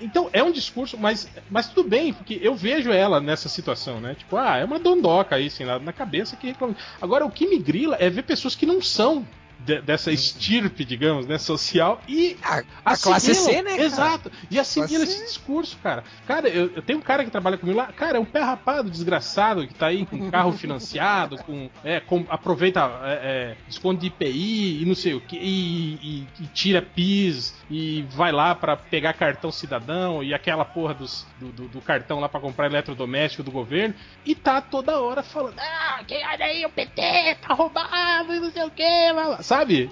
então 0.00 0.28
é 0.32 0.42
um 0.42 0.52
discurso, 0.52 0.96
mas, 0.98 1.28
mas 1.50 1.68
tudo 1.68 1.88
bem, 1.88 2.12
porque 2.12 2.38
eu 2.42 2.54
vejo 2.54 2.90
ela 2.90 3.20
nessa 3.20 3.48
situação, 3.48 4.00
né? 4.00 4.14
Tipo, 4.14 4.36
ah, 4.36 4.58
é 4.58 4.64
uma 4.64 4.78
dondoca 4.78 5.36
aí, 5.36 5.50
sem 5.50 5.66
nada 5.66 5.84
na 5.84 5.92
cabeça 5.92 6.36
que 6.36 6.46
reclama. 6.46 6.76
Agora, 7.00 7.24
o 7.24 7.30
que 7.30 7.46
me 7.46 7.58
grila 7.58 7.96
é 7.98 8.08
ver 8.10 8.22
pessoas 8.22 8.54
que 8.54 8.66
não 8.66 8.80
são 8.80 9.26
de- 9.64 9.80
dessa 9.82 10.10
estirpe, 10.12 10.84
digamos, 10.84 11.26
né, 11.26 11.38
social 11.38 12.00
e 12.08 12.36
A, 12.42 12.62
a 12.84 12.96
classe. 12.96 13.34
C, 13.34 13.62
né? 13.62 13.70
cara? 13.72 13.82
Exato. 13.82 14.32
E 14.50 14.58
assimila 14.58 15.04
esse 15.04 15.24
discurso, 15.24 15.76
cara. 15.82 16.04
Cara, 16.26 16.48
eu, 16.48 16.70
eu 16.74 16.82
tenho 16.82 16.98
um 16.98 17.02
cara 17.02 17.24
que 17.24 17.30
trabalha 17.30 17.56
comigo 17.58 17.78
lá, 17.78 17.86
cara, 17.92 18.16
é 18.18 18.20
um 18.20 18.24
pé 18.24 18.40
rapado, 18.40 18.90
desgraçado, 18.90 19.66
que 19.66 19.74
tá 19.74 19.86
aí 19.86 20.04
com 20.06 20.28
carro 20.30 20.52
financiado, 20.52 21.38
com, 21.44 21.70
é, 21.84 22.00
com- 22.00 22.24
aproveita 22.28 22.80
é, 23.04 23.12
é, 23.12 23.56
desconto 23.68 24.00
de 24.00 24.06
IPI 24.08 24.82
e 24.82 24.84
não 24.86 24.94
sei 24.94 25.14
o 25.14 25.20
que, 25.20 25.36
e, 25.36 25.94
e- 26.02 26.28
e 26.40 26.46
tira 26.48 26.82
PIS 26.82 27.54
e 27.70 28.02
vai 28.10 28.32
lá 28.32 28.54
pra 28.54 28.76
pegar 28.76 29.12
cartão 29.14 29.50
cidadão 29.50 30.22
e 30.22 30.34
aquela 30.34 30.64
porra 30.64 30.94
dos- 30.94 31.26
do, 31.40 31.48
do- 31.52 31.68
do 31.68 31.80
cartão 31.80 32.20
lá 32.20 32.28
pra 32.28 32.40
comprar 32.40 32.66
eletrodoméstico 32.66 33.42
do 33.42 33.50
governo 33.50 33.94
e 34.24 34.34
tá 34.34 34.60
toda 34.60 35.00
hora 35.00 35.22
falando, 35.22 35.58
ah, 35.58 36.02
que 36.06 36.14
olha 36.14 36.44
aí 36.44 36.64
o 36.66 36.70
PT, 36.70 37.36
tá 37.46 37.54
roubado 37.54 38.34
e 38.34 38.40
não 38.40 38.50
sei 38.50 38.64
o 38.64 38.70
que, 38.70 39.12
sabe? 39.56 39.90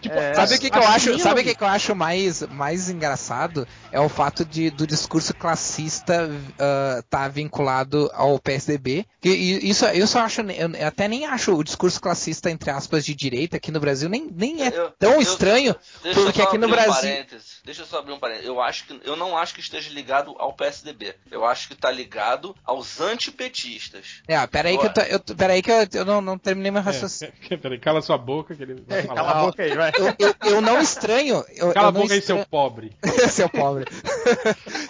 Tipo, 0.00 0.14
É. 0.14 0.34
Sabe 0.34 0.54
o 0.54 0.58
que, 0.60 0.70
que 0.70 0.78
eu 0.78 0.82
acho? 0.86 1.18
Sabe 1.18 1.40
o 1.40 1.44
que, 1.44 1.54
que 1.56 1.62
eu 1.64 1.66
acho 1.68 1.94
mais, 1.94 2.42
mais 2.42 2.88
engraçado? 2.88 3.66
É 3.90 3.98
o 3.98 4.08
fato 4.08 4.44
de 4.44 4.70
do 4.70 4.86
discurso 4.86 5.34
classista 5.34 6.30
ah, 6.58 7.02
tá 7.10 7.26
vinculado 7.26 8.08
ao 8.14 8.38
PSDB. 8.38 9.04
Que, 9.20 9.28
e 9.30 9.68
isso 9.70 9.84
eu 9.86 10.06
só 10.06 10.20
acho, 10.20 10.42
eu 10.42 10.86
até 10.86 11.08
nem 11.08 11.26
acho 11.26 11.52
o 11.56 11.64
discurso 11.64 12.00
classista 12.00 12.48
entre 12.50 12.70
aspas 12.70 13.04
de 13.04 13.12
direita 13.14 13.56
aqui 13.56 13.72
no 13.72 13.80
Brasil 13.80 14.08
nem, 14.08 14.30
nem 14.32 14.62
é 14.62 14.68
Eu- 14.68 14.90
tão 14.98 15.14
eu- 15.14 15.20
estranho. 15.20 15.74
Deixa 16.02 16.20
eu 16.20 16.24
Porque 16.26 16.42
só 16.42 16.48
aqui 16.48 16.58
no 16.58 16.66
abrir 16.66 16.80
um 16.80 16.84
Brasil- 16.84 17.10
parênteses. 17.10 17.56
Deixa 17.64 17.82
eu 17.82 17.86
só 17.86 17.98
abrir 17.98 18.12
um 18.12 18.18
parênteses. 18.20 18.46
Eu, 18.48 18.60
acho 18.60 18.84
que, 18.86 19.00
eu 19.04 19.16
não 19.16 19.36
acho 19.36 19.52
que 19.54 19.60
esteja 19.60 19.90
ligado 19.92 20.34
ao 20.38 20.52
PSDB. 20.52 21.14
Eu 21.30 21.44
acho 21.44 21.66
que 21.66 21.74
tá 21.74 21.90
ligado 21.90 22.54
aos 22.64 23.00
antipetistas. 23.00 24.22
É, 24.28 24.46
peraí 24.46 24.78
que 24.78 24.86
eu, 24.86 24.92
tô- 24.92 25.00
eu, 25.00 25.20
peraí 25.36 25.60
que 25.62 25.70
eu, 25.72 25.86
eu 25.94 26.04
não, 26.04 26.20
não 26.20 26.38
terminei 26.38 26.70
meu 26.70 26.82
raciocínio. 26.82 27.32
É, 27.50 27.56
peraí, 27.58 27.78
cala 27.80 28.00
sua 28.02 28.16
boca 28.18 28.54
que 28.54 28.62
ele 28.72 28.84
vai 28.86 29.02
falar. 29.02 29.20
Cala 29.22 29.30
a 29.40 29.44
boca 29.44 29.62
aí, 29.62 29.74
vai. 29.76 29.92
Eu, 29.96 30.14
eu, 30.18 30.34
eu 30.52 30.60
não 30.60 30.80
estranho. 30.80 31.44
Eu, 31.56 31.72
Cala 31.72 31.86
eu 31.86 31.88
a 31.88 31.92
boca 31.92 32.12
aí, 32.14 32.18
estranho- 32.20 32.40
seu 32.42 32.48
pobre. 32.48 32.92
seu 33.30 33.48
pobre. 33.48 33.84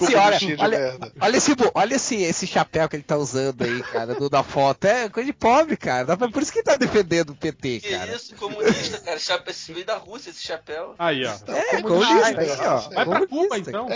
Senhora, 0.05 0.37
olha, 0.59 0.99
olha, 1.21 1.37
esse, 1.37 1.53
olha 1.75 1.95
esse, 1.95 2.17
esse 2.23 2.47
chapéu 2.47 2.89
que 2.89 2.97
ele 2.97 3.03
tá 3.03 3.17
usando 3.17 3.63
aí, 3.63 3.83
cara, 3.83 4.15
do, 4.15 4.29
da 4.29 4.43
foto. 4.43 4.85
É 4.87 5.09
coisa 5.09 5.27
de 5.27 5.33
pobre, 5.33 5.77
cara. 5.77 6.17
Por 6.17 6.43
isso 6.43 6.53
que 6.53 6.59
ele 6.59 6.65
tá 6.65 6.77
defendendo 6.77 7.31
o 7.31 7.35
PT, 7.37 7.81
Que 7.81 7.91
cara. 7.91 8.15
isso, 8.15 8.35
comunista, 8.37 8.99
cara. 8.99 9.19
Chapéu, 9.19 9.51
esse 9.53 9.73
veio 9.73 9.87
da 9.87 9.97
Rússia, 9.97 10.31
esse 10.31 10.43
chapéu. 10.43 10.95
Aí, 10.99 11.25
ó. 11.25 11.31
É, 11.53 11.83
comunista, 11.83 11.89
comunista, 11.89 12.41
aí, 12.41 12.51
aí, 12.51 12.67
ó. 12.67 12.79
Vai 12.91 13.07
pra. 13.07 13.27
Cuba, 13.27 13.59
então. 13.59 13.87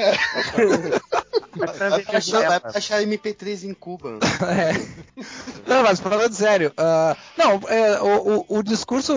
Vai 1.54 2.04
achar, 2.16 2.60
vai 2.60 2.60
achar 2.74 3.02
MP3 3.02 3.64
em 3.64 3.74
Cuba. 3.74 4.18
É. 4.42 4.72
Não, 5.66 5.82
mas 5.84 6.00
falando 6.00 6.32
sério, 6.34 6.72
ah, 6.76 7.16
não, 7.36 7.60
é, 7.68 8.00
o, 8.00 8.38
o- 8.48 8.58
o 8.58 8.62
discurso, 8.62 9.14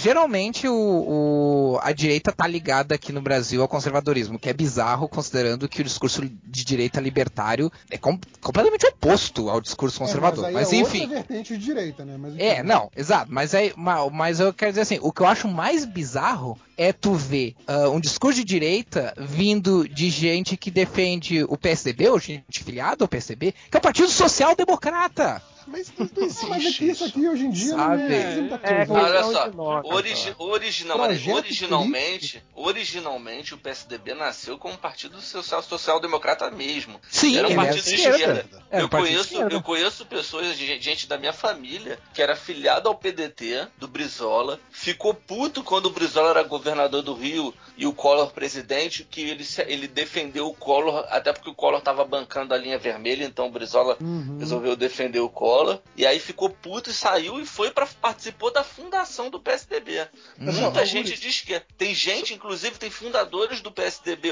geralmente 0.00 0.66
o, 0.68 0.74
o- 0.74 1.78
a 1.82 1.92
direita 1.92 2.32
tá 2.32 2.46
ligada 2.46 2.94
aqui 2.94 3.12
no 3.12 3.20
Brasil 3.20 3.62
ao 3.62 3.68
conservadorismo, 3.68 4.38
que 4.38 4.48
é 4.48 4.52
bizarro 4.52 5.08
considerando 5.08 5.68
que 5.68 5.80
o 5.80 5.84
discurso 5.84 6.22
de 6.22 6.64
direita 6.64 7.00
libertário 7.00 7.70
é 7.90 7.98
com- 7.98 8.18
completamente 8.40 8.86
oposto 8.86 9.48
ao 9.48 9.60
discurso 9.60 9.98
conservador. 9.98 10.46
É, 10.48 10.50
mas 10.52 10.60
mas, 10.68 10.72
é 10.72 10.76
enfim. 10.76 11.00
outra 11.02 11.16
vertente 11.16 11.56
de 11.56 11.64
direita, 11.64 12.04
né? 12.04 12.16
Mas, 12.18 12.38
É, 12.38 12.54
enfim. 12.54 12.62
não, 12.62 12.90
exato. 12.96 13.30
Mas, 13.32 13.54
é, 13.54 13.72
ma- 13.76 14.08
mas 14.10 14.40
eu 14.40 14.52
quero 14.52 14.72
dizer 14.72 14.82
assim, 14.82 14.98
o 15.02 15.12
que 15.12 15.20
eu 15.22 15.26
acho 15.26 15.46
mais 15.48 15.84
bizarro 15.84 16.58
é 16.76 16.92
tu 16.92 17.12
ver 17.14 17.54
ah, 17.66 17.88
um 17.90 18.00
discurso 18.00 18.38
de 18.38 18.44
direita 18.44 19.14
vindo 19.18 19.86
de 19.88 20.08
gente 20.10 20.56
que 20.56 20.70
defende 20.70 21.44
o 21.44 21.56
PSDB, 21.56 22.08
ou 22.08 22.18
gente 22.18 22.64
filiada 22.64 23.04
ao 23.04 23.08
PSDB, 23.08 23.52
que 23.70 23.76
é 23.76 23.78
o 23.78 23.82
Partido 23.82 24.08
Social 24.08 24.54
Democrata. 24.56 25.42
Mas 25.70 25.92
não, 25.96 26.06
não 26.06 26.26
Ah, 26.28 26.46
mas 26.48 26.50
é 26.50 26.56
existe 26.56 26.78
que 26.78 26.84
isso 26.90 27.04
aqui 27.04 27.28
hoje 27.28 27.44
em 27.46 27.50
dia 27.50 27.76
não 27.76 27.84
Sabe? 27.84 28.02
é 28.14 28.34
muita 28.36 28.54
É, 28.62 28.86
coisa. 28.86 28.92
Olha 28.92 29.22
só, 29.24 29.50
origi 29.84 30.34
original, 30.38 30.98
originalmente, 31.00 32.42
originalmente 32.54 33.54
o 33.54 33.58
PSDB 33.58 34.14
nasceu 34.14 34.58
como 34.58 34.74
um 34.74 34.76
partido 34.76 35.20
social, 35.20 35.62
social-democrata 35.62 36.50
mesmo. 36.50 37.00
Sim, 37.10 37.36
era 37.36 37.48
um 37.48 37.52
é 37.52 37.54
partido 37.54 37.84
de 37.84 37.94
esquerda. 37.94 38.16
esquerda. 38.16 38.62
Era 38.70 38.82
um 38.82 38.86
eu, 38.86 38.88
partido 38.88 39.06
de 39.08 39.12
conheço, 39.14 39.32
esquerda. 39.34 39.54
eu 39.54 39.62
conheço 39.62 40.06
pessoas, 40.06 40.56
gente 40.56 41.06
da 41.08 41.16
minha 41.18 41.32
família, 41.32 41.98
que 42.14 42.22
era 42.22 42.34
filiada 42.36 42.88
ao 42.88 42.94
PDT, 42.94 43.68
do 43.78 43.86
Brizola, 43.88 44.58
ficou 44.70 45.14
puto 45.14 45.62
quando 45.62 45.86
o 45.86 45.90
Brizola 45.90 46.30
era 46.30 46.42
governador 46.42 47.02
do 47.02 47.14
Rio 47.14 47.54
e 47.76 47.86
o 47.86 47.92
Collor 47.92 48.32
presidente, 48.32 49.04
que 49.08 49.20
ele, 49.20 49.46
ele 49.66 49.86
defendeu 49.88 50.46
o 50.48 50.54
Collor, 50.54 51.04
até 51.10 51.32
porque 51.32 51.50
o 51.50 51.54
Collor 51.54 51.78
estava 51.78 52.04
bancando 52.04 52.54
a 52.54 52.56
linha 52.58 52.78
vermelha, 52.78 53.24
então 53.24 53.46
o 53.46 53.50
Brizola 53.50 53.96
Uhum. 54.00 54.38
resolveu 54.38 54.74
defender 54.76 55.20
o 55.20 55.28
Collor. 55.28 55.59
E 55.96 56.06
aí 56.06 56.18
ficou 56.18 56.50
puto 56.50 56.90
e 56.90 56.92
saiu 56.92 57.40
e 57.40 57.46
foi 57.46 57.70
para 57.70 57.86
participou 57.86 58.52
da 58.52 58.64
fundação 58.64 59.30
do 59.30 59.40
PSDB. 59.40 60.08
Hum. 60.38 60.52
Muita 60.52 60.84
gente 60.86 61.18
diz 61.18 61.40
que 61.40 61.54
é. 61.54 61.62
tem 61.76 61.94
gente, 61.94 62.34
inclusive 62.34 62.78
tem 62.78 62.90
fundadores 62.90 63.60
do 63.60 63.70
PSDB. 63.70 64.30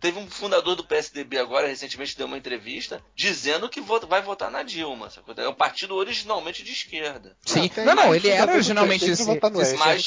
Teve 0.00 0.18
um 0.18 0.28
fundador 0.28 0.76
do 0.76 0.84
PSDB 0.84 1.38
agora 1.38 1.66
recentemente 1.66 2.16
deu 2.16 2.26
uma 2.26 2.38
entrevista 2.38 3.02
dizendo 3.14 3.68
que 3.68 3.80
vai 3.80 4.22
votar 4.22 4.50
na 4.50 4.62
Dilma. 4.62 5.10
É 5.36 5.48
um 5.48 5.54
partido 5.54 5.94
originalmente 5.94 6.62
de 6.62 6.72
esquerda. 6.72 7.36
Sim, 7.44 7.70
não, 7.84 7.94
não, 7.94 8.14
ele 8.14 8.28
era 8.28 8.52
é 8.52 8.54
originalmente 8.54 9.04
de 9.04 9.12
esquerda. 9.12 9.50
Mas 9.50 10.02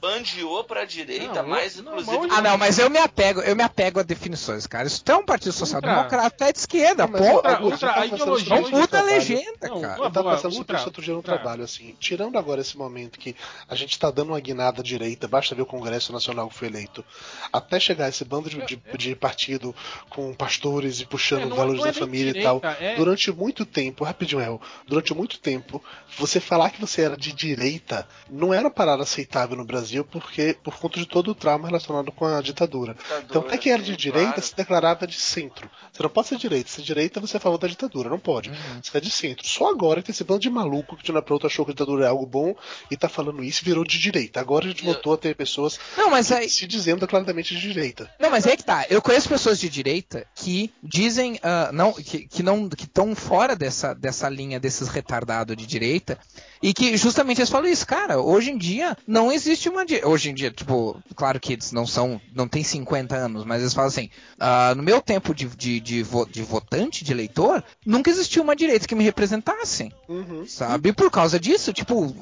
bandiou 0.00 0.64
para 0.64 0.84
direita, 0.84 1.42
não, 1.42 1.58
inclusive. 1.58 2.28
Ah, 2.30 2.42
não, 2.42 2.58
mas 2.58 2.78
eu 2.78 2.90
me 2.90 2.98
apego, 2.98 3.40
eu 3.40 3.56
me 3.56 3.62
apego 3.62 4.00
a 4.00 4.02
definições, 4.02 4.66
cara. 4.66 4.86
Isso 4.86 5.02
é 5.06 5.16
um 5.16 5.24
partido 5.24 5.52
social-democrata, 5.52 6.44
é 6.44 6.52
de 6.52 6.58
esquerda, 6.58 7.08
pô. 7.08 7.42
A 7.46 8.06
ideologia. 8.06 8.60
Não 8.60 8.70
muda 8.70 8.98
a 8.98 9.02
legenda. 9.02 9.45
80, 9.46 9.68
não, 9.68 9.80
cara. 9.80 9.98
Eu 9.98 10.10
tava 10.10 10.36
boa, 10.36 10.84
outro 10.84 11.02
dia 11.02 11.14
no 11.14 11.22
trabalho, 11.22 11.62
assim. 11.62 11.94
Tirando 11.98 12.38
agora 12.38 12.60
esse 12.60 12.76
momento 12.76 13.18
que 13.18 13.34
a 13.68 13.74
gente 13.74 13.98
tá 13.98 14.10
dando 14.10 14.28
uma 14.28 14.40
guinada 14.40 14.82
direita, 14.82 15.28
basta 15.28 15.54
ver 15.54 15.62
o 15.62 15.66
Congresso 15.66 16.12
Nacional 16.12 16.48
que 16.48 16.54
foi 16.54 16.68
eleito. 16.68 17.04
Até 17.52 17.78
chegar 17.78 18.08
esse 18.08 18.24
bando 18.24 18.48
de, 18.48 18.64
de, 18.64 18.82
é. 18.84 18.96
de 18.96 19.14
partido 19.14 19.74
com 20.08 20.32
pastores 20.34 21.00
e 21.00 21.06
puxando 21.06 21.42
é, 21.42 21.46
não, 21.46 21.56
é- 21.56 21.58
valores 21.58 21.80
não 21.80 21.88
é 21.88 21.92
da 21.92 21.98
família 21.98 22.32
direita, 22.32 22.56
e 22.56 22.60
tal. 22.60 22.70
É... 22.80 22.96
Durante 22.96 23.32
muito 23.32 23.64
tempo, 23.64 24.04
rapidinho, 24.04 24.40
El, 24.40 24.60
durante 24.86 25.14
muito 25.14 25.38
tempo, 25.38 25.82
você 26.18 26.40
falar 26.40 26.70
que 26.70 26.80
você 26.80 27.02
era 27.02 27.16
de 27.16 27.32
direita 27.32 28.06
não 28.30 28.52
era 28.52 28.70
parada 28.70 29.02
aceitável 29.02 29.56
no 29.56 29.64
Brasil 29.64 30.04
porque 30.04 30.56
por 30.62 30.76
conta 30.78 30.98
de 30.98 31.06
todo 31.06 31.30
o 31.30 31.34
trauma 31.34 31.68
relacionado 31.68 32.10
com 32.12 32.26
a 32.26 32.40
ditadura. 32.40 32.94
ditadura 32.94 33.24
então, 33.24 33.42
até 33.42 33.58
quem 33.58 33.72
era 33.72 33.82
de 33.82 33.96
direita 33.96 34.34
claro. 34.34 34.42
se 34.42 34.56
declarava 34.56 35.06
de 35.06 35.16
centro. 35.16 35.70
Você 35.92 36.02
não 36.02 36.10
pode 36.10 36.28
ser 36.28 36.36
direita. 36.36 36.70
Se 36.70 36.80
é 36.80 36.84
direita, 36.84 37.20
você 37.20 37.36
é 37.36 37.38
a 37.38 37.40
favor 37.40 37.58
da 37.58 37.68
ditadura. 37.68 38.08
Não 38.08 38.18
pode. 38.18 38.50
Uhum. 38.50 38.80
Você 38.82 38.96
é 38.96 39.00
de 39.00 39.10
centro 39.10 39.25
só 39.42 39.70
agora 39.70 40.02
que 40.02 40.10
esse 40.10 40.22
bando 40.24 40.40
de 40.40 40.50
maluco 40.50 40.96
que 40.96 41.02
de 41.04 41.10
uma 41.10 41.22
pra 41.22 41.34
outra 41.34 41.48
achou 41.48 41.64
que 41.64 41.70
a 41.70 41.74
ditadura 41.74 42.04
é 42.04 42.08
algo 42.08 42.26
bom 42.26 42.54
e 42.90 42.96
tá 42.96 43.08
falando 43.08 43.42
isso 43.42 43.64
virou 43.64 43.84
de 43.84 43.98
direita. 43.98 44.40
Agora 44.40 44.64
a 44.66 44.68
gente 44.68 44.84
voltou 44.84 45.14
a 45.14 45.16
ter 45.18 45.34
pessoas 45.34 45.78
Não, 45.96 46.10
mas 46.10 46.30
aí. 46.30 46.48
se 46.48 46.66
dizendo 46.66 47.00
declaradamente 47.00 47.54
de 47.54 47.60
direita. 47.60 48.10
Não, 48.20 48.30
mas 48.30 48.46
é 48.46 48.56
que 48.56 48.64
tá. 48.64 48.86
Eu 48.90 49.00
conheço 49.02 49.28
pessoas 49.28 49.58
de 49.58 49.68
direita 49.68 50.26
que 50.34 50.70
dizem 50.82 51.38
ah, 51.42 51.70
não, 51.72 51.92
que, 51.92 52.26
que 52.26 52.42
não 52.42 52.68
que 52.68 52.84
estão 52.84 53.14
fora 53.14 53.56
dessa, 53.56 53.94
dessa 53.94 54.28
linha 54.28 54.60
desses 54.60 54.88
retardados 54.88 55.56
de 55.56 55.66
direita 55.66 56.18
e 56.62 56.72
que 56.72 56.96
justamente 56.96 57.38
eles 57.40 57.50
falam 57.50 57.68
isso, 57.70 57.86
cara. 57.86 58.20
Hoje 58.20 58.50
em 58.50 58.58
dia 58.58 58.96
não 59.06 59.30
existe 59.32 59.68
uma 59.68 59.84
hoje 60.04 60.30
em 60.30 60.34
dia 60.34 60.50
tipo 60.50 61.00
claro 61.14 61.38
que 61.40 61.52
eles 61.54 61.72
não 61.72 61.86
são 61.86 62.20
não 62.34 62.48
tem 62.48 62.62
50 62.64 63.14
anos, 63.16 63.44
mas 63.44 63.60
eles 63.62 63.74
falam 63.74 63.88
assim, 63.88 64.10
ah, 64.38 64.74
no 64.76 64.82
meu 64.82 65.00
tempo 65.00 65.34
de, 65.34 65.46
de, 65.46 65.80
de, 65.80 66.02
vo- 66.02 66.26
de 66.26 66.42
votante, 66.42 67.04
de 67.04 67.12
eleitor, 67.12 67.62
nunca 67.84 68.10
existiu 68.10 68.42
uma 68.42 68.56
direita 68.56 68.86
que 68.86 68.94
me 68.94 69.04
representasse. 69.20 69.90
Uhum. 70.08 70.46
Sabe? 70.46 70.92
Por 70.92 71.10
causa 71.10 71.40
disso, 71.40 71.72
tipo, 71.72 72.14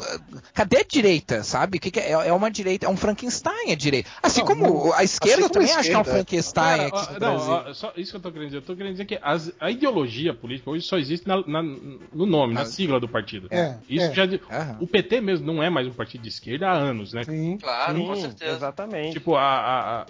cadê 0.55 0.79
a 0.79 0.85
direita, 0.85 1.43
sabe? 1.43 1.79
Que, 1.81 1.91
que 1.91 1.99
é? 2.01 2.13
É 2.13 2.33
uma 2.33 2.51
direita, 2.51 2.87
é 2.87 2.89
um 2.89 2.97
Frankenstein 2.97 3.73
a 3.73 3.75
direita. 3.75 4.09
Assim 4.23 4.41
Não, 4.41 4.47
como 4.47 4.93
a 4.95 5.03
esquerda 5.03 5.45
assim 5.47 5.49
como 5.49 5.65
a 5.65 5.67
também 5.67 5.73
acho 5.81 5.89
que 5.91 5.95
é 5.95 5.99
um. 5.99 6.05
Frankenstein 6.05 6.65
Cara, 6.65 6.87
aqui 6.87 6.97
ó, 6.97 7.13
no 7.13 7.13
não, 7.13 7.19
Brasil. 7.37 7.53
ó, 7.53 7.75
só 7.75 7.93
isso 7.97 8.11
que 8.13 8.17
eu 8.17 8.21
tô 8.21 8.31
querendo 8.31 8.47
dizer. 8.49 8.59
Eu 8.59 8.63
tô 8.63 8.77
querendo 8.77 8.93
dizer 8.93 9.05
que 9.05 9.19
as- 9.21 9.53
a 9.61 9.71
ideologia 9.71 10.33
política 10.33 10.71
hoje 10.71 10.87
só 10.87 10.97
existe 10.97 11.27
na- 11.27 11.45
na- 11.47 11.63
no 11.63 12.27
nome, 12.27 12.55
na 12.55 12.63
Ah. 12.63 12.67
sigla 12.67 13.01
do 13.01 13.09
partido. 13.09 13.49
É, 13.51 13.77
Isso 13.89 14.07
é. 14.07 14.15
já. 14.15 14.25
O 14.81 14.87
PT 14.87 15.21
mesmo 15.21 15.47
não 15.47 15.63
é 15.63 15.69
mais 15.69 15.87
um 15.87 15.93
partido 15.93 16.23
de 16.23 16.29
esquerda 16.29 16.69
há 16.69 16.73
anos, 16.73 17.13
né? 17.13 17.25
Sim. 17.25 17.59
Claro, 17.59 17.99
com 18.07 18.15
Sim, 18.15 18.21
certeza. 18.23 18.57
exatamente. 18.57 19.13
Tipo, 19.13 19.35
a, 19.35 19.43
a- 19.43 20.03
a- 20.03 20.07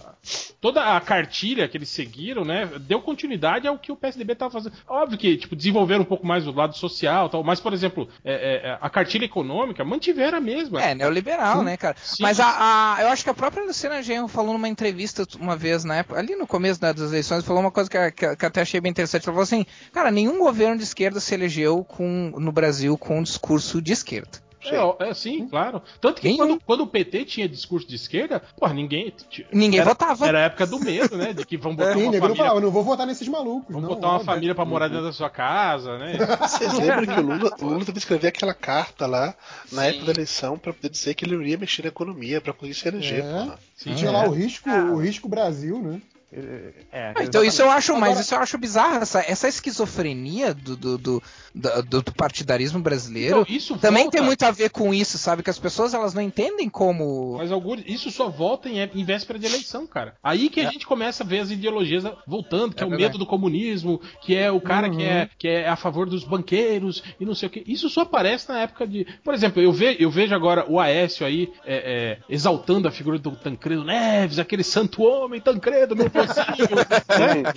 toda 0.60 0.96
a 0.96 1.00
cartilha 1.00 1.66
que 1.68 1.76
eles 1.76 1.88
seguiram, 1.88 2.44
né, 2.44 2.68
deu 2.80 3.00
continuidade 3.00 3.66
ao 3.66 3.78
que 3.78 3.90
o 3.90 3.96
PSDB 3.96 4.34
tava 4.34 4.50
fazendo. 4.52 4.74
Óbvio 4.88 5.18
que, 5.18 5.36
tipo, 5.36 5.56
desenvolveram 5.56 6.02
um 6.02 6.06
pouco 6.06 6.26
mais 6.26 6.46
o 6.46 6.52
lado 6.52 6.73
social 6.76 7.28
tal, 7.28 7.42
mas, 7.42 7.60
por 7.60 7.72
exemplo, 7.72 8.08
é, 8.24 8.68
é, 8.68 8.78
a 8.80 8.90
cartilha 8.90 9.24
econômica 9.24 9.84
mantiveram 9.84 10.38
a 10.38 10.40
mesma. 10.40 10.82
É, 10.82 10.94
neoliberal, 10.94 11.62
né, 11.62 11.76
cara? 11.76 11.96
Sim. 12.02 12.22
Mas 12.22 12.40
a, 12.40 12.96
a- 12.96 13.02
eu 13.02 13.08
acho 13.08 13.24
que 13.24 13.30
a 13.30 13.34
própria 13.34 13.64
Luciana 13.64 14.02
Genro 14.02 14.28
falou 14.28 14.52
numa 14.52 14.68
entrevista 14.68 15.26
uma 15.38 15.56
vez 15.56 15.84
na 15.84 15.96
época, 15.96 16.18
ali 16.18 16.34
no 16.36 16.46
começo 16.46 16.80
né, 16.82 16.92
das 16.92 17.10
eleições, 17.10 17.44
falou 17.44 17.60
uma 17.62 17.70
coisa 17.70 17.88
que, 17.88 18.10
que, 18.12 18.36
que 18.36 18.44
eu 18.44 18.48
até 18.48 18.60
achei 18.62 18.80
bem 18.80 18.90
interessante. 18.90 19.22
Ela 19.24 19.32
falou 19.32 19.42
assim, 19.42 19.64
cara, 19.92 20.10
nenhum 20.10 20.38
governo 20.38 20.76
de 20.76 20.84
esquerda 20.84 21.20
se 21.20 21.34
elegeu 21.34 21.84
com, 21.84 22.32
no 22.38 22.52
Brasil 22.52 22.96
com 22.98 23.18
um 23.18 23.22
discurso 23.22 23.80
de 23.80 23.92
esquerda. 23.92 24.43
É, 24.70 25.08
é, 25.08 25.14
sim, 25.14 25.46
claro. 25.48 25.82
Tanto 26.00 26.20
que 26.20 26.36
quando, 26.36 26.60
quando 26.64 26.80
o 26.82 26.86
PT 26.86 27.24
tinha 27.24 27.48
discurso 27.48 27.86
de 27.88 27.96
esquerda, 27.96 28.40
porra, 28.56 28.72
ninguém. 28.72 29.12
Ninguém 29.52 29.80
era, 29.80 29.90
votava. 29.90 30.26
Era 30.26 30.38
a 30.38 30.42
época 30.42 30.66
do 30.66 30.78
medo, 30.78 31.16
né? 31.16 31.32
De 31.32 31.44
que 31.44 31.56
vão 31.56 31.74
botar 31.74 31.92
Sim, 31.94 32.04
uma 32.04 32.12
família. 32.12 32.36
falava, 32.36 32.60
não 32.60 32.70
vou 32.70 32.84
votar 32.84 33.06
nesses 33.06 33.28
malucos. 33.28 33.66
Vamos 33.74 33.88
não, 33.88 33.94
botar 33.94 34.08
uma 34.10 34.20
família 34.20 34.54
pra 34.54 34.64
morar 34.64 34.88
dentro 34.88 35.04
da 35.04 35.12
sua 35.12 35.28
casa, 35.30 35.98
né? 35.98 36.14
Vocês 36.40 36.72
lembram 36.74 37.06
que 37.14 37.20
o 37.20 37.22
Lula, 37.22 37.50
o 37.60 37.64
Lula 37.66 37.78
teve 37.80 37.92
que 37.92 37.98
escrever 37.98 38.28
aquela 38.28 38.54
carta 38.54 39.06
lá 39.06 39.34
na 39.72 39.82
Sim. 39.82 39.88
época 39.88 40.04
da 40.06 40.12
eleição 40.12 40.58
pra 40.58 40.72
poder 40.72 40.88
dizer 40.88 41.14
que 41.14 41.24
ele 41.24 41.36
não 41.36 41.42
ia 41.42 41.58
mexer 41.58 41.82
na 41.82 41.88
economia 41.88 42.40
pra 42.40 42.52
conseguir 42.52 42.74
se 42.74 42.88
eleger, 42.88 43.24
É. 43.24 43.32
porra. 43.32 43.58
Sim, 43.76 43.94
Tinha 43.94 44.10
lá 44.10 44.26
o 44.26 44.30
risco, 44.30 44.70
o 44.70 44.96
risco 44.96 45.28
Brasil, 45.28 45.78
né? 45.82 46.00
É, 46.92 47.12
Ah, 47.16 47.22
Então 47.24 47.44
isso 47.44 47.62
eu 47.62 47.70
acho, 47.70 47.96
mas 47.96 48.18
isso 48.18 48.34
eu 48.34 48.38
acho 48.40 48.58
bizarro, 48.58 48.96
essa, 49.02 49.20
essa 49.20 49.46
esquizofrenia 49.48 50.52
do, 50.54 50.76
do, 50.76 50.98
do, 50.98 51.22
do- 51.54 52.02
do 52.02 52.12
partidarismo 52.14 52.80
brasileiro 52.80 53.44
Então, 53.48 53.78
também 53.78 54.04
volta- 54.04 54.16
tem 54.18 54.26
muito 54.26 54.42
a 54.42 54.50
ver 54.50 54.70
com 54.70 54.92
isso, 54.92 55.16
sabe? 55.18 55.42
Que 55.42 55.50
as 55.50 55.58
pessoas 55.58 55.94
elas 55.94 56.14
não 56.14 56.22
entendem 56.22 56.68
como. 56.68 57.36
Mas 57.38 57.52
Augusto, 57.52 57.84
isso 57.86 58.10
só 58.10 58.28
volta 58.28 58.68
em, 58.68 58.78
em 58.80 59.04
véspera 59.04 59.38
de 59.38 59.46
eleição, 59.46 59.86
cara. 59.86 60.14
Aí 60.22 60.48
que 60.48 60.60
a 60.60 60.70
gente 60.70 60.86
começa 60.86 61.22
a 61.22 61.26
ver 61.26 61.40
as 61.40 61.50
ideologias 61.50 62.04
voltando, 62.26 62.74
que 62.74 62.82
é, 62.82 62.86
É 62.86 62.88
o 62.88 62.90
medo 62.90 63.18
do 63.18 63.26
comunismo, 63.26 64.00
que 64.22 64.34
é 64.34 64.50
o 64.50 64.60
cara 64.60 64.90
que, 64.90 65.02
é, 65.02 65.28
que 65.38 65.48
é 65.48 65.68
a 65.68 65.76
favor 65.76 66.08
dos 66.08 66.24
banqueiros 66.24 67.02
e 67.20 67.24
não 67.24 67.34
sei 67.34 67.48
o 67.48 67.50
que. 67.50 67.62
Isso 67.66 67.88
só 67.88 68.00
aparece 68.02 68.48
na 68.48 68.60
época 68.60 68.86
de. 68.86 69.06
Por 69.22 69.34
exemplo, 69.34 69.62
eu, 69.62 69.72
ve, 69.72 69.96
eu 70.00 70.10
vejo 70.10 70.34
agora 70.34 70.64
o 70.68 70.80
Aécio 70.80 71.24
aí 71.26 71.52
é, 71.64 72.18
é, 72.18 72.18
exaltando 72.28 72.88
a 72.88 72.90
figura 72.90 73.18
do 73.18 73.30
Tancredo 73.36 73.84
Neves, 73.84 74.38
aquele 74.38 74.64
santo 74.64 75.02
homem, 75.02 75.40
Tancredo, 75.40 75.94
meu 75.94 76.10
né? 76.28 77.52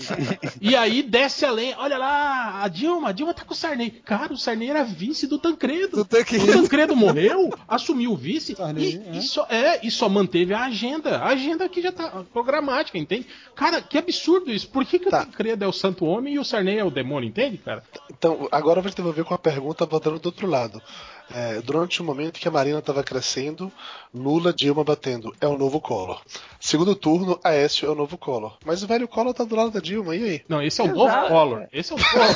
E 0.62 0.76
aí 0.76 1.04
desce 1.04 1.46
além, 1.46 1.74
olha 1.78 1.98
lá, 1.98 2.64
a 2.64 2.68
Dilma, 2.68 3.10
a 3.10 3.12
Dilma 3.12 3.34
tá 3.34 3.44
com 3.44 3.54
o 3.54 3.56
Sarney. 3.56 3.92
Cara, 4.06 4.34
o 4.34 4.38
Sarney 4.38 4.70
era 4.70 4.84
vice 4.84 5.28
do 5.28 5.38
Tancredo. 5.38 5.98
Do 5.98 6.06
Tancredo. 6.06 6.44
O 6.46 6.54
Tancredo 6.54 6.96
morreu, 6.96 7.54
assumiu 7.68 8.12
o 8.12 8.16
vice 8.18 8.56
Sarney, 8.56 8.96
e, 8.96 9.10
é. 9.10 9.20
e 9.20 9.22
só, 9.22 9.48
é, 9.50 9.86
e 9.86 9.92
só 9.92 10.10
manteve 10.10 10.54
a 10.54 10.66
agenda. 10.66 11.18
A 11.18 11.28
agenda 11.30 11.68
que 11.70 11.82
já 11.82 11.92
tá 11.92 12.24
programática, 12.34 12.98
entende? 12.98 13.28
Cara, 13.56 13.82
que 13.82 13.98
absurdo 13.98 14.52
isso. 14.52 14.70
Por 14.70 14.86
que, 14.86 15.00
que 15.00 15.10
Tá. 15.10 15.22
o 15.22 15.26
Tancredo 15.26 15.64
é 15.64 15.68
o 15.68 15.74
santo 15.74 16.06
homem 16.06 16.36
e 16.36 16.40
o 16.40 16.44
Sarney 16.44 16.78
é 16.78 16.84
o 16.84 16.92
demônio, 16.92 17.28
entende, 17.30 17.58
cara? 17.58 17.84
Então, 18.12 18.48
agora 18.52 18.80
eu 18.80 18.84
vou 18.84 18.92
te 18.92 18.98
devolver 18.98 19.24
com 19.24 19.34
a 19.34 19.38
pergunta 19.38 19.86
voltando 19.86 20.20
do 20.20 20.26
outro 20.26 20.48
lado. 20.48 20.82
É, 21.30 21.62
durante 21.62 22.02
o 22.02 22.06
momento 22.06 22.40
que 22.40 22.48
a 22.48 22.52
Marina 22.52 22.80
estava 22.80 23.04
crescendo, 23.04 23.70
Lula, 24.14 24.54
Dilma 24.54 24.84
batendo, 24.84 25.36
é 25.42 25.48
o 25.48 25.58
novo 25.58 25.82
Collor. 25.82 26.22
Segundo 26.60 26.96
turno, 26.96 27.38
Aécio 27.44 27.86
é 27.88 27.92
o 27.92 27.96
novo 27.96 28.18
Collor. 28.18 28.58
Mas 28.66 28.82
o 28.82 28.88
velho 28.88 29.08
Collor 29.10 29.34
tá 29.34 29.44
do 29.44 29.54
lado 29.56 29.70
da 29.72 29.80
Dilma, 29.82 30.16
e 30.16 30.24
aí? 30.24 30.42
Não, 30.48 30.62
esse 30.62 30.80
é 30.80 30.84
o 30.86 30.88
Exato. 30.88 30.98
novo 31.00 31.28
Collor. 31.28 31.68
Esse 31.74 31.92
é 31.92 31.96
o 31.96 32.00
Collor. 32.00 32.28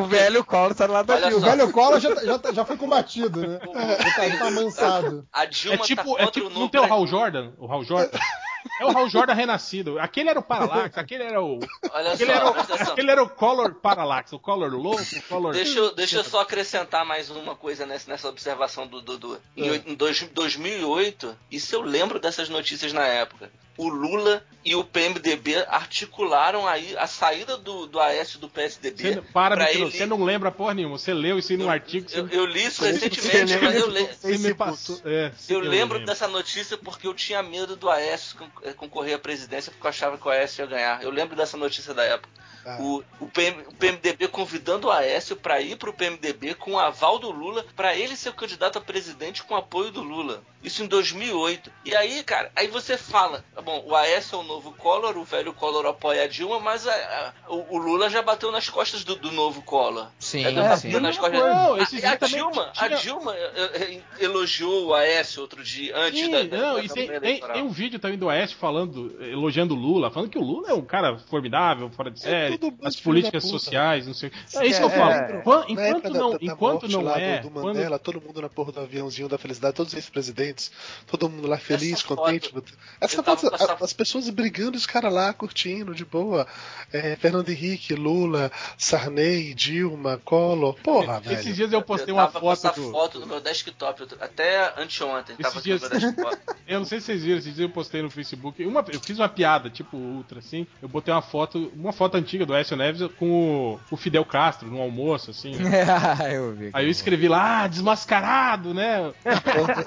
o 0.00 0.06
velho 0.06 0.44
Collor 0.44 0.74
tá 0.74 0.86
lá 0.86 1.02
da 1.02 1.14
Olha 1.14 1.30
E 1.30 1.34
o 1.34 1.40
só. 1.40 1.46
velho 1.46 1.70
Collor 1.72 2.00
já, 2.00 2.14
tá- 2.14 2.24
já, 2.24 2.38
tá- 2.38 2.52
já 2.52 2.64
foi 2.64 2.76
combatido, 2.76 3.40
né? 3.40 3.58
Já 3.62 3.68
tá, 4.16 4.28
já 4.28 4.38
tá 4.38 4.46
amansado. 4.48 5.26
A 5.32 5.44
É 5.44 5.46
Dilma 5.46 5.78
tá 5.78 5.84
tipo, 5.84 6.04
contra 6.04 6.22
é 6.24 6.26
o 6.26 6.30
tipo 6.30 6.48
novo 6.48 6.60
não 6.60 6.68
tem 6.68 6.80
o 6.80 6.84
Hal 6.92 7.06
Jordan? 7.06 7.52
O 7.58 7.66
Hal 7.72 7.84
Jordan? 7.84 8.18
É 8.80 8.84
o 8.84 8.96
Hal 8.96 9.08
Jordan 9.08 9.34
renascido. 9.34 9.98
Aquele 9.98 10.30
era 10.30 10.38
o 10.38 10.42
Parallax, 10.42 10.96
aquele 10.98 11.22
era 11.22 11.40
o. 11.42 11.60
Olha 11.92 12.12
Aquele 12.12 12.30
só, 12.32 12.36
era, 12.36 12.46
o, 12.50 12.60
atenção. 12.60 12.92
aquele 12.92 13.10
era 13.10 13.22
o 13.22 13.28
Color 13.28 13.74
Parallax, 13.74 14.32
o 14.32 14.38
Color 14.38 14.72
louco, 14.72 15.02
o 15.16 15.22
Color. 15.22 15.52
Deixa 15.52 15.78
eu, 15.78 15.94
deixa 15.94 16.16
eu 16.16 16.24
só 16.24 16.40
acrescentar 16.40 17.04
mais 17.04 17.30
uma 17.30 17.54
coisa 17.54 17.84
nessa, 17.86 18.10
nessa 18.10 18.28
observação 18.28 18.86
do 18.86 19.00
Dudu. 19.00 19.40
Em, 19.56 19.70
oit- 19.70 19.88
em 19.90 19.94
dois- 19.94 20.22
2008, 20.32 21.36
isso 21.50 21.74
eu 21.74 21.82
lembro 21.82 22.18
dessas 22.18 22.48
notícias 22.48 22.92
na 22.92 23.06
época. 23.06 23.50
O 23.76 23.88
Lula 23.88 24.44
e 24.64 24.74
o 24.74 24.84
PMDB 24.84 25.56
articularam 25.68 26.66
aí 26.66 26.96
a 26.96 27.06
saída 27.06 27.56
do, 27.56 27.86
do 27.86 27.98
Aécio 28.00 28.38
do 28.38 28.48
PSDB. 28.48 29.14
Você, 29.14 29.20
para, 29.20 29.56
pra 29.56 29.72
ele- 29.72 29.90
você 29.90 30.06
não 30.06 30.22
lembra 30.22 30.50
porra 30.50 30.74
nenhuma. 30.74 30.96
Você 30.98 31.12
leu 31.12 31.38
isso 31.38 31.52
aí 31.52 31.58
num 31.58 31.68
artigo. 31.68 32.08
Você, 32.08 32.20
Eu, 32.20 32.28
eu 32.28 32.46
li 32.46 32.64
isso 32.64 32.84
recentemente, 32.84 33.52
lembra 33.52 33.70
mas 33.70 33.80
eu, 33.80 33.88
le- 33.88 34.06
você 34.06 34.38
me 34.38 34.54
passou. 34.54 35.00
É, 35.04 35.32
sim, 35.36 35.52
eu 35.54 35.60
lembro 35.60 35.94
lembro. 35.98 36.06
dessa 36.06 36.28
notícia 36.28 36.76
porque 36.78 37.06
eu 37.06 37.14
tinha 37.14 37.42
medo 37.42 37.76
do 37.76 37.90
Aécio 37.90 38.36
con- 38.38 38.48
eh, 38.62 38.72
concorrer 38.72 39.14
à 39.16 39.18
presidência 39.18 39.70
porque 39.72 39.86
eu 39.86 39.90
achava 39.90 40.16
que 40.18 40.26
o 40.26 40.30
Aécio 40.30 40.62
ia 40.62 40.66
ganhar. 40.66 41.02
Eu 41.02 41.10
lembro 41.10 41.36
dessa 41.36 41.56
notícia 41.56 41.92
da 41.92 42.04
época. 42.04 42.28
Ah. 42.66 42.78
O, 42.80 43.04
o, 43.20 43.26
PM 43.28 43.60
o 43.68 43.74
PMDB 43.74 44.26
convidando 44.28 44.86
o 44.86 44.90
Aécio 44.90 45.36
para 45.36 45.60
ir 45.60 45.76
pro 45.76 45.92
PMDB 45.92 46.54
com 46.54 46.72
o 46.72 46.78
aval 46.78 47.18
do 47.18 47.30
Lula 47.30 47.66
para 47.76 47.94
ele 47.94 48.16
ser 48.16 48.30
o 48.30 48.34
candidato 48.34 48.78
a 48.78 48.80
presidente 48.80 49.42
com 49.42 49.54
apoio 49.54 49.90
do 49.90 50.02
Lula. 50.02 50.42
Isso 50.62 50.82
em 50.82 50.86
2008. 50.86 51.70
E 51.84 51.94
aí, 51.94 52.24
cara, 52.24 52.50
aí 52.56 52.66
você 52.68 52.96
fala, 52.96 53.44
bom, 53.64 53.82
o 53.86 53.94
Aécio 53.96 54.36
é 54.36 54.38
o 54.38 54.42
novo 54.42 54.72
Collor, 54.72 55.16
o 55.16 55.24
velho 55.24 55.52
Collor 55.52 55.86
apoia 55.86 56.24
a 56.24 56.28
Dilma, 56.28 56.60
mas 56.60 56.86
a- 56.86 56.92
a- 56.92 57.52
o, 57.52 57.74
o 57.76 57.78
Lula 57.78 58.08
já 58.10 58.22
bateu 58.22 58.52
nas 58.52 58.68
costas 58.68 59.02
do, 59.04 59.16
do 59.16 59.32
novo 59.32 59.62
Collor. 59.62 60.06
Sim, 60.18 60.44
é, 60.44 60.76
sim. 60.76 61.00
nas 61.00 61.18
costas. 61.18 61.38
Não, 61.40 61.74
A- 61.74 61.78
esses 61.80 62.04
a, 62.04 62.16
também 62.16 62.36
Dilma, 62.36 62.70
a 62.76 62.86
tinha- 62.88 62.98
Dilma 62.98 63.34
eh, 63.34 64.02
eh, 64.18 64.24
elogiou 64.24 64.86
o 64.88 64.94
Aécio 64.94 65.42
outro 65.42 65.62
dia, 65.64 65.96
antes 65.96 66.20
Sim, 66.20 66.30
da, 66.30 66.42
da, 66.42 66.56
não, 66.56 66.74
da 66.76 66.84
e 66.84 66.88
tem, 66.88 67.20
tem, 67.20 67.40
tem 67.40 67.62
um 67.62 67.70
vídeo 67.70 67.98
também 67.98 68.18
do 68.18 68.26
Oeste 68.26 68.54
falando, 68.56 69.16
elogiando 69.22 69.74
o 69.74 69.78
Lula, 69.78 70.10
falando 70.10 70.28
que 70.30 70.38
o 70.38 70.42
Lula 70.42 70.70
é 70.70 70.74
um 70.74 70.84
cara 70.84 71.18
formidável, 71.18 71.88
fora 71.90 72.10
de 72.10 72.20
série, 72.20 72.58
tudo 72.58 72.70
bom, 72.76 72.86
as 72.86 72.96
políticas 73.00 73.44
sociais, 73.44 74.06
não 74.06 74.14
sei. 74.14 74.30
É 74.56 74.66
isso 74.66 74.78
que 74.80 74.84
eu 74.86 74.90
É, 74.90 74.96
falo. 74.98 75.12
é. 75.12 75.64
Enquanto 75.68 76.10
não, 76.10 76.30
da- 76.32 76.38
enquanto 76.40 76.88
não 76.88 77.10
é. 77.14 77.38
do, 77.38 77.48
do 77.48 77.50
quando- 77.50 77.64
Mandela, 77.66 77.98
todo 77.98 78.20
mundo 78.20 78.40
na 78.42 78.48
porra 78.48 78.72
do 78.72 78.80
aviãozinho 78.80 79.28
da 79.28 79.38
felicidade, 79.38 79.74
todos 79.74 79.92
os 79.92 79.96
ex-presidentes, 79.98 80.70
todo 81.06 81.28
mundo 81.28 81.46
lá 81.48 81.56
feliz, 81.58 81.92
Essa 81.94 82.06
contente. 82.06 82.50
foto- 82.50 82.72
Essa 83.00 83.22
foto, 83.22 83.53
a- 83.62 83.76
as 83.80 83.92
pessoas 83.92 84.28
brigando, 84.30 84.76
os 84.76 84.86
caras 84.86 85.12
lá 85.12 85.32
curtindo, 85.32 85.94
de 85.94 86.04
boa. 86.04 86.46
É, 86.92 87.16
Fernando 87.16 87.48
Henrique, 87.48 87.94
Lula, 87.94 88.50
Sarney, 88.78 89.54
Dilma, 89.54 90.20
Collor. 90.24 90.74
Porra, 90.82 91.20
Esses 91.26 91.44
velho. 91.44 91.54
dias 91.56 91.72
eu 91.72 91.82
postei 91.82 92.12
eu 92.12 92.16
uma 92.16 92.28
foto 92.30 92.72
do. 92.74 92.90
foto 92.92 93.18
no 93.20 93.26
meu 93.26 93.40
desktop, 93.40 94.06
até 94.20 94.72
anteontem 94.80 95.36
tava 95.36 95.58
aqui 95.58 95.64
dias- 95.64 95.82
no 95.82 95.88
meu 95.90 95.98
desktop. 96.00 96.36
Eu 96.66 96.78
não 96.78 96.86
sei 96.86 96.98
se 96.98 97.04
vocês 97.06 97.22
viram, 97.22 97.36
esses 97.36 97.54
dias 97.54 97.68
eu 97.68 97.74
postei 97.74 98.00
no 98.00 98.08
Facebook. 98.10 98.64
Uma, 98.64 98.82
eu 98.90 98.98
fiz 98.98 99.18
uma 99.18 99.28
piada, 99.28 99.68
tipo 99.68 99.98
ultra, 99.98 100.38
assim. 100.38 100.66
Eu 100.80 100.88
botei 100.88 101.12
uma 101.12 101.20
foto, 101.20 101.70
uma 101.76 101.92
foto 101.92 102.16
antiga 102.16 102.46
do 102.46 102.54
Aécio 102.54 102.74
Neves 102.74 103.06
com 103.18 103.74
o, 103.74 103.80
o 103.90 103.96
Fidel 103.98 104.24
Castro 104.24 104.70
num 104.70 104.80
almoço, 104.80 105.30
assim. 105.30 105.54
né? 105.56 105.84
eu 106.34 106.54
vi. 106.54 106.70
Aí 106.72 106.86
eu 106.86 106.90
escrevi 106.90 107.28
lá, 107.28 107.64
ah, 107.64 107.66
desmascarado, 107.66 108.72
né? 108.72 109.12
Eu, 109.24 109.34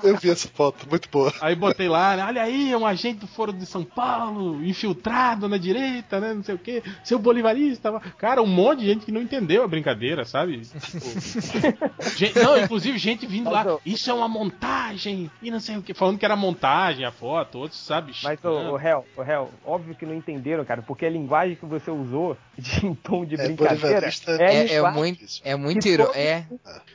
eu 0.11 0.17
vi 0.17 0.29
essa 0.29 0.47
foto, 0.49 0.87
muito 0.87 1.09
boa. 1.09 1.33
Aí 1.41 1.55
botei 1.55 1.89
lá, 1.89 2.15
né, 2.15 2.25
olha 2.25 2.43
aí, 2.43 2.71
é 2.71 2.77
um 2.77 2.85
agente 2.85 3.21
do 3.21 3.27
Foro 3.27 3.51
de 3.57 3.65
São 3.65 3.83
Paulo, 3.83 4.63
infiltrado 4.65 5.47
na 5.47 5.57
direita, 5.57 6.19
né? 6.19 6.33
Não 6.33 6.43
sei 6.43 6.55
o 6.55 6.59
quê, 6.59 6.81
seu 7.03 7.19
bolivarista. 7.19 7.91
Cara, 8.17 8.41
um 8.41 8.47
monte 8.47 8.79
de 8.79 8.85
gente 8.87 9.05
que 9.05 9.11
não 9.11 9.21
entendeu 9.21 9.63
a 9.63 9.67
brincadeira, 9.67 10.23
sabe? 10.25 10.61
Tipo, 10.61 11.05
gente- 12.15 12.39
não, 12.39 12.57
inclusive 12.57 12.97
gente 12.97 13.25
vindo 13.25 13.49
lá, 13.49 13.65
isso 13.85 14.09
é 14.09 14.13
uma 14.13 14.27
montagem, 14.27 15.29
e 15.41 15.51
não 15.51 15.59
sei 15.59 15.77
o 15.77 15.81
que, 15.81 15.93
falando 15.93 16.17
que 16.17 16.25
era 16.25 16.35
montagem 16.35 17.05
a 17.05 17.11
foto, 17.11 17.59
outros, 17.59 17.79
sabe? 17.79 18.13
Mas, 18.23 18.43
o, 18.43 18.49
o 18.49 18.75
réu, 18.75 19.05
o 19.15 19.21
réu, 19.21 19.49
óbvio 19.65 19.95
que 19.95 20.05
não 20.05 20.13
entenderam, 20.13 20.63
cara, 20.65 20.81
porque 20.81 21.05
a 21.05 21.09
linguagem 21.09 21.55
que 21.55 21.65
você 21.65 21.91
usou 21.91 22.37
de 22.57 22.85
em 22.85 22.93
tom 22.95 23.25
de 23.25 23.35
É, 23.35 23.45
brincadeira 23.45 24.07
é, 24.07 24.43
É, 24.43 24.73
é 24.75 24.91
muito, 24.91 25.25
é 25.43 25.55
muito 25.55 25.97
todo 25.97 26.11
é, 26.15 26.45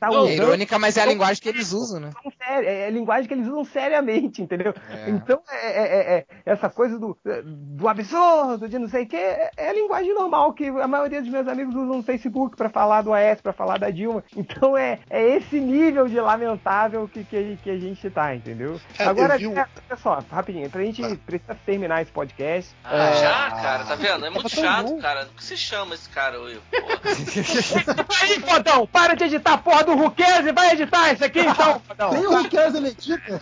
tá 0.01 0.09
Não, 0.09 0.27
é 0.27 0.35
irônica, 0.35 0.79
mas 0.79 0.97
é 0.97 1.03
a 1.03 1.07
linguagem 1.07 1.43
que 1.43 1.49
eles 1.49 1.73
usam, 1.73 2.01
né? 2.01 2.11
séria, 2.39 2.69
é 2.69 2.87
a 2.87 2.91
linguagem 2.91 3.29
que 3.29 3.35
eles 3.35 3.47
usam 3.47 3.65
seriamente, 3.65 4.43
entendeu? 4.43 4.75
É. 4.91 5.11
Então, 5.11 5.41
é, 5.51 5.67
é- 5.67 5.83
é- 5.83 6.27
é- 6.47 6.52
essa 6.53 6.69
coisa 6.71 6.99
do, 6.99 7.17
do 7.47 7.89
absurdo, 7.89 8.69
de 8.69 8.79
não 8.79 8.89
sei 8.89 9.05
o 9.05 9.09
que, 9.09 9.17
é, 9.17 9.51
é 9.57 9.69
a 9.71 9.73
linguagem 9.73 10.15
normal 10.15 10.53
que 10.53 10.67
a 10.69 10.87
maioria 10.89 11.21
dos 11.21 11.31
meus 11.31 11.47
amigos 11.49 11.75
usam 11.75 11.97
no 11.99 12.03
Facebook 12.03 12.57
pra 12.57 12.69
falar 12.69 13.03
do 13.03 13.13
AS, 13.13 13.41
pra 13.41 13.53
falar 13.53 13.79
da 13.79 13.91
Dilma. 13.91 14.23
Então, 14.37 14.77
é, 14.77 14.99
é 15.09 15.37
esse 15.37 15.59
nível 15.61 16.07
de 16.09 16.21
lamentável 16.21 17.09
que, 17.09 17.25
que, 17.25 17.59
que 17.63 17.71
a 17.71 17.79
gente 17.79 18.09
tá, 18.11 18.35
entendeu? 18.35 18.81
Cara, 18.97 19.11
Agora, 19.11 19.39
vi 19.39 19.47
é, 19.47 19.67
olha 19.91 19.97
só, 20.01 20.23
rapidinho, 20.31 20.69
pra 20.71 20.83
gente 20.83 21.03
Tá. 21.03 21.17
precisa 21.25 21.55
terminar 21.67 22.03
esse 22.03 22.13
podcast. 22.13 22.75
Ah, 22.85 22.97
É, 23.11 23.15
já, 23.21 23.51
cara, 23.51 23.85
tá 23.85 23.95
vendo? 23.95 24.27
É 24.27 24.31
muito 24.31 24.49
chato, 24.49 24.87
bom. 24.89 24.99
cara. 25.01 25.25
O 25.33 25.37
que 25.37 25.45
se 25.45 25.57
chama 25.57 25.95
esse 25.95 26.09
cara, 26.09 26.41
Will? 26.41 26.61
Aí, 28.23 28.41
fodão, 28.41 28.87
para 28.87 29.15
de 29.15 29.25
editar 29.25 29.55
a 29.55 29.59
porra 29.59 29.85
do 29.85 29.95
Ruquez 29.95 30.47
e 30.47 30.53
vai 30.53 30.73
editar 30.73 31.13
isso 31.13 31.25
aqui 31.25 31.41
então, 31.41 31.81
fodão. 31.87 32.11
Tem 32.11 32.27
o 32.27 32.37
Riqueza 32.43 32.79
Eletita. 32.79 33.41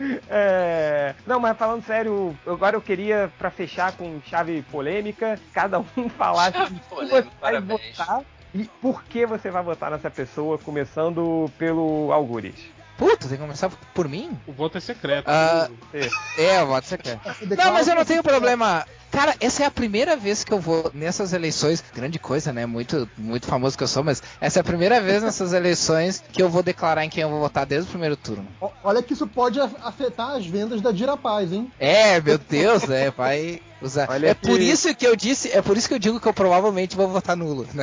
É, 0.28 1.14
Não, 1.26 1.38
mas 1.38 1.56
falando 1.56 1.84
sério, 1.84 2.36
agora 2.46 2.76
eu 2.76 2.80
queria, 2.80 3.30
pra 3.38 3.50
fechar 3.50 3.92
com 3.92 4.20
chave 4.24 4.62
polêmica, 4.62 5.38
cada 5.52 5.78
um 5.78 5.84
Chave 6.52 6.66
quem 6.68 6.78
polêmica, 6.88 7.22
você 7.22 7.40
vai 7.40 7.60
votar 7.60 8.22
e 8.54 8.64
por 8.80 9.04
que 9.04 9.26
você 9.26 9.50
vai 9.50 9.62
votar 9.62 9.90
nessa 9.90 10.10
pessoa, 10.10 10.58
começando 10.58 11.50
pelo 11.58 12.12
Algures. 12.12 12.54
Puta, 12.96 13.28
tem 13.28 13.38
que 13.38 13.42
começar 13.42 13.70
por 13.94 14.08
mim? 14.08 14.38
O 14.46 14.52
voto 14.52 14.76
é 14.76 14.80
secreto. 14.80 15.26
Ah, 15.28 15.70
É. 15.94 16.42
É, 16.42 16.64
voto 16.64 16.86
secreto. 16.86 17.20
Não, 17.56 17.72
mas 17.72 17.88
eu 17.88 17.94
não 17.94 18.04
tenho 18.04 18.22
problema. 18.22 18.84
Cara, 19.20 19.36
essa 19.38 19.64
é 19.64 19.66
a 19.66 19.70
primeira 19.70 20.16
vez 20.16 20.42
que 20.42 20.50
eu 20.50 20.58
vou 20.58 20.90
nessas 20.94 21.34
eleições. 21.34 21.84
Grande 21.94 22.18
coisa, 22.18 22.54
né? 22.54 22.64
Muito, 22.64 23.06
muito 23.18 23.46
famoso 23.46 23.76
que 23.76 23.84
eu 23.84 23.88
sou, 23.88 24.02
mas 24.02 24.22
essa 24.40 24.60
é 24.60 24.62
a 24.62 24.64
primeira 24.64 24.98
vez 24.98 25.22
nessas 25.22 25.52
eleições 25.52 26.24
que 26.32 26.42
eu 26.42 26.48
vou 26.48 26.62
declarar 26.62 27.04
em 27.04 27.10
quem 27.10 27.20
eu 27.22 27.28
vou 27.28 27.38
votar 27.38 27.66
desde 27.66 27.86
o 27.86 27.90
primeiro 27.90 28.16
turno. 28.16 28.48
Olha 28.82 29.02
que 29.02 29.12
isso 29.12 29.26
pode 29.26 29.60
afetar 29.60 30.30
as 30.36 30.46
vendas 30.46 30.80
da 30.80 30.90
Dirapaz, 30.90 31.52
hein? 31.52 31.70
É, 31.78 32.18
meu 32.18 32.38
Deus, 32.38 32.88
é, 32.88 33.10
vai 33.10 33.60
usar. 33.82 34.08
Olha 34.08 34.28
é 34.30 34.34
que- 34.34 34.48
por 34.48 34.58
isso 34.58 34.94
que 34.94 35.06
eu 35.06 35.14
disse, 35.14 35.50
é 35.52 35.60
por 35.60 35.76
isso 35.76 35.86
que 35.86 35.92
eu 35.92 35.98
digo 35.98 36.18
que 36.18 36.26
eu 36.26 36.32
provavelmente 36.32 36.96
vou 36.96 37.06
votar 37.06 37.36
nulo. 37.36 37.66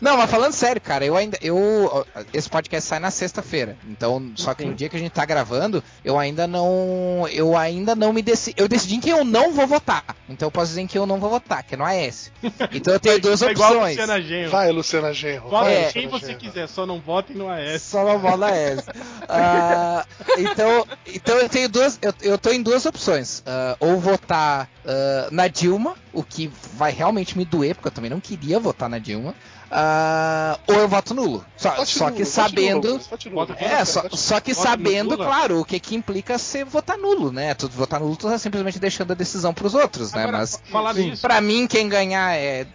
Não, 0.00 0.16
mas 0.16 0.30
falando 0.30 0.52
sério, 0.52 0.80
cara, 0.82 1.04
eu 1.04 1.16
ainda. 1.16 1.38
Eu, 1.40 2.04
esse 2.34 2.48
podcast 2.48 2.88
sai 2.88 2.98
na 2.98 3.10
sexta-feira. 3.10 3.76
Então, 3.88 4.32
só 4.34 4.52
que 4.52 4.64
no 4.64 4.74
dia 4.74 4.88
que 4.88 4.96
a 4.96 4.98
gente 4.98 5.12
tá 5.12 5.24
gravando, 5.24 5.82
eu 6.04 6.18
ainda 6.18 6.46
não. 6.46 7.26
Eu 7.30 7.56
ainda 7.56 7.94
não 7.94 8.12
me 8.12 8.20
decidi. 8.20 8.51
Eu 8.56 8.68
decidi 8.68 8.96
em 8.96 9.00
quem 9.00 9.12
eu 9.12 9.24
não 9.24 9.52
vou 9.52 9.66
votar. 9.66 10.04
Então 10.28 10.46
eu 10.46 10.50
posso 10.50 10.68
dizer 10.68 10.82
em 10.82 10.86
quem 10.86 10.98
eu 11.00 11.06
não 11.06 11.18
vou 11.18 11.30
votar, 11.30 11.62
que 11.62 11.74
é 11.74 11.78
no 11.78 11.84
AS. 11.84 12.32
Então 12.72 12.94
eu 12.94 13.00
tenho 13.00 13.20
duas 13.20 13.40
é 13.42 13.50
igual 13.50 13.68
a 13.68 13.72
opções. 13.72 13.96
Luciana 13.96 14.20
Genro. 14.20 14.50
Vai, 14.50 14.72
Luciana 14.72 15.12
Genro. 15.12 15.56
É. 15.66 15.92
quem 15.92 16.04
Luciana 16.04 16.10
você 16.10 16.26
Genro. 16.26 16.38
quiser, 16.38 16.68
só 16.68 16.86
não 16.86 17.00
votem 17.00 17.36
no 17.36 17.48
AS. 17.48 17.82
Só 17.82 18.04
uma 18.04 18.18
bola 18.18 18.48
AS. 18.48 18.86
Ah, 19.28 20.06
então, 20.38 20.86
então 21.06 21.36
eu 21.38 21.48
tenho 21.48 21.68
duas. 21.68 21.98
Eu, 22.02 22.14
eu 22.22 22.38
tô 22.38 22.50
em 22.50 22.62
duas 22.62 22.86
opções. 22.86 23.42
Ah, 23.46 23.76
ou 23.80 23.98
votar 23.98 24.68
ah, 24.84 25.28
na 25.30 25.48
Dilma, 25.48 25.94
o 26.12 26.22
que 26.22 26.50
vai 26.74 26.92
realmente 26.92 27.36
me 27.38 27.44
doer, 27.44 27.74
porque 27.74 27.88
eu 27.88 27.92
também 27.92 28.10
não 28.10 28.20
queria 28.20 28.58
votar 28.60 28.88
na 28.88 28.98
Dilma. 28.98 29.34
ah, 29.70 30.58
ou 30.66 30.74
eu 30.76 30.88
voto 30.88 31.14
nulo. 31.14 31.44
Só, 31.56 31.70
Vote 31.70 31.86
só 31.98 32.04
nulo, 32.04 32.16
que 32.16 32.22
vote 32.24 32.34
sabendo. 32.34 32.88
nulo, 32.88 33.00
vote 33.10 33.30
nulo. 33.30 33.46
É, 33.58 33.84
só, 33.84 34.04
só 34.10 34.40
que 34.40 34.54
sabendo, 34.54 35.16
claro, 35.16 35.60
o 35.60 35.64
que 35.64 35.80
que 35.80 35.94
implica 35.94 36.36
ser 36.38 36.64
votar 36.64 36.98
nulo, 36.98 37.32
né? 37.32 37.54
Tu 37.54 37.68
votar 37.68 37.98
nulo, 38.00 38.14
tu 38.16 38.28
tá 38.28 38.38
simplesmente 38.38 38.78
deixando 38.78 39.12
a 39.12 39.14
decisão 39.14 39.54
pros 39.54 39.74
outros, 39.74 40.12
né? 40.12 40.22
Agora, 40.24 40.38
Mas 40.38 41.20
pra 41.20 41.40
mim, 41.40 41.66
quem 41.66 41.88
ganhar 41.88 42.36
é 42.36 42.66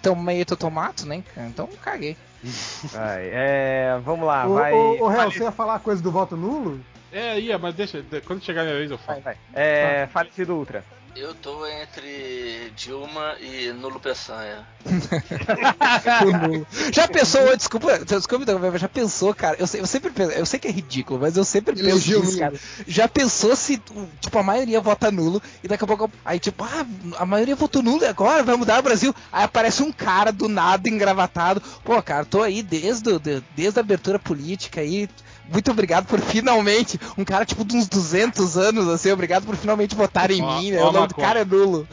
tomato 0.00 0.56
tomato, 0.56 1.06
né? 1.06 1.22
Então 1.36 1.68
caguei. 1.82 2.16
Vai, 2.92 3.30
é, 3.32 4.00
vamos 4.04 4.24
lá, 4.24 4.46
Ô, 4.46 4.54
vai. 4.54 4.72
ô, 4.72 5.08
Réu, 5.08 5.16
fale- 5.18 5.32
você 5.32 5.42
ia 5.42 5.50
falar 5.50 5.74
a 5.74 5.78
coisa 5.80 6.00
do 6.00 6.12
voto 6.12 6.36
nulo? 6.36 6.80
É, 7.10 7.40
ia, 7.40 7.58
mas 7.58 7.74
deixa. 7.74 8.00
de- 8.00 8.20
Quando 8.20 8.44
chegar 8.44 8.60
a 8.60 8.64
minha 8.64 8.76
vez 8.76 8.90
eu 8.92 8.98
falo. 8.98 9.20
vai, 9.22 9.34
vai. 9.34 9.36
É, 9.54 10.08
falecido 10.12 10.54
Ultra. 10.54 10.84
Eu 11.20 11.34
tô 11.34 11.66
entre 11.66 12.70
Dilma 12.76 13.34
e 13.40 13.72
Nulo 13.72 13.98
Peçanha. 13.98 14.64
Já 16.92 17.08
pensou, 17.08 17.56
desculpa, 17.56 17.98
desculpa, 17.98 18.42
interromper, 18.44 18.78
já 18.78 18.88
pensou, 18.88 19.34
cara? 19.34 19.56
Eu, 19.58 19.66
sei- 19.66 19.80
eu 19.80 19.86
sempre 19.86 20.10
penso, 20.10 20.30
eu 20.32 20.46
sei 20.46 20.58
que 20.60 20.68
é 20.68 20.70
ridículo, 20.70 21.18
mas 21.20 21.36
eu 21.36 21.44
sempre 21.44 21.74
penso 21.74 21.88
Elogio 21.88 22.20
nisso, 22.22 22.38
cara. 22.38 22.54
Já 22.86 23.08
pensou 23.08 23.56
se, 23.56 23.78
tipo, 24.20 24.38
a 24.38 24.42
maioria 24.44 24.80
vota 24.80 25.10
nulo 25.10 25.42
e 25.62 25.66
daqui 25.68 25.82
a 25.84 25.86
pouco, 25.86 26.10
aí 26.24 26.38
tipo, 26.38 26.62
ah, 26.64 26.86
a 27.18 27.26
maioria 27.26 27.56
votou 27.56 27.82
nulo 27.82 28.02
e 28.04 28.06
agora 28.06 28.42
vai 28.44 28.54
mudar 28.56 28.78
o 28.78 28.82
Brasil. 28.82 29.12
Aí 29.32 29.42
aparece 29.44 29.82
um 29.82 29.90
cara 29.92 30.30
do 30.32 30.48
nada 30.48 30.88
engravatado. 30.88 31.60
Pô, 31.84 32.00
cara, 32.02 32.24
tô 32.24 32.42
aí 32.42 32.62
desde, 32.62 33.18
desde 33.56 33.78
a 33.78 33.82
abertura 33.82 34.18
política 34.20 34.80
aí. 34.80 35.08
Muito 35.48 35.70
obrigado 35.70 36.06
por 36.06 36.20
finalmente, 36.20 37.00
um 37.16 37.24
cara 37.24 37.44
tipo 37.44 37.64
de 37.64 37.76
uns 37.76 37.88
200 37.88 38.56
anos, 38.56 38.88
assim, 38.88 39.10
obrigado 39.10 39.44
por 39.46 39.56
finalmente 39.56 39.94
votar 39.94 40.30
em 40.30 40.42
Ó, 40.42 40.58
mim, 40.60 40.70
né? 40.72 40.80
ó 40.82 40.88
O 40.90 40.92
nome 40.92 41.08
do 41.08 41.14
cara 41.14 41.40
é 41.40 41.44
nulo. 41.44 41.88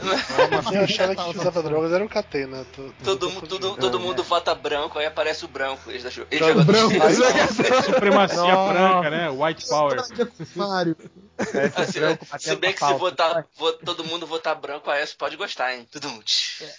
Eu 0.72 0.82
achava 0.84 1.14
que 1.16 1.38
usava 1.38 1.62
drogas 1.62 1.92
era 1.92 2.04
o 2.04 2.08
Catena. 2.08 2.64
Tô- 2.74 2.82
tô- 2.82 2.92
Todo, 3.04 3.18
tô 3.18 3.30
mu- 3.30 3.40
todo, 3.46 3.76
todo 3.76 4.00
mundo 4.00 4.22
vota 4.22 4.54
branco, 4.54 4.98
aí 4.98 5.06
aparece 5.06 5.44
o 5.44 5.48
branco. 5.48 5.90
Eles 5.90 6.04
acham- 6.04 6.26
eles 6.30 6.46
Joga 6.46 6.62
jogam- 6.62 6.88
branco. 6.88 7.84
Supremacia 7.84 8.36
Não. 8.42 8.68
branca, 8.68 9.10
né? 9.10 9.30
White 9.30 9.66
Power. 9.68 10.02
Mário. 10.54 10.96
Assim, 11.76 12.00
branco 12.00 12.26
se 12.38 12.56
bem 12.56 12.72
que 12.72 12.78
se 12.84 12.94
votar, 12.94 13.44
vo- 13.58 13.72
todo 13.74 14.02
mundo 14.04 14.26
votar 14.26 14.54
branco, 14.54 14.90
a 14.90 14.96
S 14.96 15.14
pode 15.14 15.36
gostar, 15.36 15.74
hein? 15.74 15.86
Tudo 15.90 16.08
muito. 16.08 16.32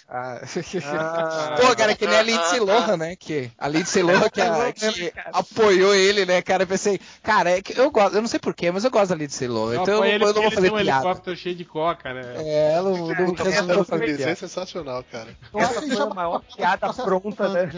Ah. 0.08 0.40
Ah, 0.84 1.54
Pô, 1.60 1.76
cara, 1.76 1.94
que 1.94 2.06
nem 2.06 2.16
a 2.18 2.22
Lindsay 2.22 2.58
Lohan, 2.60 2.96
né? 2.96 3.14
Que, 3.16 3.50
a 3.56 3.68
Lindsay 3.68 4.02
Lohan 4.02 4.28
que, 4.28 4.40
a- 4.40 4.72
que 4.72 5.12
apoiou 5.32 5.94
ele, 5.94 6.26
né, 6.26 6.42
cara? 6.42 6.66
Eu 6.68 6.70
pensei, 6.70 7.00
cara, 7.22 7.50
é 7.50 7.62
que 7.62 7.78
eu 7.80 7.90
gosto, 7.90 8.14
eu 8.14 8.20
não 8.20 8.28
sei 8.28 8.38
porquê, 8.38 8.70
mas 8.70 8.84
eu 8.84 8.90
gosto 8.90 9.14
Lindsay 9.14 9.48
Lohan. 9.48 9.76
Não, 9.76 9.82
então 9.82 9.94
eu, 9.94 10.00
não- 10.00 10.06
ele 10.06 10.24
eu 10.24 10.26
não 10.26 10.34
vou 10.34 10.42
ele 10.44 10.54
fazer 10.54 10.70
tem 10.70 10.76
um 10.78 10.82
piada. 10.82 11.00
helicóptero 11.06 11.36
cheio 11.36 11.54
de 11.56 11.64
coca, 11.64 12.12
né? 12.12 12.34
É, 12.36 12.78
eu 12.78 12.82
não, 12.82 12.90
não, 12.92 13.06
não, 13.06 13.34
Tá 13.34 13.96
não 13.96 14.04
é 14.04 14.06
piada. 14.06 14.36
sensacional, 14.36 15.02
cara. 15.10 15.34
Eu 15.54 15.60
acho 15.60 15.72
que 15.72 15.78
Essa 15.86 15.96
foi 15.96 16.02
a 16.02 16.14
maior 16.14 16.42
piada 16.54 16.92
pronta, 16.92 17.48
né? 17.48 17.70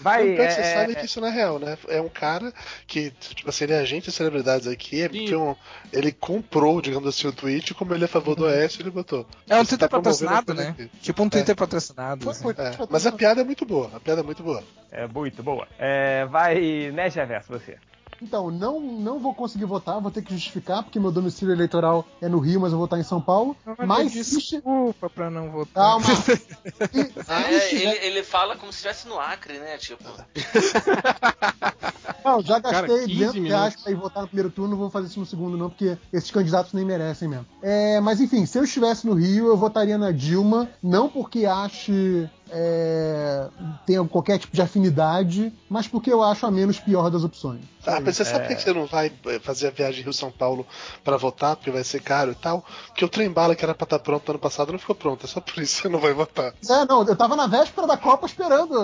Vai, 0.00 0.30
Então, 0.32 0.44
você 0.50 0.60
é, 0.60 0.74
sabe 0.74 0.92
é, 0.92 0.94
que 0.96 1.06
isso 1.06 1.20
não 1.20 1.28
é 1.28 1.30
real, 1.30 1.58
né? 1.58 1.78
É 1.88 2.00
um 2.00 2.08
cara 2.08 2.52
que, 2.86 3.10
tipo 3.12 3.48
assim, 3.48 3.64
ele 3.64 3.72
é 3.74 3.78
agente 3.78 4.06
de 4.06 4.12
celebridades 4.12 4.66
aqui, 4.66 5.02
é 5.02 5.36
um- 5.36 5.54
ele 5.92 6.12
comprou, 6.12 6.80
digamos 6.82 7.08
assim, 7.08 7.26
o 7.28 7.32
tweet, 7.32 7.72
como 7.74 7.94
ele 7.94 8.04
é 8.04 8.06
a 8.06 8.08
favor 8.08 8.34
do 8.34 8.44
Oeste, 8.44 8.82
ele 8.82 8.90
botou. 8.90 9.26
É 9.48 9.54
um 9.56 9.64
Twitter 9.64 9.78
tá 9.78 9.88
patrocinado, 9.88 10.52
né? 10.52 10.68
aqui. 10.70 10.90
Tipo 11.00 11.22
um 11.22 11.28
Twitter 11.28 11.54
patrocinado. 11.56 12.24
Foi, 12.24 12.52
assim. 12.52 12.62
É, 12.62 12.72
foi- 12.72 12.86
mas 12.90 13.06
a 13.06 13.12
piada 13.12 13.40
é 13.40 13.44
muito 13.44 13.64
boa, 13.64 13.90
a 13.94 14.00
piada 14.00 14.20
é 14.20 14.24
muito 14.24 14.42
boa. 14.42 14.62
é 14.90 15.06
muito 15.06 15.42
boa. 15.42 15.66
É, 15.78 16.24
vai, 16.26 16.90
né, 16.92 17.08
Reverso, 17.08 17.48
você. 17.52 17.76
Então, 18.22 18.50
não, 18.50 18.80
não 18.80 19.18
vou 19.18 19.34
conseguir 19.34 19.64
votar, 19.66 20.00
vou 20.00 20.10
ter 20.10 20.22
que 20.22 20.32
justificar, 20.32 20.82
porque 20.82 20.98
meu 20.98 21.12
domicílio 21.12 21.52
eleitoral 21.54 22.06
é 22.22 22.28
no 22.28 22.38
Rio, 22.38 22.60
mas 22.60 22.72
eu 22.72 22.78
vou 22.78 22.86
estar 22.86 22.98
em 22.98 23.02
São 23.02 23.20
Paulo. 23.20 23.54
Mas 23.86 24.12
se 24.12 24.40
che- 24.40 24.56
desculpa 24.56 25.10
pra 25.10 25.28
não 25.30 25.50
votar. 25.50 25.74
Calma. 26.00 26.06
Se- 26.16 27.12
Ah, 27.28 27.42
se 27.42 27.52
é, 27.52 27.74
ele, 27.74 28.06
ele 28.06 28.22
fala 28.22 28.56
como 28.56 28.72
se 28.72 28.76
estivesse 28.78 29.06
no 29.08 29.18
Acre, 29.18 29.58
né? 29.58 29.76
Tipo, 29.78 30.04
Não, 32.24 32.40
já 32.40 32.60
Cara, 32.60 32.86
gastei 32.86 33.06
15 33.06 33.14
200 33.26 33.48
reais 33.48 33.64
minutos. 33.74 33.82
pra 33.82 33.92
ir 33.92 33.96
votar 33.96 34.22
no 34.22 34.28
primeiro 34.28 34.50
turno, 34.50 34.70
não 34.70 34.78
vou 34.78 34.90
fazer 34.90 35.08
isso 35.08 35.20
no 35.20 35.26
segundo 35.26 35.56
não, 35.58 35.68
porque 35.68 35.98
esses 36.12 36.30
candidatos 36.30 36.72
nem 36.72 36.84
merecem 36.84 37.28
mesmo. 37.28 37.46
É, 37.62 38.00
mas 38.00 38.20
enfim, 38.20 38.46
se 38.46 38.58
eu 38.58 38.64
estivesse 38.64 39.06
no 39.06 39.14
Rio, 39.14 39.46
eu 39.48 39.56
votaria 39.56 39.98
na 39.98 40.10
Dilma, 40.10 40.68
não 40.82 41.08
porque 41.08 41.44
ache 41.44 42.28
é, 42.56 43.48
tenha 43.84 44.04
qualquer 44.04 44.38
tipo 44.38 44.54
de 44.54 44.62
afinidade, 44.62 45.52
mas 45.68 45.88
porque 45.88 46.12
eu 46.12 46.22
acho 46.22 46.46
a 46.46 46.50
menos 46.52 46.78
pior 46.78 47.10
das 47.10 47.24
opções. 47.24 47.60
Ah, 47.84 48.00
mas 48.00 48.16
você 48.16 48.24
sabe 48.24 48.44
É. 48.44 48.48
por 48.48 48.56
que 48.56 48.62
você 48.62 48.72
não 48.72 48.86
vai 48.86 49.12
fazer 49.42 49.66
a 49.66 49.70
viagem 49.70 50.04
Rio-São 50.04 50.30
Paulo 50.30 50.64
pra 51.02 51.16
votar, 51.16 51.56
porque 51.56 51.70
vai 51.72 51.82
ser 51.82 52.00
caro 52.00 52.30
e 52.30 52.34
tal? 52.36 52.64
Porque 52.86 53.04
o 53.04 53.08
trem 53.08 53.28
bala 53.30 53.56
que 53.56 53.64
era 53.64 53.74
pra 53.74 53.84
estar 53.84 53.98
pronto 53.98 54.30
ano 54.30 54.38
passado 54.38 54.70
não 54.72 54.78
ficou 54.78 54.94
pronto, 54.94 55.26
é 55.26 55.28
só 55.28 55.40
por 55.40 55.60
isso 55.62 55.76
que 55.76 55.82
você 55.82 55.88
não 55.88 55.98
vai 55.98 56.12
votar. 56.14 56.54
É, 56.70 56.84
não, 56.86 57.04
eu 57.04 57.16
tava 57.16 57.34
na 57.34 57.46
véspera 57.48 57.86
da 57.88 57.96
Copa 57.96 58.26
esperando 58.26 58.78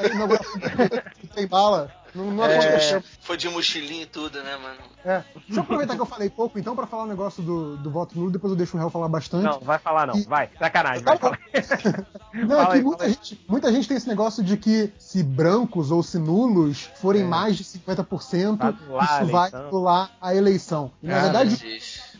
a 0.00 0.06
inauguração 0.06 0.52
do 0.58 1.28
trem 1.34 1.46
bala. 1.48 1.90
Não, 2.16 2.30
não 2.32 2.44
É. 2.44 3.02
Foi 3.20 3.36
de 3.36 3.48
mochilinha 3.48 4.02
e 4.02 4.06
tudo, 4.06 4.42
né, 4.42 4.56
mano? 4.56 4.78
É. 5.04 5.22
Deixa 5.46 5.60
eu 5.60 5.62
aproveitar 5.62 5.94
que 5.94 6.00
eu 6.00 6.06
falei 6.06 6.30
pouco, 6.30 6.58
então, 6.58 6.74
pra 6.74 6.86
falar 6.86 7.04
um 7.04 7.08
negócio 7.08 7.42
do, 7.42 7.76
do 7.76 7.90
voto 7.90 8.16
nulo, 8.18 8.30
depois 8.30 8.50
eu 8.50 8.56
deixo 8.56 8.76
o 8.76 8.80
réu 8.80 8.90
falar 8.90 9.08
bastante. 9.08 9.44
Não, 9.44 9.60
vai 9.60 9.78
falar 9.78 10.06
não. 10.06 10.16
E- 10.16 10.24
Vai. 10.24 10.50
Sacanagem, 10.58 11.04
vai 11.04 11.16
falar. 11.18 11.38
Não, 12.34 12.48
Fala 12.48 12.62
é 12.62 12.66
que 12.66 12.72
aí, 12.76 12.82
muita 12.82 13.04
aí. 13.04 13.10
gente, 13.12 13.44
muita 13.48 13.72
gente 13.72 13.88
tem 13.88 13.96
esse 13.96 14.06
negócio 14.08 14.44
de 14.44 14.58
que 14.58 14.92
se 14.98 15.22
brancos 15.22 15.90
ou 15.90 16.02
se 16.02 16.18
nulos 16.18 16.90
forem 17.00 17.22
É. 17.22 17.24
mais 17.24 17.56
de 17.56 17.64
50%, 17.64 18.56
Vai 18.58 18.68
anular 18.68 19.10
a 19.10 19.22
isso 19.22 19.32
vai 19.32 19.50
anular 19.54 20.10
a 20.20 20.34
eleição. 20.34 20.90
E, 21.02 21.06
na 21.06 21.16
Ah, 21.18 21.22
verdade. 21.22 21.56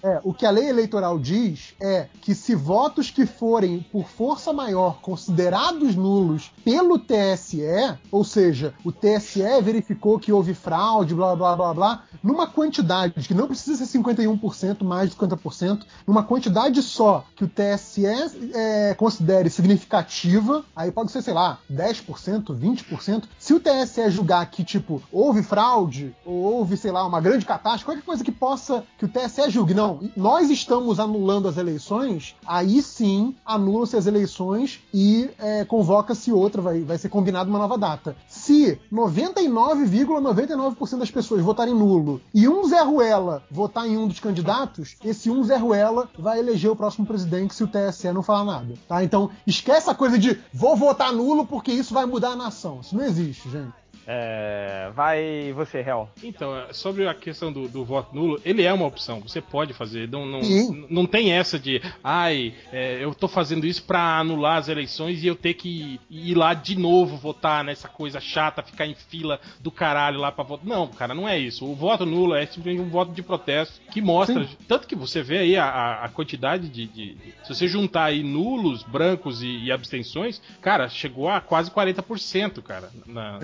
É, 0.07 0.21
o 0.23 0.33
que 0.33 0.47
a 0.47 0.51
lei 0.51 0.69
eleitoral 0.69 1.19
diz 1.19 1.75
é 1.81 2.07
que 2.23 2.33
se 2.33 2.55
votos 2.55 3.11
que 3.11 3.27
forem 3.27 3.85
por 3.91 4.07
força 4.07 4.53
maior 4.53 5.01
considerados 5.01 5.97
nulos 5.97 6.53
pelo 6.65 6.97
TSE, 6.97 7.99
ou 8.13 8.23
seja, 8.23 8.73
o 8.85 8.93
TSE 8.93 9.43
verificou 9.63 10.19
que 10.19 10.33
houve 10.33 10.55
fraude, 10.55 11.13
blá 11.13 11.35
blá 11.35 11.57
blá 11.57 11.75
blá, 11.75 12.03
numa 12.23 12.47
quantidade 12.47 13.27
que 13.27 13.35
não 13.35 13.49
precisa 13.49 13.85
ser 13.85 13.99
51%, 13.99 14.85
mais 14.85 15.11
de 15.11 15.17
50%, 15.17 15.83
numa 16.07 16.23
quantidade 16.23 16.81
só 16.83 17.25
que 17.35 17.45
o 17.45 17.49
TSE 17.49 18.07
é, 18.55 18.95
considere 18.95 19.51
significativa, 19.51 20.65
aí 20.75 20.93
pode 20.93 21.11
ser, 21.11 21.23
sei 21.23 21.35
lá, 21.35 21.59
10%, 21.71 22.45
20%. 22.45 23.25
Se 23.39 23.55
o 23.55 23.61
TSE 23.61 24.11
julgar 24.11 24.49
que, 24.51 24.63
tipo, 24.63 25.03
houve 25.11 25.43
fraude, 25.43 26.15
ou 26.25 26.35
houve, 26.35 26.77
sei 26.77 26.93
lá, 26.93 27.05
uma 27.05 27.21
grande 27.21 27.45
catástrofe, 27.45 27.85
qualquer 27.85 28.05
coisa 28.05 28.25
que 28.25 28.33
possa, 28.33 28.85
que 28.99 29.05
o 29.05 29.09
TSE 29.09 29.51
julgue, 29.51 29.75
não, 29.75 29.95
nós 30.16 30.51
estamos 30.51 30.99
anulando 31.01 31.49
as 31.49 31.57
eleições, 31.57 32.36
aí 32.47 32.82
sim 32.82 33.34
anulam-se 33.44 33.97
as 33.97 34.07
eleições 34.07 34.80
e 34.92 35.30
é, 35.38 35.64
convoca-se 35.64 36.32
outra, 36.32 36.61
vai, 36.62 36.82
vai 36.82 36.99
ser 36.99 37.09
combinada 37.09 37.49
uma 37.49 37.59
nova 37.59 37.78
data. 37.78 38.16
Se 38.28 38.78
99,99% 38.92 40.99
das 40.99 41.11
pessoas 41.11 41.40
votarem 41.42 41.74
nulo 41.74 42.20
e 42.34 42.49
um 42.49 42.66
Zé 42.66 42.82
Ruela 42.82 43.42
votar 43.51 43.86
em 43.86 43.97
um 43.97 44.09
dos 44.09 44.20
candidatos, 44.20 44.97
esse 45.05 45.30
um 45.30 45.42
Zé 45.44 45.57
Ruela 45.57 46.09
vai 46.18 46.38
eleger 46.38 46.70
o 46.70 46.76
próximo 46.76 47.07
presidente 47.07 47.55
se 47.55 47.64
o 47.64 47.68
TSE 47.68 48.12
não 48.12 48.22
falar 48.22 48.44
nada. 48.44 48.74
Tá? 48.88 49.05
Então 49.05 49.30
esquece 49.47 49.90
a 49.90 49.94
coisa 49.94 50.18
de 50.18 50.38
vou 50.53 50.76
votar 50.76 51.12
nulo 51.12 51.47
porque 51.47 51.72
isso 51.72 51.94
vai 51.94 52.07
mudar 52.07 52.30
a 52.30 52.36
nação. 52.36 52.80
Isso 52.80 52.97
não 52.97 53.05
existe, 53.05 53.49
gente. 53.51 53.72
É, 54.07 54.91
vai 54.95 55.53
você, 55.53 55.79
Hel. 55.79 56.09
Então, 56.23 56.57
é, 56.57 56.73
sobre 56.73 57.09
a 57.09 57.15
questão 57.15 57.53
do, 57.53 57.67
do 57.69 57.85
voto 57.85 58.15
nulo, 58.15 58.41
ele 58.45 58.62
é 58.62 58.73
uma 58.73 58.87
opção, 58.87 59.20
você 59.20 59.41
pode 59.41 59.73
fazer. 59.73 60.09
Não, 60.09 60.24
não, 60.24 60.43
Sim. 60.43 60.87
não 60.89 61.07
tem 61.07 61.33
essa 61.33 61.59
de, 61.59 61.83
ai, 62.05 62.55
é, 62.73 62.99
eu 63.03 63.15
tô 63.15 63.27
fazendo 63.27 63.66
isso 63.66 63.83
pra 63.83 64.19
anular 64.19 64.59
as 64.59 64.69
eleições 64.69 65.23
e 65.23 65.27
eu 65.27 65.35
ter 65.35 65.55
que 65.55 65.99
ir 66.09 66.35
lá 66.37 66.55
de 66.55 66.78
novo 66.78 67.16
votar 67.16 67.65
nessa 67.65 67.89
coisa 67.89 68.20
chata, 68.20 68.62
ficar 68.62 68.87
em 68.87 68.95
fila 68.95 69.41
do 69.61 69.70
caralho 69.70 70.20
lá 70.20 70.31
pra 70.31 70.45
votar. 70.45 70.66
Não, 70.66 70.87
cara, 70.87 71.15
não 71.15 71.28
é 71.28 71.39
isso. 71.39 71.65
O 71.66 71.74
voto 71.74 72.07
nulo 72.07 72.35
é 72.35 72.47
simplesmente 72.47 72.81
um 72.87 72.89
voto 72.91 73.12
de 73.12 73.23
protesto 73.23 73.81
que 73.91 74.01
mostra. 74.01 74.47
Tanto 74.69 74.87
que 74.87 74.95
você 74.95 75.23
vê 75.23 75.39
aí 75.39 75.57
a, 75.57 75.65
a- 76.05 76.09
quantidade 76.09 76.69
de, 76.69 76.87
de- 76.87 77.15
de- 77.15 77.35
Se 77.45 77.55
você 77.55 77.66
juntar 77.69 78.05
aí 78.05 78.23
nulos, 78.23 78.83
brancos 78.85 79.43
e, 79.43 79.65
e 79.65 79.73
abstenções, 79.73 80.41
cara, 80.62 80.89
chegou 80.89 81.28
a 81.28 81.41
quase 81.41 81.70
40%, 81.70 82.62
cara, 82.62 82.89
na- 83.07 83.39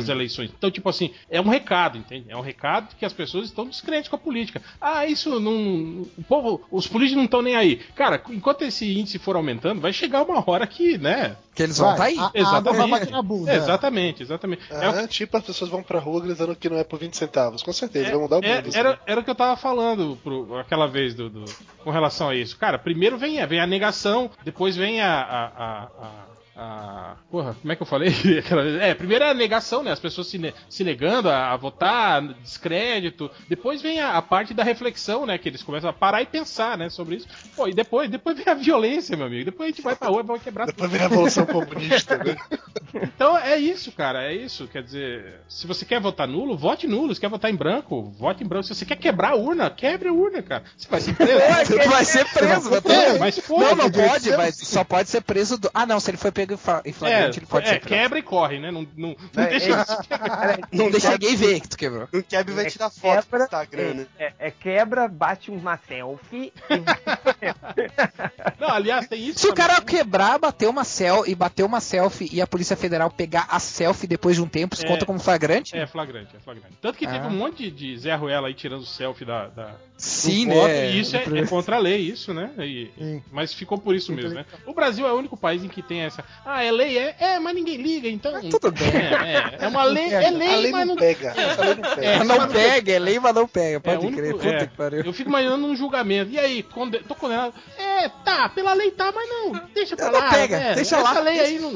nas 0.00 0.08
eleições. 0.08 0.50
Então, 0.56 0.70
tipo 0.70 0.88
assim, 0.88 1.10
é 1.30 1.40
um 1.40 1.48
recado, 1.48 1.98
entende? 1.98 2.26
É 2.28 2.36
um 2.36 2.40
recado 2.40 2.94
que 2.96 3.04
as 3.04 3.12
pessoas 3.12 3.46
estão 3.46 3.66
descrentes 3.66 4.08
com 4.08 4.16
a 4.16 4.18
política. 4.18 4.60
Ah, 4.80 5.06
isso 5.06 5.38
não. 5.40 6.02
O 6.16 6.24
povo, 6.28 6.60
os 6.70 6.86
políticos 6.86 7.16
não 7.16 7.24
estão 7.24 7.42
nem 7.42 7.56
aí. 7.56 7.76
Cara, 7.94 8.22
enquanto 8.30 8.62
esse 8.62 8.98
índice 8.98 9.18
for 9.18 9.36
aumentando, 9.36 9.80
vai 9.80 9.92
chegar 9.92 10.22
uma 10.22 10.42
hora 10.48 10.66
que, 10.66 10.98
né? 10.98 11.36
Que 11.54 11.64
eles 11.64 11.78
vão 11.78 11.96
Vai, 11.96 12.14
tá 12.14 12.30
aí. 12.34 12.40
a- 12.44 12.56
a 12.56 12.60
bater 12.86 13.10
na 13.10 13.20
bunda. 13.22 13.52
Exatamente, 13.52 14.22
exatamente. 14.22 14.62
É 14.70 14.88
o 14.88 14.92
Ah, 15.00 15.08
tipo, 15.08 15.36
as 15.36 15.42
pessoas 15.44 15.68
vão 15.70 15.82
pra 15.82 15.98
rua 15.98 16.20
gritando 16.20 16.54
que 16.54 16.68
não 16.68 16.76
é 16.78 16.84
por 16.84 16.98
20 17.00 17.16
centavos. 17.16 17.62
Com 17.62 17.72
certeza, 17.72 18.10
vai 18.10 18.18
mudar 18.20 18.38
o 18.38 18.44
É, 18.44 18.62
mundo. 18.62 18.76
era, 18.76 18.90
né? 18.92 18.98
era 19.06 19.20
o 19.20 19.24
que 19.24 19.30
eu 19.30 19.34
tava 19.34 19.56
falando 19.56 20.16
pro- 20.22 20.56
aquela 20.58 20.86
vez 20.86 21.14
do, 21.14 21.28
do- 21.28 21.44
com 21.82 21.90
relação 21.90 22.28
a 22.28 22.34
isso. 22.36 22.56
Cara, 22.56 22.78
primeiro 22.78 23.18
vem, 23.18 23.40
a- 23.40 23.46
vem 23.46 23.58
a 23.60 23.66
negação, 23.66 24.30
depois 24.44 24.76
vem 24.76 25.00
a. 25.00 25.08
a, 25.20 25.44
a- 25.46 26.28
a- 26.58 27.12
a- 27.12 27.16
porra, 27.30 27.54
como 27.60 27.72
é 27.72 27.76
que 27.76 27.82
eu 27.82 27.86
falei? 27.86 28.08
Aquela 28.40 28.62
vez? 28.62 28.80
É, 28.82 28.94
primeiro 28.94 29.24
é 29.24 29.30
a 29.30 29.34
negação, 29.34 29.82
né? 29.82 29.92
As 29.92 30.00
pessoas 30.00 30.26
se, 30.26 30.38
ne- 30.38 30.52
se 30.68 30.82
negando 30.84 31.28
a, 31.30 31.52
a 31.52 31.56
votar, 31.56 32.22
descrédito. 32.42 33.30
Depois 33.48 33.80
vem 33.80 34.00
a, 34.00 34.16
a 34.16 34.22
parte 34.22 34.52
da 34.52 34.62
reflexão, 34.64 35.24
né? 35.24 35.38
Que 35.38 35.48
eles 35.48 35.62
começam 35.62 35.88
a 35.88 35.92
parar 35.92 36.22
e 36.22 36.26
pensar, 36.26 36.76
né? 36.76 36.88
Sobre 36.90 37.16
isso. 37.16 37.28
Pô, 37.54 37.68
e 37.68 37.72
depois, 37.74 38.10
depois 38.10 38.36
vem 38.36 38.48
a 38.48 38.54
violência, 38.54 39.16
meu 39.16 39.26
amigo. 39.26 39.44
Depois 39.44 39.68
a 39.68 39.70
gente 39.70 39.82
vai 39.82 39.94
pra 39.96 40.08
rua 40.08 40.20
e 40.20 40.26
vai 40.26 40.38
quebrar 40.38 40.66
tudo. 40.66 40.74
Depois 40.74 40.90
vem 40.90 41.00
a 41.00 41.08
Revolução 41.08 41.46
Comunista, 41.46 42.16
né? 42.18 42.36
Então 42.94 43.36
é 43.36 43.58
isso, 43.58 43.92
cara, 43.92 44.24
é 44.24 44.34
isso. 44.34 44.66
Quer 44.66 44.82
dizer, 44.82 45.40
se 45.46 45.66
você 45.66 45.84
quer 45.84 46.00
votar 46.00 46.26
nulo, 46.26 46.56
vote 46.56 46.86
nulo. 46.86 47.14
Se 47.14 47.20
quer 47.20 47.28
votar 47.28 47.50
em 47.50 47.54
branco, 47.54 48.10
vote 48.18 48.42
em 48.42 48.46
branco. 48.46 48.64
Se 48.64 48.74
você 48.74 48.86
quer 48.86 48.96
quebrar 48.96 49.32
a 49.32 49.36
urna, 49.36 49.68
quebre 49.68 50.08
a 50.08 50.12
urna, 50.12 50.40
cara. 50.42 50.64
Você 50.76 50.88
vai 50.88 51.00
ser 51.00 51.14
preso. 51.14 51.38
Tu 51.82 51.90
vai 51.90 52.04
ser 52.04 52.24
preso, 52.32 52.70
vai 52.70 52.80
ter- 52.80 52.92
É, 52.92 53.18
mas 53.18 53.36
Não, 53.48 53.58
não 53.58 53.76
foda-se. 53.76 54.08
pode, 54.08 54.30
vai, 54.36 54.52
só 54.52 54.84
pode 54.84 55.10
ser 55.10 55.20
preso 55.20 55.58
do. 55.58 55.70
Ah, 55.74 55.84
não, 55.84 56.00
se 56.00 56.10
ele 56.10 56.16
foi 56.16 56.32
pego 56.32 56.47
em 56.54 56.56
fa- 56.56 56.82
em 56.84 56.90
É, 56.90 56.92
flagrante, 56.92 57.38
ele 57.38 57.46
pode 57.46 57.66
é, 57.66 57.70
ser 57.74 57.80
preso. 57.80 57.94
quebra 57.94 58.18
e 58.18 58.22
corre, 58.22 58.58
né? 58.58 58.70
Não, 58.70 58.86
não, 58.96 59.16
não 59.34 59.42
É, 59.42 59.46
deixa 59.48 59.72
é- 59.76 59.82
isso 59.82 59.98
quebrar. 60.08 60.58
Não 60.72 60.90
deixa 60.90 61.10
ninguém 61.12 61.36
ver 61.36 61.60
que 61.60 61.68
tu 61.68 61.76
quebrou. 61.76 62.08
Não 62.12 62.22
quebra 62.22 62.52
e 62.52 62.56
vai 62.56 62.66
É 62.66 62.70
tirar 62.70 62.90
foto 62.90 63.26
pro 63.26 63.38
quebra, 63.40 63.44
Instagram, 63.44 63.94
né? 63.94 64.06
É, 64.18 64.32
é 64.38 64.50
quebra, 64.50 65.08
bate 65.08 65.50
uma 65.50 65.76
selfie. 65.76 66.52
Não, 68.58 68.68
aliás, 68.68 69.06
tem 69.06 69.20
isso. 69.28 69.38
Se 69.40 69.46
o 69.48 69.54
também. 69.54 69.68
cara 69.68 69.80
quebrar, 69.82 70.38
bater 70.38 70.68
uma 70.68 70.84
cel 70.84 71.24
e 71.26 71.34
bater 71.34 71.62
uma 71.64 71.80
selfie 71.80 72.28
e 72.32 72.40
a 72.40 72.46
Polícia 72.46 72.76
Federal 72.76 73.10
pegar 73.10 73.46
a 73.50 73.58
selfie 73.58 74.06
depois 74.06 74.36
de 74.36 74.42
um 74.42 74.48
tempo, 74.48 74.74
isso 74.74 74.84
É. 74.84 74.88
conta 74.88 75.06
como 75.06 75.18
flagrante? 75.18 75.76
É 75.76 75.86
flagrante, 75.86 76.36
é 76.36 76.40
flagrante. 76.40 76.74
Tanto 76.80 76.98
que 76.98 77.06
teve 77.06 77.18
Ah. 77.18 77.28
um 77.28 77.30
monte 77.36 77.70
de, 77.70 77.70
de 77.70 77.98
Zé 77.98 78.14
Ruela 78.14 78.48
aí 78.48 78.54
tirando 78.54 78.84
selfie 78.84 79.24
da, 79.24 79.48
da, 79.48 79.74
Sim, 79.98 80.46
voto, 80.46 80.68
né? 80.68 80.90
E 80.92 81.00
isso 81.00 81.16
é, 81.16 81.24
é 81.40 81.46
contra 81.46 81.74
a 81.74 81.78
lei, 81.80 81.98
isso, 81.98 82.32
né? 82.32 82.50
E- 82.60 83.20
mas 83.32 83.52
ficou 83.52 83.76
por 83.76 83.96
isso 83.96 84.12
mesmo, 84.12 84.30
né? 84.30 84.46
O 84.64 84.72
Brasil 84.72 85.04
é 85.06 85.12
o 85.12 85.16
único 85.16 85.36
país 85.36 85.64
em 85.64 85.68
que 85.68 85.82
tem 85.82 86.02
essa. 86.02 86.24
Ah, 86.46 86.62
é 86.62 86.70
lei, 86.70 86.96
é, 86.96 87.16
é 87.18 87.38
mas 87.40 87.52
ninguém 87.54 87.76
liga, 87.78 88.08
então. 88.08 88.40
tudo 88.48 88.70
bem. 88.70 88.86
É, 88.88 89.56
é, 89.60 89.64
é 89.64 89.68
uma 89.68 89.82
lei, 89.82 90.12
é 90.14 90.30
lei, 90.30 90.48
A 90.54 90.56
lei 90.56 90.70
mas 90.70 90.86
não 90.86 90.94
não. 90.94 90.96
pega. 91.02 91.34
Essa 91.36 91.64
lei 91.64 91.74
não 91.74 91.82
pega. 91.82 92.06
É, 92.06 92.24
não 92.24 92.48
pega, 92.48 92.92
é 92.92 92.98
lei, 93.00 93.18
mas 93.18 93.34
não 93.34 93.48
pega. 93.48 93.76
É, 93.76 93.80
Pode 93.80 93.96
o 93.96 94.08
único- 94.08 94.16
crer. 94.22 94.32
Puta 94.34 94.48
é. 94.48 94.66
que 94.68 94.76
pariu. 94.76 95.02
Eu 95.02 95.12
fico 95.12 95.28
imaginando 95.30 95.66
um 95.66 95.74
julgamento. 95.74 96.30
E 96.30 96.38
aí, 96.38 96.62
conde... 96.62 97.00
tô 97.00 97.16
condenado. 97.16 97.52
É, 97.76 98.08
tá, 98.24 98.48
pela 98.48 98.72
lei 98.74 98.92
tá, 98.92 99.10
mas 99.12 99.28
não, 99.28 99.52
deixa 99.74 99.96
pra 99.96 100.12
Não 100.12 100.20
lá. 100.20 100.30
pega, 100.30 100.56
é, 100.56 100.74
deixa 100.76 100.96
essa 100.96 101.12
lá. 101.12 101.20
lei 101.20 101.40
aí 101.40 101.58
não, 101.58 101.72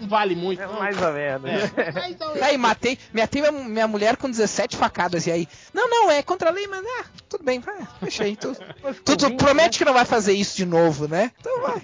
não 0.00 0.08
vale 0.08 0.34
muito. 0.34 0.60
É 0.62 0.66
não. 0.66 0.78
mais 0.78 1.00
ou 1.00 1.12
menos. 1.12 1.50
É, 1.50 2.16
ó, 2.20 2.44
Aí, 2.44 2.56
matei, 2.58 2.98
matei 3.12 3.42
minha, 3.42 3.52
minha 3.52 3.88
mulher 3.88 4.16
com 4.16 4.30
17 4.30 4.76
facadas. 4.76 5.26
E 5.26 5.30
aí, 5.30 5.48
não, 5.72 5.88
não, 5.88 6.10
é 6.10 6.22
contra 6.22 6.50
a 6.50 6.52
lei, 6.52 6.66
mas 6.66 6.84
ah, 6.84 7.04
tudo 7.28 7.44
bem, 7.44 7.60
vai, 7.60 7.86
deixa 8.00 8.24
aí. 8.24 8.36
Tu, 8.36 8.54
tu, 9.04 9.16
tu 9.16 9.34
promete 9.36 9.78
que 9.78 9.84
não 9.84 9.92
vai 9.94 10.04
fazer 10.04 10.32
isso 10.32 10.56
de 10.56 10.64
novo, 10.64 11.06
né? 11.08 11.30
Então 11.40 11.62
vai. 11.62 11.82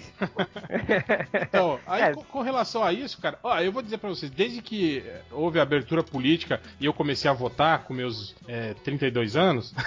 Então, 1.41 1.79
aí 1.87 2.01
É. 2.03 2.13
com, 2.13 2.23
com 2.23 2.41
relação 2.41 2.83
a 2.83 2.93
isso, 2.93 3.19
cara, 3.19 3.37
ó, 3.43 3.59
eu 3.59 3.71
vou 3.71 3.81
dizer 3.81 3.97
pra 3.97 4.09
vocês, 4.09 4.31
desde 4.31 4.61
que 4.61 5.03
eh, 5.05 5.21
houve 5.31 5.59
a 5.59 5.63
abertura 5.63 6.03
política 6.03 6.61
e 6.79 6.85
eu 6.85 6.93
comecei 6.93 7.29
a 7.29 7.33
votar 7.33 7.83
com 7.83 7.93
meus 7.93 8.35
eh, 8.47 8.75
32 8.83 9.35
anos. 9.35 9.73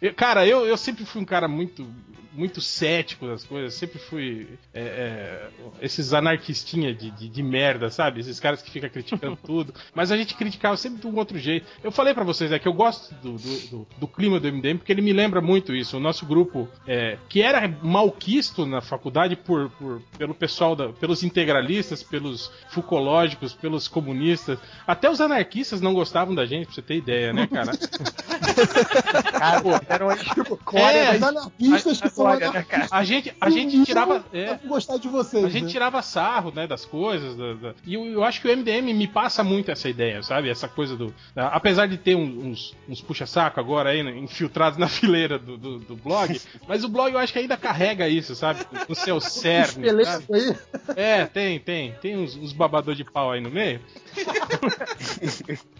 eu- 0.00 0.14
cara, 0.14 0.46
eu, 0.46 0.66
eu 0.66 0.76
sempre 0.76 1.04
fui 1.04 1.20
um 1.22 1.26
cara 1.26 1.48
muito 1.48 1.86
muito 2.32 2.60
cético 2.60 3.26
das 3.26 3.42
coisas, 3.44 3.72
sempre 3.72 3.98
fui 3.98 4.46
é, 4.74 4.82
é, 4.82 5.48
esses 5.80 6.12
anarquistinha 6.12 6.92
de, 6.94 7.10
de, 7.10 7.30
de 7.30 7.42
merda, 7.42 7.88
sabe? 7.88 8.20
Esses 8.20 8.38
caras 8.38 8.60
que 8.60 8.70
ficam 8.70 8.90
criticando 8.90 9.36
tudo. 9.42 9.72
Mas 9.94 10.12
a 10.12 10.18
gente 10.18 10.34
criticava 10.34 10.76
sempre 10.76 11.00
de 11.00 11.06
um 11.06 11.16
outro 11.16 11.38
jeito. 11.38 11.66
Eu 11.82 11.90
falei 11.90 12.12
pra 12.12 12.24
vocês 12.24 12.52
é 12.52 12.58
que 12.58 12.68
eu 12.68 12.74
gosto 12.74 13.14
do, 13.22 13.38
do, 13.38 13.58
do- 13.70 13.86
do 14.00 14.06
clima 14.06 14.38
do 14.38 14.52
MDM 14.52 14.76
porque 14.76 14.92
ele 14.92 15.00
me 15.00 15.14
lembra 15.14 15.40
muito 15.40 15.74
isso. 15.74 15.96
O 15.96 16.00
nosso 16.00 16.26
grupo, 16.26 16.68
é, 16.86 17.16
que 17.26 17.40
era 17.40 17.66
malquisto 17.82 18.66
na 18.66 18.82
faculdade 18.82 19.34
por, 19.34 19.70
por- 19.70 20.02
pelo 20.18 20.34
pessoal, 20.34 20.76
da- 20.76 20.90
pelos 20.90 21.22
integralistas, 21.22 22.02
pelos 22.02 22.52
fucológicos, 22.68 23.54
pelos 23.54 23.88
comunistas. 23.88 24.58
Até 24.86 25.08
os 25.08 25.22
anarquistas 25.22 25.80
não 25.80 25.94
gostavam 25.94 26.34
da 26.34 26.44
gente, 26.44 26.66
pra 26.66 26.74
você 26.74 26.82
ter 26.82 26.96
ideia, 26.96 27.32
né, 27.32 27.46
cara? 27.46 27.72
Cara, 29.38 29.62
eram 29.88 30.10
eles 30.10 30.24
É, 30.74 31.16
Os 31.16 31.22
anarquistas 31.22 32.00
que 32.00 32.08
são 32.10 32.24
Olha, 32.26 32.50
né, 32.50 32.62
cara? 32.62 32.86
A 32.90 33.04
gente, 33.04 33.34
a 33.40 33.50
gente 33.50 33.84
tirava. 33.84 34.24
é, 34.32 34.54
gostar 34.66 34.96
de 34.98 35.08
vocês. 35.08 35.44
A 35.44 35.48
gente 35.48 35.64
né? 35.64 35.70
tirava 35.70 36.02
sarro, 36.02 36.52
né, 36.54 36.66
das 36.66 36.84
coisas. 36.84 37.36
da- 37.36 37.54
da- 37.54 37.74
E 37.86 37.94
eu, 37.94 38.04
eu 38.06 38.24
acho 38.24 38.40
que 38.40 38.48
o 38.48 38.50
MDM 38.56 38.92
me 38.94 39.06
passa 39.06 39.42
muito 39.44 39.70
essa 39.70 39.88
ideia, 39.88 40.22
sabe? 40.22 40.48
Essa 40.50 40.68
coisa 40.68 40.96
do. 40.96 41.14
da- 41.34 41.48
apesar 41.48 41.86
de 41.86 41.96
ter 41.98 42.14
uns, 42.16 42.74
uns 42.88 43.00
puxa-saco 43.00 43.58
agora 43.60 43.90
aí, 43.90 44.02
né, 44.02 44.16
infiltrados 44.16 44.78
na 44.78 44.88
fileira 44.88 45.38
do, 45.38 45.56
do, 45.56 45.78
do 45.78 45.96
blog, 45.96 46.40
mas 46.68 46.84
o 46.84 46.88
blog 46.88 47.12
eu 47.12 47.18
acho 47.18 47.32
que 47.32 47.38
ainda 47.38 47.56
carrega 47.56 48.08
isso, 48.08 48.34
sabe? 48.34 48.60
No 48.88 48.94
seu 48.94 49.20
cerne. 49.20 49.88
aí. 49.88 50.56
É, 50.96 51.24
tem, 51.26 51.58
tem. 51.60 51.92
Tem 52.00 52.16
uns, 52.16 52.36
uns 52.36 52.52
babador 52.52 52.94
de 52.94 53.04
pau 53.04 53.30
aí 53.32 53.40
no 53.40 53.50
meio. 53.50 53.80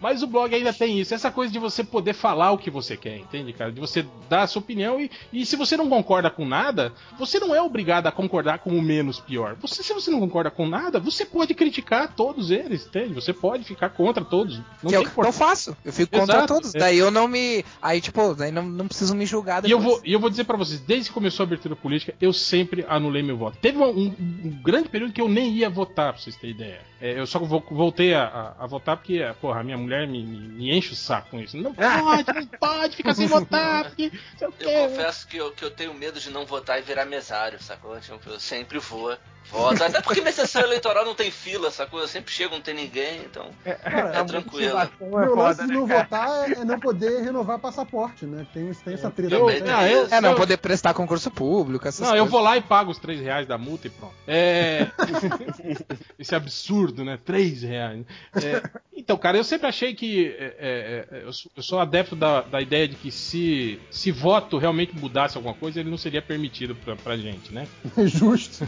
Mas 0.00 0.22
o 0.22 0.26
blog 0.26 0.54
ainda 0.54 0.72
tem 0.72 1.00
isso, 1.00 1.14
essa 1.14 1.30
coisa 1.30 1.52
de 1.52 1.58
você 1.58 1.82
poder 1.82 2.12
falar 2.14 2.52
o 2.52 2.58
que 2.58 2.70
você 2.70 2.96
quer, 2.96 3.16
entende, 3.18 3.52
cara? 3.52 3.72
De 3.72 3.80
você 3.80 3.95
dar 4.28 4.42
a 4.42 4.46
sua 4.46 4.60
opinião 4.60 5.00
e, 5.00 5.10
e 5.32 5.46
se 5.46 5.54
você 5.56 5.76
não 5.76 5.88
concorda 5.88 6.28
com 6.30 6.44
nada, 6.44 6.92
você 7.18 7.38
não 7.38 7.54
é 7.54 7.62
obrigado 7.62 8.06
a 8.06 8.12
concordar 8.12 8.58
com 8.58 8.70
o 8.70 8.82
menos 8.82 9.20
pior. 9.20 9.56
Você, 9.60 9.82
se 9.82 9.92
você 9.92 10.10
não 10.10 10.18
concorda 10.20 10.50
com 10.50 10.66
nada, 10.66 10.98
você 10.98 11.24
pode 11.24 11.54
criticar 11.54 12.14
todos 12.14 12.50
eles, 12.50 12.86
entende? 12.86 13.14
Você 13.14 13.32
pode 13.32 13.64
ficar 13.64 13.90
contra 13.90 14.24
todos. 14.24 14.58
Não 14.82 14.90
que 14.90 14.96
eu 14.96 15.32
faço. 15.32 15.76
Eu 15.84 15.92
fico 15.92 16.18
contra 16.18 16.36
Exato, 16.38 16.54
todos. 16.54 16.74
é. 16.74 16.78
Daí 16.78 16.98
eu 16.98 17.10
não 17.10 17.28
me. 17.28 17.64
Aí, 17.80 18.00
tipo, 18.00 18.34
daí 18.34 18.50
não, 18.50 18.62
não 18.64 18.88
preciso 18.88 19.14
me 19.14 19.24
julgar 19.26 19.64
E 19.64 19.70
eu, 19.70 19.78
vou, 19.78 20.00
e 20.04 20.12
eu 20.12 20.18
vou 20.20 20.28
dizer 20.30 20.44
pra 20.44 20.56
vocês, 20.56 20.80
desde 20.80 21.08
que 21.10 21.14
começou 21.14 21.44
a 21.44 21.46
abertura 21.46 21.76
política, 21.76 22.14
eu 22.20 22.32
sempre 22.32 22.84
anulei 22.88 23.22
meu 23.22 23.36
voto. 23.36 23.58
Teve 23.60 23.78
um, 23.78 23.84
um- 23.88 24.14
um 24.44 24.58
grande 24.62 24.88
período 24.88 25.12
que 25.12 25.20
eu 25.20 25.28
nem 25.28 25.52
ia 25.52 25.70
votar, 25.70 26.12
pra 26.12 26.20
vocês 26.22 26.34
terem 26.36 26.54
ideia. 26.56 26.80
É, 27.00 27.18
eu 27.18 27.26
só 27.26 27.38
vo- 27.38 27.62
voltei 27.70 28.14
a, 28.14 28.24
a- 28.24 28.64
a 28.64 28.66
votar 28.66 28.96
porque, 28.96 29.20
porra, 29.40 29.60
a 29.60 29.62
minha 29.62 29.76
mulher 29.76 30.06
me, 30.08 30.24
me- 30.24 30.48
me 30.48 30.76
enche 30.76 30.92
o 30.92 30.96
saco 30.96 31.30
com 31.30 31.40
isso. 31.40 31.56
Não 31.56 31.74
pode, 31.74 32.32
não 32.34 32.46
pode 32.58 32.96
ficar 32.96 33.14
sem 33.14 33.26
votar, 33.28 33.84
porque. 33.84 34.10
Eu 34.40 34.50
confesso 34.88 35.26
que 35.28 35.36
eu, 35.36 35.50
que 35.52 35.64
eu 35.64 35.70
tenho 35.70 35.92
medo 35.92 36.18
de 36.18 36.30
não 36.30 36.46
votar 36.46 36.78
e 36.78 36.82
virar 36.82 37.04
mesário, 37.04 37.62
sacou? 37.62 37.98
Tipo, 38.00 38.30
eu 38.30 38.40
sempre 38.40 38.78
vou, 38.78 39.14
voto. 39.50 39.84
Até 39.84 40.00
porque 40.00 40.20
minha 40.22 40.32
sessão 40.32 40.62
eleitoral 40.62 41.04
não 41.04 41.14
tem 41.14 41.30
fila, 41.30 41.70
sacou? 41.70 42.00
Eu 42.00 42.08
sempre 42.08 42.32
chego, 42.32 42.54
não 42.54 42.62
tem 42.62 42.74
ninguém, 42.74 43.20
então 43.26 43.50
Cara, 43.62 44.10
é 44.14 44.18
a 44.18 44.24
tranquilo. 44.24 44.74
motivação 44.78 45.10
O 45.12 45.20
é 45.20 45.24
meu 45.26 45.36
lance 45.36 45.60
de 45.62 45.68
né, 45.68 45.74
não 45.74 45.86
cara? 45.86 46.02
votar 46.02 46.50
é, 46.50 46.52
é 46.54 46.64
não 46.64 46.80
poder 46.80 47.22
renovar 47.22 47.58
passaporte, 47.58 48.24
né? 48.24 48.46
Tem, 48.54 48.72
tem 48.72 48.94
essa 48.94 49.10
treta. 49.10 49.38
Né? 49.38 49.60
tem 49.60 49.70
Ah, 49.70 49.86
eu-. 49.88 50.06
É, 50.10 50.20
não 50.20 50.30
eu- 50.30 50.36
poder 50.36 50.56
prestar 50.56 50.94
concurso 50.94 51.30
público, 51.30 51.86
essas 51.86 52.00
Não, 52.00 52.16
eu 52.16 52.22
coisas. 52.24 52.30
vou 52.32 52.40
lá 52.40 52.56
e 52.56 52.62
pago 52.62 52.90
os 52.90 52.98
3 52.98 53.20
reais 53.20 53.46
da 53.46 53.58
multa 53.58 53.86
e 53.86 53.90
pronto. 53.90 54.14
É. 54.26 54.86
Esse 56.18 56.34
absurdo, 56.34 56.85
né? 57.04 57.18
3 57.24 57.62
reais. 57.62 58.06
É, 58.34 58.62
Então, 59.06 59.16
cara, 59.16 59.36
eu 59.36 59.44
sempre 59.44 59.68
achei 59.68 59.94
que. 59.94 60.34
é, 60.36 60.56
é, 60.58 61.18
é, 61.18 61.22
eu, 61.26 61.32
sou, 61.32 61.48
eu 61.56 61.62
sou 61.62 61.78
adepto 61.78 62.16
da, 62.16 62.40
da 62.40 62.60
ideia 62.60 62.88
de 62.88 62.96
que 62.96 63.12
se, 63.12 63.78
se 63.88 64.10
voto 64.10 64.58
realmente 64.58 64.96
mudasse 64.96 65.36
alguma 65.36 65.54
coisa, 65.54 65.78
ele 65.78 65.88
não 65.88 65.96
seria 65.96 66.20
permitido 66.20 66.74
pra, 66.74 66.96
pra 66.96 67.16
gente, 67.16 67.54
né? 67.54 67.68
Justo. 68.04 68.66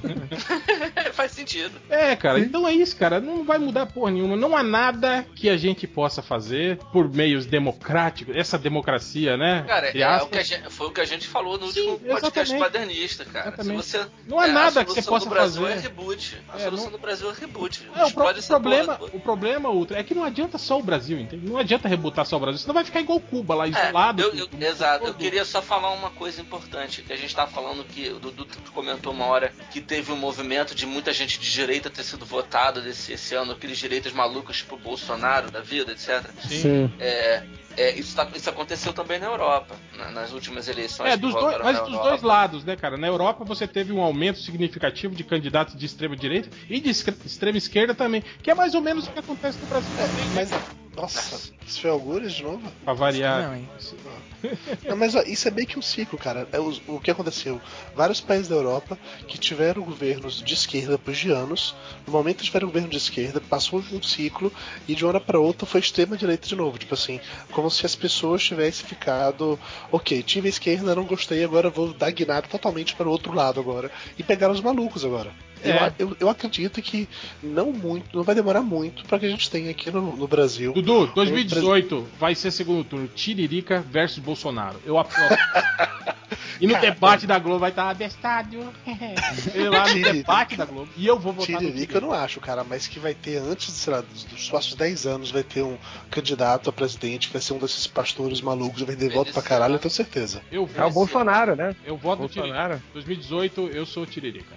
faz 1.12 1.32
sentido. 1.32 1.72
É, 1.90 2.14
cara, 2.14 2.38
então 2.38 2.68
é 2.68 2.72
isso, 2.72 2.96
cara. 2.96 3.20
Não 3.20 3.42
vai 3.42 3.58
mudar 3.58 3.86
porra 3.86 4.12
nenhuma. 4.12 4.36
Não 4.36 4.56
há 4.56 4.62
nada 4.62 5.26
que 5.34 5.48
a 5.50 5.56
gente 5.56 5.88
possa 5.88 6.22
fazer 6.22 6.76
por 6.92 7.12
meios 7.12 7.44
democráticos. 7.44 8.36
Essa 8.36 8.56
democracia, 8.56 9.36
né? 9.36 9.64
Cara, 9.66 9.88
é 9.88 10.22
o 10.22 10.28
que 10.28 10.38
a 10.38 10.42
gente- 10.44 10.70
foi 10.70 10.86
o 10.86 10.92
que 10.92 11.00
a 11.00 11.04
gente 11.04 11.26
falou 11.26 11.58
no 11.58 11.66
Sim, 11.72 11.80
último 11.80 11.98
podcast 11.98 12.52
exatamente. 12.54 12.58
paternista, 12.72 13.24
cara. 13.24 13.48
Exatamente. 13.48 13.82
Se 13.84 13.98
você, 13.98 14.06
Não 14.28 14.38
há 14.38 14.46
é, 14.48 14.52
nada 14.52 14.80
a 14.82 14.84
que 14.84 14.90
você 14.92 15.02
solução 15.02 15.14
possa 15.14 15.26
do 15.26 15.30
Brasil 15.30 15.62
fazer. 15.62 15.74
é 15.74 15.80
reboot. 15.80 16.36
A 16.48 16.56
É, 16.56 16.60
solução 16.60 16.84
não- 16.86 16.92
do 16.92 16.98
Brasil 16.98 17.28
é 17.28 17.34
reboot. 17.34 17.90
É, 17.96 18.04
o, 18.04 18.12
pro- 18.12 18.24
problema, 18.46 18.98
o 19.12 19.20
problema, 19.20 19.68
Ultra, 19.70 19.98
é 19.98 20.02
que 20.04 20.14
não 20.14 20.27
adianta 20.28 20.56
só 20.58 20.78
o 20.78 20.82
Brasil, 20.82 21.18
entende? 21.18 21.46
Não 21.48 21.58
adianta 21.58 21.88
rebutar 21.88 22.24
só 22.24 22.36
o 22.36 22.40
Brasil, 22.40 22.58
senão 22.60 22.74
vai 22.74 22.84
ficar 22.84 23.00
igual 23.00 23.20
Cuba, 23.20 23.54
lá 23.54 23.66
É, 23.66 23.70
isolado. 23.70 24.22
eu- 24.22 24.30
com- 24.30 24.36
eu- 24.38 24.48
com- 24.48 24.62
exato, 24.62 25.06
eu 25.06 25.14
queria 25.14 25.44
só 25.44 25.60
falar 25.60 25.90
uma 25.92 26.10
coisa 26.10 26.40
importante, 26.40 27.02
que 27.02 27.12
a 27.12 27.16
gente 27.16 27.34
tava 27.34 27.50
falando 27.50 27.84
que 27.84 28.08
o 28.10 28.18
Dudu 28.18 28.46
comentou 28.72 29.12
uma 29.12 29.26
hora 29.26 29.52
que 29.70 29.80
teve 29.80 30.12
um 30.12 30.16
movimento 30.16 30.74
de 30.74 30.86
muita 30.86 31.12
gente 31.12 31.38
de 31.40 31.52
direita 31.52 31.90
ter 31.90 32.02
sido 32.04 32.24
votado 32.24 32.80
desse, 32.80 33.12
esse 33.12 33.34
ano, 33.34 33.52
aqueles 33.52 33.78
direitas 33.78 34.12
malucos 34.12 34.58
tipo 34.58 34.76
Bolsonaro 34.76 35.50
da 35.50 35.60
vida, 35.60 35.92
etc. 35.92 36.24
Sim. 36.48 36.90
É, 37.00 37.42
é, 37.80 37.98
isso, 37.98 38.14
tá- 38.16 38.28
isso 38.34 38.50
aconteceu 38.50 38.92
também 38.92 39.18
na 39.18 39.26
Europa, 39.26 39.76
na- 39.96 40.10
nas 40.10 40.32
últimas 40.32 40.68
eleições. 40.68 41.10
É, 41.12 41.16
dos 41.16 41.32
dois, 41.32 41.58
mas 41.62 41.78
dos 41.80 41.88
Europa. 41.88 42.08
dois 42.08 42.22
lados, 42.22 42.64
né, 42.64 42.76
cara? 42.76 42.96
Na 42.96 43.06
Europa 43.06 43.44
você 43.44 43.66
teve 43.66 43.92
um 43.92 44.00
aumento 44.02 44.38
significativo 44.40 45.14
de 45.14 45.24
candidatos 45.24 45.76
de 45.76 45.86
extrema 45.86 46.16
direita 46.16 46.48
e 46.68 46.80
de 46.80 46.90
extrema 46.90 47.56
esquerda 47.58 47.94
também, 47.94 48.22
que 48.42 48.50
é 48.50 48.54
mais 48.54 48.74
ou 48.74 48.80
menos 48.80 49.06
o 49.06 49.10
que 49.12 49.18
acontece 49.18 49.60
no 49.60 49.66
Brasil 49.66 49.94
também, 49.94 50.24
né? 50.26 50.30
Mas, 50.34 50.50
nossa, 51.00 51.52
isso 51.66 51.80
foi 51.80 51.90
algures 51.90 52.32
de 52.32 52.42
novo? 52.42 52.62
Pra 52.84 52.92
variar. 52.92 53.42
Não, 53.42 53.54
hein? 53.54 53.68
Não, 54.84 54.96
mas 54.96 55.14
ó, 55.14 55.22
isso 55.22 55.48
é 55.48 55.50
meio 55.50 55.66
que 55.66 55.78
um 55.78 55.82
ciclo, 55.82 56.18
cara. 56.18 56.48
É 56.52 56.60
o, 56.60 56.72
o 56.86 57.00
que 57.00 57.10
aconteceu? 57.10 57.60
Vários 57.94 58.20
países 58.20 58.48
da 58.48 58.54
Europa 58.54 58.98
que 59.26 59.38
tiveram 59.38 59.82
governos 59.82 60.42
de 60.42 60.54
esquerda 60.54 60.98
por 60.98 61.12
de 61.12 61.30
anos, 61.30 61.74
no 62.06 62.12
momento 62.12 62.44
tiveram 62.44 62.68
governo 62.68 62.88
de 62.88 62.96
esquerda, 62.96 63.40
passou 63.40 63.82
um 63.92 64.02
ciclo 64.02 64.52
e 64.86 64.94
de 64.94 65.04
uma 65.04 65.10
hora 65.10 65.20
pra 65.20 65.38
outra 65.38 65.66
foi 65.66 65.80
extrema 65.80 66.16
direita 66.16 66.46
de 66.46 66.56
novo. 66.56 66.78
Tipo 66.78 66.94
assim, 66.94 67.20
como 67.52 67.70
se 67.70 67.84
as 67.84 67.94
pessoas 67.94 68.42
tivessem 68.42 68.86
ficado, 68.86 69.58
ok, 69.90 70.22
tive 70.22 70.48
a 70.48 70.50
esquerda, 70.50 70.94
não 70.94 71.04
gostei, 71.04 71.44
agora 71.44 71.70
vou 71.70 71.92
dar 71.92 72.10
guinada 72.10 72.46
totalmente 72.46 72.94
para 72.94 73.08
o 73.08 73.10
outro 73.10 73.32
lado 73.32 73.60
agora. 73.60 73.90
E 74.18 74.22
pegaram 74.22 74.54
os 74.54 74.60
malucos 74.60 75.04
agora. 75.04 75.32
Eu, 75.64 75.72
É. 75.72 75.92
eu, 75.98 76.16
eu 76.20 76.28
acredito 76.28 76.80
que 76.82 77.08
não 77.42 77.72
muito, 77.72 78.16
não 78.16 78.24
vai 78.24 78.34
demorar 78.34 78.62
muito 78.62 79.04
para 79.04 79.18
que 79.18 79.26
a 79.26 79.28
gente 79.28 79.50
tenha 79.50 79.70
aqui 79.70 79.90
no, 79.90 80.16
no 80.16 80.28
Brasil. 80.28 80.72
Dudu, 80.72 81.06
2018 81.14 82.06
vai 82.18 82.34
ser 82.34 82.50
segundo 82.50 82.84
turno, 82.84 83.08
Tiririca 83.08 83.84
versus 83.90 84.18
Bolsonaro. 84.18 84.80
Eu 84.84 84.98
apoio. 84.98 85.28
E 86.60 86.66
no 86.66 86.78
debate 86.78 87.26
da 87.26 87.38
Globo 87.38 87.60
vai 87.60 87.70
estar 87.70 87.88
abestado. 87.88 88.72
Ele 89.54 89.68
lá 89.68 89.88
no 89.88 90.02
debate 90.02 90.56
da 90.56 90.64
Globo. 90.64 90.88
E 90.96 91.06
eu 91.06 91.18
vou 91.18 91.32
votar 91.32 91.54
no 91.54 91.58
Tiririca 91.58 91.98
eu 91.98 92.00
não 92.00 92.12
acho, 92.12 92.40
cara, 92.40 92.64
mas 92.64 92.86
que 92.86 92.98
vai 92.98 93.14
ter 93.14 93.38
antes, 93.38 93.72
sei 93.72 93.92
lá, 93.92 94.00
dos, 94.00 94.24
dos 94.24 94.48
próximos 94.48 94.76
10 94.76 95.06
anos, 95.06 95.30
vai 95.30 95.42
ter 95.42 95.62
um 95.62 95.76
candidato 96.10 96.70
a 96.70 96.72
presidente 96.72 97.28
que 97.28 97.32
vai 97.32 97.42
ser 97.42 97.54
um 97.54 97.58
desses 97.58 97.86
pastores 97.86 98.40
malucos, 98.40 98.82
vai 98.82 98.96
ter 98.96 99.10
voto 99.10 99.32
pra 99.32 99.42
caralho, 99.42 99.74
eu 99.74 99.78
tenho 99.78 99.90
certeza. 99.90 100.42
Eu 100.50 100.68
É 100.76 100.84
o 100.84 100.90
Bolsonaro, 100.90 101.56
né? 101.56 101.74
eu 101.84 101.96
voto 101.96 102.22
no 102.22 102.28
Tiririca. 102.28 102.54
Bolsonaro. 102.54 102.82
2018 102.92 103.68
eu 103.68 103.86
sou 103.86 104.06
Tiririca. 104.06 104.54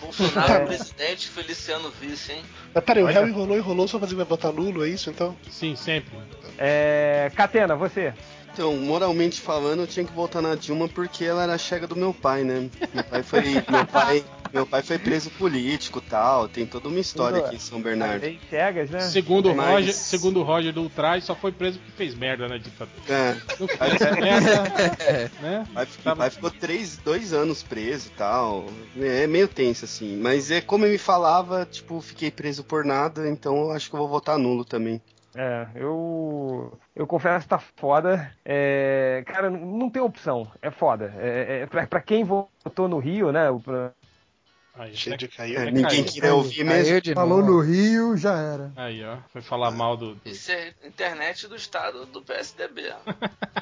Bolsonaro 0.00 0.66
presidente, 0.66 1.28
Feliciano 1.28 1.92
vice, 2.00 2.32
hein? 2.32 2.42
Mas 2.74 2.84
peraí, 2.84 3.02
o 3.02 3.06
réu 3.06 3.28
enrolou, 3.28 3.56
enrolou, 3.56 3.88
só 3.88 3.98
fazer 3.98 4.10
que 4.10 4.16
vai 4.16 4.24
votar 4.24 4.52
nulo, 4.52 4.84
é 4.84 4.88
isso 4.88 5.10
então? 5.10 5.36
Sim, 5.50 5.76
sempre. 5.76 6.18
É, 6.58 7.30
Catena, 7.34 7.74
você. 7.74 8.14
Então, 8.54 8.76
moralmente 8.76 9.40
falando, 9.40 9.80
eu 9.80 9.86
tinha 9.86 10.06
que 10.06 10.12
votar 10.12 10.40
na 10.40 10.54
Dilma 10.54 10.88
porque 10.88 11.24
ela 11.24 11.42
era 11.42 11.58
chega 11.58 11.88
do 11.88 11.96
meu 11.96 12.14
pai, 12.14 12.44
né? 12.44 12.70
Meu 12.94 13.02
pai 13.02 13.22
foi, 13.24 13.42
meu 13.68 13.86
pai, 13.90 14.24
meu 14.52 14.64
pai 14.64 14.80
foi 14.80 14.96
preso 14.96 15.28
político, 15.32 16.00
tal. 16.00 16.48
Tem 16.48 16.64
toda 16.64 16.88
uma 16.88 17.00
história 17.00 17.40
aqui 17.44 17.56
em 17.56 17.58
São 17.58 17.82
Bernardo. 17.82 18.20
Bem 18.20 18.38
cegas, 18.48 18.88
né? 18.90 19.00
Segundo 19.00 19.50
o 19.50 19.56
Mas- 19.56 19.70
Roger, 19.70 19.92
segundo 19.92 20.42
Roger 20.44 20.72
do 20.72 20.82
Ultras, 20.82 21.24
só 21.24 21.34
foi 21.34 21.50
preso 21.50 21.80
porque 21.80 21.92
fez 21.96 22.14
merda 22.14 22.46
na 22.46 22.56
ditadura. 22.56 22.94
É, 23.08 23.36
Não 23.58 23.66
fez 23.66 24.00
merda, 24.20 24.62
né? 25.42 25.66
pai, 25.74 25.88
meu 26.04 26.16
pai 26.16 26.30
ficou 26.30 26.50
três, 26.52 26.96
dois 26.98 27.32
anos 27.32 27.60
preso, 27.64 28.08
tal. 28.16 28.66
É 28.96 29.26
meio 29.26 29.48
tenso 29.48 29.84
assim. 29.84 30.16
Mas 30.16 30.52
é 30.52 30.60
como 30.60 30.84
ele 30.84 30.92
me 30.92 30.98
falava, 30.98 31.66
tipo, 31.68 32.00
fiquei 32.00 32.30
preso 32.30 32.62
por 32.62 32.84
nada, 32.84 33.28
então 33.28 33.56
eu 33.62 33.72
acho 33.72 33.90
que 33.90 33.96
eu 33.96 33.98
vou 33.98 34.08
votar 34.08 34.38
nulo 34.38 34.64
também. 34.64 35.02
É, 35.36 35.66
eu. 35.74 36.78
Eu 36.94 37.06
confesso 37.06 37.44
que 37.44 37.48
tá 37.48 37.58
foda. 37.58 38.30
É, 38.44 39.22
cara, 39.26 39.50
não 39.50 39.90
tem 39.90 40.00
opção. 40.02 40.50
É 40.62 40.70
foda. 40.70 41.12
É, 41.18 41.62
é, 41.62 41.66
pra, 41.66 41.86
pra 41.86 42.00
quem 42.00 42.22
votou 42.24 42.88
no 42.88 42.98
Rio, 42.98 43.32
né? 43.32 43.50
o- 43.50 43.58
pra- 43.60 43.92
Aí, 44.76 44.92
Cheio 44.96 45.16
de 45.16 45.28
cair. 45.28 45.54
É, 45.56 45.64
Ninguém 45.66 45.84
caiu. 46.02 46.04
queria 46.04 46.34
ouvir 46.34 46.64
mesmo. 46.64 47.00
De 47.00 47.14
Falou 47.14 47.40
no 47.44 47.60
Rio, 47.60 48.16
já 48.16 48.36
era. 48.36 48.72
aí, 48.74 49.04
ó. 49.04 49.18
Foi 49.32 49.40
falar 49.40 49.70
mal 49.70 49.96
do. 49.96 50.16
do- 50.16 50.20
Isso 50.28 50.50
é 50.50 50.72
internet 50.84 51.46
do 51.46 51.54
estado 51.54 52.04
do 52.06 52.20
PSDB. 52.22 52.92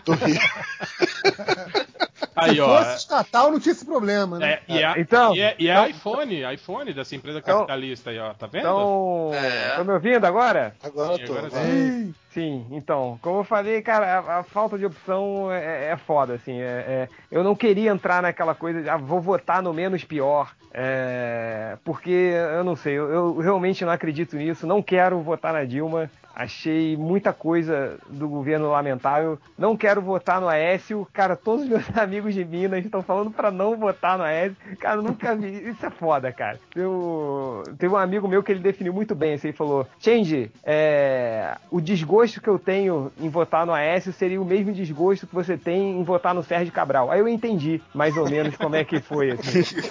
Do 0.06 0.12
Rio. 0.14 0.38
Aí, 2.36 2.54
Se 2.54 2.60
ó. 2.60 2.78
fosse 2.78 2.96
estatal, 2.98 3.50
não 3.50 3.60
tinha 3.60 3.72
esse 3.72 3.84
problema, 3.84 4.38
né? 4.38 4.58
É, 4.68 4.72
e 4.74 4.82
é, 4.82 4.94
Então, 5.00 5.34
e 5.34 5.40
é, 5.40 5.54
e 5.58 5.68
é 5.68 5.72
então- 5.72 5.86
iPhone, 5.88 6.54
iPhone 6.54 6.92
dessa 6.92 7.14
empresa 7.16 7.38
Então- 7.38 7.58
capitalista 7.60 8.10
aí, 8.10 8.18
ó. 8.18 8.32
Tá 8.34 8.46
vendo? 8.46 8.60
Então. 8.62 9.30
É. 9.34 9.68
Estão 9.70 9.84
me 9.84 9.92
ouvindo 9.92 10.24
agora? 10.24 10.74
Agora 10.82 11.14
Sim, 11.16 11.20
eu 11.22 11.26
tô. 11.26 11.32
agora. 11.34 11.50
Sim. 11.50 12.14
Sim, 12.30 12.66
então, 12.70 13.18
como 13.20 13.40
eu 13.40 13.44
falei, 13.44 13.82
cara, 13.82 14.18
a, 14.20 14.38
a 14.38 14.42
falta 14.42 14.78
de 14.78 14.86
opção 14.86 15.52
é, 15.52 15.90
é 15.90 15.96
foda, 15.98 16.32
assim. 16.32 16.58
é- 16.62 16.64
é- 16.64 17.08
eu 17.30 17.44
não 17.44 17.54
queria 17.54 17.90
entrar 17.90 18.22
naquela 18.22 18.54
coisa 18.54 18.80
de, 18.80 18.88
ah, 18.88 18.96
vou 18.96 19.20
votar 19.20 19.60
no 19.62 19.70
menos 19.74 20.02
pior, 20.02 20.50
é, 20.72 21.76
porque 21.84 22.10
eu 22.54 22.64
não 22.64 22.74
sei, 22.74 22.94
eu, 22.98 23.12
eu 23.12 23.38
realmente 23.38 23.84
não 23.84 23.92
acredito 23.92 24.34
nisso, 24.36 24.66
não 24.66 24.82
quero 24.82 25.20
votar 25.20 25.52
na 25.52 25.64
Dilma. 25.64 26.10
Achei 26.34 26.96
muita 26.96 27.32
coisa 27.32 27.98
do 28.08 28.28
governo 28.28 28.70
lamentável. 28.70 29.38
Não 29.56 29.76
quero 29.76 30.00
votar 30.00 30.40
no 30.40 30.48
Aécio. 30.48 31.06
Cara, 31.12 31.36
todos 31.36 31.64
os 31.64 31.68
meus 31.68 31.84
amigos 31.96 32.34
de 32.34 32.44
Minas 32.44 32.84
estão 32.84 33.02
falando 33.02 33.30
pra 33.30 33.50
não 33.50 33.76
votar 33.76 34.16
no 34.16 34.24
Aécio. 34.24 34.56
Cara, 34.78 34.96
eu 34.96 35.02
nunca 35.02 35.34
vi. 35.34 35.68
Isso 35.68 35.84
é 35.84 35.90
foda, 35.90 36.32
cara. 36.32 36.58
Eu... 36.74 37.62
Teve 37.78 37.92
um 37.92 37.98
amigo 37.98 38.28
meu 38.28 38.42
que 38.42 38.52
ele 38.52 38.60
definiu 38.60 38.92
muito 38.92 39.14
bem. 39.14 39.34
Assim, 39.34 39.48
ele 39.48 39.56
falou: 39.56 39.86
Change, 39.98 40.50
é... 40.64 41.56
o 41.70 41.80
desgosto 41.80 42.40
que 42.40 42.48
eu 42.48 42.58
tenho 42.58 43.12
em 43.20 43.28
votar 43.28 43.66
no 43.66 43.72
Aécio 43.72 44.12
seria 44.12 44.40
o 44.40 44.44
mesmo 44.44 44.72
desgosto 44.72 45.26
que 45.26 45.34
você 45.34 45.56
tem 45.56 46.00
em 46.00 46.02
votar 46.02 46.34
no 46.34 46.42
Sérgio 46.42 46.72
Cabral. 46.72 47.10
Aí 47.10 47.20
eu 47.20 47.28
entendi 47.28 47.80
mais 47.94 48.16
ou 48.16 48.28
menos 48.28 48.56
como 48.56 48.76
é 48.76 48.84
que 48.84 49.00
foi. 49.00 49.32
Assim. 49.32 49.62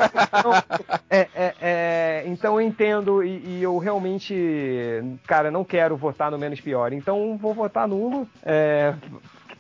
Então, 0.41 0.53
é, 1.09 1.27
é, 1.35 1.53
é, 1.61 1.70
então 2.31 2.59
eu 2.59 2.67
entendo 2.67 3.23
e, 3.23 3.41
e 3.45 3.63
eu 3.63 3.77
realmente, 3.77 4.33
cara, 5.27 5.51
não 5.51 5.63
quero 5.63 5.95
votar 5.95 6.31
no 6.31 6.37
menos 6.37 6.61
pior. 6.61 6.93
Então 6.93 7.37
vou 7.37 7.53
votar 7.53 7.87
nulo. 7.87 8.27
É, 8.43 8.93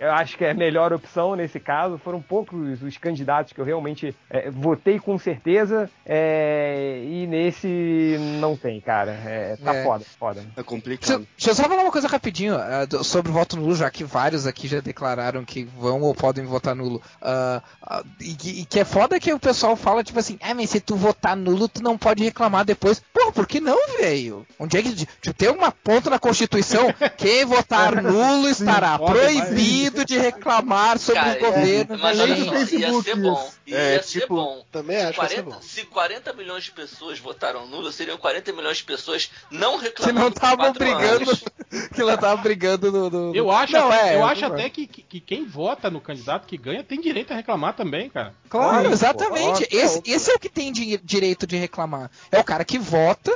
eu 0.01 0.11
acho 0.11 0.37
que 0.37 0.43
é 0.43 0.51
a 0.51 0.53
melhor 0.53 0.91
opção 0.91 1.35
nesse 1.35 1.59
caso. 1.59 1.97
Foram 1.97 2.21
poucos 2.21 2.81
os 2.81 2.97
candidatos 2.97 3.53
que 3.53 3.61
eu 3.61 3.65
realmente 3.65 4.15
é, 4.29 4.49
votei 4.51 4.99
com 4.99 5.17
certeza. 5.17 5.89
é, 6.05 7.01
e 7.05 7.27
nesse 7.27 8.17
não 8.39 8.55
tem, 8.57 8.79
cara. 8.81 9.11
É, 9.25 9.55
tá 9.63 9.73
É. 9.75 9.83
foda, 9.83 10.05
foda. 10.19 10.39
É 10.41 10.43
Deixa, 10.43 10.63
complicado. 10.63 11.27
deixa 11.37 11.51
eu 11.51 11.55
só 11.55 11.63
falar 11.63 11.81
uma 11.83 11.91
coisa 11.91 12.07
rapidinho 12.07 12.55
do- 12.89 13.03
sobre 13.03 13.31
o 13.31 13.33
voto 13.33 13.55
nulo, 13.57 13.75
já 13.75 13.89
que 13.89 14.03
vários 14.03 14.45
aqui 14.47 14.67
já 14.67 14.79
declararam 14.81 15.45
que 15.45 15.63
vão 15.63 16.01
ou 16.01 16.13
podem 16.13 16.45
votar 16.45 16.75
nulo. 16.75 17.01
Ah, 17.21 17.61
ah, 17.81 18.03
e, 18.19 18.33
que- 18.35 18.61
e 18.61 18.65
que 18.65 18.79
é 18.79 18.85
foda 18.85 19.19
que 19.19 19.31
o 19.33 19.39
pessoal 19.39 19.75
fala, 19.75 20.03
tipo 20.03 20.19
assim, 20.19 20.37
ah, 20.41 20.53
mas 20.53 20.69
se 20.69 20.79
tu 20.79 20.95
votar 20.95 21.35
nulo, 21.35 21.67
tu 21.67 21.81
não 21.83 21.97
pode 21.97 22.23
reclamar 22.23 22.65
depois. 22.65 23.01
Pô, 23.13 23.31
por 23.31 23.47
que 23.47 23.59
não, 23.59 23.77
velho? 23.99 24.45
Onde 24.59 24.77
é 24.77 24.81
que. 24.81 24.95
Tipo, 24.95 25.33
tem 25.35 25.49
uma 25.49 25.71
ponta 25.71 26.09
na 26.09 26.19
Constituição, 26.19 26.87
quem 27.17 27.45
votar 27.45 28.01
nulo 28.01 28.47
estará 28.49 28.97
pode, 28.97 29.11
proibido 29.19 29.90
de 30.05 30.17
reclamar 30.17 30.97
sobre 30.99 31.21
Cara, 31.21 31.37
o 31.37 31.41
governo. 31.53 31.97
Gente. 31.97 32.15
só, 32.17 32.25
ia 32.27 32.51
Facebook, 32.51 33.03
ser 33.03 33.15
bom. 33.15 33.51
Ia 33.67 33.77
É, 33.77 34.01
ser 34.01 34.21
tipo, 34.21 34.35
bom. 34.35 34.65
também 34.71 34.97
se 34.99 35.03
acho 35.05 35.13
que 35.19 35.21
ia 35.21 35.29
ser 35.29 35.35
40, 35.43 35.55
bom. 35.55 35.61
se 35.61 35.83
40 35.85 36.33
milhões 36.33 36.63
de 36.63 36.71
pessoas 36.71 37.19
votaram 37.19 37.67
nulo, 37.67 37.91
seriam 37.91 38.17
40 38.17 38.51
milhões 38.53 38.77
de 38.77 38.83
pessoas 38.83 39.29
não 39.49 39.77
Que 39.79 39.85
reclamando. 39.85 40.19
não 40.19 40.31
por 40.31 40.37
estavam 40.37 40.73
brigando. 40.73 41.31
Que 41.93 42.01
não 42.01 42.13
estavam 42.13 42.43
brigando 42.43 42.91
no. 42.91 43.09
no- 43.09 43.35
Eu 43.35 43.49
acho, 43.49 43.71
não, 43.71 43.87
até, 43.89 44.09
é, 44.11 44.15
eu 44.17 44.25
acho 44.25 44.45
até 44.45 44.69
que, 44.69 44.85
que, 44.85 45.01
que 45.03 45.19
quem 45.21 45.45
vota 45.45 45.89
no 45.89 46.01
candidato 46.01 46.45
que 46.45 46.57
ganha 46.57 46.83
tem 46.83 46.99
direito 46.99 47.31
a 47.31 47.35
reclamar 47.37 47.73
também, 47.77 48.09
cara. 48.09 48.33
Claro, 48.49 48.91
exatamente. 48.91 49.63
óbvio, 49.63 49.67
esse, 49.71 50.01
esse 50.05 50.29
é 50.31 50.33
o 50.35 50.39
que 50.39 50.49
tem 50.49 50.69
di- 50.73 50.97
direito 51.01 51.47
de 51.47 51.55
reclamar. 51.55 52.11
É 52.29 52.37
o 52.39 52.43
cara 52.43 52.65
que 52.65 52.77
vota, 52.77 53.33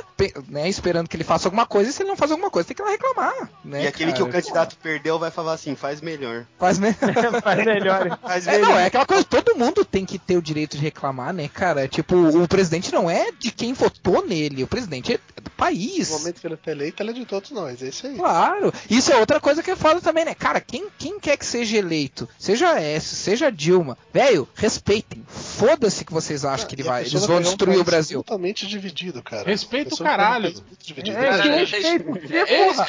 né, 0.48 0.68
esperando 0.68 1.08
que 1.08 1.16
ele 1.16 1.24
faça 1.24 1.48
alguma 1.48 1.64
coisa, 1.64 1.88
e 1.88 1.92
se 1.94 2.02
ele 2.02 2.10
não 2.10 2.16
faz 2.16 2.30
alguma 2.30 2.50
coisa, 2.50 2.68
tem 2.68 2.76
que 2.76 2.82
ir 2.82 2.84
lá 2.84 2.90
reclamar. 2.90 3.50
Né, 3.64 3.84
E 3.84 3.86
aquele 3.86 4.12
que 4.12 4.18
cara? 4.18 4.28
o 4.28 4.32
candidato 4.32 4.76
perdeu 4.82 5.18
vai 5.18 5.30
falar 5.30 5.54
assim, 5.54 5.74
faz 5.74 6.02
melhor. 6.02 6.45
Faz 6.58 6.78
me... 6.78 6.92
Faz 7.42 7.64
melhor. 7.64 8.18
Faz 8.22 8.46
É, 8.46 8.52
melhor. 8.52 8.68
não, 8.70 8.78
é 8.78 8.86
aquela 8.86 9.04
coisa, 9.06 9.24
todo 9.24 9.56
mundo 9.56 9.84
tem 9.84 10.04
que 10.04 10.18
ter 10.18 10.36
o 10.36 10.42
direito 10.42 10.76
de 10.76 10.82
reclamar, 10.82 11.32
né, 11.32 11.48
cara? 11.48 11.86
Tipo, 11.86 12.16
o 12.16 12.48
presidente 12.48 12.92
não 12.92 13.10
é 13.10 13.30
de 13.38 13.50
quem 13.50 13.72
votou 13.72 14.24
nele, 14.26 14.62
o 14.62 14.66
presidente 14.66 15.14
é 15.14 15.40
do 15.40 15.50
país. 15.50 16.10
No 16.10 16.18
momento 16.18 16.40
que 16.40 16.46
ele 16.46 16.56
tá 16.56 16.70
eleito, 16.70 17.02
ele 17.02 17.10
é 17.10 17.14
de 17.14 17.26
todos 17.26 17.50
nós. 17.50 17.82
É 17.82 17.88
isso 17.88 18.06
aí. 18.06 18.16
Claro, 18.16 18.72
isso 18.88 19.12
é 19.12 19.16
outra 19.16 19.38
coisa 19.40 19.62
que 19.62 19.70
é 19.70 19.76
foda 19.76 20.00
também, 20.00 20.24
né? 20.24 20.34
Cara, 20.34 20.60
quem, 20.60 20.86
quem 20.98 21.18
quer 21.20 21.36
que 21.36 21.44
seja 21.46 21.76
eleito, 21.76 22.28
seja 22.38 22.70
a 22.72 22.80
S, 22.80 23.14
seja 23.16 23.48
a 23.48 23.50
Dilma, 23.50 23.96
velho, 24.12 24.48
respeitem. 24.54 25.24
Foda-se 25.28 26.04
que 26.04 26.12
vocês 26.12 26.44
acham 26.44 26.66
que 26.66 26.74
ele 26.74 26.82
vai, 26.82 27.02
eles 27.02 27.24
vão 27.26 27.36
um 27.36 27.42
destruir 27.42 27.78
o 27.78 27.84
Brasil. 27.84 28.22
Totalmente 28.22 28.66
dividido, 28.66 29.22
cara. 29.22 29.44
Respeita 29.44 29.94
o 29.94 29.98
caralho. 29.98 30.54
É, 30.96 31.12
Cara, 31.12 31.46
eles. 31.46 31.76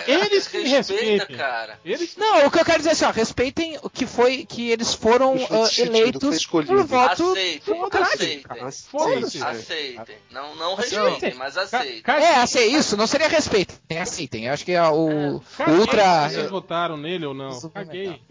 Eles 0.07 0.47
que 0.47 0.57
respeita, 0.63 1.03
respeitem. 1.03 1.37
cara. 1.37 1.79
Eles 1.83 2.15
Não, 2.17 2.45
o 2.47 2.51
que 2.51 2.59
eu 2.59 2.65
quero 2.65 2.77
dizer 2.79 2.89
é 2.89 2.93
assim, 2.93 3.05
ó, 3.05 3.11
respeitem 3.11 3.46
o 3.83 3.89
que 3.89 4.05
foi 4.05 4.45
que 4.45 4.69
eles 4.69 4.93
foram 4.93 5.37
foi 5.37 5.85
eleitos 5.85 6.45
por 6.45 6.65
voto 6.85 7.31
Aceitem, 7.31 7.61
aceitem. 8.03 8.43
Foda-se. 8.89 9.43
Aceitem. 9.43 10.15
Não, 10.31 10.55
não 10.55 10.75
respeitem, 10.75 11.33
mas 11.35 11.57
aceitem. 11.57 12.01
É, 12.05 12.35
assim, 12.35 12.59
isso, 12.75 12.95
não 12.97 13.07
seria 13.07 13.27
respeitem, 13.27 13.97
aceitem. 13.99 14.45
Eu 14.45 14.53
acho 14.53 14.65
que 14.65 14.71
é 14.73 14.83
o, 14.83 15.37
o 15.37 15.41
caguei 15.57 15.75
ultra. 15.75 16.29
se 16.29 16.35
Vocês 16.35 16.49
votaram 16.49 16.97
nele 16.97 17.25
ou 17.25 17.33
não? 17.33 17.57
Caguei. 17.69 18.21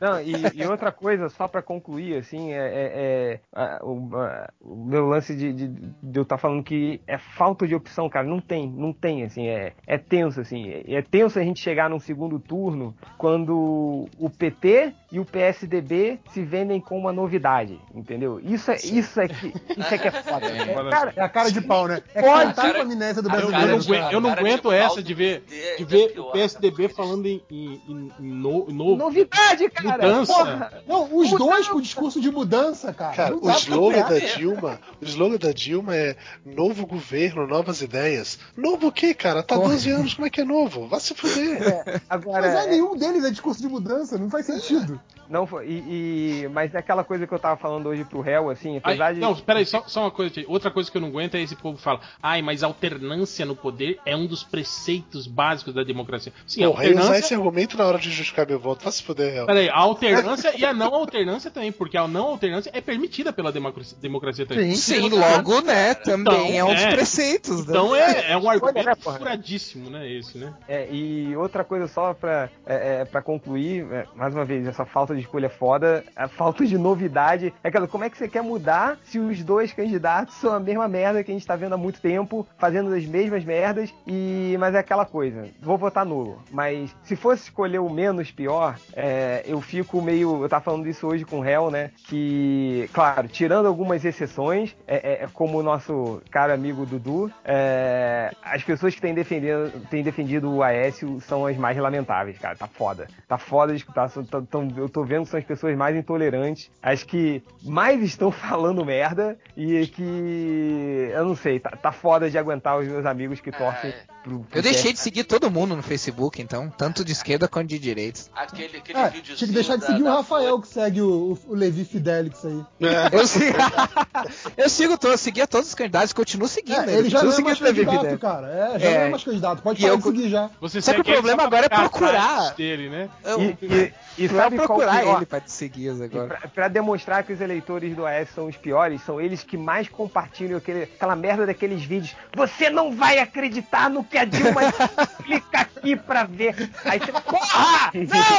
Não, 0.00 0.20
e, 0.20 0.32
e 0.54 0.66
outra 0.66 0.92
coisa, 0.92 1.28
só 1.30 1.48
pra 1.48 1.62
concluir, 1.62 2.16
assim, 2.18 2.52
é, 2.52 2.56
é- 2.56 2.92
é, 2.96 3.40
a- 3.54 3.80
o, 3.82 4.10
a- 4.16 4.50
o 4.60 4.84
meu 4.84 5.06
lance 5.08 5.34
de, 5.34 5.52
de- 5.52 5.68
de 5.68 6.18
eu 6.18 6.22
estar 6.22 6.38
falando 6.38 6.62
que 6.62 7.00
é 7.06 7.18
falta 7.18 7.66
de 7.66 7.74
opção, 7.74 8.08
cara. 8.08 8.26
Não 8.26 8.40
tem, 8.40 8.68
não 8.68 8.92
tem, 8.92 9.22
assim, 9.24 9.46
é, 9.48 9.72
é 9.86 9.96
tenso, 9.98 10.40
assim. 10.40 10.68
É, 10.70 10.94
é 10.96 11.02
tenso 11.02 11.38
a 11.38 11.42
gente 11.42 11.60
chegar 11.60 11.88
num 11.90 12.00
segundo 12.00 12.38
turno 12.38 12.94
quando 13.16 14.06
o 14.18 14.30
PT 14.30 14.55
ter 14.60 14.92
e 15.12 15.20
o 15.20 15.24
PSDB 15.24 16.18
se 16.32 16.42
vendem 16.42 16.80
com 16.80 16.98
uma 16.98 17.12
novidade, 17.12 17.80
entendeu? 17.94 18.40
Isso 18.42 18.70
é, 18.70 18.76
isso 18.76 19.20
é 19.20 19.28
que, 19.28 19.48
isso 19.48 19.94
é 19.94 19.98
que 19.98 20.08
é 20.08 20.10
foda. 20.10 20.46
É, 20.56 20.62
É, 20.72 20.90
cara, 20.90 21.12
É 21.16 21.20
a 21.22 21.28
cara 21.28 21.50
de 21.50 21.60
pau, 21.60 21.86
né? 21.86 22.02
É 22.14 22.22
Pode, 22.22 22.54
cara. 22.54 22.78
a 22.78 22.82
amnésia 22.82 23.22
do 23.22 23.28
Eu- 23.28 23.34
Eu, 23.36 23.40
eu 23.40 23.46
brasileiro. 23.50 23.70
não 23.70 23.78
aguento, 23.80 24.00
cara. 24.02 24.12
eu 24.14 24.20
não 24.20 24.30
aguento 24.30 24.56
tipo, 24.56 24.72
essa 24.72 25.02
de 25.02 25.14
ver, 25.14 25.44
é 25.50 25.76
de 25.76 25.84
ver 25.84 26.18
o 26.18 26.30
PSDB 26.32 26.82
cara. 26.88 26.94
falando 26.94 27.26
em, 27.26 27.42
em, 27.50 27.80
em- 27.88 28.12
em 28.18 28.32
no, 28.32 28.66
novo. 28.70 28.96
novidade, 28.96 29.68
cara! 29.70 29.96
Mudança. 30.06 30.32
Porra! 30.34 30.72
Não, 30.86 31.16
os 31.16 31.30
dois 31.30 31.68
com 31.68 31.78
o 31.78 31.82
discurso 31.82 32.20
de 32.20 32.30
mudança, 32.30 32.92
cara. 32.92 33.14
Cara, 33.14 33.36
o 33.36 33.50
slogan 33.50 34.08
da 34.08 34.18
Dilma, 34.18 34.80
o 35.00 35.04
slogan 35.04 35.36
da 35.38 35.52
Dilma 35.52 35.94
é 35.96 36.16
novo 36.44 36.86
governo, 36.86 37.46
novas 37.46 37.80
ideias. 37.82 38.38
Novo 38.56 38.88
o 38.88 38.92
quê, 38.92 39.14
cara? 39.14 39.42
Tá 39.42 39.56
12 39.56 39.90
anos, 39.90 40.14
como 40.14 40.26
é 40.26 40.30
que 40.30 40.40
é 40.40 40.44
novo? 40.44 40.86
Vai 40.88 41.00
se 41.00 41.14
fuder. 41.14 42.02
Agora, 42.08 42.42
Mas 42.42 42.54
é, 42.54 42.64
é- 42.64 42.70
nenhum 42.70 42.96
deles 42.96 43.24
é 43.24 43.30
discurso 43.30 43.60
de 43.60 43.68
mudança, 43.68 44.18
não 44.18 44.28
faz 44.30 44.46
sentido. 44.46 44.95
Não 45.28 45.44
foi. 45.44 45.66
E, 45.66 46.42
e- 46.44 46.48
mas 46.48 46.72
é 46.74 46.78
aquela 46.78 47.02
coisa 47.02 47.26
que 47.26 47.34
eu 47.34 47.38
tava 47.38 47.56
falando 47.56 47.88
hoje 47.88 48.04
pro 48.04 48.20
réu, 48.20 48.48
assim, 48.48 48.74
Aí, 48.74 48.76
apesar 48.78 49.12
de. 49.12 49.20
não, 49.20 49.34
peraí, 49.34 49.66
só, 49.66 49.82
só 49.86 50.02
uma 50.02 50.10
coisa. 50.10 50.32
Outra 50.46 50.70
coisa 50.70 50.88
que 50.88 50.96
eu 50.96 51.00
não 51.00 51.08
aguento 51.08 51.34
é 51.34 51.40
esse 51.40 51.56
povo 51.56 51.76
fala, 51.76 52.00
ai, 52.22 52.40
mas 52.42 52.62
alternância 52.62 53.44
no 53.44 53.56
poder 53.56 53.98
é 54.06 54.14
um 54.16 54.26
dos 54.26 54.44
preceitos 54.44 55.26
básicos 55.26 55.74
da 55.74 55.82
democracia. 55.82 56.32
Sim, 56.46 56.60
Porra, 56.66 56.82
aí 56.82 56.90
usar 56.90 57.00
alternância. 57.00 57.18
esse 57.26 57.34
argumento 57.34 57.76
na 57.76 57.84
hora 57.86 57.98
de 57.98 58.08
justificar 58.10 58.46
meu 58.46 58.60
voto, 58.60 58.84
vai 58.84 58.92
se 58.92 59.02
fuder, 59.02 59.32
real. 59.32 59.46
Peraí, 59.46 59.68
a 59.68 59.76
alternância 59.78 60.52
e 60.56 60.64
a 60.64 60.72
não 60.72 60.94
alternância 60.94 61.50
também, 61.50 61.72
porque 61.72 61.96
a 61.96 62.06
não 62.06 62.26
alternância 62.26 62.70
é 62.72 62.80
permitida 62.80 63.32
pela 63.32 63.50
democracia, 63.50 63.98
democracia 64.00 64.46
também. 64.46 64.76
Sim. 64.76 64.96
Sim, 64.96 65.08
logo, 65.10 65.60
né, 65.62 65.94
também 65.94 66.50
Então, 66.52 66.58
é 66.58 66.64
um 66.64 66.72
dos 66.74 66.84
é. 66.84 66.90
preceitos, 66.92 67.66
né? 67.66 67.70
Então 67.70 67.96
é, 67.96 68.30
é 68.30 68.36
um 68.36 68.42
né, 68.42 68.48
argumento 68.50 68.96
porra? 69.02 69.18
furadíssimo, 69.18 69.90
né? 69.90 70.08
Esse, 70.08 70.38
né? 70.38 70.54
É, 70.68 70.88
e 70.90 71.36
outra 71.36 71.64
coisa 71.64 71.88
só 71.88 72.14
pra, 72.14 72.48
é, 72.64 73.00
é, 73.00 73.04
pra 73.04 73.20
concluir, 73.20 73.84
é, 73.92 74.06
mais 74.14 74.32
uma 74.32 74.44
vez, 74.44 74.66
essa 74.66 74.85
falta 74.86 75.14
de 75.14 75.20
escolha 75.20 75.48
foda, 75.48 76.04
a 76.14 76.28
falta 76.28 76.64
de 76.66 76.78
novidade. 76.78 77.52
É 77.62 77.68
aquela, 77.68 77.86
como 77.86 78.04
é 78.04 78.10
que 78.10 78.16
você 78.16 78.28
quer 78.28 78.42
mudar 78.42 78.98
se 79.02 79.18
os 79.18 79.42
dois 79.44 79.72
candidatos 79.72 80.34
são 80.36 80.52
a 80.54 80.60
mesma 80.60 80.88
merda 80.88 81.22
que 81.22 81.30
a 81.30 81.34
gente 81.34 81.46
tá 81.46 81.56
vendo 81.56 81.74
há 81.74 81.78
muito 81.78 82.00
tempo, 82.00 82.46
fazendo 82.58 82.92
as 82.94 83.04
mesmas 83.04 83.44
merdas, 83.44 83.92
e 84.06 84.56
mas 84.58 84.74
é 84.74 84.78
aquela 84.78 85.04
coisa, 85.04 85.48
vou 85.60 85.76
votar 85.76 86.04
nulo. 86.04 86.42
Mas 86.50 86.94
se 87.02 87.16
fosse 87.16 87.44
escolher 87.44 87.78
o 87.78 87.88
menos 87.90 88.30
pior, 88.30 88.76
é, 88.94 89.42
eu 89.46 89.60
fico 89.60 90.00
meio. 90.00 90.42
Eu 90.42 90.48
tava 90.48 90.64
falando 90.64 90.86
isso 90.88 91.06
hoje 91.06 91.24
com 91.24 91.38
o 91.38 91.42
réu, 91.42 91.70
né? 91.70 91.90
Que, 92.06 92.88
claro, 92.92 93.28
tirando 93.28 93.66
algumas 93.66 94.04
exceções, 94.04 94.76
é, 94.86 94.96
é- 94.96 95.24
é 95.24 95.28
como 95.32 95.58
o 95.58 95.62
nosso 95.62 96.22
caro 96.30 96.52
amigo 96.52 96.86
Dudu, 96.86 97.30
é, 97.44 98.30
as 98.42 98.62
pessoas 98.62 98.94
que 98.94 99.00
têm 99.00 99.14
defendido, 99.14 99.70
têm 99.90 100.02
defendido 100.02 100.50
o 100.52 100.62
Aécio 100.62 101.20
são 101.20 101.46
as 101.46 101.56
mais 101.56 101.76
lamentáveis, 101.76 102.38
cara. 102.38 102.56
Tá 102.56 102.66
foda. 102.66 103.06
Tá 103.28 103.38
foda 103.38 103.72
de 103.72 103.78
escutar. 103.78 104.10
Tão- 104.10 104.44
tão- 104.44 104.68
eu 104.76 104.88
tô 104.88 105.04
vendo 105.04 105.24
que 105.24 105.30
são 105.30 105.38
as 105.40 105.46
pessoas 105.46 105.76
mais 105.76 105.96
intolerantes, 105.96 106.70
as 106.82 107.02
que 107.02 107.42
mais 107.62 108.02
estão 108.02 108.30
falando 108.32 108.84
merda 108.84 109.38
e 109.56 109.86
que. 109.86 111.10
Eu 111.12 111.24
não 111.24 111.36
sei, 111.36 111.58
tá, 111.60 111.70
tá 111.70 111.92
foda 111.92 112.30
de 112.30 112.38
aguentar 112.38 112.78
os 112.78 112.86
meus 112.86 113.06
amigos 113.06 113.40
que 113.40 113.50
torcem 113.50 113.90
É. 113.90 113.94
pro, 114.22 114.40
pro 114.40 114.58
Eu 114.58 114.62
deixei 114.62 114.92
de 114.92 114.98
seguir 114.98 115.24
todo 115.24 115.50
mundo 115.50 115.74
no 115.76 115.82
Facebook, 115.82 116.40
então, 116.40 116.68
tanto 116.70 117.04
de 117.04 117.12
esquerda 117.12 117.48
quanto 117.48 117.68
de 117.68 117.78
direita. 117.78 118.20
Aquele, 118.34 118.78
aquele 118.78 118.98
É, 118.98 119.10
tinha 119.10 119.36
que 119.36 119.46
deixar 119.46 119.74
de 119.76 119.80
da- 119.82 119.86
seguir 119.86 120.02
o 120.02 120.04
da 120.04 120.14
Rafael, 120.16 120.50
Folha. 120.50 120.62
que 120.62 120.68
segue 120.68 121.02
o, 121.02 121.38
o 121.46 121.54
Levi 121.54 121.84
Fidelix 121.84 122.44
aí. 122.44 122.64
Eu 123.12 123.26
sigo, 123.26 123.56
eu 124.56 124.68
sigo 124.68 124.98
todos, 124.98 125.20
seguia 125.20 125.46
todos 125.46 125.68
os 125.68 125.74
candidatos, 125.74 126.12
continuo 126.12 126.48
seguindo. 126.48 126.88
É, 126.88 126.94
ele 126.98 127.08
já 127.08 127.22
não 127.22 127.32
é 127.32 127.40
mais 127.40 127.60
o 127.60 127.64
candidato, 127.64 128.18
cara. 128.18 128.46
É, 128.48 128.78
já 128.78 128.86
É. 128.88 128.98
não 128.98 129.04
é 129.06 129.10
mais 129.10 129.24
candidato. 129.24 129.62
Pode 129.62 129.80
parar 129.80 129.92
eu 129.94 130.00
seguir 130.00 130.28
já. 130.28 130.50
Você 130.60 130.80
Só 130.82 130.92
que 130.94 131.00
o 131.00 131.02
ele 131.04 131.12
problema 131.12 131.42
agora 131.44 131.66
é 131.66 131.68
procurar. 131.68 132.54
dele, 132.54 132.88
né? 132.88 133.08
Eu, 133.24 133.40
E, 133.40 133.58
e, 133.62 133.92
e 134.18 134.24
é 134.26 134.28
sabe 134.28 134.56
procurar 134.66 135.04
ele 135.16 135.26
pra 135.26 135.40
te 135.40 135.50
seguir 135.52 135.90
agora. 135.90 136.26
Pra, 136.38 136.48
pra 136.48 136.68
demonstrar 136.68 137.22
que 137.24 137.32
os 137.32 137.40
eleitores 137.40 137.94
do 137.94 138.06
AS 138.06 138.28
são 138.34 138.46
os 138.46 138.56
piores, 138.56 139.02
são 139.02 139.20
eles 139.20 139.42
que 139.42 139.56
mais 139.56 139.88
compartilham 139.88 140.58
aquele, 140.58 140.84
aquela 140.84 141.14
merda 141.16 141.46
daqueles 141.46 141.82
vídeos. 141.84 142.14
Você 142.34 142.68
não 142.70 142.94
vai 142.94 143.18
acreditar 143.18 143.88
no 143.90 144.02
que 144.04 144.18
a 144.18 144.24
Dilma 144.24 144.60
clica 145.24 145.60
aqui 145.60 145.96
pra 145.96 146.24
ver. 146.24 146.70
Aí 146.84 146.98
você. 146.98 147.12
Porra! 147.12 147.90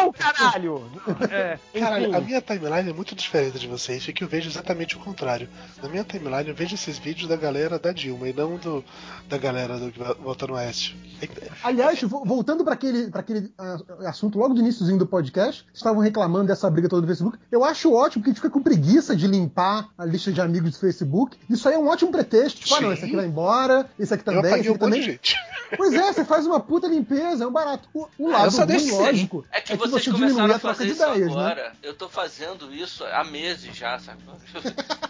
Não, 0.02 0.12
caralho! 0.12 0.84
É, 1.30 1.58
Cara, 1.80 1.99
enfim. 2.02 2.16
a 2.16 2.22
minha 2.22 2.41
timeline 2.41 2.90
é 2.90 2.94
muito 2.94 3.16
diferente 3.16 3.60
de 3.60 3.68
vocês, 3.68 4.08
é 4.08 4.12
que 4.12 4.24
eu 4.24 4.28
vejo 4.28 4.49
exatamente 4.49 4.95
o 4.95 4.99
contrário. 4.99 5.49
Na 5.82 5.90
minha 5.90 6.04
timeline 6.04 6.49
eu 6.49 6.56
vejo 6.56 6.76
esses 6.76 6.98
vídeos 6.98 7.28
da 7.28 7.36
galera 7.36 7.78
da 7.80 7.91
Dilma 7.91 8.28
e 8.30 8.34
não 8.34 8.58
do, 8.58 8.84
da 9.28 9.38
galera 9.38 9.78
do 9.78 9.91
que 9.91 9.99
vota 9.99 10.48
no 10.48 10.54
Oeste. 10.56 10.98
Aliás, 11.64 12.02
vo- 12.04 12.24
voltando 12.26 12.64
para 12.64 12.74
aquele, 12.74 13.10
pra 13.10 13.22
aquele 13.22 13.52
ah, 13.58 13.78
assunto 14.08 14.38
logo 14.38 14.54
do 14.54 14.62
iníciozinho 14.62 14.98
do 14.99 15.06
podcast, 15.08 15.62
vocês 15.64 15.76
estavam 15.78 16.02
reclamando 16.02 16.16
dessa 16.45 16.69
briga 16.69 16.89
toda 16.89 17.02
do 17.02 17.07
Facebook. 17.07 17.38
Eu 17.52 17.64
acho 17.64 17.94
ótimo 17.94 18.23
que 18.23 18.30
a 18.30 18.34
gente 18.34 18.41
fica 18.41 18.49
com 18.49 18.61
preguiça 18.61 19.15
de 19.15 19.27
limpar 19.27 19.89
a 19.98 20.06
lista 20.06 20.31
de 20.31 20.41
amigos 20.41 20.72
do 20.72 20.80
Facebook. 20.80 21.38
Isso 21.49 21.68
aí 21.68 21.76
é 21.76 21.77
um 21.77 21.88
ótimo 21.88 22.11
pretexto. 22.11 22.60
Tipo, 22.61 22.76
ah, 22.76 22.81
não, 22.81 22.88
Sim. 22.89 22.94
esse 22.95 23.06
aqui 23.06 23.15
vai 23.15 23.26
embora, 23.26 23.89
esse 23.99 24.14
aqui 24.14 24.22
Eu 24.30 24.34
também, 24.35 24.52
esse 24.52 24.53
um 24.53 24.60
aqui 24.60 24.69
monte 24.69 24.80
também. 24.80 25.02
gente. 25.02 25.35
Pois 25.76 25.94
é, 25.94 26.14
você 26.14 26.23
faz 26.23 26.45
uma 26.45 26.60
puta 26.61 26.88
limpeza, 26.88 27.44
é 27.44 27.48
um 27.48 27.52
barato. 27.52 27.89
O, 27.94 28.07
o 28.18 28.27
Ah, 28.30 28.44
lado 28.44 28.56
eu 28.57 28.76
aí. 28.76 28.91
lógico, 28.91 29.45
É 29.52 29.60
que 29.61 29.73
é 29.73 29.76
que 29.77 29.81
vocês 29.88 30.06
você 30.06 30.11
começaram 30.11 30.27
diminui 30.35 30.53
a 30.53 30.56
a 30.56 30.60
troca 30.60 30.76
fazer 30.76 30.85
de 30.85 30.91
isso 30.94 31.03
ideias, 31.03 31.35
né? 31.35 31.41
agora. 31.41 31.73
Eu 31.84 31.94
tô 31.94 32.07
fazendo 32.10 32.73
isso 32.73 33.03
há 33.06 33.23
meses 33.26 33.76
já, 33.76 33.99
sabe? 33.99 34.19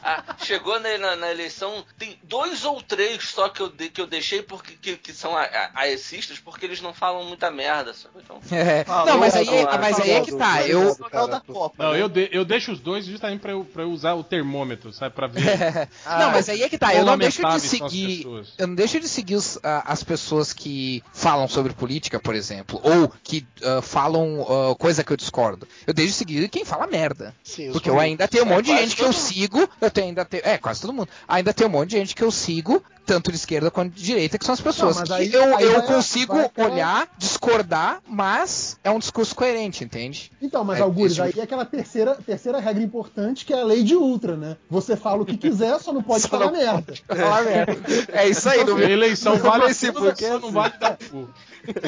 Ah, 0.04 0.36
chegou 0.40 0.80
na, 0.80 0.98
na- 0.98 1.16
na 1.16 1.32
eleição, 1.32 1.84
tem 1.98 2.18
dois 2.24 2.66
ou 2.66 2.82
três 2.82 3.30
só 3.30 3.50
que 3.50 3.62
eu, 3.62 3.70
de- 3.70 3.90
que 3.90 4.02
eu 4.02 4.08
deixei 4.08 4.42
porque 4.42 4.74
que, 4.82 4.98
que 4.98 5.14
são 5.14 5.36
a- 5.38 5.44
a- 5.44 5.70
aecistas 5.76 6.40
porque 6.40 6.66
eles 6.66 6.82
não 6.82 6.94
falam 6.94 7.24
muita 7.26 7.52
merda, 7.52 7.94
sabe? 7.94 8.16
Então, 8.24 8.40
É. 8.52 8.84
Falou, 8.84 9.06
Não, 9.06 9.18
mas 9.20 9.36
aí, 9.36 9.48
mas 9.80 10.00
aí 10.00 10.12
é 10.12 10.22
que 10.22 10.32
tá. 10.36 10.58
falou. 10.58 10.97
Eu, 11.00 11.04
Por 11.06 11.12
causa 11.12 11.32
da 11.32 11.40
Copa. 11.42 11.84
Não, 11.84 11.94
né? 11.94 12.02
eu, 12.02 12.10
de- 12.10 12.30
eu 12.32 12.44
deixo 12.46 12.72
os 12.72 12.80
dois 12.80 13.06
justamente 13.06 13.40
pra 13.40 13.52
eu, 13.52 13.64
pra 13.66 13.84
eu 13.84 13.92
usar 13.92 14.14
o 14.14 14.24
termômetro, 14.24 14.92
sabe? 14.94 15.14
Pra 15.16 15.28
ver. 15.28 15.42
não, 16.06 16.32
mas 16.32 16.50
aí 16.50 16.64
é 16.64 16.70
que 16.70 16.78
tá. 16.78 16.94
Eu 16.94 17.06
não 17.06 17.18
deixo 17.18 17.42
de 17.48 17.60
seguir. 17.60 18.26
Eu 18.58 18.68
não 18.68 18.76
deixo 18.76 19.00
de 19.00 19.08
seguir 19.08 19.36
os- 19.36 19.60
a- 19.64 19.92
as 19.92 20.04
pessoas 20.04 20.54
que 20.54 21.04
falam 21.14 21.48
sobre 21.48 21.74
política, 21.74 22.20
por 22.20 22.36
exemplo, 22.36 22.80
ou 22.84 23.12
que 23.24 23.46
ah, 23.64 23.82
falam 23.82 24.46
ah, 24.50 24.76
coisa 24.76 25.04
que 25.04 25.12
eu 25.12 25.18
discordo. 25.18 25.68
Eu 25.86 25.94
deixo 25.94 26.12
de 26.12 26.18
seguir 26.18 26.50
quem 26.50 26.66
fala 26.66 26.88
merda. 26.88 27.34
Sim, 27.44 27.72
Porque 27.72 27.90
eu 27.90 28.00
ainda 28.00 28.28
tenho 28.28 28.44
um 28.44 28.48
monte 28.48 28.66
de 28.66 28.78
gente 28.78 28.96
que 28.96 29.02
eu 29.02 29.08
mundo. 29.08 29.16
sigo. 29.16 29.70
Eu 29.82 29.92
tenho 29.92 30.08
ainda 30.08 30.26
tenho, 30.26 30.44
é, 30.46 30.58
quase 30.58 30.82
todo 30.82 30.94
mundo. 30.94 31.10
Ainda 31.28 31.54
tem 31.54 31.68
um 31.68 31.70
monte 31.70 31.92
de 31.92 31.98
gente 31.98 32.16
que 32.16 32.24
eu 32.24 32.32
sigo, 32.32 32.84
tanto 33.08 33.32
de 33.32 33.38
esquerda 33.38 33.72
quanto 33.72 33.94
de 33.96 34.04
direita, 34.04 34.38
que 34.38 34.46
são 34.46 34.54
as 34.54 34.60
pessoas 34.62 34.98
mas 34.98 35.08
que 35.08 35.14
aí- 35.16 35.34
eu, 35.34 35.58
aí 35.58 35.64
eu 35.64 35.74
vai- 35.74 35.82
consigo 35.88 36.36
vai 36.36 36.46
aquela- 36.46 36.70
olhar, 36.74 37.08
discordar, 37.18 38.00
mas 38.06 38.78
é 38.84 38.92
um 38.92 39.00
discurso 39.00 39.34
coerente, 39.34 39.84
entende? 39.84 40.30
Então, 40.42 40.64
mas 40.64 40.80
É, 40.80 40.82
Algures, 40.82 41.18
aí 41.20 41.34
é 41.38 41.42
aquela 41.42 41.66
terceira, 41.66 42.16
terceira 42.16 42.60
regra 42.60 42.84
importante 42.84 43.46
que 43.46 43.54
é 43.54 43.62
a 43.62 43.64
lei 43.64 43.82
de 43.84 43.96
Ultra, 43.96 44.36
né? 44.36 44.58
Você 44.70 44.96
fala 44.98 45.22
o 45.22 45.26
que 45.26 45.38
quiser, 45.38 45.80
só 45.80 45.94
não 45.94 46.04
pode 46.04 46.22
Só 46.28 46.28
falar 46.28 46.46
não 46.48 46.52
merda. 46.54 46.94
Falar 47.08 47.44
merda. 47.44 47.78
É 48.12 48.28
isso 48.28 48.48
aí, 48.50 48.62
Então, 48.62 48.78
não 48.78 48.86
A 48.86 48.90
eleição 48.90 49.36
não 49.36 49.42
vale 49.42 49.72
esse 49.72 49.92
porque 49.92 50.28
só 50.28 50.40
não 50.40 50.52
vale 50.52 50.74
dar 50.78 50.98
cu. 51.10 51.30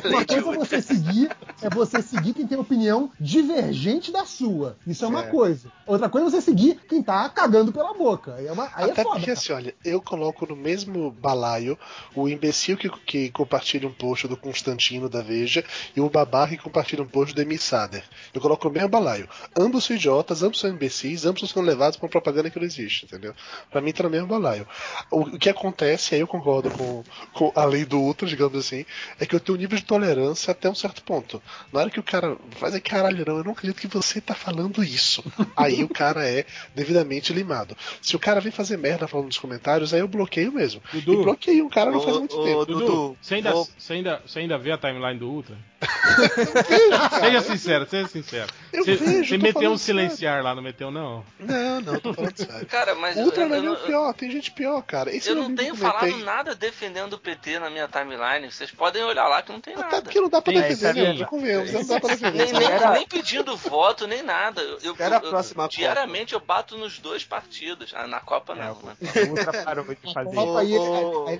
Uma 0.05 0.25
coisa 0.25 0.49
é 0.49 0.55
você 0.57 0.81
seguir, 0.81 1.29
é 1.61 1.69
você 1.69 2.01
seguir 2.01 2.33
quem 2.33 2.47
tem 2.47 2.57
opinião 2.57 3.11
divergente 3.19 4.11
da 4.11 4.25
sua. 4.25 4.77
Isso 4.85 5.05
é 5.05 5.07
uma 5.07 5.23
É. 5.25 5.27
coisa. 5.29 5.71
Outra 5.85 6.09
coisa 6.09 6.27
é 6.27 6.31
você 6.31 6.41
seguir 6.41 6.79
quem 6.87 7.01
tá 7.01 7.27
cagando 7.29 7.71
pela 7.71 7.93
boca. 7.93 8.35
Aí 8.35 8.47
é, 8.47 8.51
uma, 8.51 8.65
aí 8.73 8.91
Até 8.91 9.01
é 9.01 9.03
foda. 9.03 9.15
porque, 9.17 9.31
assim, 9.31 9.53
olha, 9.53 9.73
eu 9.83 10.01
coloco 10.01 10.45
no 10.45 10.55
mesmo 10.55 11.11
balaio 11.11 11.77
o 12.15 12.27
imbecil 12.29 12.77
que, 12.77 12.89
que 13.05 13.29
compartilha 13.31 13.87
um 13.87 13.93
post 13.93 14.27
do 14.27 14.37
Constantino 14.37 15.09
da 15.09 15.21
Veja 15.21 15.63
e 15.95 16.01
o 16.01 16.09
babaca 16.09 16.55
que 16.55 16.63
compartilha 16.63 17.03
um 17.03 17.07
post 17.07 17.33
do 17.33 17.41
Emi 17.41 17.57
Sader. 17.57 18.03
Eu 18.33 18.41
coloco 18.41 18.67
no 18.67 18.73
mesmo 18.73 18.89
balaio. 18.89 19.27
Ambos 19.57 19.83
são 19.85 19.95
idiotas, 19.95 20.43
ambos 20.43 20.59
são 20.59 20.69
imbecis, 20.69 21.25
ambos 21.25 21.49
são 21.49 21.61
levados 21.63 21.97
pra 21.97 22.05
uma 22.05 22.11
propaganda 22.11 22.49
que 22.49 22.57
não 22.59 22.65
existe, 22.65 23.05
entendeu? 23.05 23.33
Pra 23.71 23.81
mim 23.81 23.91
tá 23.91 24.03
no 24.03 24.09
mesmo 24.09 24.27
balaio. 24.27 24.67
O, 25.11 25.21
o 25.21 25.39
que 25.39 25.49
acontece, 25.49 26.15
aí 26.15 26.21
eu 26.21 26.27
concordo 26.27 26.69
com, 26.71 27.03
com 27.33 27.51
a 27.55 27.65
lei 27.65 27.85
do 27.85 27.99
Ultra, 27.99 28.27
digamos 28.27 28.57
assim, 28.57 28.85
é 29.19 29.25
que 29.25 29.35
eu 29.35 29.39
tenho 29.39 29.57
nível 29.59 29.77
de 29.77 29.83
tolerância 29.85 30.51
até 30.51 30.69
um 30.69 30.75
certo 30.75 31.03
ponto. 31.03 31.41
Na 31.71 31.81
hora 31.81 31.89
que 31.89 31.99
o 31.99 32.03
cara 32.03 32.35
faz 32.51 32.73
aí, 32.73 32.81
caralho, 32.81 33.23
não, 33.27 33.37
eu 33.37 33.43
não 33.43 33.51
acredito 33.51 33.79
que 33.79 33.87
você 33.87 34.19
tá 34.21 34.33
falando 34.33 34.83
isso. 34.83 35.23
Aí 35.55 35.83
o 35.83 35.89
cara 35.89 36.27
é 36.27 36.45
devidamente 36.73 37.33
limado. 37.33 37.75
Se 38.01 38.15
o 38.15 38.19
cara 38.19 38.39
vem 38.39 38.51
fazer 38.51 38.77
merda 38.77 39.07
falando 39.07 39.27
nos 39.27 39.37
comentários, 39.37 39.93
aí 39.93 39.99
eu 39.99 40.07
bloqueio 40.07 40.51
mesmo. 40.51 40.81
Dudu. 40.93 41.13
E 41.13 41.23
bloqueei 41.23 41.61
um 41.61 41.69
cara 41.69 41.91
não 41.91 41.99
Ô, 41.99 42.01
faz 42.03 42.17
muito 42.17 42.37
ô, 42.37 42.43
tempo. 42.43 42.65
Dudu, 42.65 42.79
Dudu, 42.79 43.17
você 43.21 43.35
ainda, 43.35 43.51
você, 43.53 43.93
ainda, 43.93 44.21
você 44.25 44.39
ainda 44.39 44.57
vê 44.57 44.71
a 44.71 44.77
timeline 44.77 45.19
do 45.19 45.29
Ultra? 45.29 45.55
seja 47.19 47.41
sincero, 47.41 47.87
seja 47.89 48.07
sincero. 48.07 48.51
Eu 48.71 48.83
Você, 48.83 48.95
vejo, 48.95 49.29
você 49.29 49.37
meteu 49.37 49.71
um 49.71 49.77
silenciar 49.77 50.43
lá, 50.43 50.53
não 50.55 50.61
meteu, 50.61 50.91
não? 50.91 51.23
Não, 51.39 51.81
não, 51.81 51.99
tô 51.99 52.13
falando 52.13 52.35
sério. 52.37 52.65
cara, 52.67 52.95
mas 52.95 53.15
O 53.15 53.21
Ultra 53.21 53.43
eu, 53.43 53.49
não 53.49 53.55
eu 53.55 53.59
é 53.61 53.65
nem 53.65 53.73
não- 53.73 53.81
o 53.81 53.85
pior, 53.85 54.13
tem 54.13 54.31
gente 54.31 54.51
pior, 54.51 54.81
cara. 54.81 55.13
Esse 55.15 55.29
eu 55.29 55.35
meu 55.35 55.49
não 55.49 55.55
tenho 55.55 55.69
eu 55.69 55.75
falado 55.75 56.17
nada 56.17 56.55
defendendo 56.55 57.13
o 57.13 57.17
PT 57.19 57.59
na 57.59 57.69
minha 57.69 57.87
timeline. 57.87 58.51
Vocês 58.51 58.71
podem 58.71 59.03
olhar 59.03 59.27
lá 59.27 59.41
que 59.49 59.53
não 59.53 59.61
tem 59.61 59.73
Até 59.73 59.83
nada. 59.83 60.01
porque 60.03 60.21
não 60.21 60.29
dá 60.29 60.41
pra 60.41 60.53
defender, 60.53 61.13
né? 61.19 61.25
Convenhamos, 61.25 61.71
não 61.73 61.85
dá 61.85 61.99
pra 61.99 62.09
defender. 62.09 62.51
Nem, 62.53 62.53
nem, 62.69 62.91
nem 62.93 63.07
pedindo 63.07 63.57
voto, 63.57 64.05
nem 64.07 64.21
nada. 64.21 64.61
Eu, 64.61 64.77
eu- 64.83 64.91
Espera 64.91 65.17
a 65.17 65.21
eu- 65.23 65.29
próxima 65.29 65.67
diariamente 65.67 66.33
eu 66.33 66.39
bato 66.39 66.77
nos 66.77 66.99
dois 66.99 67.23
partidos. 67.23 67.93
Ah, 67.95 68.07
na 68.07 68.19
Copa 68.19 68.53
não, 68.55 68.77
né? 68.83 68.95
O 69.25 69.29
Ultra 69.29 69.63
parou 69.63 69.85
de 69.85 70.13
fazer. 70.13 70.35
Copa 70.35 70.59
aí, 70.59 70.77
Ô, 70.77 71.27
aí 71.27 71.39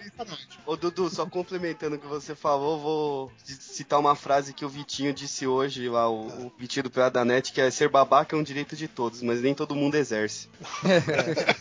é 0.67 0.75
Dudu, 0.77 1.09
só 1.09 1.25
complementando 1.25 1.95
o 1.95 1.99
que 1.99 2.07
você 2.07 2.33
falou, 2.35 2.79
vou 2.79 3.31
citar 3.43 3.99
uma 3.99 4.15
frase 4.15 4.53
que 4.53 4.63
o 4.65 4.69
Vitinho 4.69 5.13
disse 5.13 5.45
hoje, 5.45 5.89
lá, 5.89 6.09
o, 6.09 6.27
o 6.27 6.51
Vitinho 6.57 6.83
do 6.83 6.89
Piada 6.89 7.11
da 7.19 7.25
Net, 7.25 7.51
que 7.51 7.59
é 7.61 7.69
ser 7.69 7.89
babaca 7.89 8.35
é 8.35 8.39
um 8.39 8.43
direito 8.43 8.75
de 8.75 8.87
todos, 8.87 9.21
mas 9.21 9.41
nem 9.41 9.53
todo 9.53 9.75
mundo 9.75 9.95
exerce. 9.95 10.47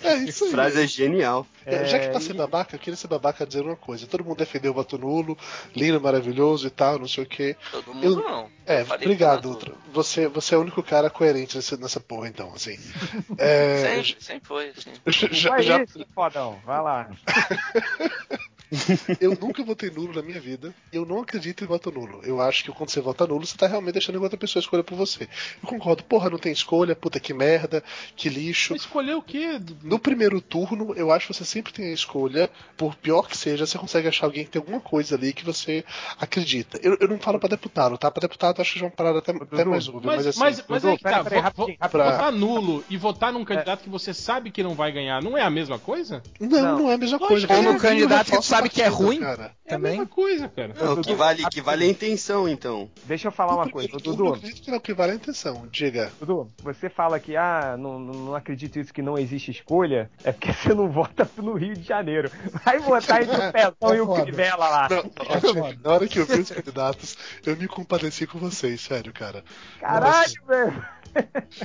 É 0.02 0.16
isso 0.18 0.44
aí. 0.44 0.50
frase 0.50 0.82
é 0.82 0.86
genial. 0.86 1.46
É, 1.66 1.84
Já 1.84 1.98
que 1.98 2.06
É, 2.06 2.08
pra 2.10 2.20
e- 2.20 2.22
ser 2.22 2.32
babaca, 2.34 2.74
eu 2.76 2.78
queria 2.78 2.96
ser 2.96 3.08
babaca 3.08 3.46
dizer 3.46 3.62
uma 3.62 3.76
coisa. 3.76 4.06
Todo 4.06 4.24
mundo 4.24 4.38
defendeu 4.38 4.70
o 4.70 4.74
voto 4.74 4.96
nulo, 4.96 5.36
lindo, 5.74 6.00
maravilhoso 6.00 6.37
e 6.66 6.70
tal, 6.70 6.98
não 6.98 7.08
sei 7.08 7.24
o 7.24 7.26
quê. 7.26 7.56
Todo 7.70 7.94
mundo 7.94 8.04
Eu- 8.04 8.16
não. 8.16 8.50
É, 8.66 8.84
falei 8.84 9.06
obrigado, 9.06 9.46
Ultra. 9.48 9.74
Você, 9.92 10.28
você 10.28 10.54
é 10.54 10.58
o 10.58 10.60
único 10.60 10.82
cara 10.82 11.08
coerente 11.08 11.56
nessa, 11.56 11.76
nessa 11.76 12.00
porra, 12.00 12.28
então, 12.28 12.52
assim. 12.54 12.76
É, 13.38 14.02
Sempre, 14.04 14.22
sempre 14.24 14.48
foi, 14.48 14.68
assim. 14.70 14.92
já, 15.32 15.50
Vai 15.50 15.62
já- 15.62 15.82
isso, 15.82 16.06
fodão. 16.14 16.60
Vai 16.64 16.82
lá. 16.82 17.10
eu 19.20 19.36
nunca 19.40 19.62
votei 19.64 19.90
nulo 19.90 20.12
na 20.14 20.22
minha 20.22 20.40
vida 20.40 20.74
e 20.92 20.96
eu 20.96 21.04
não 21.06 21.20
acredito 21.20 21.64
em 21.64 21.66
voto 21.66 21.90
nulo. 21.90 22.20
Eu 22.24 22.40
acho 22.40 22.64
que 22.64 22.70
quando 22.72 22.90
você 22.90 23.00
vota 23.00 23.26
nulo, 23.26 23.46
você 23.46 23.56
tá 23.56 23.66
realmente 23.66 23.94
deixando 23.94 24.16
que 24.18 24.22
outra 24.22 24.38
pessoa 24.38 24.60
escolha 24.60 24.84
por 24.84 24.94
você. 24.96 25.24
Eu 25.62 25.68
concordo, 25.68 26.02
porra, 26.04 26.28
não 26.30 26.38
tem 26.38 26.52
escolha, 26.52 26.94
puta 26.94 27.18
que 27.18 27.32
merda, 27.32 27.82
que 28.16 28.28
lixo. 28.28 28.72
Mas 28.74 28.82
escolher 28.82 29.14
o 29.14 29.22
quê? 29.22 29.60
No 29.82 29.98
primeiro 29.98 30.40
turno, 30.40 30.94
eu 30.94 31.10
acho 31.10 31.28
que 31.28 31.34
você 31.34 31.44
sempre 31.44 31.72
tem 31.72 31.86
a 31.86 31.94
escolha, 31.94 32.50
por 32.76 32.94
pior 32.94 33.28
que 33.28 33.36
seja, 33.36 33.66
você 33.66 33.78
consegue 33.78 34.08
achar 34.08 34.26
alguém 34.26 34.44
que 34.44 34.50
tem 34.50 34.60
alguma 34.60 34.80
coisa 34.80 35.14
ali 35.16 35.32
que 35.32 35.44
você 35.44 35.84
acredita. 36.18 36.78
Eu, 36.82 36.96
eu 37.00 37.08
não 37.08 37.18
falo 37.18 37.38
pra 37.38 37.48
deputado, 37.48 37.96
tá? 37.96 38.10
Pra 38.10 38.20
deputado 38.20 38.58
eu 38.58 38.62
acho 38.62 38.72
que 38.74 38.78
já 38.80 38.86
é 38.86 38.88
uma 38.88 38.94
parada 38.94 39.18
até, 39.18 39.32
até 39.32 39.64
mais 39.64 39.88
útil, 39.88 40.00
Mas, 40.04 40.16
mas, 40.16 40.26
assim. 40.26 40.40
mas, 40.40 40.64
mas 40.68 40.84
aí 40.84 40.96
que 40.96 41.02
tá, 41.04 41.24
pera, 41.24 41.36
vo- 41.36 41.66
rapidinho. 41.66 41.78
votar 41.80 42.32
nulo 42.32 42.84
e 42.90 42.96
votar 42.96 43.32
num 43.32 43.44
candidato 43.44 43.82
que 43.82 43.88
você 43.90 44.12
sabe 44.12 44.50
que 44.50 44.62
não 44.62 44.74
vai 44.74 44.92
ganhar, 44.92 45.22
não 45.22 45.36
é 45.36 45.42
a 45.42 45.50
mesma 45.50 45.78
coisa? 45.78 46.22
Não, 46.40 46.48
Não. 46.48 46.78
não, 46.80 46.90
é 46.90 46.94
a 46.94 46.98
mesma 46.98 47.18
coisa. 47.18 47.46
Ou 47.52 47.62
no. 47.62 47.68
Eu 47.70 47.78
candidato 47.78 48.24
que 48.26 48.30
tu 48.30 48.34
reforço 48.36 48.48
sabe 48.58 48.68
que 48.68 48.82
é 48.82 48.88
ruim. 48.88 49.20
Cara. 49.20 49.56
É 49.64 49.74
a 49.74 49.76
Também. 49.76 49.92
mesma 49.92 50.06
coisa, 50.06 50.48
cara. 50.48 50.74
Não, 50.80 50.94
o 50.94 51.02
que 51.02 51.14
vale, 51.14 51.44
que 51.50 51.60
vale 51.60 51.84
é 51.84 51.88
a 51.88 51.90
intenção, 51.90 52.48
então. 52.48 52.90
Deixa 53.04 53.28
eu 53.28 53.32
falar 53.32 53.54
uma 53.54 53.68
coisa. 53.70 53.88
turno, 53.88 54.04
Eu 54.06 54.16
Dudu, 54.16 54.34
acredito 54.34 54.62
que 54.62 54.70
não, 54.70 54.80
que 54.80 54.94
vale 54.94 55.12
a 55.12 55.14
intenção. 55.14 55.66
Diga. 55.70 56.10
Dudu, 56.18 56.48
você 56.62 56.88
fala 56.88 57.20
que, 57.20 57.36
ah, 57.36 57.76
não, 57.78 57.98
não, 57.98 58.34
acredito 58.34 58.78
isso 58.78 58.92
que 58.94 59.02
não 59.02 59.18
existe 59.18 59.50
escolha, 59.50 60.10
é 60.24 60.32
porque 60.32 60.52
você 60.54 60.72
não 60.74 60.90
vota 60.90 61.28
no 61.36 61.54
Rio 61.54 61.74
de 61.74 61.82
Janeiro. 61.86 62.30
Vai 62.64 62.78
votar 62.78 63.22
entre 63.22 63.36
o 63.36 63.52
Pezão 63.52 63.94
e 63.94 64.00
o 64.00 64.06
foda. 64.06 64.22
Crivella 64.22 64.68
lá. 64.68 64.88
Não, 64.88 64.96
É 64.98 65.36
ótimo. 65.36 65.80
Na 65.84 65.92
hora 65.92 66.08
que 66.08 66.18
eu 66.18 66.26
vi 66.26 66.40
os 66.40 66.50
candidatos, 66.50 67.16
eu 67.44 67.56
me 67.56 67.68
compadeci 67.68 68.26
com 68.26 68.38
vocês, 68.38 68.80
sério, 68.80 69.12
cara. 69.12 69.44
Caralho, 69.80 70.32
velho. 70.46 70.86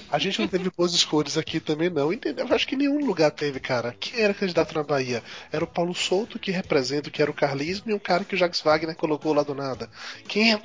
A 0.10 0.18
gente 0.18 0.40
não 0.40 0.48
teve 0.48 0.72
boas 0.76 0.94
escolhas 0.94 1.38
aqui 1.38 1.60
também, 1.60 1.90
não, 1.90 2.11
entendeu? 2.14 2.48
Eu 2.48 2.56
acho 2.56 2.65
que 2.68 2.76
nenhum 2.76 3.06
lugar 3.06 3.30
teve, 3.30 3.60
cara. 3.60 3.95
Quem 3.99 4.22
era 4.22 4.34
candidato 4.34 4.74
na 4.74 4.84
Bahia? 4.84 5.22
Era 5.52 5.64
o 5.64 5.68
Paulo 5.68 5.94
Souto, 5.94 6.40
que 6.40 6.49
representa 6.49 6.82
o 7.10 7.11
que 7.11 7.22
era 7.22 7.31
o 7.31 7.34
carlismo, 7.34 7.89
e 7.89 7.93
um 7.93 7.99
cara 7.99 8.23
que 8.23 8.35
o 8.35 8.38
Jacques 8.38 8.61
Wagner 8.61 8.95
colocou 8.95 9.34
lá 9.34 9.43
do 9.43 9.55
nada. 9.55 9.89
Quem 10.27 10.53
é. 10.53 10.61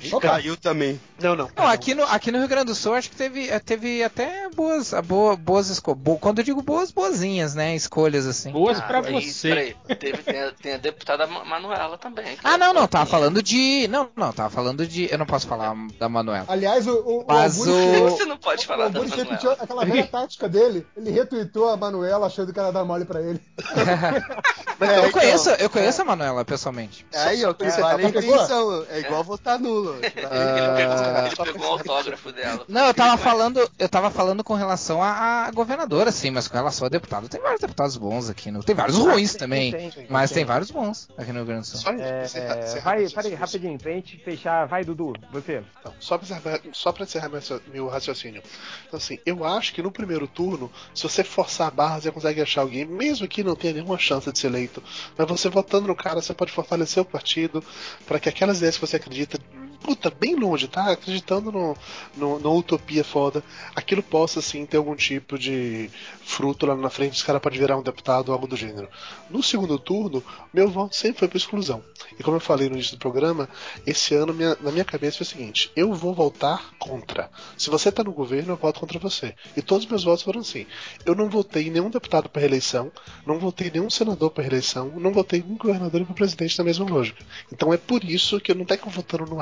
E 0.00 0.10
caiu 0.20 0.56
também. 0.56 1.00
Não, 1.20 1.34
não. 1.34 1.48
Não, 1.56 1.66
aqui 1.66 1.94
no, 1.94 2.04
aqui 2.04 2.30
no 2.30 2.38
Rio 2.38 2.46
Grande 2.48 2.66
do 2.66 2.74
Sul 2.74 2.94
acho 2.94 3.10
que 3.10 3.16
teve, 3.16 3.48
eh, 3.48 3.58
teve 3.58 4.02
até 4.04 4.48
boas, 4.50 4.94
a 4.94 5.02
boa, 5.02 5.36
boas 5.36 5.68
escolhas. 5.68 5.98
Quando 6.20 6.38
eu 6.38 6.44
digo 6.44 6.62
boas, 6.62 6.90
boazinhas, 6.92 7.54
né? 7.54 7.74
Escolhas 7.74 8.26
assim. 8.26 8.52
Boas 8.52 8.78
Ah, 8.78 8.82
pra 8.82 9.00
aí, 9.00 9.30
você. 9.30 9.48
Peraí, 9.48 9.76
teve, 9.98 10.18
tem, 10.22 10.40
a, 10.42 10.52
tem 10.52 10.74
a 10.74 10.76
deputada 10.76 11.26
Ma- 11.26 11.44
Manuela 11.44 11.98
também. 11.98 12.36
Ah, 12.44 12.54
é 12.54 12.56
não, 12.56 12.72
não, 12.72 12.86
tava 12.86 13.04
fofinha. 13.06 13.20
falando 13.20 13.42
de. 13.42 13.88
Não, 13.88 14.08
não, 14.14 14.32
tava 14.32 14.50
falando 14.50 14.86
de. 14.86 15.10
Eu 15.10 15.18
não 15.18 15.26
posso 15.26 15.46
falar 15.48 15.74
da 15.98 16.08
Manuela. 16.08 16.44
Aliás, 16.48 16.86
o, 16.86 16.94
o, 17.00 17.24
Mas 17.26 17.58
o 17.58 17.70
o- 17.72 18.10
Você 18.10 18.24
não 18.24 18.36
pode 18.36 18.62
o 18.64 18.66
falar 18.66 18.88
da 18.88 18.98
Augusto 19.00 19.16
Manuela. 19.18 19.30
repetiu 19.30 19.50
aquela 19.52 19.84
velha 19.84 20.06
tática 20.06 20.48
dele. 20.48 20.86
Ele 20.96 21.10
retweetou 21.10 21.68
a 21.68 21.76
Manuela 21.76 22.26
achando 22.28 22.52
que 22.52 22.58
ela 22.58 22.70
dar 22.72 22.84
mole 22.84 23.04
pra 23.04 23.20
ele. 23.20 23.40
Mas, 24.78 24.90
Eu 24.90 24.98
então, 25.08 25.10
conheço, 25.12 25.50
eu 25.50 25.68
conheço 25.70 26.02
a 26.02 26.04
Manuela 26.04 26.44
pessoalmente. 26.44 27.04
Aí, 27.14 27.44
ó, 27.44 27.52
que 27.52 27.64
É, 27.64 27.70
vale 27.70 28.06
a 28.06 28.12
tá 28.12 28.18
intenção. 28.18 28.86
É 28.88 29.07
igual 29.08 29.24
votar 29.24 29.58
nulo. 29.58 29.96
Ele, 30.02 30.04
ele 30.04 30.76
pegou, 30.76 30.94
Ah. 30.94 31.26
ele 31.26 31.52
pegou 31.52 31.66
o 31.68 31.72
autógrafo 31.72 32.32
dela. 32.32 32.64
Não, 32.68 32.86
eu 32.86 32.94
tava 32.94 33.16
falando, 33.16 33.70
eu 33.78 33.88
tava 33.88 34.10
falando 34.10 34.42
com 34.44 34.54
relação 34.54 35.02
à, 35.02 35.50
governadora, 35.52 36.10
sim, 36.12 36.30
mas 36.30 36.46
com 36.48 36.56
relação 36.56 36.86
a 36.86 36.88
deputado, 36.88 37.28
tem 37.28 37.40
vários 37.40 37.60
deputados 37.60 37.96
bons 37.96 38.28
aqui, 38.30 38.50
no, 38.50 38.62
tem 38.62 38.74
vários 38.74 38.96
ruins 38.96 39.32
tem, 39.32 39.38
também, 39.38 39.72
tem, 39.72 39.90
tem, 39.90 40.06
mas 40.08 40.30
tem. 40.30 40.36
tem 40.38 40.44
vários 40.44 40.70
bons 40.70 41.08
aqui 41.16 41.30
no 41.32 41.38
Rio 41.38 41.46
Grande 41.46 41.62
do 41.62 41.66
Sul. 41.66 41.80
Só, 41.80 41.90
É, 41.90 42.24
encerrar- 42.24 42.56
é, 42.58 42.64
encerrar 42.64 42.84
vai, 42.84 43.08
peraí, 43.08 43.08
raciocínio. 43.12 43.38
rapidinho, 43.38 43.78
pra 43.78 43.92
gente 43.92 44.18
fechar. 44.18 44.66
Vai, 44.66 44.84
Dudu, 44.84 45.12
você. 45.32 45.62
Então, 45.80 45.92
só 45.98 46.18
pra 46.18 46.24
encerrar, 46.26 46.60
só 46.72 46.92
pra 46.92 47.04
encerrar 47.04 47.28
meu, 47.28 47.40
meu 47.72 47.88
raciocínio. 47.88 48.42
Então, 48.86 48.96
assim, 48.98 49.18
eu 49.24 49.44
acho 49.44 49.72
que 49.72 49.82
no 49.82 49.90
primeiro 49.90 50.26
turno, 50.26 50.70
se 50.94 51.02
você 51.02 51.24
forçar 51.24 51.68
a 51.68 51.70
barra, 51.70 52.00
você 52.00 52.10
consegue 52.10 52.40
achar 52.40 52.60
alguém, 52.62 52.84
mesmo 52.84 53.26
que 53.28 53.42
não 53.44 53.54
tenha 53.56 53.74
nenhuma 53.74 53.98
chance 53.98 54.30
de 54.30 54.38
ser 54.38 54.48
eleito. 54.48 54.82
Mas 55.16 55.26
você 55.28 55.48
votando 55.48 55.88
no 55.88 55.96
cara, 55.96 56.20
você 56.20 56.34
pode 56.34 56.52
fortalecer 56.52 57.02
o 57.02 57.06
partido 57.06 57.62
para 58.06 58.18
que 58.20 58.28
aquelas 58.28 58.58
ideias 58.58 58.76
que 58.76 58.86
você 58.86 58.97
acredita 58.98 59.38
puta, 59.82 60.10
bem 60.10 60.34
longe, 60.34 60.68
tá? 60.68 60.90
Acreditando 60.90 61.50
no, 61.50 61.76
no, 62.16 62.38
no 62.38 62.56
utopia 62.56 63.04
foda, 63.04 63.42
aquilo 63.74 64.02
possa, 64.02 64.40
assim, 64.40 64.66
ter 64.66 64.76
algum 64.76 64.94
tipo 64.94 65.38
de 65.38 65.90
fruto 66.22 66.66
lá 66.66 66.76
na 66.76 66.90
frente, 66.90 67.14
os 67.14 67.22
caras 67.22 67.40
podem 67.40 67.58
virar 67.58 67.76
um 67.76 67.82
deputado 67.82 68.28
ou 68.28 68.34
algo 68.34 68.46
do 68.46 68.56
gênero. 68.56 68.88
No 69.30 69.42
segundo 69.42 69.78
turno, 69.78 70.22
meu 70.52 70.68
voto 70.68 70.94
sempre 70.94 71.20
foi 71.20 71.28
pra 71.28 71.38
exclusão. 71.38 71.82
E 72.18 72.22
como 72.22 72.36
eu 72.36 72.40
falei 72.40 72.68
no 72.68 72.74
início 72.74 72.96
do 72.96 73.00
programa, 73.00 73.48
esse 73.86 74.14
ano 74.14 74.34
minha, 74.34 74.56
na 74.60 74.70
minha 74.70 74.84
cabeça 74.84 75.18
foi 75.18 75.24
o 75.24 75.28
seguinte: 75.28 75.70
eu 75.74 75.94
vou 75.94 76.14
votar 76.14 76.74
contra. 76.78 77.30
Se 77.56 77.70
você 77.70 77.90
tá 77.90 78.04
no 78.04 78.12
governo, 78.12 78.52
eu 78.52 78.56
voto 78.56 78.80
contra 78.80 78.98
você. 78.98 79.34
E 79.56 79.62
todos 79.62 79.84
os 79.84 79.90
meus 79.90 80.04
votos 80.04 80.22
foram 80.22 80.40
assim. 80.40 80.66
Eu 81.04 81.14
não 81.14 81.30
votei 81.30 81.70
nenhum 81.70 81.90
deputado 81.90 82.28
para 82.28 82.40
reeleição, 82.40 82.92
não 83.26 83.38
votei 83.38 83.70
nenhum 83.70 83.90
senador 83.90 84.30
para 84.30 84.42
reeleição, 84.42 84.92
não 84.96 85.12
votei 85.12 85.42
nenhum 85.42 85.56
governador 85.56 86.04
para 86.04 86.14
presidente 86.14 86.58
na 86.58 86.64
mesma 86.64 86.88
lógica. 86.88 87.24
Então 87.52 87.72
é 87.72 87.76
por 87.76 88.04
isso 88.04 88.40
que 88.40 88.50
eu 88.50 88.56
não 88.56 88.64
estou 88.64 88.90
votando 88.90 89.26
no 89.26 89.40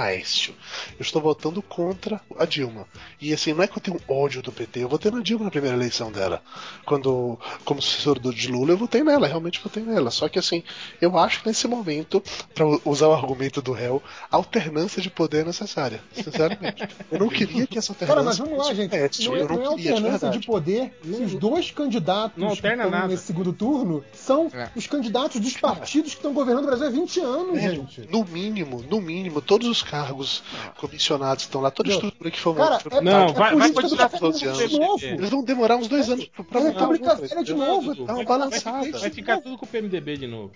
Eu 0.91 1.01
estou 1.01 1.21
votando 1.23 1.63
contra 1.63 2.21
a 2.39 2.45
Dilma. 2.45 2.87
E 3.21 3.33
assim, 3.33 3.53
não 3.53 3.63
é 3.63 3.67
que 3.69 3.77
eu 3.79 3.83
tenho 3.83 4.01
ódio 4.09 4.43
do 4.43 4.53
PT, 4.53 4.81
eu 4.85 4.89
votei 4.89 5.11
na 5.11 5.21
Dilma 5.21 5.45
na 5.47 5.51
primeira 5.51 5.77
eleição 5.77 6.11
dela. 6.11 6.43
Quando, 6.85 7.39
como 7.65 7.81
sucessor 7.81 8.19
do 8.19 8.33
de 8.33 8.49
Lula, 8.49 8.73
eu 8.73 8.77
votei 8.77 9.03
nela, 9.03 9.27
realmente 9.27 9.61
votei 9.63 9.83
nela. 9.83 10.11
Só 10.11 10.29
que 10.29 10.39
assim, 10.39 10.63
eu 11.01 11.19
acho 11.19 11.41
que 11.43 11.49
nesse 11.49 11.67
momento, 11.69 12.23
para 12.55 12.65
usar 12.85 13.09
o 13.09 13.13
argumento 13.13 13.61
do 13.63 13.73
réu, 13.73 14.03
a 14.31 14.37
alternância 14.37 15.01
de 15.03 15.11
poder 15.11 15.43
é 15.43 15.45
necessária. 15.45 16.01
Sinceramente. 16.13 16.89
Eu 17.11 17.19
não 17.21 17.29
queria 17.29 17.67
que 17.67 17.79
essa 17.79 17.93
alternância. 17.93 18.15
Cara, 18.15 18.25
mas 18.27 18.39
vamos 18.39 18.59
lá, 18.59 18.75
gente. 18.75 18.91
Não 19.27 19.37
é, 19.37 19.41
eu 19.41 19.49
não, 19.49 19.57
não 19.57 19.73
é 19.73 19.77
queria, 19.77 19.83
de 19.85 19.89
alternância 19.93 20.31
de, 20.31 20.39
verdade. 20.39 20.47
poder 20.47 20.99
se 21.03 21.23
os 21.23 21.35
dois 21.35 21.71
candidatos 21.71 22.37
Não 22.43 22.49
que 22.49 22.55
estão 22.55 22.91
nada. 22.91 23.09
nesse 23.09 23.25
segundo 23.25 23.53
turno 23.53 24.05
são 24.13 24.51
É. 24.53 24.71
os 24.75 24.87
candidatos 24.87 25.41
dos 25.41 25.57
partidos 25.57 26.13
que 26.13 26.19
estão 26.19 26.33
governando 26.33 26.65
o 26.65 26.67
Brasil 26.67 26.87
há 26.87 26.91
20 26.91 27.21
anos, 27.21 27.59
É, 27.59 27.71
gente. 27.71 28.09
no 28.11 28.25
mínimo, 28.25 28.85
no 28.89 29.01
mínimo, 29.01 29.41
todos 29.41 29.69
os 29.69 29.83
cargos 29.83 30.16
comissionados 30.79 31.45
que 31.45 31.49
estão 31.49 31.61
lá, 31.61 31.71
toda 31.71 31.91
a 31.91 31.93
estrutura 31.93 32.31
que 32.31 32.39
for 32.41 32.57
Cara, 32.57 32.79
é, 32.91 33.01
Não, 33.01 33.27
é 33.27 33.33
vai- 33.33 33.55
vai 33.57 33.73
continuar 33.73 34.09
de 34.69 34.79
novo. 34.79 35.05
Eles 35.05 35.31
vão 35.31 35.43
demorar 35.45 35.77
uns 35.77 35.89
dois 35.89 36.09
anos 36.09 36.27
pra, 36.27 36.61
É 36.61 36.65
montar 36.65 36.81
República 36.81 37.11
outra, 37.13 37.27
Velha 37.29 37.45
de 37.45 37.55
novo. 37.55 37.95
Dá 37.95 38.03
uma 38.03 38.15
Vai, 38.15 38.25
balançada. 38.25 38.99
vai 38.99 39.11
ficar 39.11 39.41
tudo 39.41 39.59
com 39.59 39.65
o 39.65 39.69
PMDB 39.69 40.17
de 40.17 40.27
novo. 40.27 40.53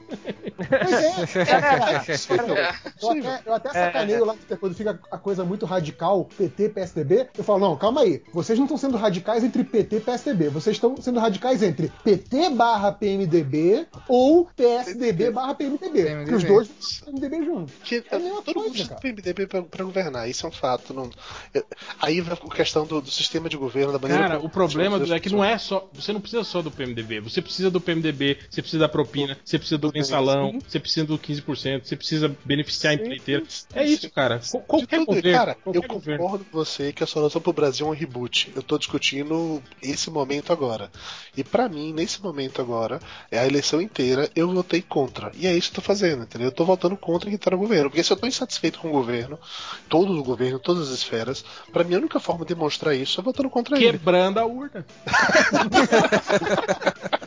Pois 0.57 0.93
é, 0.93 2.11
É. 2.11 3.43
eu 3.47 3.55
até, 3.55 3.73
sacaneio 3.73 4.25
lá 4.25 4.35
que 4.37 4.57
quando 4.57 4.75
fica 4.75 4.99
a 5.11 5.19
coisa 5.19 5.45
muito 5.45 5.67
radical, 5.67 6.25
PT, 6.37 6.69
PSDB, 6.71 7.29
eu 7.37 7.45
falo, 7.45 7.59
não, 7.61 7.77
calma 7.77 8.03
aí, 8.03 8.23
vocês 8.33 8.59
não 8.59 8.67
estão 8.67 8.77
sendo 8.79 8.97
radicais 8.97 9.43
entre 9.45 9.65
PT 9.65 9.97
e 9.97 10.01
PSDB, 10.01 10.49
vocês 10.49 10.77
estão 10.77 10.97
sendo 11.01 11.19
radicais 11.21 11.63
entre 11.63 11.91
PT 12.05 12.51
barra 12.51 12.93
PMDB 12.93 13.87
ou 14.09 14.49
PSDB 14.57 15.31
barra 15.31 15.55
PMDB, 15.55 16.17
porque 16.17 16.35
os 16.35 16.45
dois 16.45 16.69
vão 17.05 17.15
PMDB 17.15 17.45
juntos. 17.45 17.75
Que, 17.85 17.97
É 17.97 18.03
todo 18.03 18.21
coisa, 18.55 18.61
mundo 18.71 18.89
cara. 18.89 19.01
PMDB 19.01 19.47
pra 19.63 19.85
governar, 19.85 20.29
isso 20.29 20.47
é 20.47 20.49
um 20.49 20.53
fato. 20.53 20.93
Não, 20.95 21.11
eu- 21.53 21.65
aí 22.01 22.21
vai 22.21 22.35
a 22.35 22.55
questão 22.55 22.87
do, 22.87 23.01
do 23.01 23.11
sistema 23.11 23.49
de 23.49 23.57
governo, 23.57 23.93
da 23.93 23.99
maneira 23.99 24.23
Cara, 24.25 24.37
como- 24.37 24.49
o 24.49 24.51
problema 24.51 24.97
é 25.15 25.21
que 25.21 25.31
não 25.31 25.45
é 25.45 25.59
só. 25.59 25.89
Você 25.95 26.13
não 26.13 26.21
precisa 26.21 26.45
só 26.45 26.63
do 26.63 26.71
PMDB. 26.71 27.21
Você 27.21 27.43
precisa 27.43 27.71
do 27.71 27.81
PMDB, 27.81 28.39
você 28.49 28.61
precisa 28.63 28.81
da 28.81 28.89
propina, 28.89 29.37
você 29.45 29.59
precisa 29.59 29.79
do 29.79 29.91
mensalão, 29.93 30.59
você 30.67 30.79
precisa 30.79 31.07
do 31.07 31.19
15%, 31.19 31.87
você 31.87 31.97
precisa 31.97 32.35
beneficiar 32.45 32.93
a 32.93 32.95
empreiteira. 32.95 33.43
É 33.75 33.85
isso, 33.85 34.09
cara. 34.11 34.41
Qualquer 34.67 34.99
tudo, 35.01 35.07
governo. 35.07 35.39
cara, 35.39 35.55
qualquer 35.55 35.79
eu 35.85 35.89
governo. 35.89 36.23
concordo 36.23 36.45
com 36.45 36.57
você 36.59 36.93
que 36.93 37.03
a 37.03 37.07
solução 37.07 37.41
pro 37.41 37.53
Brasil 37.53 37.87
é 37.87 37.91
um 37.91 37.95
reboot. 37.95 38.53
Eu 38.55 38.63
tô 38.63 38.79
discutindo 38.79 39.63
esse 39.83 40.11
momento 40.11 40.53
agora. 40.53 40.91
E 41.37 41.43
pra 41.43 41.69
mim, 41.69 41.93
nesse 41.93 42.23
momento 42.23 42.61
agora, 42.61 43.01
é 43.31 43.39
a 43.39 43.47
eleição 43.47 43.81
inteira, 43.81 44.31
eu 44.37 44.53
votei 44.53 44.83
contra. 44.83 45.33
E 45.35 45.47
é 45.47 45.57
isso 45.57 45.71
que 45.71 45.79
eu 45.79 45.83
tô 45.83 45.87
fazendo, 45.87 46.23
entendeu? 46.23 46.49
Eu 46.49 46.53
tô 46.53 46.65
votando 46.65 46.97
contra 46.97 47.29
quem 47.31 47.39
tá 47.39 47.51
no 47.51 47.59
governo. 47.59 47.89
Porque 47.89 48.03
se 48.03 48.13
eu 48.13 48.17
tô 48.17 48.27
insatisfeito 48.27 48.79
com 48.79 48.89
o 48.89 48.93
governo, 48.93 49.39
todo 49.89 50.13
o 50.13 50.23
governo, 50.23 50.59
todas 50.59 50.89
as 50.89 50.95
esferas, 50.95 51.45
pra 51.73 51.85
mim 51.85 51.95
a 51.95 51.99
única 51.99 52.21
forma 52.21 52.45
de 52.45 52.55
demonstrar 52.55 52.95
isso 52.95 53.21
é 53.21 53.25
votando 53.25 53.51
contra 53.51 53.77
ele. 53.77 53.93
Quebrando 53.93 54.39
a 54.39 54.47
urna. 54.47 54.87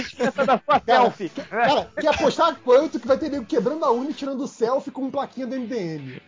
Esqueça 0.00 0.44
da 0.44 0.58
sua 0.64 0.80
Cara, 0.80 1.02
selfie. 1.02 1.28
Cara, 1.28 1.88
quer 2.00 2.08
apostar 2.08 2.56
quanto 2.64 2.98
que 3.00 3.06
vai 3.06 3.18
ter 3.18 3.30
nego 3.30 3.44
quebrando 3.44 3.84
a 3.84 3.90
urna 3.90 4.10
e 4.10 4.14
tirando 4.14 4.46
selfie 4.46 4.90
com 4.90 5.10
plaquinha 5.10 5.46
do 5.46 5.54
MDM? 5.56 6.20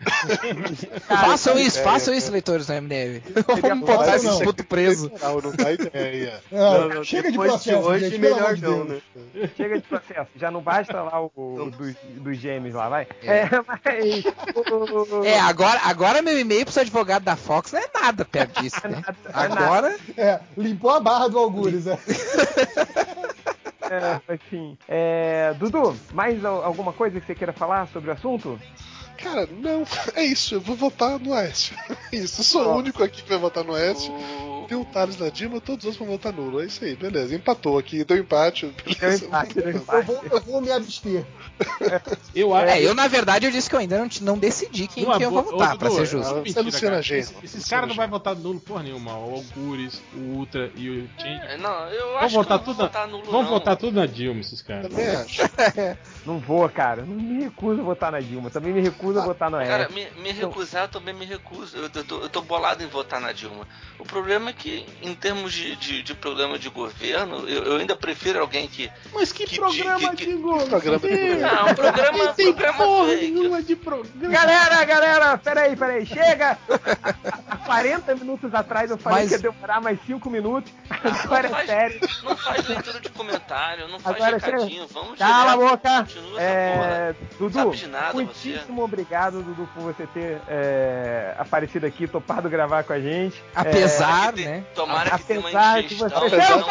façam 1.09 1.59
isso, 1.59 1.79
ideia, 1.79 1.85
façam 1.85 2.07
cara. 2.07 2.17
isso, 2.17 2.33
leitores 2.33 2.67
do 2.67 2.73
MDM. 2.75 3.23
Vamos 3.63 3.87
botar 3.87 4.17
esse 4.17 4.45
puto 4.45 4.65
preso. 4.65 5.11
Não, 5.23 5.41
não 5.41 5.53
dá 5.53 5.73
ideia. 5.73 6.41
É, 6.57 6.57
Não, 6.57 6.89
não, 6.89 7.05
chega 7.05 7.31
de 7.31 7.39
processo, 7.39 7.79
hoje, 7.87 8.09
gente, 8.11 8.19
melhor 8.19 8.55
de 8.55 8.63
não, 8.63 8.85
né? 8.85 9.01
Chega 9.57 9.77
de 9.77 9.83
processo. 9.87 10.29
Já 10.37 10.51
não 10.51 10.61
basta 10.61 11.03
lá 11.03 11.21
o, 11.21 11.31
o 11.37 11.71
dos, 11.71 11.95
dos 12.17 12.37
gêmeos 12.39 12.75
lá, 12.75 12.89
vai. 12.89 13.07
É, 13.23 13.49
mas. 13.67 14.25
o- 14.55 15.21
o- 15.21 15.25
É, 15.25 15.39
agora, 15.41 15.81
agora 15.85 16.23
meu 16.23 16.39
e-mail 16.39 16.65
pros 16.65 16.79
advogados 16.79 17.25
da 17.25 17.37
Fox 17.37 17.73
não 17.73 17.81
é 17.81 17.87
nada 17.95 18.25
perto 18.25 18.61
disso, 18.63 18.77
né? 18.89 19.03
Agora, 19.33 19.97
É, 20.17 20.41
limpou 20.57 20.91
a 20.91 21.01
barra 21.01 21.29
do 21.29 21.39
Algures, 21.39 21.87
é. 21.87 21.99
É, 23.91 24.35
enfim. 24.35 24.77
É, 24.89 25.55
Dudu, 25.59 25.97
mais 26.13 26.45
al- 26.45 26.65
alguma 26.65 26.93
coisa 26.93 27.21
que 27.21 27.27
você 27.27 27.35
queira 27.35 27.53
falar 27.53 27.87
sobre 27.89 28.11
o 28.11 28.13
assunto? 28.13 28.59
Cara, 29.19 29.49
não, 29.51 29.83
é 30.15 30.25
isso, 30.25 30.57
eu 30.57 30.61
vou 30.61 30.77
votar 30.77 31.19
no 31.19 31.33
Aécio. 31.33 31.75
Isso, 32.13 32.41
eu 32.41 32.45
sou 32.45 32.67
o 32.69 32.77
único 32.77 33.03
aqui 33.03 33.23
que 33.23 33.29
vai 33.31 33.39
votar 33.39 33.65
no 33.65 33.75
Aécio. 33.75 34.13
O- 34.13 34.56
Tem 34.69 34.77
o 34.77 34.85
Thales 34.85 35.19
na 35.19 35.29
Dilma, 35.29 35.61
todos 35.61 35.85
os 35.85 35.91
outros 35.91 35.97
vão 35.97 36.09
votar 36.17 36.33
nulo. 36.33 36.61
É 36.61 36.67
isso 36.67 36.85
aí, 36.85 36.95
beleza. 36.97 37.35
Empatou 37.35 37.79
aqui, 37.79 38.05
deu 38.05 38.17
empate. 38.17 38.67
Beleza. 38.85 39.19
Deu 39.27 39.29
empate, 39.29 39.55
deu 39.55 39.65
Eu 39.71 39.77
empate. 39.77 40.07
vou, 40.07 40.25
eu 40.31 40.41
vou 40.41 40.61
me 40.61 40.71
abster. 40.71 41.25
Eu 42.35 42.55
acho. 42.55 42.67
é, 42.67 42.83
eu 42.83 42.95
na 42.95 43.09
verdade 43.09 43.47
eu 43.47 43.51
disse 43.53 43.69
que 43.69 43.75
eu 43.75 43.81
ainda 43.81 43.99
não, 43.99 44.09
não 44.23 44.39
decidi 44.39 44.87
quem, 44.87 45.05
quem 45.05 45.23
eu 45.23 45.31
vou 45.31 45.43
votar, 45.43 45.75
Ô, 45.75 45.79
pra 45.79 45.91
ser 45.91 46.07
justo. 46.07 46.43
isso 46.45 46.59
é 46.59 46.63
Você 46.63 46.87
é 46.87 46.91
mentira, 46.91 46.97
Luciana 46.97 47.03
cara. 47.03 47.41
Luciana 47.43 47.87
não 47.87 47.95
vão 47.95 48.09
votar 48.09 48.37
nulo 48.37 48.61
porra 48.61 48.83
nenhuma. 48.83 49.17
O 49.19 49.37
Algures, 49.37 50.01
o 50.15 50.19
Ultra 50.37 50.71
e 50.77 50.89
o 50.91 51.09
Change. 51.19 51.41
É, 51.47 51.57
Não, 51.57 51.89
eu 51.91 52.07
Vão 52.09 52.19
acho 52.19 52.35
votar 52.35 52.59
que 52.59 52.65
tudo 52.65 52.79
não 52.79 52.85
na, 52.85 52.91
vou 52.91 52.91
votar 52.91 53.09
nulo, 53.09 53.25
vão 53.31 53.43
não. 53.43 53.51
votar 53.51 53.77
tudo 53.77 54.01
na 54.01 54.07
Dilma, 54.07 54.41
esses 54.41 54.61
caras. 54.63 54.89
Também 54.89 55.07
acho. 55.09 55.43
Não 56.27 56.41
vou, 56.41 56.69
cara. 56.69 57.03
Não 57.03 57.15
me 57.15 57.45
recuso 57.45 57.81
a 57.81 57.85
votar 57.85 58.11
na 58.11 58.19
Dilma. 58.21 58.51
Também 58.51 58.73
me 58.73 58.81
recuso 58.81 59.19
a 59.21 59.25
votar 59.25 59.49
no 59.51 59.59
Cara, 59.59 59.89
me, 59.91 60.07
me 60.21 60.33
recusar, 60.33 60.83
eu 60.85 60.89
também 60.89 61.15
me 61.15 61.25
recuso. 61.25 61.77
Eu, 61.77 61.85
eu 61.95 62.05
tô, 62.05 62.19
eu 62.21 62.29
tô 62.29 62.43
bolado 62.43 62.83
em 62.83 62.87
votar 62.89 63.21
na 63.21 63.31
Dilma. 63.31 63.67
O 63.99 64.05
problema 64.05 64.51
é 64.51 64.53
que, 64.59 64.87
em 65.03 65.15
termos 65.15 65.53
de, 65.53 65.77
de, 65.77 66.03
de 66.03 66.15
programa 66.15 66.59
de 66.59 66.69
governo, 66.69 67.49
eu, 67.49 67.63
eu 67.65 67.77
ainda 67.77 67.95
prefiro 67.95 68.41
alguém 68.41 68.67
que. 68.67 68.91
Mas 69.13 69.33
que, 69.33 69.45
Que- 69.47 69.57
programa 69.57 70.15
que- 70.15 70.27
de 70.27 70.33
governo? 70.35 70.69
Programa 70.71 70.99
de 70.99 71.09
governo. 71.09 71.41
Não, 71.41 71.75
programa, 71.75 72.19
Não 72.25 72.35
tem 72.35 72.53
programa 72.53 72.79
porra 72.85 73.09
fake. 73.11 73.31
nenhuma 73.31 73.63
de 73.63 73.77
programa. 73.77 74.29
Galera, 74.35 74.85
galera, 74.85 75.39
peraí, 75.39 75.77
peraí, 75.77 76.07
chega! 76.07 76.59
Há 77.49 77.57
40 77.59 78.15
minutos 78.17 78.55
atrás 78.55 78.91
eu 78.91 78.99
falei 78.99 79.21
Mas- 79.21 79.29
que 79.29 79.35
ia 79.47 79.51
demorar 79.53 79.81
mais 79.81 79.99
5 80.07 80.31
minutos. 80.31 80.73
Não 81.05 81.13
Agora 81.13 81.47
é 81.47 81.51
faz- 81.51 81.67
sério. 81.67 82.01
Não 82.25 82.37
faz 82.37 82.69
leitura 82.69 83.01
de 83.01 83.09
comentário, 83.11 83.89
não 83.89 83.99
faz 84.01 84.17
Agora 84.17 84.37
recadinho. 84.39 84.87
Vamos 84.89 85.19
Cala 85.19 85.53
a 85.53 85.57
boca! 85.57 85.99
Continua 86.05 86.41
essa 86.41 86.43
É, 86.43 87.15
Dudu, 87.39 87.53
Sabe 87.59 87.77
de 87.77 87.87
nada, 87.89 88.13
muitíssimo 88.15 88.83
obrigado, 88.83 89.43
Dudu, 89.43 89.69
por 89.75 89.83
você 89.83 90.07
ter 90.07 90.41
é, 90.49 91.35
aparecido 91.39 91.87
aqui, 91.87 92.07
topado 92.07 92.49
gravar 92.49 92.85
com 92.85 92.93
a 92.93 93.01
gente. 93.01 93.43
Apesar, 93.55 94.33
tem- 94.33 94.46
né? 94.47 94.65
Tomara 94.75 95.19
que 95.19 95.25
tenha 95.25 95.41
uma 95.41 95.51
ingestão. 95.51 96.09
você 96.09 96.37
Apesar 96.37 96.57
um 96.57 96.63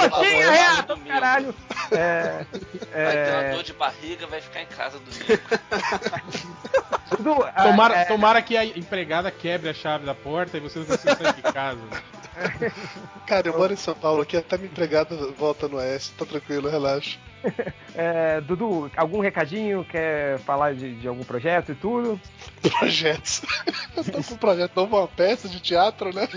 reto, 0.51 0.75
no 0.81 0.83
domingo. 0.87 1.07
caralho. 1.09 1.55
É, 1.91 2.45
Vai 2.51 3.13
ter 3.13 3.31
uma 3.31 3.43
é, 3.43 3.51
dor 3.53 3.63
de 3.63 3.73
barriga, 3.73 4.27
vai 4.27 4.41
ficar 4.41 4.61
em 4.61 4.65
casa 4.67 4.99
domingo. 4.99 5.41
Dudu, 7.09 7.43
a- 7.43 7.63
Tomara, 7.63 7.95
é, 7.95 8.05
tomara 8.05 8.41
que 8.41 8.57
a 8.57 8.65
empregada 8.65 9.29
quebre 9.31 9.69
a 9.69 9.73
chave 9.73 10.05
da 10.05 10.15
porta 10.15 10.57
e 10.57 10.59
você 10.59 10.79
não 10.79 10.85
precisa 10.85 11.15
sair 11.15 11.33
de 11.35 11.41
casa. 11.41 11.79
Cara, 13.27 13.47
eu 13.47 13.57
moro 13.57 13.73
em 13.73 13.77
São 13.77 13.93
Paulo 13.95 14.21
aqui, 14.21 14.35
até 14.37 14.57
minha 14.57 14.69
empregada 14.69 15.15
volta 15.37 15.67
no 15.67 15.77
Aécio, 15.77 16.13
tá 16.17 16.25
tranquilo, 16.25 16.69
relaxa. 16.69 17.17
é, 17.95 18.41
Dudu, 18.41 18.89
algum 18.97 19.19
recadinho? 19.19 19.85
Quer 19.85 20.39
falar 20.39 20.73
de, 20.73 20.95
de 20.95 21.07
algum 21.07 21.23
projeto 21.23 21.71
e 21.71 21.75
tudo? 21.75 22.19
Projetos. 22.79 23.43
Eu 23.95 24.03
tô 24.03 24.11
com 24.23 24.33
um 24.33 24.37
projeto 24.37 24.75
novo, 24.75 24.97
uma 24.97 25.07
peça 25.07 25.47
de 25.47 25.59
teatro, 25.59 26.11
né? 26.13 26.27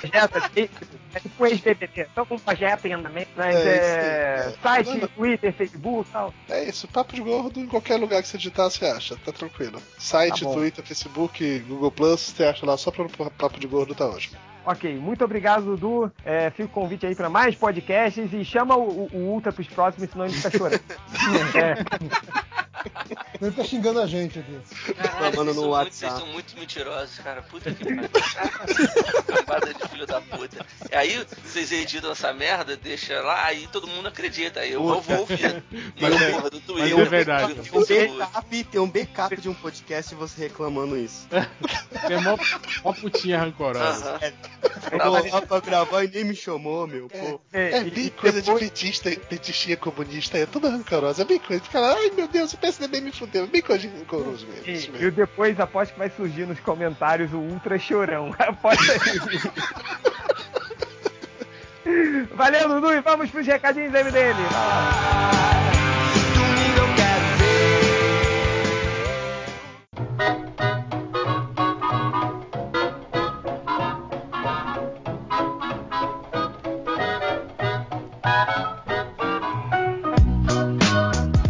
projeto 0.00 0.36
aqui, 0.38 0.70
é 1.14 1.20
tipo 1.20 1.42
um 1.42 1.46
ex-BBB, 1.46 2.02
estão 2.02 2.26
com 2.26 2.34
um 2.34 2.38
projeto 2.38 2.84
em 2.86 2.92
andamento, 2.92 3.30
mas 3.36 3.56
É, 3.56 3.68
é, 3.68 4.48
isso 4.50 4.58
aí. 4.68 4.84
site. 4.84 5.08
Twitter, 5.08 5.52
Facebook 5.54 6.08
e 6.08 6.12
tal. 6.12 6.34
É 6.50 6.64
isso, 6.64 6.86
Papo 6.88 7.14
de 7.14 7.22
Gordo 7.22 7.58
em 7.58 7.66
qualquer 7.66 7.96
lugar 7.96 8.20
que 8.22 8.28
você 8.28 8.36
digitar, 8.36 8.70
você 8.70 8.84
acha, 8.84 9.05
tá 9.14 9.30
tranquilo. 9.30 9.80
Site, 9.98 10.44
Tá. 10.44 10.52
Twitter, 10.52 10.84
Facebook, 10.84 11.58
Google 11.60 11.90
Plus, 11.90 12.20
você 12.20 12.44
acha 12.44 12.66
lá 12.66 12.76
só 12.76 12.90
pra 12.90 13.06
Papo 13.30 13.60
de 13.60 13.66
Gordo, 13.66 13.94
tá 13.94 14.06
ótimo. 14.06 14.36
Ok, 14.64 14.96
muito 14.96 15.24
obrigado, 15.24 15.76
Dudu. 15.76 16.10
É, 16.24 16.50
fica 16.50 16.64
o 16.64 16.68
convite 16.68 17.06
aí 17.06 17.14
para 17.14 17.28
mais 17.28 17.54
podcasts 17.54 18.32
e 18.32 18.44
chama 18.44 18.74
o, 18.76 19.04
o, 19.04 19.08
o 19.12 19.18
Ultra 19.32 19.52
pros 19.52 19.68
próximos, 19.68 20.10
senão 20.10 20.24
ele 20.24 20.34
fica 20.34 20.50
chorando. 20.58 20.80
É. 21.54 22.55
Ele 23.40 23.50
tá 23.52 23.64
xingando 23.64 24.00
a 24.00 24.06
gente 24.06 24.38
aqui. 24.38 24.58
Caralho, 24.94 25.24
Reclamando 25.24 25.44
vocês, 25.44 25.54
no 25.54 25.54
são 25.54 25.62
muito, 25.62 25.70
WhatsApp. 25.72 25.94
vocês 25.96 26.12
são 26.12 26.26
muito 26.32 26.58
mentirosos, 26.58 27.18
cara. 27.18 27.42
Puta 27.42 27.70
que 27.72 27.84
pariu. 27.84 28.08
Cambada 29.26 29.74
de 29.74 29.88
filho 29.88 30.06
da 30.06 30.20
puta. 30.20 30.66
E 30.90 30.94
aí, 30.94 31.26
vocês 31.44 31.72
editam 31.72 32.12
essa 32.12 32.32
merda, 32.32 32.76
deixa 32.76 33.20
lá, 33.20 33.44
aí 33.46 33.68
todo 33.72 33.86
mundo 33.86 34.08
acredita. 34.08 34.60
Aí 34.60 34.72
eu 34.72 34.82
vou, 34.82 35.00
vou 35.00 35.20
ouvir. 35.20 35.62
Mas 36.00 36.14
porra 36.32 36.50
do 36.50 36.56
Mas 36.56 36.66
Twitter. 36.66 36.98
é 36.98 37.04
verdade. 37.04 37.54
Tem 37.86 38.08
um 38.10 38.16
backup, 38.18 38.64
tem 38.64 38.80
um 38.80 38.88
backup 38.90 39.40
de 39.40 39.48
um 39.48 39.54
podcast 39.54 40.12
e 40.14 40.16
você 40.16 40.42
reclamando 40.42 40.96
isso. 40.96 41.26
É 42.08 42.18
mó, 42.20 42.36
mó 42.84 42.92
putinha 42.92 43.38
rancorosa. 43.38 44.12
Aham. 44.12 44.32
Eu 44.92 45.10
vou 45.22 45.32
lá 45.32 45.42
pra 45.42 45.60
gravar 45.60 46.04
e 46.04 46.08
nem 46.08 46.24
me 46.24 46.36
chamou, 46.36 46.86
meu. 46.86 47.08
Pô. 47.08 47.40
É 47.52 47.80
e- 47.80 47.90
bem 47.90 48.06
e 48.06 48.10
coisa 48.10 48.40
depois- 48.40 48.60
de 48.62 48.66
petista, 48.70 49.10
petistinha 49.10 49.76
comunista, 49.76 50.38
é 50.38 50.46
tudo 50.46 50.68
rancorosa. 50.68 51.22
É 51.22 51.24
bem 51.24 51.38
coisa 51.40 51.62
de 51.62 51.68
falar, 51.68 51.94
ai 51.94 52.10
meu 52.10 52.28
Deus, 52.28 52.52
o 52.52 52.58
PSDB 52.66 53.00
me 53.00 53.12
fudeu. 53.12 53.46
Bem 53.46 53.62
rancoroso 53.62 54.44
mesmo. 54.46 54.66
E, 54.66 54.72
mesmo. 54.72 54.96
e 54.96 55.08
depois 55.10 55.58
aposto 55.60 55.92
que 55.92 55.98
vai 55.98 56.10
surgir 56.10 56.46
nos 56.46 56.60
comentários 56.60 57.32
o 57.32 57.38
Ultra 57.38 57.78
Chorão. 57.78 58.34
Aposta 58.38 58.92
aí. 58.92 58.98
Valeu, 62.34 62.68
Dudu, 62.68 62.92
e 62.92 63.00
vamos 63.00 63.30
pros 63.30 63.46
recadinhos 63.46 63.92
MDM. 63.92 64.10
Vai 64.10 64.32
lá. 64.52 65.30
Domingo 66.34 66.80
eu 66.80 66.94
quero 66.96 67.16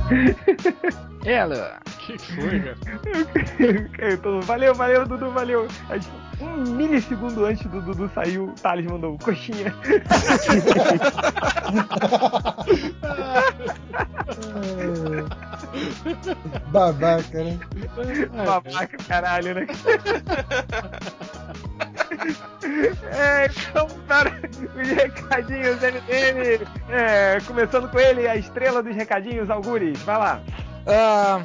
Ela. 1.24 1.81
O 1.87 1.91
que, 1.99 2.19
foi, 2.19 2.61
cara? 2.61 2.78
Eu 3.99 4.19
tô- 4.19 4.41
Valeu, 4.43 4.74
valeu, 4.74 5.07
Dudu, 5.07 5.31
valeu. 5.33 5.66
Que 5.66 6.45
Um 6.45 6.57
milissegundo 6.77 7.45
antes 7.47 7.66
do 7.66 7.81
Dudu 7.81 8.09
sair, 8.15 8.39
o 8.39 8.53
Thales 8.62 8.87
mandou 8.87 9.19
coxinha. 9.19 9.74
Babaca, 16.70 17.43
né? 17.45 17.59
Babaca, 18.45 18.97
caralho, 19.09 19.55
né? 19.55 19.66
É, 23.12 23.47
então, 23.70 23.86
para 24.06 24.30
os 24.80 24.88
recadinhos 24.88 25.76
MDM. 25.80 26.66
É, 26.88 27.38
começando 27.47 27.88
com 27.90 27.98
ele, 27.98 28.26
a 28.26 28.36
estrela 28.36 28.82
dos 28.82 28.94
recadinhos, 28.94 29.51
Algures. 29.51 29.98
Vai 30.01 30.18
lá. 30.18 30.40
Ah, 30.86 31.43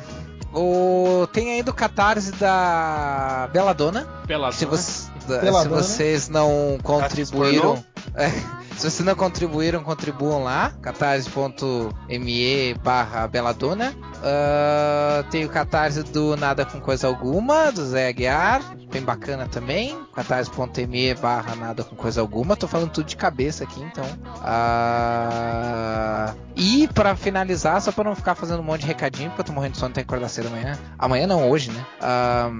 o... 0.54 1.28
Tem 1.34 1.52
ainda 1.54 1.72
o 1.72 1.74
catarse 1.74 2.32
da 2.34 3.50
Beladona. 3.52 4.08
Peladona. 4.28 4.54
Se, 4.54 4.66
você- 4.66 5.10
da- 5.28 5.62
se 5.62 5.68
vocês 5.70 6.30
não 6.30 6.78
contribuíram. 6.84 7.84
É, 8.14 8.28
se 8.76 8.90
vocês 8.90 9.00
não 9.06 9.16
contribuíram, 9.16 9.82
contribuam 9.84 10.44
lá. 10.44 10.74
catarse.me 10.82 12.74
barra 12.84 13.26
Beladona. 13.28 13.94
Ah, 14.22 15.24
tem 15.32 15.46
o 15.46 15.50
catarse 15.50 16.04
do 16.04 16.36
Nada 16.36 16.66
com 16.66 16.82
Coisa 16.82 17.08
Alguma, 17.08 17.72
do 17.72 17.86
Zé 17.86 18.10
Aguiar. 18.10 18.62
Bem 19.02 19.06
bacana 19.06 19.48
também. 19.48 19.98
catarse.me 20.14 21.16
barra 21.16 21.56
Nada 21.56 21.84
com 21.84 21.96
Coisa 21.96 22.22
Alguma. 22.22 22.56
Tô 22.56 22.68
falando 22.68 22.92
tudo 22.92 23.08
de 23.08 23.16
cabeça 23.16 23.64
aqui, 23.64 23.82
então. 23.82 24.06
Ah, 24.44 26.36
e 26.56 26.88
pra 26.94 27.16
finalizar, 27.16 27.82
só 27.82 27.92
pra 27.92 28.04
não 28.04 28.16
ficar 28.16 28.36
fazendo 28.36 28.60
um 28.60 28.64
monte 28.64 28.82
de 28.82 28.88
recadinho, 28.88 29.30
porque 29.30 29.42
eu 29.42 29.46
tô 29.46 29.54
morrendo 29.54 29.74
de 29.74 29.80
sono, 29.80 29.94
tenho 29.94 30.06
que 30.06 30.14
acordar 30.14 30.30
cedo 30.30 30.50
amanhã. 30.50 30.78
Amanhã 31.00 31.26
não, 31.26 31.50
hoje, 31.50 31.72
né? 31.72 31.84
Ah, 32.00 32.52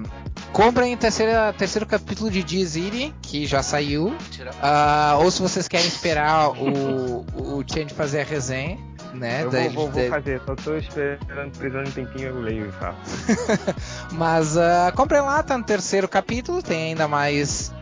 comprem 0.52 0.96
o 0.96 0.98
terceiro 0.98 1.86
capítulo 1.86 2.32
de 2.32 2.42
Dizzy, 2.42 3.14
que 3.22 3.46
já 3.46 3.62
saiu. 3.62 4.16
Ah, 4.62 5.18
ou 5.22 5.30
se 5.30 5.42
vocês 5.42 5.68
querem 5.68 5.88
esperar 5.88 6.50
o, 6.50 7.24
o 7.36 7.64
Change 7.68 7.94
fazer 7.94 8.22
a 8.22 8.26
resenha, 8.26 8.80
né? 9.14 9.44
Eu 9.44 9.52
vou, 9.52 9.70
vou, 9.70 9.92
vou 9.92 10.10
fazer, 10.10 10.42
só 10.46 10.56
tô 10.56 10.78
esperando, 10.78 11.52
precisando 11.58 11.88
um 11.88 11.92
tempinho, 11.92 12.28
eu 12.30 12.40
leio 12.40 12.68
e 12.68 12.72
falo. 12.72 12.96
Mas 14.12 14.58
ah, 14.58 14.92
comprem 14.96 15.22
lá, 15.22 15.42
tá 15.44 15.58
no 15.58 15.64
terceiro 15.64 16.08
capítulo, 16.08 16.62
tem 16.62 16.90
ainda 16.90 17.08
mais. 17.08 17.74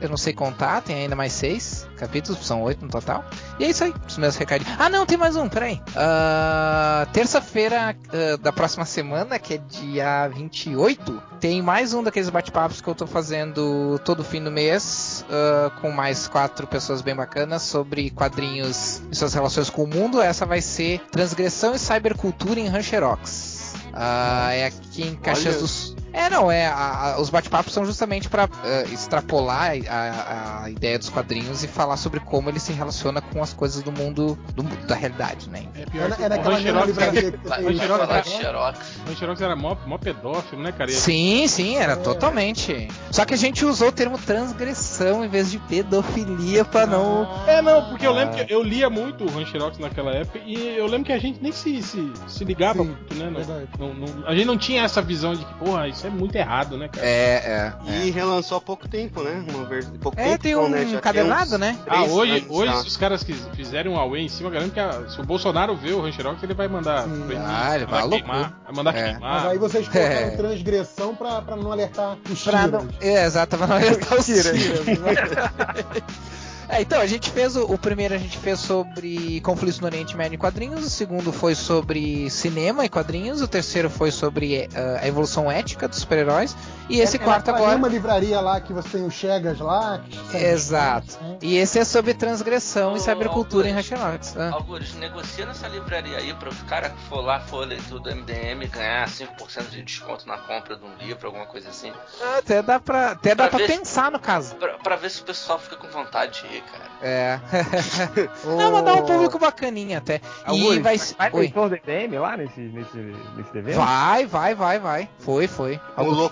Eu 0.00 0.08
não 0.08 0.16
sei 0.16 0.32
contar, 0.32 0.82
tem 0.82 0.96
ainda 0.96 1.16
mais 1.16 1.32
seis 1.32 1.85
capítulos, 1.96 2.44
são 2.46 2.62
oito 2.62 2.84
no 2.84 2.90
total. 2.90 3.24
E 3.58 3.64
é 3.64 3.70
isso 3.70 3.84
aí, 3.84 3.94
os 4.06 4.18
meus 4.18 4.36
recadinhos. 4.36 4.74
Ah, 4.78 4.88
não, 4.88 5.06
tem 5.06 5.16
mais 5.16 5.36
um, 5.36 5.48
peraí. 5.48 5.80
Ah, 5.94 7.06
Terça-feira 7.12 7.96
ah, 8.08 8.36
da 8.36 8.52
próxima 8.52 8.84
semana, 8.84 9.38
que 9.38 9.54
é 9.54 9.58
dia 9.58 10.28
28, 10.28 11.22
tem 11.40 11.62
mais 11.62 11.94
um 11.94 12.02
daqueles 12.02 12.28
bate-papos 12.28 12.80
que 12.80 12.88
eu 12.88 12.94
tô 12.94 13.06
fazendo 13.06 13.98
todo 14.04 14.24
fim 14.24 14.42
do 14.42 14.50
mês, 14.50 15.24
ah, 15.30 15.70
com 15.80 15.90
mais 15.90 16.28
quatro 16.28 16.66
pessoas 16.66 17.02
bem 17.02 17.14
bacanas, 17.14 17.62
sobre 17.62 18.10
quadrinhos 18.10 19.02
e 19.10 19.16
suas 19.16 19.34
relações 19.34 19.70
com 19.70 19.84
o 19.84 19.86
mundo. 19.86 20.20
Essa 20.20 20.44
vai 20.46 20.60
ser 20.60 21.00
Transgressão 21.10 21.74
e 21.74 21.78
Cybercultura 21.78 22.60
em 22.60 22.68
Rancherox. 22.68 23.74
Ah, 23.92 24.52
é 24.52 24.66
aqui 24.66 25.02
em 25.02 25.14
Caxias 25.16 25.54
Olha. 25.54 25.62
do 25.62 25.68
Sul. 25.68 25.96
É, 26.16 26.30
não, 26.30 26.50
é. 26.50 26.66
a- 26.66 27.14
a- 27.16 27.20
os 27.20 27.28
bate-papos 27.30 27.72
são 27.72 27.84
justamente 27.84 28.28
para 28.28 28.48
extrapolar 28.92 29.72
a, 29.88 30.62
a 30.64 30.70
ideia 30.70 30.98
dos 30.98 31.08
quadrinhos 31.08 31.62
e 31.62 31.68
falar 31.68 31.96
sobre 31.96 32.20
como 32.20 32.48
ele 32.48 32.58
se 32.58 32.72
relaciona 32.72 33.20
com 33.20 33.42
as 33.42 33.52
coisas 33.52 33.82
do 33.82 33.92
mundo, 33.92 34.38
do 34.54 34.62
da 34.86 34.94
realidade, 34.94 35.48
né? 35.50 35.64
É 35.74 35.82
É, 35.82 35.86
pior 35.86 36.04
é 36.04 36.26
Rancherox 36.40 36.98
era, 36.98 37.18
era- 37.18 38.20
de 38.22 38.30
Xerox. 38.30 39.40
o 39.40 39.44
era 39.44 39.54
mó, 39.56 39.76
mó 39.86 39.98
pedófilo, 39.98 40.62
né, 40.62 40.72
cara? 40.72 40.90
Sim, 40.90 41.46
sim, 41.48 41.76
era 41.76 41.96
totalmente. 41.96 42.88
Só 43.10 43.24
que 43.24 43.34
a 43.34 43.36
gente 43.36 43.64
usou 43.64 43.88
o 43.88 43.92
termo 43.92 44.18
transgressão 44.18 45.24
em 45.24 45.28
vez 45.28 45.50
de 45.50 45.58
pedofilia 45.58 46.64
pra 46.64 46.86
não. 46.86 47.28
É, 47.46 47.60
não, 47.62 47.88
porque 47.90 48.06
eu 48.06 48.12
lembro 48.12 48.36
que 48.44 48.52
eu 48.52 48.62
lia 48.62 48.88
muito 48.88 49.24
o 49.24 49.30
Rancherox 49.30 49.78
naquela 49.78 50.12
época 50.12 50.38
e 50.46 50.76
eu 50.76 50.86
lembro 50.86 51.04
que 51.06 51.12
a 51.12 51.18
gente 51.18 51.42
nem 51.42 51.52
se, 51.52 51.82
se, 51.82 52.12
se 52.26 52.44
ligava 52.44 52.80
Sim, 52.82 52.88
muito, 52.88 53.14
né? 53.14 53.30
Não, 53.78 53.88
não- 53.88 53.94
não- 53.94 54.26
a 54.26 54.34
gente 54.34 54.46
não 54.46 54.56
tinha 54.58 54.82
essa 54.82 55.02
visão 55.02 55.34
de 55.34 55.44
que, 55.44 55.54
porra, 55.54 55.88
isso 55.88 56.05
é 56.06 56.10
muito 56.10 56.34
errado, 56.36 56.76
né, 56.76 56.88
cara? 56.88 57.06
É, 57.06 57.72
é. 57.88 57.92
E 58.06 58.10
relançou 58.10 58.58
há 58.58 58.60
pouco 58.60 58.88
tempo, 58.88 59.22
né? 59.22 59.44
Uma 59.54 59.64
vez. 59.64 59.86
Pouco 60.00 60.18
É, 60.18 60.24
tempo, 60.30 60.42
tem 60.42 60.56
um 60.56 60.68
né? 60.68 60.78
Já 60.78 60.84
tem 60.86 60.94
encadernado, 60.96 61.54
uns 61.54 61.60
né? 61.60 61.78
Ah, 61.86 62.04
hoje, 62.04 62.46
hoje 62.48 62.80
se 62.82 62.88
os 62.88 62.96
caras 62.96 63.22
quis- 63.24 63.46
fizerem 63.54 63.90
um 63.92 63.98
away 63.98 64.22
em 64.24 64.28
cima, 64.28 64.50
garanto 64.50 64.72
que 64.72 64.80
a- 64.80 65.08
se 65.08 65.20
o 65.20 65.24
Bolsonaro 65.24 65.74
vê 65.76 65.92
o 65.92 66.00
Rancherox, 66.00 66.42
ele 66.42 66.54
vai 66.54 66.68
mandar. 66.68 67.04
Sim. 67.04 67.24
prender, 67.26 67.46
Ah, 67.46 67.74
ele 67.76 67.86
vai 67.86 68.08
queimar, 68.08 68.60
vai 68.64 68.74
mandar 68.74 68.96
É. 68.96 69.02
queimar. 69.10 69.20
Mas 69.42 69.46
aí 69.52 69.58
vocês 69.58 69.88
colocaram 69.88 70.16
É. 70.16 70.30
transgressão 70.30 71.14
pra, 71.14 71.42
pra 71.42 71.56
não 71.56 71.72
alertar 71.72 72.16
os 72.30 72.42
Pra 72.42 72.62
tiras. 72.64 72.84
não... 72.84 72.88
É, 73.00 73.24
exato, 73.24 73.56
pra 73.58 73.66
não 73.66 73.76
alertar 73.76 74.18
os 74.18 74.26
Tira. 74.26 74.52
tiras. 74.52 74.80
É, 76.68 76.80
então, 76.82 77.00
a 77.00 77.06
gente 77.06 77.30
fez 77.30 77.56
o, 77.56 77.64
o 77.64 77.78
primeiro 77.78 78.14
a 78.14 78.18
gente 78.18 78.36
fez 78.38 78.58
sobre 78.60 79.40
conflitos 79.40 79.78
no 79.80 79.86
Oriente 79.86 80.16
Médio 80.16 80.34
em 80.34 80.38
quadrinhos, 80.38 80.84
o 80.84 80.90
segundo 80.90 81.32
foi 81.32 81.54
sobre 81.54 82.28
cinema 82.30 82.84
e 82.84 82.88
quadrinhos, 82.88 83.40
o 83.40 83.46
terceiro 83.48 83.88
foi 83.88 84.10
sobre 84.10 84.56
eh, 84.74 84.98
a 85.00 85.06
evolução 85.06 85.50
ética 85.50 85.86
dos 85.86 85.98
super-heróis, 85.98 86.56
e 86.88 87.00
esse 87.00 87.16
É 87.16 87.18
quarto 87.20 87.48
agora. 87.50 87.72
mesma 87.72 87.88
livraria 87.88 88.40
lá 88.40 88.60
que 88.60 88.72
você 88.72 88.88
tem 88.98 89.06
os 89.06 89.14
Chegas 89.14 89.58
lá. 89.60 90.02
Exato. 90.32 91.18
né? 91.22 91.38
E 91.42 91.56
esse 91.56 91.78
é 91.78 91.84
sobre 91.84 92.14
transgressão 92.14 92.96
e 92.96 93.00
cybercultura 93.00 93.68
em. 93.68 93.72
Rationox. 93.72 94.36
Ah. 94.36 94.50
Algures, 94.52 94.94
negocia 94.94 95.46
nessa 95.46 95.68
livraria 95.68 96.18
aí 96.18 96.32
para 96.34 96.48
o 96.50 96.54
cara 96.66 96.90
que 96.90 97.00
for 97.08 97.20
lá, 97.20 97.40
for 97.40 97.66
leitor 97.66 98.00
do 98.00 98.10
MDM, 98.10 98.66
ganhar 98.68 99.06
5% 99.08 99.68
de 99.70 99.82
desconto 99.82 100.26
na 100.26 100.38
compra 100.38 100.76
de 100.76 100.84
um 100.84 100.94
livro, 101.06 101.26
alguma 101.26 101.46
coisa 101.46 101.68
assim. 101.68 101.92
Até 102.38 102.62
dá 102.62 102.78
pra, 102.80 103.12
até 103.12 103.34
dá 103.34 103.48
Pra 103.48 103.58
pra 103.58 103.66
ver- 103.66 103.78
pensar 103.78 104.10
no 104.10 104.18
caso. 104.18 104.54
Pra, 104.56 104.74
pra 104.78 104.96
ver 104.96 105.10
se 105.10 105.20
o 105.20 105.24
pessoal 105.24 105.58
fica 105.58 105.76
com 105.76 105.88
vontade 105.88 106.42
de 106.48 106.55
cara. 106.62 106.86
É. 107.02 107.38
Não, 108.44 108.72
mas 108.72 108.84
dá 108.84 108.94
um 108.94 109.04
público 109.04 109.38
bacaninha 109.38 109.98
até. 109.98 110.20
E 110.52 110.80
vai. 110.80 110.96
vai 110.96 111.30
Oi. 111.32 111.40
leitor 111.40 111.68
do 111.68 111.76
MDM 111.76 112.18
lá 112.18 112.36
nesse, 112.36 112.60
nesse, 112.60 112.96
nesse 113.36 113.58
evento? 113.58 113.76
Vai, 113.76 114.26
vai, 114.26 114.54
vai, 114.54 114.78
vai. 114.78 115.08
Foi, 115.18 115.46
foi. 115.46 115.80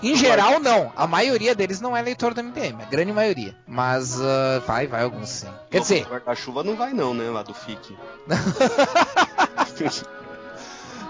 Em 0.01 0.15
geral, 0.15 0.59
não. 0.59 0.91
A 0.95 1.05
maioria 1.07 1.53
deles 1.53 1.79
não 1.81 1.95
é 1.95 2.01
leitor 2.01 2.33
do 2.33 2.43
MDM, 2.43 2.81
a 2.81 2.85
grande 2.85 3.13
maioria. 3.13 3.55
Mas 3.67 4.19
ah, 4.19 4.61
vai, 4.65 4.87
vai 4.87 5.03
alguns 5.03 5.29
sim. 5.29 5.47
Quer 5.69 5.81
dizer, 5.81 6.03
do 6.05 6.11
Guarda-chuva 6.11 6.63
não 6.63 6.75
vai, 6.75 6.93
não, 6.93 7.13
né? 7.13 7.29
Lá 7.29 7.43
do 7.43 7.53
FIC. 7.53 7.95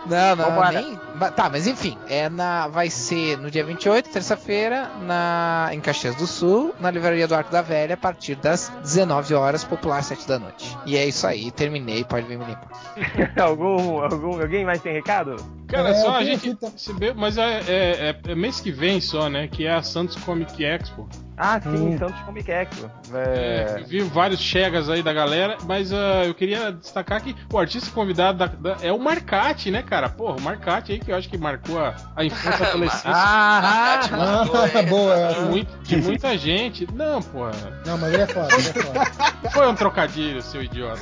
não, 0.06 0.36
não, 0.36 0.46
Vambora. 0.46 0.82
nem. 0.82 1.00
Tá, 1.36 1.50
mas 1.50 1.68
enfim, 1.68 1.98
é 2.08 2.30
na, 2.30 2.68
vai 2.68 2.90
ser 2.90 3.38
no 3.38 3.50
dia 3.50 3.64
28, 3.64 4.10
terça-feira, 4.10 4.90
na 5.02 5.70
em 5.72 5.80
Caxias 5.80 6.16
do 6.16 6.28
Sul, 6.28 6.76
na 6.80 6.92
livraria 6.92 7.28
do 7.28 7.36
Arco 7.36 7.52
da 7.52 7.62
Velha, 7.62 7.96
a 7.96 7.98
partir 7.98 8.36
das 8.36 8.70
19 8.82 9.34
horas, 9.34 9.64
popular 9.64 10.04
7 10.04 10.28
da 10.28 10.40
noite. 10.40 10.78
E 10.86 10.98
é 10.98 11.06
isso 11.06 11.26
aí, 11.26 11.52
terminei, 11.52 12.04
pode 12.04 12.28
vir 12.28 12.38
me 12.38 12.46
limpar. 12.46 12.70
algum, 13.42 14.02
algum, 14.02 14.42
alguém 14.42 14.66
mais 14.66 14.82
tem 14.82 14.94
recado? 14.94 15.36
Cara, 15.76 15.90
É, 15.90 15.94
só 15.96 16.16
a 16.16 16.24
gente. 16.24 16.58
vê- 16.98 17.14
mas 17.14 17.38
é, 17.38 17.60
é- 17.68 18.16
é- 18.26 18.32
é 18.32 18.36
mês 18.36 18.60
que 18.60 18.72
vem 18.72 19.00
só, 19.02 19.30
né? 19.30 19.48
Que 19.48 19.66
é 19.66 19.74
a 19.74 19.82
Santos 19.84 20.16
Comic 20.24 20.64
Expo. 20.64 21.08
Ah, 21.38 21.60
sim, 21.60 21.70
Hum. 21.96 21.98
Santos 21.98 22.20
Comic 22.22 22.50
Expo. 22.50 22.90
É, 23.14 23.80
É, 23.82 23.84
vi 23.84 24.00
vários 24.02 24.40
chegas 24.40 24.90
aí 24.90 25.04
da 25.04 25.12
galera, 25.12 25.58
mas 25.68 25.92
ah, 25.92 26.24
eu 26.26 26.34
queria 26.34 26.72
destacar 26.72 27.22
que 27.22 27.36
o 27.52 27.58
artista 27.60 27.92
convidado 27.92 28.38
da- 28.38 28.46
da- 28.48 28.78
é 28.82 28.90
o 28.92 28.98
Marcati, 28.98 29.70
né, 29.70 29.84
cara? 29.84 30.08
Porra, 30.08 30.38
o 30.38 30.42
Marcati 30.42 30.94
aí 30.94 31.00
que 31.00 31.12
eu 31.12 31.16
acho 31.18 31.28
que 31.28 31.38
marcou 31.38 31.78
a, 31.84 31.94
a 32.16 32.24
infância 32.24 32.64
e 32.64 32.68
adolescência 32.70 33.12
Ah, 33.14 34.00
Ah, 34.14 34.46
boa 34.90 35.16
de, 35.16 35.22
essa. 35.24 35.42
muito- 35.42 35.78
de 35.84 35.98
muita 35.98 36.38
gente. 36.38 36.88
Não, 36.94 37.22
porra. 37.22 37.52
Não, 37.86 37.98
mas 37.98 38.14
ele 38.14 38.24
é 38.24 38.28
foda, 38.28 38.48
ele 38.54 38.70
é 38.70 38.74
foda. 38.82 39.52
Foi 39.52 39.68
um 39.68 39.76
trocadilho, 39.76 40.42
seu 40.42 40.64
idiota. 40.64 41.02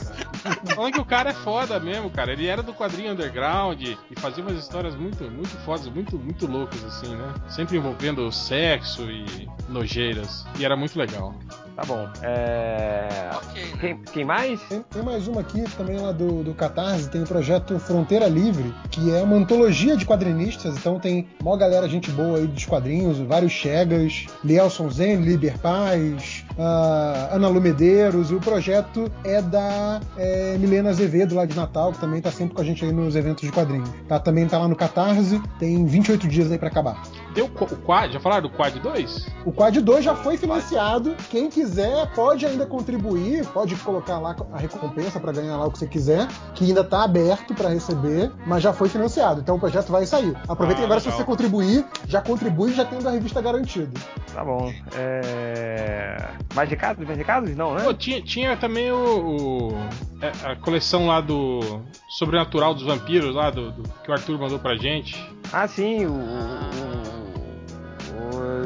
Falando 0.75 0.93
que 0.93 0.99
o 0.99 1.05
cara 1.05 1.29
é 1.29 1.33
foda 1.33 1.79
mesmo, 1.79 2.09
cara. 2.09 2.31
Ele 2.33 2.47
era 2.47 2.61
do 2.63 2.73
quadrinho 2.73 3.11
underground 3.13 3.79
e 3.81 3.97
fazia 4.19 4.43
umas 4.43 4.57
histórias 4.63 4.95
muito, 4.95 5.23
muito 5.25 5.55
fodas, 5.59 5.87
muito, 5.87 6.17
muito 6.17 6.47
loucas, 6.47 6.83
assim, 6.83 7.15
né? 7.15 7.33
Sempre 7.49 7.77
envolvendo 7.77 8.31
sexo 8.31 9.03
e 9.03 9.47
nojeiras. 9.69 10.45
E 10.59 10.65
era 10.65 10.75
muito 10.75 10.97
legal. 10.97 11.35
Tá 11.75 11.83
bom. 11.85 12.07
É... 12.21 13.29
Ok, 13.33 13.63
né? 13.63 13.77
Quem, 13.79 13.97
quem 14.13 14.25
mais? 14.25 14.61
Tem, 14.63 14.81
tem 14.89 15.01
mais 15.01 15.27
uma 15.27 15.41
aqui 15.41 15.63
também 15.75 15.97
lá 15.97 16.11
do, 16.11 16.43
do 16.43 16.53
Catarse, 16.53 17.09
tem 17.09 17.23
o 17.23 17.27
projeto 17.27 17.79
Fronteira 17.79 18.27
Livre, 18.27 18.73
que 18.91 19.11
é 19.11 19.21
uma 19.21 19.35
antologia 19.35 19.97
de 19.97 20.05
quadrinistas, 20.05 20.77
então 20.77 20.99
tem 20.99 21.27
mó 21.41 21.57
galera, 21.57 21.89
gente 21.89 22.11
boa 22.11 22.37
aí 22.37 22.47
dos 22.47 22.65
quadrinhos, 22.65 23.17
vários 23.19 23.51
chegas, 23.51 24.27
Lielson 24.43 24.89
Zen, 24.89 25.17
Liber 25.17 25.57
Paz, 25.59 26.45
ah, 26.59 27.29
Ana 27.31 27.47
Lu 27.47 27.59
Medeiros, 27.59 28.29
e 28.29 28.35
o 28.35 28.39
projeto 28.39 29.11
é 29.23 29.41
da 29.41 29.99
é, 30.17 30.57
Milena 30.57 30.91
Azevedo 30.91 31.35
lá 31.35 31.45
de 31.45 31.55
Natal, 31.55 31.91
que 31.91 31.99
também 31.99 32.21
tá 32.21 32.31
sempre 32.31 32.53
com 32.53 32.61
a 32.61 32.65
gente 32.65 32.85
aí 32.85 32.91
nos 32.91 33.15
eventos 33.15 33.43
de 33.43 33.51
quadrinhos. 33.51 33.89
Tá, 34.07 34.19
também 34.19 34.47
tá 34.47 34.59
lá 34.59 34.67
no 34.67 34.75
Catarse, 34.75 35.41
tem 35.57 35.85
28 35.85 36.27
dias 36.27 36.51
aí 36.51 36.57
pra 36.57 36.69
acabar. 36.69 37.01
Deu 37.33 37.47
qu- 37.49 37.65
o 37.65 37.77
quad, 37.77 38.13
já 38.13 38.19
falaram 38.19 38.43
do 38.43 38.49
quad 38.49 38.77
2? 38.79 39.27
O 39.45 39.51
Quad 39.51 39.75
2 39.81 40.05
já 40.05 40.15
foi 40.15 40.37
financiado. 40.37 41.15
Quem 41.29 41.49
quiser 41.49 42.07
pode 42.13 42.45
ainda 42.45 42.65
contribuir, 42.65 43.45
pode 43.47 43.75
colocar 43.77 44.19
lá 44.19 44.35
a 44.51 44.57
recompensa 44.57 45.19
para 45.19 45.31
ganhar 45.31 45.57
lá 45.57 45.65
o 45.65 45.71
que 45.71 45.79
você 45.79 45.87
quiser, 45.87 46.27
que 46.53 46.63
ainda 46.65 46.83
tá 46.83 47.03
aberto 47.03 47.53
para 47.55 47.69
receber, 47.69 48.31
mas 48.45 48.61
já 48.63 48.71
foi 48.71 48.87
financiado. 48.89 49.41
Então 49.41 49.55
o 49.55 49.59
projeto 49.59 49.91
vai 49.91 50.05
sair. 50.05 50.35
Aproveitem 50.47 50.83
Ah, 50.83 50.85
agora 50.85 50.99
se 50.99 51.07
legal. 51.07 51.19
você 51.19 51.25
contribuir, 51.25 51.85
já 52.07 52.21
contribui 52.21 52.73
já 52.73 52.85
tendo 52.85 53.07
a 53.07 53.11
revista 53.11 53.41
garantida. 53.41 53.91
Tá 54.33 54.43
bom. 54.45 54.71
É... 54.95 56.17
Mais 56.55 56.69
recados? 56.69 57.05
Mais 57.05 57.17
recados? 57.17 57.55
Não, 57.55 57.73
né? 57.75 57.83
Pô, 57.83 57.93
tinha, 57.93 58.21
tinha 58.21 58.55
também 58.57 58.91
o, 58.91 59.71
o- 59.71 59.77
é, 60.21 60.51
a 60.51 60.55
coleção 60.55 61.07
lá 61.07 61.19
do 61.21 61.81
Sobrenatural 62.07 62.73
dos 62.73 62.83
Vampiros, 62.83 63.33
lá 63.35 63.49
do, 63.49 63.71
do- 63.71 63.89
que 64.03 64.09
o 64.09 64.13
Arthur 64.13 64.39
mandou 64.39 64.59
pra 64.59 64.75
gente. 64.75 65.15
Ah, 65.51 65.67
sim, 65.67 66.05
o. 66.05 66.11
o- 66.11 66.92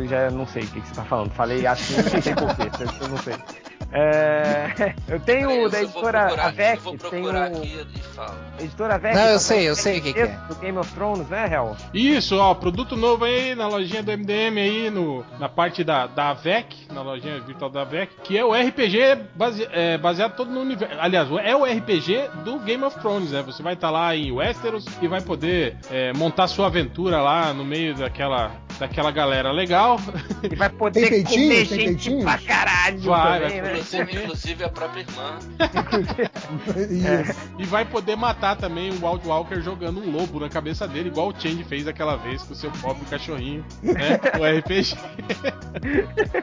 já 0.07 0.31
não 0.31 0.47
sei 0.47 0.63
o 0.63 0.67
que, 0.67 0.81
que 0.81 0.87
você 0.87 0.95
tá 0.95 1.03
falando. 1.03 1.31
Falei 1.31 1.65
assim, 1.65 1.95
não 1.95 2.21
sei 2.21 2.35
porquê, 2.35 2.63
eu 3.01 3.07
não 3.09 3.17
sei. 3.19 3.37
É, 3.91 4.93
eu 5.07 5.19
tenho 5.19 5.47
Peraí, 5.47 5.63
eu 5.63 5.69
da 5.69 5.77
vou 5.77 5.85
editora 5.87 6.19
eu 6.19 6.79
vou 6.81 6.97
procurar 6.97 7.43
aqui 7.45 7.85
e 7.95 7.99
falo. 8.13 8.33
Editora 8.59 8.95
Avec. 8.95 9.15
Não, 9.15 9.25
eu 9.27 9.33
tá 9.33 9.39
sei, 9.39 9.69
eu 9.69 9.75
sei 9.75 9.99
o 9.99 10.01
que 10.01 10.13
que 10.13 10.19
é. 10.19 10.27
Do 10.47 10.55
Game 10.55 10.77
of 10.77 10.91
Thrones, 10.93 11.27
né, 11.29 11.49
Hel? 11.51 11.75
Isso, 11.93 12.35
ó, 12.37 12.53
produto 12.53 12.95
novo 12.97 13.23
aí 13.25 13.55
na 13.55 13.67
lojinha 13.67 14.03
do 14.03 14.11
MDM 14.11 14.57
aí, 14.59 14.89
no, 14.89 15.23
na 15.39 15.47
parte 15.47 15.83
da, 15.83 16.05
da 16.07 16.29
AVEC, 16.31 16.87
na 16.91 17.01
lojinha 17.01 17.39
virtual 17.39 17.69
da 17.69 17.81
AVEC, 17.83 18.11
que 18.23 18.37
é 18.37 18.43
o 18.43 18.53
RPG 18.53 18.97
base- 19.35 19.67
é, 19.71 19.97
baseado 19.97 20.35
todo 20.35 20.51
no 20.51 20.59
universo. 20.61 20.95
Aliás, 20.99 21.29
é 21.43 21.55
o 21.55 21.63
RPG 21.63 22.29
do 22.43 22.59
Game 22.59 22.83
of 22.83 22.99
Thrones, 22.99 23.31
né? 23.31 23.41
Você 23.43 23.63
vai 23.63 23.73
estar 23.73 23.89
lá 23.89 24.15
em 24.15 24.31
Westeros 24.31 24.85
e 25.01 25.07
vai 25.07 25.21
poder 25.21 25.77
é, 25.89 26.11
montar 26.13 26.47
sua 26.47 26.67
aventura 26.67 27.21
lá 27.21 27.53
no 27.53 27.63
meio 27.63 27.95
daquela, 27.95 28.51
daquela 28.79 29.11
galera 29.11 29.51
legal. 29.51 29.97
E 30.43 30.55
vai 30.55 30.69
poder 30.69 31.01
Tem 31.01 31.09
peitinho? 31.23 31.43
comer 31.49 31.67
Tem 31.67 31.79
gente 31.79 31.85
peitinho? 31.85 32.23
pra 32.23 32.37
caralho 32.37 32.99
Vai, 33.01 33.41
também, 33.41 33.61
vai 33.61 33.71
né? 33.73 33.76
Inclusive, 33.79 34.23
inclusive 34.23 34.63
a 34.63 34.69
própria 34.69 35.01
irmã. 35.01 35.39
Isso. 36.89 37.47
E 37.57 37.65
vai 37.65 37.85
poder 37.85 38.15
matar 38.15 38.55
também 38.55 38.91
o 38.91 39.05
Wild 39.05 39.27
Walker 39.27 39.59
jogando 39.61 39.99
um 39.99 40.11
lobo 40.11 40.39
na 40.39 40.47
cabeça 40.49 40.87
dele, 40.87 41.09
igual 41.09 41.29
o 41.29 41.33
Change 41.39 41.63
fez 41.63 41.87
aquela 41.87 42.15
vez 42.15 42.43
com 42.43 42.53
o 42.53 42.55
seu 42.55 42.69
pobre 42.71 43.03
cachorrinho, 43.09 43.65
né? 43.81 44.19
O 44.39 44.59
RPG. 44.59 44.95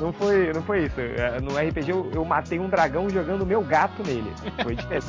Não 0.00 0.12
foi, 0.12 0.52
não 0.52 0.62
foi 0.62 0.84
isso. 0.86 1.00
É, 1.00 1.40
No 1.40 1.56
RPG 1.56 1.90
eu, 1.90 2.10
eu 2.14 2.24
matei 2.24 2.58
um 2.58 2.68
dragão 2.68 3.08
jogando 3.08 3.42
o 3.42 3.46
meu 3.46 3.62
gato 3.62 4.02
nele. 4.04 4.32
Foi 4.62 4.74
diferente. 4.74 5.06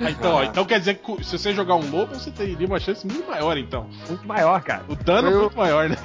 Ah, 0.00 0.10
então, 0.10 0.34
ó, 0.34 0.44
então 0.44 0.64
quer 0.64 0.78
dizer 0.78 0.94
que 0.94 1.24
se 1.24 1.36
você 1.38 1.52
jogar 1.52 1.74
um 1.74 1.90
lobo, 1.90 2.14
você 2.14 2.30
teria 2.30 2.66
uma 2.66 2.78
chance 2.78 3.06
muito 3.06 3.28
maior, 3.28 3.56
então. 3.56 3.88
Muito 4.08 4.26
maior, 4.26 4.60
cara. 4.62 4.82
O 4.88 4.94
dano 4.94 5.28
é 5.28 5.30
Foi 5.30 5.38
o- 5.38 5.42
muito 5.42 5.56
maior, 5.56 5.88
né? 5.88 5.96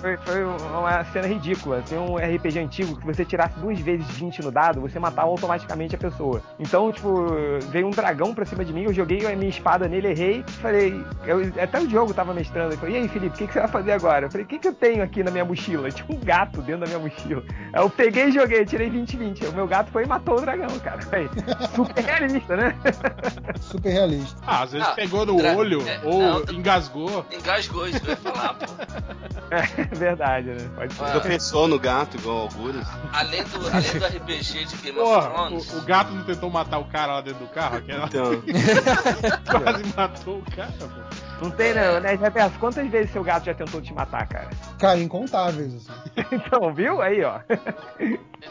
Foi, 0.00 0.16
foi 0.18 0.44
uma 0.44 1.04
cena 1.06 1.26
ridícula. 1.26 1.82
Tem 1.88 1.98
um 1.98 2.16
RPG 2.16 2.58
antigo 2.58 2.96
que 2.96 3.06
você 3.06 3.24
tirasse 3.32 3.58
duas 3.58 3.78
vezes 3.80 4.06
20 4.10 4.42
no 4.42 4.50
dado, 4.50 4.80
você 4.80 4.98
matava 4.98 5.28
automaticamente 5.28 5.94
a 5.94 5.98
pessoa. 5.98 6.42
Então, 6.58 6.92
tipo, 6.92 7.26
veio 7.70 7.86
um 7.86 7.90
dragão 7.90 8.34
pra 8.34 8.44
cima 8.44 8.62
de 8.64 8.72
mim, 8.74 8.82
eu 8.84 8.92
joguei 8.92 9.24
a 9.26 9.34
minha 9.34 9.48
espada 9.48 9.88
nele, 9.88 10.08
errei. 10.08 10.44
Falei, 10.60 11.02
eu- 11.26 11.50
até 11.62 11.80
o 11.80 11.86
Diogo 11.86 12.12
tava 12.12 12.34
mestrando. 12.34 12.72
Ele 12.72 12.76
falou, 12.76 12.94
e 12.94 12.98
aí, 12.98 13.08
Felipe, 13.08 13.34
o 13.34 13.38
que, 13.38 13.46
que 13.46 13.52
você 13.54 13.60
vai 13.60 13.68
fazer 13.68 13.92
agora? 13.92 14.26
Eu 14.26 14.30
falei, 14.30 14.44
o 14.44 14.48
que, 14.48 14.58
que 14.58 14.68
eu 14.68 14.74
tenho 14.74 15.02
aqui 15.02 15.22
na 15.22 15.30
minha 15.30 15.44
mochila? 15.46 15.90
Tinha 15.90 16.06
um 16.14 16.20
gato 16.20 16.60
dentro 16.60 16.80
da 16.82 16.86
minha 16.86 16.98
mochila. 16.98 17.42
Aí 17.72 17.82
eu 17.82 17.88
peguei 17.88 18.26
e 18.26 18.32
joguei, 18.32 18.64
tirei 18.66 18.90
20-20. 18.90 19.48
O 19.48 19.52
meu 19.52 19.66
gato 19.66 19.90
foi 19.90 20.04
e 20.04 20.06
matou 20.06 20.36
o 20.36 20.40
dragão, 20.42 20.68
cara. 20.80 21.00
Aí, 21.12 21.28
super 21.74 22.04
realista, 22.04 22.56
né? 22.56 22.74
Super 23.62 23.90
realista. 23.92 24.36
Ah, 24.46 24.62
às 24.64 24.72
vezes 24.72 24.86
Ah, 24.88 24.92
pegou 24.92 25.24
no 25.24 25.36
dra- 25.36 25.54
olho 25.56 25.80
é, 25.88 26.00
ou 26.04 26.20
não, 26.20 26.42
engasgou. 26.54 27.24
Engasgou 27.32 27.88
isso 27.88 28.00
que 28.00 28.08
eu 28.08 28.10
ia 28.10 28.16
falar, 28.16 28.54
pô. 28.54 28.66
É 29.52 29.94
verdade, 29.94 30.48
né? 30.48 30.66
Pode 30.74 30.94
ser. 30.94 31.04
Ah. 31.04 31.10
Tropeçou 31.10 31.68
no 31.68 31.78
gato, 31.78 32.16
igual 32.16 32.38
Algures. 32.42 32.86
Além 33.22 33.44
do, 33.44 33.68
além 33.68 33.98
do 33.98 34.06
RPG 34.06 34.64
de 34.66 34.76
Game 34.78 34.98
of 34.98 35.08
Porra, 35.08 35.30
Thrones. 35.30 35.72
o, 35.72 35.78
o 35.78 35.82
gato 35.82 36.12
não 36.12 36.24
tentou 36.24 36.50
matar 36.50 36.78
o 36.78 36.84
cara 36.86 37.14
lá 37.14 37.20
dentro 37.20 37.44
do 37.44 37.50
carro? 37.52 37.76
Aquela... 37.76 38.06
Então, 38.06 38.42
Quase 39.62 39.84
matou 39.96 40.38
o 40.38 40.50
cara, 40.56 40.72
pô. 40.78 41.31
Não 41.42 41.50
tem, 41.50 41.74
não, 41.74 41.98
né? 41.98 42.14
Reverso, 42.14 42.56
quantas 42.60 42.88
vezes 42.88 43.10
seu 43.12 43.24
gato 43.24 43.46
já 43.46 43.54
tentou 43.54 43.82
te 43.82 43.92
matar, 43.92 44.28
cara? 44.28 44.48
Cara, 44.78 44.98
incontáveis, 44.98 45.74
assim. 45.74 45.92
Então, 46.32 46.72
viu? 46.72 47.02
Aí, 47.02 47.22
ó. 47.24 47.40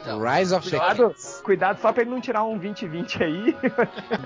Então, 0.02 0.22
Rise 0.22 0.54
of 0.54 0.70
the 0.70 0.78
Cuidado, 0.78 1.16
cuidado 1.44 1.82
só 1.82 1.92
pra 1.92 2.02
ele 2.02 2.12
não 2.12 2.22
tirar 2.22 2.44
um 2.44 2.58
2020 2.58 3.24
aí. 3.24 3.56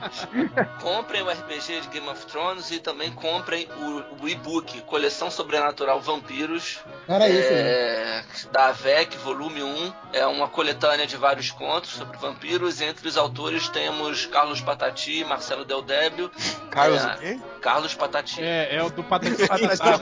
comprem 0.82 1.22
o 1.22 1.30
RPG 1.30 1.82
de 1.82 1.88
Game 1.90 2.08
of 2.08 2.26
Thrones 2.28 2.72
e 2.72 2.80
também 2.80 3.12
comprem 3.12 3.68
o, 3.78 4.24
o 4.24 4.30
e-book 4.30 4.82
Coleção 4.82 5.30
Sobrenatural 5.30 6.00
Vampiros. 6.02 6.80
Era 7.08 7.28
esse, 7.30 7.52
né? 7.52 7.60
é, 7.60 8.24
da 8.52 8.68
AVEC, 8.68 9.18
volume 9.18 9.64
1. 9.64 9.94
É 10.14 10.26
uma 10.26 10.48
coletânea 10.48 11.06
de 11.06 11.18
vários 11.18 11.52
contos 11.52 11.92
sobre 11.92 12.18
vampiros. 12.18 12.82
Entre 12.82 13.08
os 13.08 13.18
autores 13.18 13.68
temos 13.70 14.26
Carlos 14.28 14.62
Patati, 14.62 15.24
Marcelo 15.26 15.66
Del 15.66 15.82
Débio. 15.82 16.32
Carlos 16.70 17.04
é, 17.04 17.08
o 17.08 17.18
quê? 17.18 17.40
Carlos 17.62 17.94
Patati. 17.94 18.42
É, 18.42 18.55
é 18.72 18.84
o 18.84 18.90
do 18.90 19.04
Patati 19.04 19.48
Patatá. 19.48 19.98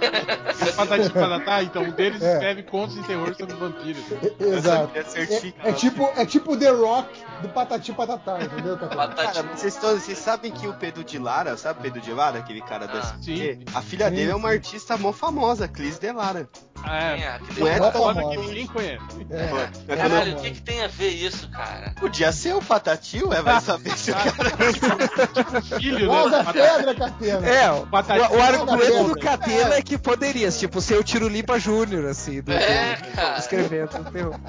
né? 0.00 0.72
Patati 0.76 1.10
Patatá, 1.10 1.62
então 1.62 1.82
um 1.82 1.90
deles 1.90 2.22
É. 2.22 2.32
escreve 2.34 2.62
contos 2.64 2.94
de 2.94 3.02
terror 3.04 3.34
sobre 3.34 3.54
vampiros. 3.54 4.02
E- 4.40 4.44
Exato. 4.44 4.90
É. 4.94 5.00
É, 5.00 5.70
é 5.70 5.72
tipo, 5.72 6.10
é 6.16 6.26
tipo 6.26 6.56
The 6.56 6.70
Rock 6.70 7.08
do 7.42 7.48
Patati 7.48 7.92
Patatá, 7.92 8.38
entendeu. 8.42 8.76
Cara, 8.78 9.42
vocês, 9.54 9.76
todos, 9.76 10.02
vocês 10.02 10.18
sabem 10.18 10.50
que 10.52 10.66
o 10.66 10.74
Pedro 10.74 11.04
de 11.04 11.18
Lara, 11.18 11.56
sabe 11.56 11.80
o 11.80 11.82
Pedro 11.82 12.00
de 12.00 12.12
Lara, 12.12 12.38
aquele 12.38 12.60
cara 12.62 12.86
da 12.86 12.94
Ah, 12.94 12.98
SBT? 13.18 13.54
sim. 13.54 13.64
A 13.74 13.82
filha 13.82 14.08
Sim, 14.08 14.14
dele 14.16 14.30
é 14.30 14.34
uma 14.34 14.48
artista 14.50 14.96
mó 14.96 15.12
famosa, 15.12 15.68
Clis 15.68 15.98
de 15.98 16.12
Lara. 16.12 16.48
É, 16.88 17.20
é? 17.20 17.40
Que 17.54 17.68
é 17.68 17.76
foda 17.78 17.92
famosa. 17.92 18.30
que 18.30 18.36
ninguém 18.38 18.66
conhece. 18.66 19.04
É. 19.30 19.46
Pô, 19.46 19.58
é 19.92 19.96
Caralho, 19.96 20.36
o 20.36 20.40
que, 20.40 20.50
que 20.50 20.60
tem 20.62 20.82
a 20.82 20.88
ver 20.88 21.08
isso, 21.10 21.48
cara? 21.50 21.94
Podia 21.98 22.32
ser 22.32 22.54
o 22.54 22.62
Patati, 22.62 23.22
ué, 23.24 23.40
vai 23.42 23.60
saber 23.60 23.96
se 23.96 24.10
o 24.10 24.14
cara. 24.14 24.32
Filho, 25.80 26.08
Rosa 26.10 26.42
né? 26.42 26.52
Pedra, 26.52 26.94
Catena. 26.94 27.46
É, 27.48 27.70
o, 27.70 27.74
o, 27.84 28.36
o 28.36 28.42
argumento 28.42 29.04
do 29.14 29.20
Catena 29.20 29.74
é 29.76 29.82
que 29.82 29.96
poderia, 29.98 30.50
tipo, 30.50 30.80
ser 30.80 30.96
o 30.98 31.04
Tiro 31.04 31.28
Lipa 31.28 31.58
Júnior, 31.58 32.06
assim, 32.06 32.40
do, 32.42 32.52
É, 32.52 32.96
do- 32.96 33.12
cara. 33.16 33.38
escrevendo. 33.38 33.90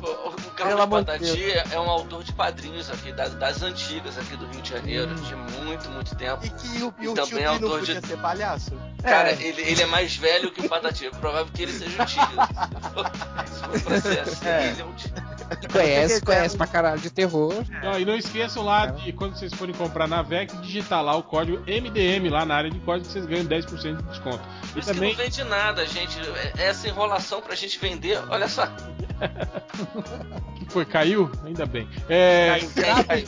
O, 0.02 0.30
o 0.30 0.34
Carlos 0.56 0.86
Patati 0.86 1.52
é 1.72 1.80
um 1.80 1.90
autor 1.90 2.24
de 2.24 2.34
quadrinhos 2.34 2.90
aqui, 2.90 3.12
das, 3.12 3.34
das 3.36 3.62
antigas 3.62 4.18
aqui 4.18 4.36
do 4.36 4.46
Rio 4.48 4.62
de 4.62 4.70
Janeiro, 4.70 5.14
de 5.16 5.36
muito, 5.36 5.90
muito 5.92 6.16
tempo. 6.16 6.46
E 6.46 6.50
que 6.50 6.84
o, 6.84 6.94
e 7.00 7.08
o 7.08 7.14
Também 7.14 7.30
tio 7.30 7.40
é 7.40 7.46
autor 7.46 7.80
podia 7.80 8.02
de- 8.02 8.08
ser 8.08 8.18
palhaço. 8.18 8.72
Cara, 9.04 9.32
É. 9.32 9.38
ele, 9.42 9.62
ele 9.62 9.82
é 9.82 9.86
mais 9.86 10.16
velho 10.16 10.52
que 10.52 10.66
o 10.66 10.70
Patati. 10.70 11.06
É 11.08 11.10
provável 11.10 11.48
que 11.54 11.62
ele 11.64 11.74
seja 11.74 12.02
o 12.02 12.06
tio. 12.06 12.23
Se 13.74 14.02
ser 14.02 14.20
assim, 14.20 14.46
É. 14.48 14.68
ele 14.72 14.82
é 14.82 14.86
um 14.86 14.94
Conhece, 15.72 16.22
conhece 16.26 16.58
pra 16.58 16.68
caralho 16.68 17.00
de 17.00 17.10
terror. 17.10 17.54
Não, 17.84 18.00
e 18.00 18.06
não 18.06 18.16
esqueçam 18.16 18.64
lá 18.64 18.88
de 18.88 19.12
quando 19.14 19.36
vocês 19.38 19.54
forem 19.54 19.74
comprar 19.76 20.08
na 20.08 20.22
VEC, 20.22 20.56
digitar 20.58 21.04
lá 21.04 21.16
o 21.16 21.24
código 21.24 21.60
MDM 21.68 22.30
lá 22.30 22.46
na 22.46 22.56
área 22.56 22.70
de 22.72 22.80
código 22.80 23.06
que 23.08 23.14
vocês 23.14 23.26
ganham 23.26 23.46
10% 23.46 23.98
de 23.98 24.04
desconto. 24.04 24.40
Por 24.40 24.78
E 24.78 24.80
isso 24.80 24.90
que 24.90 24.94
também, 24.96 25.10
não 25.16 25.18
vende 25.24 25.44
nada, 25.44 25.86
gente. 25.86 26.20
É- 26.58 26.64
Essa 26.68 26.88
enrolação 26.88 27.42
pra 27.42 27.56
gente 27.56 27.78
vender, 27.80 28.20
olha 28.30 28.48
só. 28.48 28.68
que 30.56 30.66
foi? 30.70 30.86
Caiu? 30.86 31.30
Ainda 31.46 31.66
bem. 31.66 31.88
É, 32.10 32.60
Caiu, 32.76 33.06
caiu. 33.06 33.28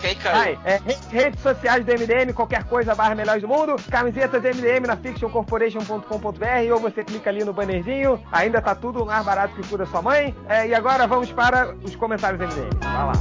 Quem 0.00 0.14
caiu? 0.16 0.36
Ai, 0.38 0.58
é, 0.64 0.80
re- 0.84 0.98
redes 1.10 1.40
sociais 1.40 1.84
do 1.84 1.92
MDM, 1.92 2.32
qualquer 2.34 2.64
coisa, 2.64 2.94
barra 2.94 3.14
melhores 3.14 3.40
do 3.42 3.48
mundo. 3.48 3.76
Camisetas 3.90 4.40
do 4.42 4.48
MDM 4.48 4.86
na 4.86 4.96
fictioncorporation.com.br 4.96 6.72
ou 6.74 6.80
você 6.80 7.02
clica 7.04 7.30
ali 7.30 7.44
no 7.44 7.52
bannerzinho. 7.52 8.22
Ainda 8.32 8.60
tá 8.60 8.74
tudo 8.74 9.04
mais 9.06 9.24
barato 9.24 9.54
que 9.54 9.60
o 9.60 9.66
cu 9.66 9.78
da 9.78 9.86
sua 9.86 10.02
mãe. 10.02 10.34
É, 10.48 10.66
e 10.68 10.74
agora 10.74 11.06
vamos 11.06 11.27
para 11.32 11.74
os 11.84 11.94
comentários 11.96 12.40
MDM. 12.40 12.70
Vai 12.80 13.06
lá. 13.06 13.12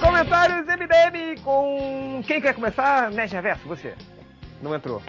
Comentários 0.00 0.66
MDM 0.66 1.40
com. 1.42 2.22
Quem 2.26 2.40
quer 2.40 2.54
começar? 2.54 3.10
Nerd 3.10 3.32
Reverso, 3.32 3.66
você. 3.66 3.94
Não 4.62 4.74
entrou. 4.74 5.02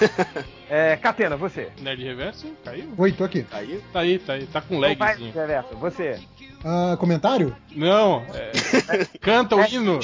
É, 0.68 0.96
Catena, 0.96 1.36
você. 1.36 1.68
Nerd 1.80 2.02
Reverso? 2.02 2.44
Caiu? 2.64 2.92
Oi, 2.98 3.12
tô 3.12 3.22
aqui. 3.22 3.44
Caiu? 3.44 3.80
Tá 3.92 4.00
aí, 4.00 4.18
tá 4.18 4.32
aí. 4.32 4.46
Tá 4.46 4.60
com 4.60 4.80
vai, 4.80 4.96
lagzinho. 4.98 5.26
Nerd 5.32 5.38
Reverso, 5.38 5.76
você. 5.76 6.18
Ah, 6.64 6.96
comentário? 6.98 7.54
Não, 7.76 8.24
é... 8.34 8.50
canta 9.22 9.54
o 9.54 9.62
hino. 9.64 10.00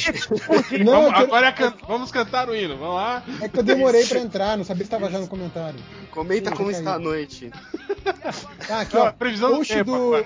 Não, 0.84 0.92
Vamos- 0.92 1.10
quero- 1.14 1.24
agora 1.24 1.46
é 1.48 1.52
can- 1.52 1.74
vamos 1.88 2.12
cantar 2.12 2.48
o 2.48 2.54
hino. 2.54 2.76
Vamos 2.76 2.94
lá. 2.94 3.24
É 3.40 3.48
que 3.48 3.58
eu 3.58 3.62
demorei 3.64 4.06
pra 4.06 4.20
entrar, 4.20 4.56
não 4.56 4.62
sabia 4.62 4.84
se 4.84 4.90
tava 4.90 5.10
já 5.10 5.18
no 5.18 5.26
comentário. 5.26 5.80
Comenta 6.12 6.50
Ih, 6.50 6.54
como 6.54 6.68
caiu. 6.68 6.78
está 6.78 6.94
a 6.94 6.98
noite. 7.00 7.50
Ah, 8.70 8.80
aqui, 8.82 8.96
ó. 8.96 9.10
previsão 9.10 9.50
do 9.50 9.56
post 9.56 9.74
tempo 9.74 9.90
do. 9.90 10.24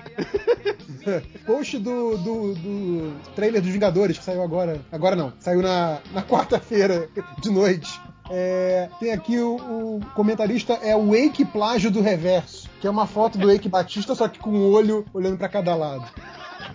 post 1.47 1.79
do, 1.79 2.19
do, 2.19 2.55
do 2.55 3.17
trailer 3.35 3.63
dos 3.63 3.71
Vingadores 3.71 4.19
que 4.19 4.25
saiu 4.25 4.43
agora. 4.43 4.83
Agora 4.93 5.17
não, 5.17 5.33
saiu 5.41 5.63
na, 5.63 6.01
na 6.13 6.23
quarta-feira 6.23 7.09
de 7.41 7.51
noite. 7.51 7.99
É, 8.31 8.89
tem 8.99 9.13
aqui 9.13 9.39
o, 9.39 9.57
o 9.57 10.01
comentarista 10.15 10.75
é 10.75 10.97
o 10.97 11.11
Wake 11.11 11.45
Plágio 11.45 11.91
do 11.91 12.01
Reverso, 12.01 12.69
que 12.81 12.87
é 12.87 12.91
uma 12.91 13.07
foto 13.07 13.39
do 13.39 13.53
Wake 13.53 13.69
Batista, 13.69 14.15
só 14.15 14.29
que 14.29 14.39
com 14.39 14.51
o 14.51 14.73
olho 14.73 15.05
olhando 15.15 15.39
pra 15.39 15.49
cada 15.49 15.75
lado. 15.75 16.05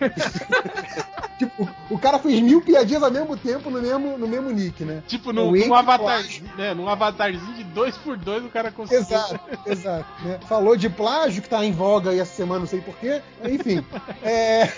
tipo, 1.38 1.68
o 1.90 1.98
cara 1.98 2.18
fez 2.18 2.40
mil 2.40 2.60
piadinhas 2.60 3.02
ao 3.02 3.10
mesmo 3.10 3.36
tempo 3.36 3.70
no 3.70 3.80
mesmo, 3.80 4.18
no 4.18 4.28
mesmo 4.28 4.50
nick, 4.50 4.84
né? 4.84 5.02
Tipo, 5.06 5.30
É 5.30 5.32
num, 5.32 5.74
avatar, 5.74 6.22
né, 6.56 6.74
num 6.74 6.88
avatarzinho 6.88 7.54
de 7.54 7.64
2x2 7.64 8.46
o 8.46 8.50
cara 8.50 8.70
conseguiu. 8.70 9.00
Exato, 9.00 9.40
exato. 9.66 10.06
né? 10.24 10.38
Falou 10.48 10.76
de 10.76 10.88
plágio 10.88 11.42
que 11.42 11.48
tá 11.48 11.64
em 11.64 11.72
voga 11.72 12.10
aí 12.10 12.20
essa 12.20 12.34
semana, 12.34 12.60
não 12.60 12.66
sei 12.66 12.80
porquê. 12.80 13.20
Enfim. 13.44 13.84
é, 14.22 14.70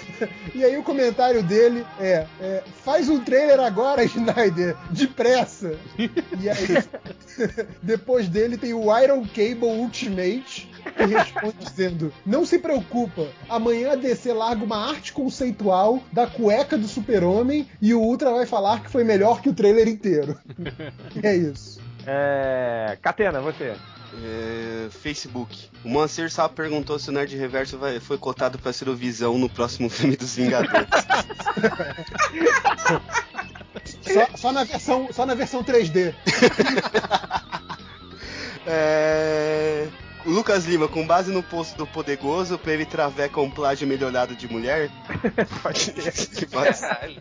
E 0.55 0.64
aí 0.64 0.76
o 0.76 0.82
comentário 0.82 1.42
dele 1.42 1.84
é, 1.98 2.26
é, 2.40 2.62
Faz 2.84 3.09
um 3.09 3.18
trailer 3.20 3.60
agora, 3.60 4.05
Snyder, 4.05 4.76
depressa. 4.90 5.78
E 5.98 6.48
aí, 6.48 6.84
depois 7.82 8.28
dele 8.28 8.56
tem 8.56 8.74
o 8.74 8.96
Iron 8.98 9.24
Cable 9.26 9.64
Ultimate, 9.64 10.70
que 10.97 11.05
responde 11.05 11.56
dizendo: 11.59 12.12
Não 12.24 12.44
se 12.44 12.59
preocupa, 12.59 13.27
amanhã 13.48 13.93
a 13.93 13.97
DC 13.97 14.32
larga 14.32 14.65
uma 14.65 14.90
arte 14.90 15.12
conceitual 15.12 16.02
da 16.12 16.27
cueca 16.27 16.77
do 16.78 16.86
super-homem 16.89 17.69
e 17.81 17.94
o 17.94 18.01
Ultra 18.01 18.31
vai 18.32 18.47
falar 18.47 18.82
que 18.82 18.90
foi 18.90 19.05
melhor 19.05 19.40
que 19.40 19.48
o 19.48 19.55
trailer 19.55 19.89
inteiro. 19.89 20.39
E 21.23 21.27
é 21.27 21.36
isso. 21.36 21.81
É, 22.06 22.98
Catena, 23.01 23.40
você. 23.40 23.74
É, 24.23 24.89
Facebook. 24.90 25.69
O 25.85 25.89
Moacir 25.89 26.31
Sá 26.31 26.48
perguntou 26.48 26.98
se 26.98 27.09
o 27.09 27.12
Nerd 27.12 27.36
Reverso 27.36 27.77
vai- 27.78 27.98
foi 27.98 28.16
cotado 28.16 28.59
pra 28.59 28.73
ser 28.73 28.89
o 28.89 28.94
Visão 28.94 29.36
no 29.39 29.48
próximo 29.48 29.90
filme 29.90 30.16
dos 30.16 30.36
Vingadores. 30.36 30.86
Só, 34.02 34.36
só 34.36 34.52
na 34.52 34.65
versão, 34.65 35.09
só 35.12 35.27
na 35.27 35.35
versão 35.35 35.62
3D. 35.65 36.15
É, 38.66 39.89
Lucas 40.26 40.64
Lima, 40.64 40.88
com 40.88 41.06
base 41.06 41.30
no 41.30 41.42
post 41.42 41.76
do 41.76 41.86
Podegoso, 41.86 42.59
pra 42.59 42.72
ele 42.72 42.86
traveca 42.86 43.40
um 43.40 43.51
plágio 43.51 43.86
melhorado 43.86 44.34
de 44.34 44.51
mulher? 44.51 44.90
Pode 45.62 45.78
ser. 45.78 46.46
Pode 46.48 46.78
ser. 46.78 47.20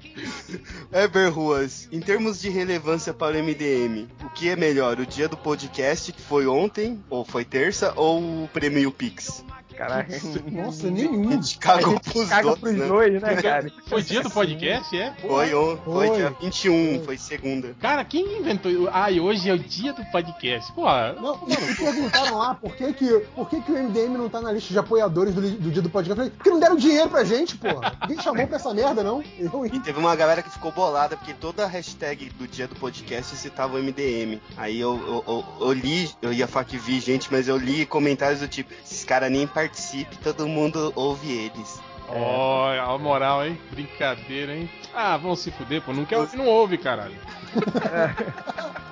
Eber 0.92 1.32
Ruas, 1.32 1.90
em 1.92 2.00
termos 2.00 2.40
de 2.40 2.50
relevância 2.50 3.14
para 3.14 3.38
o 3.38 3.44
MDM, 3.44 4.08
o 4.24 4.30
que 4.30 4.50
é 4.50 4.56
melhor, 4.56 5.00
o 5.00 5.06
dia 5.06 5.28
do 5.28 5.36
podcast, 5.36 6.14
que 6.14 6.22
foi 6.22 6.48
ontem, 6.48 7.04
ou 7.10 7.26
foi 7.26 7.44
terça, 7.44 7.94
ou 7.96 8.44
o 8.44 8.50
prêmio 8.54 8.92
Pix? 8.92 9.44
Caraca. 9.78 10.14
Nossa, 10.52 10.90
nenhum. 10.90 11.40
Cagou 11.60 11.98
a 11.98 12.00
pros 12.00 12.14
gente 12.14 12.30
caga 12.30 12.44
dois, 12.44 12.60
pros 12.60 12.74
né? 12.74 12.88
dois, 12.88 13.22
né, 13.22 13.36
cara? 13.42 13.72
Foi 13.88 14.02
dia 14.02 14.22
do 14.22 14.30
podcast, 14.30 14.98
é? 14.98 15.14
Foi, 15.22 15.54
on- 15.56 15.78
foi, 15.78 16.08
Foi. 16.08 16.18
dia 16.18 16.36
21, 16.42 17.04
foi 17.04 17.18
segunda. 17.18 17.76
Cara, 17.80 18.04
quem 18.06 18.40
inventou? 18.40 18.72
Ah, 18.92 19.10
e 19.12 19.20
hoje 19.20 19.50
é 19.50 19.54
o 19.54 19.60
dia 19.60 19.94
do 19.94 20.04
podcast. 20.06 20.72
Pô, 20.74 20.84
Não, 20.86 21.38
não, 21.38 21.48
me 21.48 21.76
perguntaram 21.76 22.38
lá 22.38 22.56
por 22.56 22.76
que, 22.76 22.94
que, 22.94 23.20
por 23.36 23.50
que, 23.50 23.62
que 23.62 23.72
o 23.72 23.76
MDM 23.84 24.18
não 24.18 24.30
tá 24.30 24.42
na 24.42 24.52
lista 24.52 24.72
de 24.72 24.80
apoiadores 24.80 25.34
do, 25.34 25.42
do 25.42 25.72
dia 25.72 25.82
do 25.82 25.90
podcast. 25.90 26.10
Eu 26.12 26.16
falei, 26.16 26.32
porque 26.32 26.50
não 26.50 26.60
deram 26.60 26.76
dinheiro 26.76 27.10
pra 27.10 27.24
gente, 27.24 27.58
porra. 27.58 27.98
Ninguém 28.02 28.22
chamou 28.24 28.46
pra 28.48 28.58
essa 28.58 28.74
merda, 28.74 29.04
não. 29.04 29.24
Eu, 29.40 29.66
E 29.66 29.80
teve 29.80 30.00
uma 30.00 30.16
galera 30.16 30.42
que 30.42 30.50
ficou 30.50 30.72
bolada, 30.72 31.18
porque 31.18 31.34
toda 31.34 31.64
a 31.64 31.68
hashtag 31.68 32.30
do 32.38 32.48
dia 32.48 32.68
do 32.68 32.76
podcast 32.76 33.36
citava 33.36 33.76
o 33.78 33.82
MDM. 33.84 34.40
Aí 34.58 34.80
eu, 34.80 34.96
eu, 34.98 35.24
eu- 35.28 35.46
eu 35.68 35.74
li, 35.74 36.10
eu 36.22 36.32
ia 36.34 36.48
falar 36.48 36.66
que 36.66 36.78
vi 36.78 37.00
gente, 37.00 37.28
mas 37.32 37.48
eu 37.48 37.58
li 37.58 37.86
comentários 37.86 38.40
do 38.40 38.48
tipo, 38.48 38.74
esses 38.86 39.04
caras 39.04 39.32
nem 39.32 39.48
participam, 39.64 40.16
todo 40.24 40.48
mundo 40.48 40.92
ouve 40.96 41.32
eles. 41.32 41.82
ó, 42.08 42.72
a 42.74 42.98
moral, 42.98 43.46
hein? 43.46 43.60
Brincadeira, 43.72 44.56
hein? 44.56 44.70
Ah, 44.94 45.18
vão 45.18 45.36
se 45.36 45.52
fuder, 45.52 45.82
pô. 45.82 45.94
Não 45.94 46.06
quer 46.06 46.18
ouvir, 46.18 46.38
não 46.38 46.48
ouve, 46.48 46.78
caralho. 46.78 47.16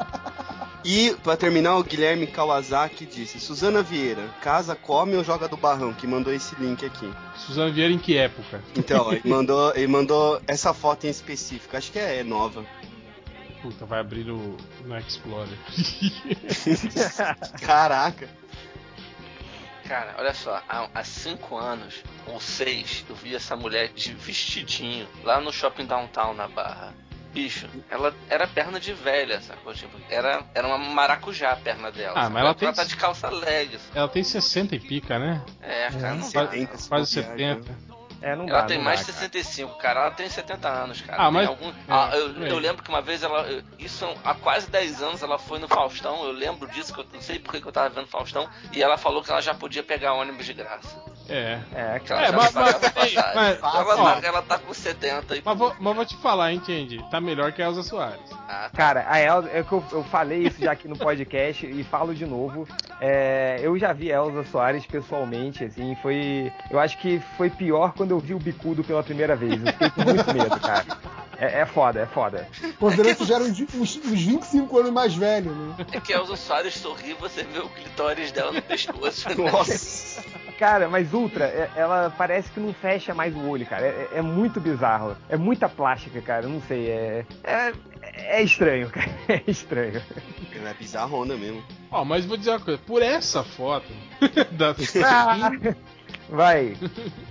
E, 0.84 1.16
pra 1.24 1.38
terminar, 1.38 1.78
o 1.78 1.84
Guilherme 1.84 2.26
Kawasaki 2.26 3.06
disse, 3.06 3.40
Suzana 3.40 3.84
Vieira, 3.84 4.28
casa, 4.42 4.76
come 4.76 5.16
ou 5.16 5.24
joga 5.24 5.48
do 5.48 5.56
barrão? 5.56 5.94
Que 5.94 6.08
mandou 6.08 6.34
esse 6.34 6.56
link 6.56 6.84
aqui. 6.84 7.08
Suzana 7.36 7.72
Vieira 7.72 7.94
em 7.94 8.00
que 8.00 8.18
época? 8.18 8.64
Então, 8.76 9.14
ele 9.14 9.22
mandou, 9.24 9.72
ele 9.76 9.86
mandou 9.86 10.42
essa 10.48 10.74
foto 10.74 11.06
em 11.06 11.10
específico, 11.12 11.78
acho 11.78 11.92
que 11.92 12.00
é 12.00 12.24
nova. 12.24 12.66
Puta, 13.62 13.86
vai 13.86 14.00
abrir 14.00 14.26
no, 14.26 14.58
no 14.84 14.98
Explorer. 14.98 15.56
Caraca. 17.62 18.28
Cara, 19.92 20.16
olha 20.18 20.34
só, 20.34 20.64
há, 20.70 20.88
há 20.96 21.04
cinco 21.04 21.58
anos 21.58 22.02
ou 22.26 22.40
seis 22.40 23.04
eu 23.10 23.14
vi 23.14 23.36
essa 23.36 23.58
mulher 23.58 23.90
de 23.90 24.14
vestidinho 24.14 25.06
lá 25.22 25.42
no 25.42 25.52
shopping 25.52 25.86
downtown 25.86 26.34
na 26.34 26.48
Barra. 26.48 26.94
Bicho, 27.34 27.68
ela 27.90 28.16
era 28.30 28.48
perna 28.48 28.80
de 28.80 28.94
velha, 28.94 29.42
sacou? 29.42 29.74
Tipo, 29.74 29.98
era, 30.10 30.46
era 30.56 30.66
uma 30.66 30.78
maracujá 30.78 31.52
a 31.52 31.56
perna 31.58 31.92
dela. 31.92 32.14
Ah, 32.18 32.22
sacou? 32.22 32.32
mas 32.32 32.42
ela 32.42 32.54
tem- 32.56 32.74
tá 32.74 32.84
de 32.86 32.96
calça 32.96 33.30
legs. 33.30 33.82
Ela 33.94 34.08
tem 34.08 34.24
60 34.24 34.78
e 34.78 34.80
pica, 34.80 35.20
né? 35.20 35.44
É, 35.62 35.90
cara, 35.92 36.16
não 36.16 36.32
Quase, 36.32 36.34
dá. 36.34 36.52
70, 36.52 36.78
se 36.78 36.88
quase 36.88 37.22
bobear, 37.22 37.56
70. 37.58 37.91
É, 38.22 38.36
não 38.36 38.48
Ela 38.48 38.62
dá, 38.62 38.68
tem 38.68 38.78
não 38.78 38.86
mais 38.86 39.00
dá, 39.00 39.06
de 39.08 39.12
cara. 39.14 39.20
65, 39.32 39.78
cara. 39.78 40.00
Ela 40.02 40.12
tem 40.12 40.30
70 40.30 40.70
anos, 40.70 41.02
cara. 41.02 41.22
Ah, 41.22 41.26
Tem 41.26 41.34
mas- 41.34 41.48
algum- 41.48 41.70
é, 41.70 41.74
Ah, 41.88 42.10
eu, 42.14 42.44
é. 42.46 42.52
eu 42.52 42.60
lembro 42.60 42.84
que 42.84 42.90
uma 42.90 43.02
vez 43.02 43.24
ela. 43.24 43.48
Isso 43.80 44.08
há 44.24 44.36
quase 44.36 44.70
10 44.70 45.02
anos 45.02 45.24
ela 45.24 45.40
foi 45.40 45.58
no 45.58 45.68
Faustão. 45.68 46.24
Eu 46.24 46.32
lembro 46.32 46.68
disso, 46.70 46.94
que 46.94 47.00
eu 47.00 47.06
não 47.12 47.22
sei 47.22 47.40
por 47.40 47.52
que 47.52 47.62
que 47.62 47.68
eu 47.68 47.72
tava 47.72 47.90
vendo 47.90 48.08
Faustão. 48.08 48.48
E 48.72 48.82
ela 48.84 48.96
falou 48.98 49.24
que 49.24 49.32
ela 49.32 49.42
já 49.42 49.54
podia 49.56 49.82
pegar 49.82 50.14
ônibus 50.14 50.46
de 50.46 50.54
graça. 50.54 51.04
É. 51.32 51.60
É, 51.74 52.02
ela 52.10 52.22
É, 52.22 52.28
já 52.28 52.32
mas- 52.38 52.52
pagava 52.52 52.80
mas- 52.96 53.16
mas- 53.36 53.58
ela, 53.76 53.96
ó. 54.02 54.16
tá, 54.22 54.28
ela 54.28 54.42
tá 54.42 54.60
com 54.60 54.74
70 54.74 55.36
e 55.38 55.42
Mas 55.44 55.58
vou, 55.58 55.74
mas 55.80 55.96
vou 55.96 56.06
te 56.06 56.18
falar, 56.18 56.52
hein, 56.52 56.60
Candy? 56.60 57.04
Tá 57.10 57.22
melhor 57.22 57.52
que 57.54 57.62
a 57.62 57.66
Elza 57.66 57.84
Soares. 57.84 58.20
Ah, 58.48 58.70
tá. 58.70 58.78
Cara, 58.78 59.06
a 59.08 59.20
Elza, 59.22 59.50
é 59.54 59.64
que 59.64 59.72
eu, 59.72 59.84
eu 59.92 60.04
falei 60.04 60.48
isso 60.48 60.60
já 60.62 60.72
aqui 60.74 60.88
no 60.88 60.98
podcast 60.98 61.66
e 61.66 61.84
falo 61.84 62.14
de 62.14 62.26
novo. 62.26 62.68
É, 63.00 63.60
eu 63.62 63.78
já 63.80 63.94
vi 63.94 64.12
a 64.12 64.18
Elza 64.18 64.44
Soares 64.52 64.86
pessoalmente, 64.86 65.64
assim, 65.64 65.96
foi. 66.02 66.52
Eu 66.70 66.80
acho 66.80 66.98
que 66.98 67.20
foi 67.38 67.50
pior 67.50 67.94
quando 67.94 68.12
eu 68.12 68.20
vi 68.20 68.34
o 68.34 68.40
bicudo 68.40 68.84
pela 68.84 69.02
primeira 69.04 69.36
vez. 69.36 69.54
Eu 69.54 69.72
fiquei 69.74 69.90
com 69.90 70.02
muito 70.04 70.34
medo, 70.34 70.60
cara. 70.60 70.86
É, 71.40 71.62
é 71.62 71.66
foda, 71.66 72.02
é 72.02 72.06
foda. 72.06 72.48
Considerando 72.80 73.16
que 73.16 73.26
já 73.26 73.38
uns, 73.40 73.60
uns 73.74 73.96
25 73.96 74.78
anos 74.80 74.92
mais 74.92 75.16
velho, 75.16 75.52
né? 75.56 75.86
É 75.94 76.00
que 76.00 76.14
a 76.14 76.18
Elza 76.18 76.36
Soares 76.36 76.76
sorri 76.76 77.14
você 77.16 77.44
vê 77.44 77.58
o 77.60 77.70
clitóris 77.70 78.32
dela 78.32 78.52
no 78.52 78.62
pescoço. 78.62 79.28
né? 79.30 79.36
Nossa. 79.52 80.24
Cara, 80.62 80.88
mas 80.88 81.12
Ultra, 81.12 81.46
é- 81.46 81.72
ela 81.76 82.14
parece 82.16 82.52
que 82.52 82.60
não 82.60 82.72
fecha 82.72 83.16
mais 83.16 83.36
o 83.36 83.50
olho, 83.50 83.66
cara. 83.66 83.84
É, 83.84 84.10
é 84.18 84.22
muito 84.22 84.62
bizarro. 84.62 85.18
É 85.28 85.36
muita 85.36 85.68
plástica, 85.68 86.22
cara. 86.22 86.48
Não 86.48 86.62
sei. 86.62 86.88
É, 86.88 87.26
é, 87.44 87.74
é 88.14 88.44
estranho, 88.44 88.88
cara. 88.94 89.10
É 89.28 89.42
estranho. 89.48 90.00
Ela 90.56 90.70
é 90.70 90.74
bizarrona 90.76 91.36
mesmo. 91.36 91.64
Ó, 91.90 92.06
mas 92.06 92.26
vou 92.26 92.38
dizer 92.38 92.52
uma 92.52 92.60
coisa. 92.60 92.80
Por 92.86 93.02
essa 93.02 93.44
foto 93.44 93.88
da 94.54 94.76
Ah, 95.04 95.50
Vai. 96.32 96.76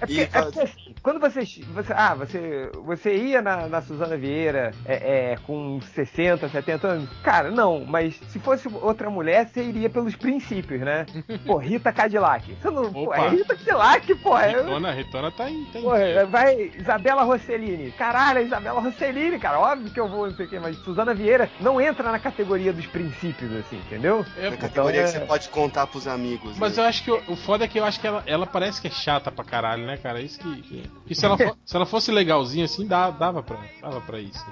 É 0.01 0.07
porque, 0.07 0.21
é 0.23 0.27
fa- 0.27 0.43
porque, 0.45 0.61
assim, 0.61 0.95
quando 1.03 1.21
você, 1.21 1.41
você. 1.75 1.93
Ah, 1.95 2.15
você, 2.15 2.71
você 2.87 3.15
ia 3.17 3.43
na, 3.43 3.69
na 3.69 3.83
Suzana 3.83 4.17
Vieira 4.17 4.73
é, 4.87 5.33
é, 5.33 5.37
com 5.47 5.79
60, 5.95 6.49
70 6.49 6.87
anos? 6.89 7.09
Cara, 7.23 7.51
não, 7.51 7.85
mas 7.85 8.15
se 8.29 8.39
fosse 8.39 8.67
outra 8.81 9.11
mulher, 9.11 9.47
você 9.47 9.63
iria 9.63 9.91
pelos 9.91 10.17
princípios, 10.17 10.81
né? 10.81 11.05
Pô, 11.47 11.57
Rita 11.59 11.93
Cadillac. 11.93 12.55
Você 12.61 12.71
não. 12.71 12.91
Pô, 12.93 13.13
é 13.13 13.29
Rita 13.29 13.55
Cadillac, 13.57 14.15
pô. 14.17 14.39
É, 14.39 14.53
Retona, 14.53 14.91
Retona 14.91 15.31
tá 15.31 15.51
em. 15.51 15.65
Tá 15.67 15.79
em 15.79 15.83
Porra, 15.83 16.27
vai 16.27 16.71
Isabela 16.79 17.23
Rossellini. 17.23 17.93
Caralho, 17.93 18.39
a 18.39 18.43
Isabela 18.43 18.81
Rossellini, 18.81 19.39
cara. 19.39 19.59
Óbvio 19.61 19.93
que 19.93 20.01
eu 20.01 20.09
vou, 20.09 20.27
não 20.29 20.35
sei 20.35 20.47
o 20.47 20.49
que, 20.49 20.59
mas 20.59 20.77
Suzana 20.79 21.13
Vieira 21.15 21.51
não 21.61 21.79
entra 21.81 22.11
na 22.11 22.19
categoria 22.19 22.73
dos 22.73 22.87
princípios, 22.87 23.53
assim, 23.53 23.77
entendeu? 23.77 24.25
É, 24.39 24.51
Na 24.51 24.57
categoria 24.57 25.03
é- 25.03 25.05
que 25.05 25.11
você 25.11 25.21
pode 25.21 25.49
contar 25.51 25.87
pros 25.87 26.07
amigos. 26.07 26.57
Mas 26.59 26.77
né? 26.77 26.83
eu 26.83 26.89
acho 26.89 27.05
que 27.05 27.11
o, 27.11 27.23
o 27.29 27.37
foda 27.37 27.65
é 27.65 27.69
que 27.69 27.79
eu 27.79 27.85
acho 27.85 28.01
que 28.01 28.07
ela, 28.07 28.23
ela 28.27 28.47
parece 28.47 28.81
que 28.81 28.90
é 28.91 28.95
chata 28.95 29.31
pra 29.31 29.45
caralho, 29.45 29.87
né, 29.87 29.97
cara? 29.97 30.21
Isso 30.21 30.39
que. 30.39 30.63
que- 30.63 30.91
que 31.07 31.15
se, 31.15 31.25
ela 31.25 31.37
fo- 31.37 31.57
se 31.65 31.77
ela 31.77 31.87
fosse 31.87 32.11
legalzinha 32.13 32.65
assim, 32.65 32.87
dava, 32.87 33.43
pra, 33.43 33.59
dava 33.81 34.01
pra 34.01 34.19
isso. 34.21 34.45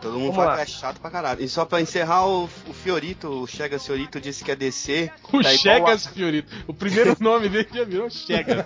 Todo 0.00 0.12
mundo 0.14 0.32
Vamos 0.32 0.36
fala 0.36 0.50
lá. 0.50 0.56
que 0.56 0.62
é 0.62 0.66
chato 0.66 1.00
pra 1.00 1.10
caralho. 1.10 1.42
E 1.42 1.48
só 1.48 1.64
pra 1.64 1.80
encerrar, 1.80 2.26
o, 2.26 2.44
o 2.44 2.72
Fiorito, 2.72 3.28
o 3.28 3.46
Chegas 3.46 3.84
Fiorito, 3.84 4.20
disse 4.20 4.44
que 4.44 4.50
é 4.50 4.56
DC. 4.56 5.10
O 5.32 5.42
tá 5.42 5.52
igual 5.52 5.56
Chegas 5.58 6.06
Fiorito. 6.06 6.52
O 6.66 6.74
primeiro 6.74 7.16
nome 7.20 7.48
dele 7.48 7.68
já 7.72 7.84
virou 7.84 8.08
Chegas. 8.10 8.56
né? 8.56 8.64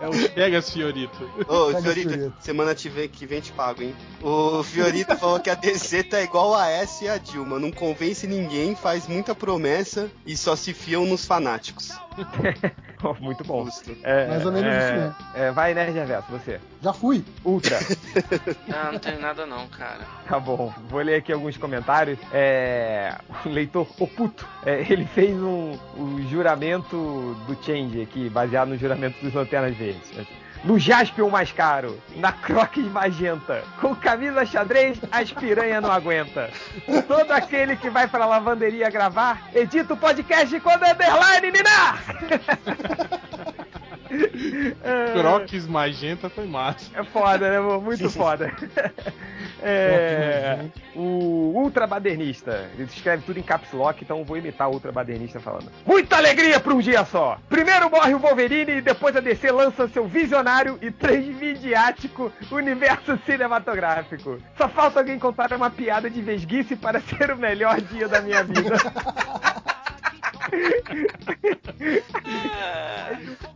É 0.00 0.08
o 0.08 0.12
Chegas 0.12 0.70
Fiorito. 0.70 1.30
Ô, 1.48 1.70
Fiorito, 1.80 2.10
Fiorito. 2.10 2.34
semana 2.40 2.74
que 2.74 2.88
vem, 2.88 3.08
que 3.08 3.26
vem 3.26 3.40
te 3.40 3.52
pago, 3.52 3.82
hein? 3.82 3.94
O 4.22 4.62
Fiorito 4.62 5.16
falou 5.16 5.40
que 5.40 5.50
a 5.50 5.54
DC 5.54 6.04
tá 6.04 6.20
igual 6.22 6.54
a 6.54 6.68
S 6.68 7.04
e 7.04 7.08
a 7.08 7.18
Dilma. 7.18 7.58
Não 7.58 7.70
convence 7.70 8.26
ninguém, 8.26 8.74
faz 8.74 9.06
muita 9.06 9.34
promessa 9.34 10.10
e 10.26 10.36
só 10.36 10.56
se 10.56 10.72
fiam 10.72 11.04
nos 11.06 11.24
fanáticos. 11.24 11.90
Muito 13.20 13.44
bom. 13.44 13.68
É, 14.02 14.28
Mais 14.28 14.46
ou 14.46 14.52
menos 14.52 14.72
é, 14.72 14.78
isso 14.78 14.94
mesmo. 15.00 15.14
é, 15.34 15.50
vai, 15.50 15.74
Nerd 15.74 15.92
Reverso, 15.92 16.30
você. 16.30 16.60
Já 16.82 16.92
fui. 16.92 17.24
Ultra. 17.44 17.78
Ah, 18.72 18.90
não 18.92 18.98
tenho 18.98 19.20
nada 19.20 19.44
não, 19.46 19.66
cara. 19.68 20.00
Tá 20.26 20.38
bom, 20.40 20.72
vou 20.88 21.00
ler 21.00 21.16
aqui 21.16 21.32
alguns 21.32 21.56
comentários. 21.56 22.18
É, 22.32 23.14
o 23.44 23.48
leitor 23.48 23.86
Oputo, 23.98 24.46
é, 24.64 24.80
ele 24.88 25.04
fez 25.04 25.36
um, 25.36 25.78
o 25.96 26.20
juramento 26.30 27.36
do 27.46 27.56
Change 27.64 28.00
aqui, 28.02 28.28
baseado 28.28 28.68
no 28.68 28.76
juramento 28.78 29.22
dos 29.22 29.32
Lanternas 29.34 29.76
Verdes. 29.76 30.10
No 30.64 30.78
Jaspion 30.78 31.28
mais 31.28 31.50
caro, 31.50 32.00
na 32.16 32.30
Crocs 32.30 32.84
magenta, 32.92 33.64
com 33.80 33.96
camisa 33.96 34.46
xadrez, 34.46 34.98
as 35.10 35.32
piranha 35.32 35.80
não 35.80 35.90
aguenta. 35.90 36.50
Todo 37.08 37.32
aquele 37.32 37.74
que 37.76 37.90
vai 37.90 38.06
pra 38.06 38.26
lavanderia 38.26 38.88
gravar, 38.88 39.48
edita 39.54 39.94
o 39.94 39.96
podcast 39.96 40.58
quando 40.60 40.84
é 40.84 40.92
underline, 40.92 41.50
Nina! 41.50 41.98
Crocs 45.14 45.66
magenta 45.66 46.28
foi 46.28 46.46
massa. 46.46 46.90
é 46.94 47.04
foda, 47.04 47.50
né? 47.50 47.60
Muito 47.78 48.08
foda. 48.10 48.52
É, 49.62 50.66
o 50.94 51.52
Ultra 51.54 51.86
Badernista. 51.86 52.68
Ele 52.74 52.84
escreve 52.84 53.22
tudo 53.24 53.38
em 53.38 53.42
caps 53.42 53.72
lock, 53.72 54.02
então 54.02 54.18
eu 54.18 54.24
vou 54.24 54.36
imitar 54.36 54.68
o 54.68 54.72
Ultra 54.72 54.92
Badernista 54.92 55.40
falando. 55.40 55.70
Muita 55.86 56.16
alegria 56.16 56.58
pra 56.60 56.74
um 56.74 56.80
dia 56.80 57.04
só! 57.04 57.38
Primeiro 57.48 57.90
morre 57.90 58.14
o 58.14 58.18
Wolverine 58.18 58.78
e 58.78 58.82
depois 58.82 59.16
a 59.16 59.20
DC 59.20 59.50
lança 59.50 59.88
seu 59.88 60.06
visionário 60.06 60.78
e 60.82 60.90
transmediático 60.90 62.32
universo 62.50 63.18
cinematográfico. 63.24 64.38
Só 64.56 64.68
falta 64.68 65.00
alguém 65.00 65.18
contar 65.18 65.52
uma 65.52 65.70
piada 65.70 66.10
de 66.10 66.20
vesguice 66.20 66.76
para 66.76 67.00
ser 67.02 67.30
o 67.30 67.36
melhor 67.36 67.80
dia 67.80 68.08
da 68.08 68.20
minha 68.20 68.42
vida. 68.42 68.76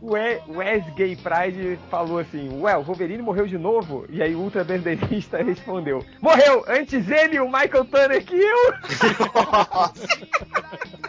O 0.01 0.11
We- 0.13 0.41
Wes 0.47 0.83
Gay 0.95 1.15
Pride 1.15 1.77
falou 1.89 2.19
assim: 2.19 2.49
Ué, 2.61 2.75
o 2.77 2.83
Wolverine 2.83 3.21
morreu 3.21 3.45
de 3.47 3.57
novo? 3.57 4.05
E 4.09 4.21
aí 4.21 4.35
o 4.35 4.39
Ultra 4.39 4.63
Banderista 4.63 5.41
respondeu: 5.43 6.03
Morreu! 6.21 6.63
Antes 6.67 7.09
ele 7.09 7.39
o 7.39 7.45
Michael 7.45 7.85
Turner 7.85 8.23
que 8.23 8.35
eu! 8.35 8.73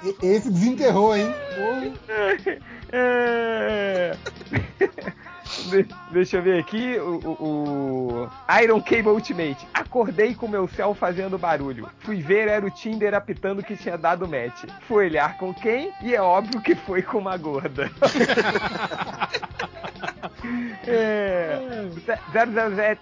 E- 0.05 0.17
Esse 0.27 0.51
desenterrou, 0.51 1.17
hein? 1.17 1.33
É... 2.91 4.17
De- 5.71 5.87
Deixa 6.11 6.37
eu 6.39 6.43
ver 6.43 6.59
aqui 6.61 6.97
o, 6.99 7.19
o- 7.29 8.31
Iron 8.63 8.81
Cable 8.81 9.09
Ultimate. 9.11 9.67
Acordei 9.75 10.35
com 10.35 10.49
meu 10.49 10.67
céu 10.69 10.95
fazendo 10.95 11.39
barulho. 11.39 11.89
Fui 12.01 12.17
ver, 12.23 12.49
era 12.49 12.65
o 12.65 12.71
Tinder 12.71 13.15
apitando 13.15 13.63
que 13.63 13.77
tinha 13.77 13.97
dado 13.99 14.27
match. 14.29 14.65
Fui 14.87 15.07
olhar 15.07 15.37
com 15.39 15.53
quem? 15.55 15.93
E 16.03 16.15
é 16.15 16.21
óbvio 16.23 16.61
que 16.61 16.75
foi 16.75 17.03
com 17.03 17.19
uma 17.19 17.37
gorda. 17.37 17.91
É, 20.87 21.59
007, 22.33 23.01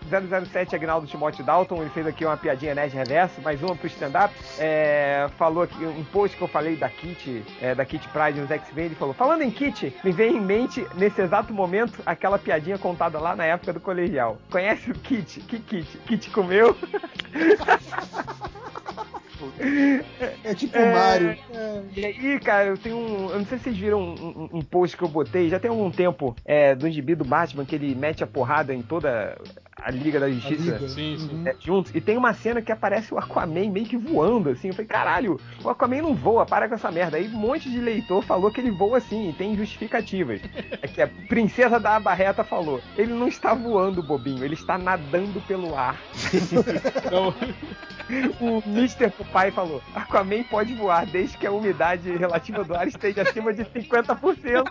007 0.51 0.75
Agnaldo 0.75 1.07
Timóteo 1.07 1.45
Dalton, 1.45 1.81
ele 1.83 1.91
fez 1.91 2.07
aqui 2.07 2.25
uma 2.25 2.37
piadinha 2.37 2.75
nerd 2.75 2.93
reverso, 2.95 3.41
mais 3.43 3.63
uma 3.63 3.77
pro 3.77 3.87
stand-up. 3.87 4.35
É, 4.59 5.29
falou 5.39 5.63
aqui 5.63 5.85
um 5.85 6.03
post 6.05 6.37
que 6.37 6.43
eu 6.43 6.49
falei 6.49 6.75
da 6.77 6.89
Kit, 6.89 7.45
é, 7.61 7.75
da 7.75 7.85
Kit 7.85 8.09
Pride 8.09 8.41
nos 8.41 8.51
X-Men, 8.51 8.87
ele 8.87 8.95
falou: 8.95 9.15
Falando 9.15 9.43
em 9.43 9.51
Kit, 9.51 9.95
me 10.03 10.11
vem 10.11 10.37
em 10.37 10.41
mente, 10.41 10.85
nesse 10.97 11.21
exato 11.21 11.53
momento, 11.53 12.01
aquela 12.05 12.39
piadinha 12.39 12.56
contada 12.79 13.19
lá 13.19 13.35
na 13.37 13.45
época 13.45 13.73
do 13.73 13.81
colegial. 13.81 14.39
Conhece 14.51 14.91
o 14.91 14.95
Kit? 14.95 15.41
Que 15.41 15.59
Kit? 15.59 15.99
Kit 16.07 16.31
comeu? 16.31 16.77
é 20.45 20.55
tipo 20.55 20.77
o 20.77 20.81
É. 20.81 20.93
Mario. 20.93 21.37
E 21.95 22.05
aí, 22.05 22.41
cara, 22.41 22.69
eu 22.69 22.79
tenho 22.79 22.97
um. 22.97 23.31
Eu 23.31 23.39
não 23.39 23.47
sei 23.47 23.59
se 23.59 23.65
vocês 23.65 23.77
viram 23.77 24.01
um, 24.01 24.13
um- 24.53 24.59
um 24.59 24.63
post 24.63 24.97
que 24.97 25.03
eu 25.05 25.09
botei, 25.09 25.49
já 25.49 25.59
tem 25.61 25.71
algum 25.71 25.91
tempo, 25.91 26.35
é, 26.45 26.75
do 26.75 26.91
gibi 26.91 27.15
do 27.15 27.25
Batman, 27.25 27.65
que 27.65 27.75
ele 27.75 27.95
mete 27.95 28.25
a 28.25 28.27
porrada 28.27 28.75
em 28.75 28.83
toda 28.83 29.37
a 29.83 29.91
Liga 29.91 30.19
da 30.19 30.31
Justiça. 30.31 30.63
Liga. 30.63 30.89
Sim, 30.89 31.17
sim. 31.19 31.35
Uhum. 31.35 31.47
é, 31.47 31.55
juntos. 31.61 31.95
E 31.95 32.01
tem 32.01 32.17
uma 32.17 32.33
cena 32.33 32.63
que 32.63 32.73
aparece 32.73 33.13
o 33.13 33.19
Aquaman 33.19 33.71
meio 33.71 33.87
que 33.87 33.97
voando, 33.97 34.51
assim. 34.51 34.69
Eu 34.69 34.75
falei, 34.75 34.87
caralho, 34.87 35.41
o 35.63 35.69
Aquaman 35.69 36.03
não 36.03 36.15
voa, 36.15 36.47
para 36.47 36.69
com 36.69 36.75
essa 36.75 36.91
merda. 36.91 37.17
Aí 37.17 37.29
um 37.29 37.39
monte 37.39 37.71
de 37.71 37.79
leitor 37.79 38.23
falou 38.23 38.51
que 38.51 38.61
ele 38.61 38.71
voa 38.71 38.99
assim, 38.99 39.31
e 39.31 39.33
tem 39.33 39.57
justificativas. 39.57 40.41
É 40.83 40.89
que 40.89 41.03
a 41.03 41.09
princesa 41.29 41.79
da 41.79 41.97
Abarreta 41.97 42.43
falou: 42.43 42.81
ele 42.97 43.13
não 43.13 43.29
está 43.29 43.55
voando, 43.55 44.03
bobinho, 44.03 44.45
ele 44.45 44.55
está 44.55 44.79
nadando 44.79 45.41
pelo 45.43 45.77
ar. 45.77 46.01
Então, 47.07 47.35
O 48.41 48.63
Mr. 48.69 49.11
Pupai 49.11 49.51
falou: 49.51 49.83
Aquaman 49.95 50.43
pode 50.45 50.75
voar 50.75 51.07
desde 51.07 51.37
que 51.37 51.47
a 51.47 51.53
umidade 51.53 52.11
relativa 52.17 52.65
do 52.65 52.75
ar 52.75 52.87
esteja 52.87 53.23
acima 53.23 53.53
de 53.53 53.65
50%. 53.65 54.65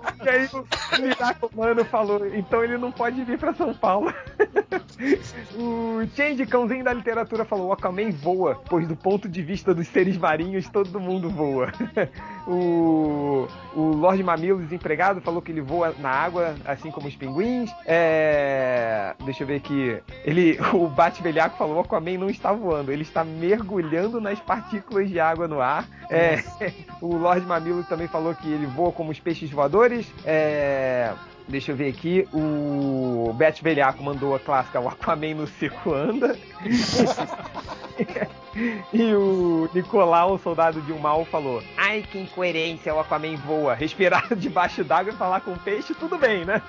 E 0.22 0.28
aí 0.28 0.48
o 0.52 1.00
Miraco 1.00 1.50
Mano 1.54 1.84
falou, 1.84 2.26
então 2.34 2.62
ele 2.62 2.76
não 2.76 2.92
pode 2.92 3.22
vir 3.24 3.38
pra 3.38 3.54
São 3.54 3.72
Paulo. 3.74 4.12
o 5.56 5.89
Change 6.08 6.46
Cãozinho 6.46 6.84
da 6.84 6.92
literatura 6.92 7.44
falou, 7.44 7.68
o 7.68 7.72
Aquaman 7.72 8.10
voa, 8.10 8.60
pois 8.68 8.86
do 8.86 8.96
ponto 8.96 9.28
de 9.28 9.42
vista 9.42 9.74
dos 9.74 9.88
seres 9.88 10.16
marinhos, 10.16 10.68
todo 10.68 11.00
mundo 11.00 11.30
voa. 11.30 11.72
o, 12.46 13.46
o 13.74 13.80
Lorde 13.80 14.22
Mamilo, 14.22 14.60
desempregado, 14.60 15.20
falou 15.20 15.42
que 15.42 15.50
ele 15.50 15.60
voa 15.60 15.94
na 15.98 16.10
água, 16.10 16.54
assim 16.64 16.90
como 16.90 17.08
os 17.08 17.16
pinguins. 17.16 17.70
É, 17.86 19.14
deixa 19.24 19.42
eu 19.42 19.46
ver 19.46 19.56
aqui. 19.56 20.00
Ele, 20.24 20.58
o 20.72 20.88
Bate 20.88 21.22
Velhaco 21.22 21.56
falou, 21.56 21.76
o 21.76 21.80
Aquaman 21.80 22.18
não 22.18 22.30
está 22.30 22.52
voando, 22.52 22.92
ele 22.92 23.02
está 23.02 23.24
mergulhando 23.24 24.20
nas 24.20 24.40
partículas 24.40 25.08
de 25.08 25.18
água 25.18 25.48
no 25.48 25.60
ar. 25.60 25.86
É, 26.10 26.42
o 27.00 27.16
Lorde 27.16 27.46
Mamilo 27.46 27.84
também 27.84 28.08
falou 28.08 28.34
que 28.34 28.50
ele 28.50 28.66
voa 28.66 28.92
como 28.92 29.10
os 29.10 29.20
peixes 29.20 29.50
voadores. 29.50 30.12
É, 30.24 31.12
Deixa 31.50 31.72
eu 31.72 31.76
ver 31.76 31.88
aqui. 31.88 32.28
O 32.32 33.32
Bet 33.34 33.62
Velhaco 33.62 34.02
mandou 34.02 34.34
a 34.34 34.38
clássica 34.38 34.80
O 34.80 34.86
Aquaman 34.88 35.34
no 35.34 35.46
seco 35.46 35.92
anda. 35.92 36.38
e 38.92 39.14
o 39.14 39.68
Nicolau, 39.74 40.34
o 40.34 40.38
soldado 40.38 40.80
de 40.82 40.92
um 40.92 40.98
mal, 40.98 41.24
falou: 41.24 41.62
Ai, 41.76 42.02
que 42.02 42.20
incoerência, 42.20 42.94
o 42.94 43.00
Aquaman 43.00 43.36
voa. 43.36 43.74
Respirar 43.74 44.34
debaixo 44.36 44.84
d'água 44.84 45.12
e 45.12 45.16
falar 45.16 45.40
com 45.40 45.56
peixe, 45.58 45.94
tudo 45.94 46.16
bem, 46.16 46.44
né? 46.44 46.62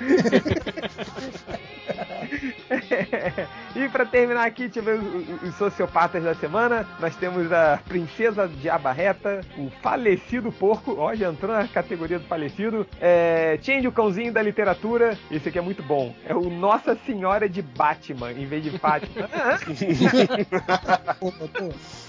e 3.76 3.90
pra 3.90 4.06
terminar 4.06 4.46
aqui, 4.46 4.68
ver 4.68 5.00
os, 5.00 5.44
os 5.44 5.56
sociopatas 5.56 6.24
da 6.24 6.36
semana. 6.36 6.88
Nós 7.00 7.16
temos 7.16 7.52
a 7.52 7.80
Princesa 7.88 8.48
de 8.48 8.70
Abarreta, 8.70 9.42
o 9.58 9.72
falecido 9.82 10.52
porco, 10.52 10.96
ó, 10.98 11.16
já 11.16 11.30
entrou 11.30 11.56
na 11.56 11.68
categoria 11.68 12.20
do 12.20 12.26
falecido. 12.26 12.86
É, 13.00 13.58
Change 13.62 13.88
o 13.88 13.92
cãozinho 13.92 14.34
da 14.34 14.42
literatura, 14.42 15.18
esse 15.30 15.50
aqui 15.50 15.60
é 15.60 15.62
muito 15.62 15.84
bom. 15.84 16.16
É 16.26 16.34
o 16.34 16.50
Nossa 16.50 16.98
Senhora 17.06 17.48
de 17.48 17.62
Batman, 17.62 18.32
em 18.32 18.46
vez 18.46 18.64
de 18.64 18.78
Fátima. 18.78 19.30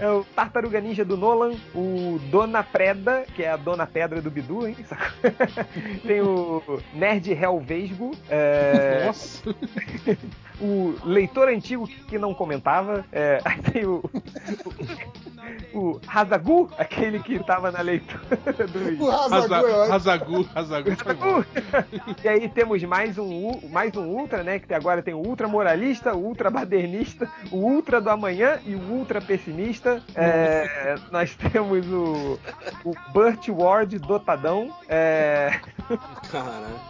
É 0.00 0.08
o 0.10 0.24
Tartaruga 0.24 0.80
Ninja 0.80 1.04
do 1.04 1.16
Nolan, 1.16 1.54
o 1.74 2.18
Dona 2.30 2.62
Preda, 2.62 3.24
que 3.34 3.42
é 3.42 3.50
a 3.50 3.56
Dona 3.56 3.86
Pedra 3.86 4.20
do 4.20 4.30
Bidu, 4.30 4.66
hein? 4.66 4.76
Tem 6.06 6.20
o 6.20 6.62
Nerd 6.94 7.32
Helvesgo, 7.32 8.12
é, 8.28 9.04
nossa. 9.06 9.42
o 10.60 10.94
leitor 11.04 11.48
antigo 11.48 11.86
que 11.86 12.18
não 12.18 12.34
comentava, 12.34 13.04
é, 13.10 13.40
aí 13.44 13.62
tem 13.62 13.86
o, 13.86 14.02
o 15.72 16.00
Hazagu, 16.06 16.70
aquele 16.78 17.20
que 17.20 17.38
tava 17.44 17.70
na 17.70 17.80
leitura 17.80 18.66
do. 18.66 19.04
O 19.04 19.10
Hazagu 20.54 20.96
foi 20.96 21.14
bom. 21.14 21.44
e 22.22 22.28
aí 22.28 22.48
temos 22.48 22.82
mais 22.84 23.18
um, 23.18 23.68
mais 23.68 23.96
um 23.96 24.06
Ultra, 24.06 24.42
né? 24.42 24.58
Que 24.58 24.74
agora 24.74 25.02
tem 25.02 25.14
o 25.14 25.18
Ultra 25.18 25.48
Moralista, 25.48 26.14
o 26.14 26.24
Ultra 26.24 26.50
Badernista, 26.50 27.28
o 27.50 27.56
Ultra 27.56 28.00
do 28.00 28.10
Amanhã 28.10 28.58
e 28.64 28.74
o 28.74 28.80
Ultra 28.80 29.20
Pessimista. 29.20 30.02
É, 30.14 30.96
nós 31.10 31.34
temos 31.34 31.86
o, 31.86 32.38
o 32.84 32.94
Burt 33.12 33.48
Ward 33.48 33.98
Dotadão. 33.98 34.70
É, 34.88 35.60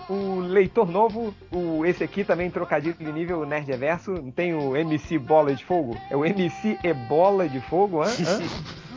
o 0.09 0.41
Leitor 0.41 0.91
Novo, 0.91 1.35
o, 1.51 1.85
esse 1.87 2.05
aqui 2.05 2.24
também 2.24 2.51
trocadilho 2.51 2.97
de 2.99 3.12
nível 3.12 3.45
Nerd 3.45 3.66
Reverso. 3.66 4.12
Não 4.12 4.31
tem 4.31 4.55
o 4.55 4.77
MC 4.77 5.19
Bola 5.19 5.55
de 5.55 5.65
Fogo? 5.65 5.97
É 6.11 6.16
o 6.16 6.24
MC 6.24 6.78
Ebola 6.82 7.49
de 7.49 7.61
Fogo, 7.61 8.03
hã? 8.03 8.07
hã? 8.07 8.41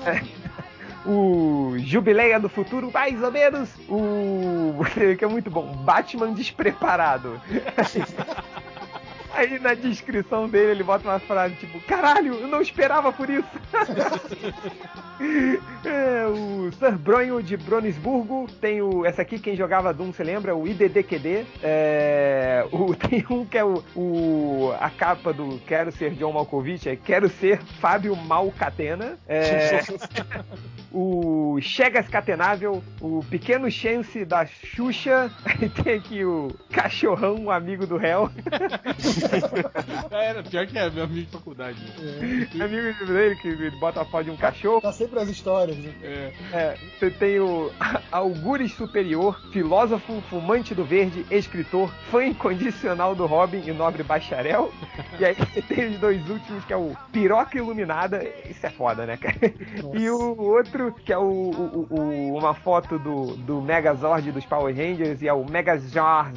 O 1.05 1.75
Jubileia 1.80 2.39
do 2.39 2.47
Futuro, 2.47 2.89
mais 2.89 3.21
ou 3.21 3.30
menos. 3.30 3.69
O. 3.89 4.73
que 5.17 5.25
é 5.25 5.27
muito 5.27 5.51
bom. 5.51 5.65
Batman 5.84 6.31
Despreparado. 6.31 7.41
Aí 9.34 9.57
na 9.60 9.73
descrição 9.73 10.47
dele 10.47 10.72
ele 10.72 10.84
bota 10.84 11.07
uma 11.10 11.19
frase 11.19 11.55
tipo: 11.55 11.80
Caralho, 11.81 12.35
eu 12.35 12.47
não 12.47 12.61
esperava 12.61 13.11
por 13.11 13.30
isso. 13.30 13.47
É, 15.85 16.26
o 16.27 16.72
Sir 16.72 16.97
Bronho 16.97 17.41
de 17.41 17.55
Bronisburgo. 17.55 18.47
Tem 18.60 18.81
o. 18.81 19.05
Essa 19.05 19.22
aqui, 19.22 19.38
quem 19.39 19.55
jogava 19.55 19.93
Doom, 19.93 20.11
você 20.11 20.23
lembra? 20.23 20.55
O 20.55 20.68
IDDQD. 20.68 21.45
É, 21.61 22.65
o, 22.72 22.93
tem 22.95 23.23
um 23.30 23.45
que 23.45 23.57
é 23.57 23.64
o, 23.64 23.84
o- 23.95 24.73
A 24.80 24.89
capa 24.89 25.31
do 25.31 25.60
Quero 25.68 25.91
Ser 25.91 26.11
John 26.15 26.34
Malkovich. 26.34 26.89
É 26.89 26.95
Quero 26.95 27.30
Ser 27.30 27.60
Fábio 27.80 28.15
Malcatena. 28.15 29.18
É, 29.27 29.80
o 30.91 31.57
Chegas 31.61 32.07
Catenável. 32.10 32.84
O 32.99 33.23
Pequeno 33.30 33.69
Chance 33.72 34.26
da 34.26 34.45
Xuxa. 34.45 35.31
Tem 35.84 35.93
aqui 35.95 36.26
o 36.26 36.49
Cachorrão, 36.72 37.49
amigo 37.51 37.85
do 37.85 37.97
réu. 37.97 38.30
É, 40.11 40.25
Era, 40.29 40.43
pior 40.43 40.67
que 40.67 40.77
é, 40.77 40.89
meu 40.89 41.03
amigo 41.05 41.25
de 41.25 41.31
faculdade. 41.31 41.77
né? 41.99 42.63
amigo 42.65 43.05
dele 43.05 43.35
que 43.37 43.47
ele 43.47 43.71
bota 43.71 44.01
a 44.01 44.05
foto 44.05 44.25
de 44.25 44.31
um 44.31 44.37
cachorro. 44.37 44.81
Tá 44.81 44.91
sempre 44.91 45.19
as 45.19 45.27
histórias, 45.29 45.75
né? 45.77 45.93
É. 46.03 46.31
É, 46.53 46.77
você 46.99 47.09
tem 47.11 47.39
o 47.39 47.71
Algures 48.11 48.73
Superior, 48.73 49.39
filósofo, 49.51 50.21
fumante 50.29 50.73
do 50.75 50.83
verde, 50.83 51.25
escritor, 51.31 51.89
fã 52.11 52.23
incondicional 52.25 53.15
do 53.15 53.25
Robin 53.25 53.61
e 53.65 53.71
nobre 53.71 54.03
bacharel. 54.03 54.71
E 55.19 55.25
aí 55.25 55.35
você 55.35 55.61
tem 55.61 55.89
os 55.91 55.99
dois 55.99 56.27
últimos, 56.27 56.65
que 56.65 56.73
é 56.73 56.77
o 56.77 56.95
Piroca 57.11 57.55
Iluminada. 57.57 58.23
Isso 58.49 58.65
é 58.65 58.69
foda, 58.71 59.05
né, 59.05 59.15
cara? 59.17 59.35
E 59.93 60.09
o 60.09 60.35
outro, 60.41 60.91
que 60.93 61.13
é 61.13 61.17
o, 61.17 61.21
o- 61.23 61.87
o- 61.89 62.37
uma 62.37 62.53
foto 62.55 62.97
do, 62.97 63.35
do 63.37 63.61
Megazord 63.61 64.31
dos 64.31 64.43
Power 64.45 64.75
Rangers, 64.75 65.21
e 65.21 65.27
é 65.27 65.33
o 65.33 65.45
Megazord. 65.47 66.33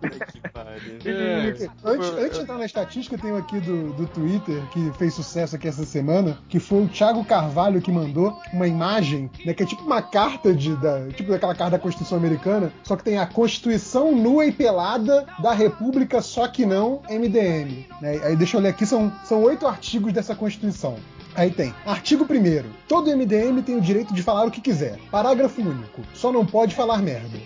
Puta 0.00 0.26
que 0.26 0.40
pariu. 0.50 0.98
É. 1.04 1.68
Antes, 1.84 2.08
antes 2.18 2.36
de 2.38 2.42
entrar 2.42 2.58
na 2.58 2.64
estatística, 2.64 3.16
eu 3.16 3.20
tenho 3.20 3.36
aqui 3.36 3.60
do, 3.60 3.92
do 3.92 4.06
Twitter, 4.06 4.62
que 4.72 4.90
fez 4.98 5.14
sucesso 5.14 5.56
aqui 5.56 5.68
essa 5.68 5.84
semana, 5.84 6.38
que 6.48 6.58
foi 6.58 6.82
o 6.82 6.88
Thiago 6.88 7.24
Carvalho 7.24 7.80
que 7.80 7.92
mandou 7.92 8.38
uma 8.52 8.66
imagem, 8.66 9.30
né, 9.44 9.52
que 9.52 9.62
é 9.62 9.66
tipo 9.66 9.82
uma 9.82 10.02
carta 10.02 10.54
de, 10.54 10.74
da, 10.76 11.06
tipo 11.08 11.30
daquela 11.30 11.54
carta 11.54 11.72
da 11.72 11.78
Constituição 11.78 12.18
Americana, 12.18 12.72
só 12.82 12.96
que 12.96 13.04
tem 13.04 13.18
a 13.18 13.26
Constituição 13.26 14.14
nua 14.14 14.46
e 14.46 14.52
pelada 14.52 15.26
da 15.40 15.52
República, 15.52 16.20
só 16.22 16.48
que 16.48 16.64
não 16.64 17.02
MDM. 17.08 17.86
né? 18.00 18.20
Aí 18.24 18.36
deixa 18.36 18.56
eu 18.56 18.60
ler 18.60 18.70
aqui, 18.70 18.86
são, 18.86 19.12
são 19.24 19.42
oito 19.42 19.66
artigos 19.66 20.12
dessa 20.12 20.34
Constituição. 20.34 20.96
Aí 21.36 21.50
tem. 21.50 21.74
Artigo 21.84 22.24
1 22.24 22.62
Todo 22.88 23.10
MDM 23.16 23.60
tem 23.62 23.76
o 23.76 23.80
direito 23.80 24.14
de 24.14 24.22
falar 24.22 24.46
o 24.46 24.50
que 24.50 24.60
quiser. 24.60 24.98
Parágrafo 25.10 25.60
único. 25.60 26.02
Só 26.14 26.30
não 26.30 26.46
pode 26.46 26.74
falar 26.74 26.98
merda. 27.02 27.38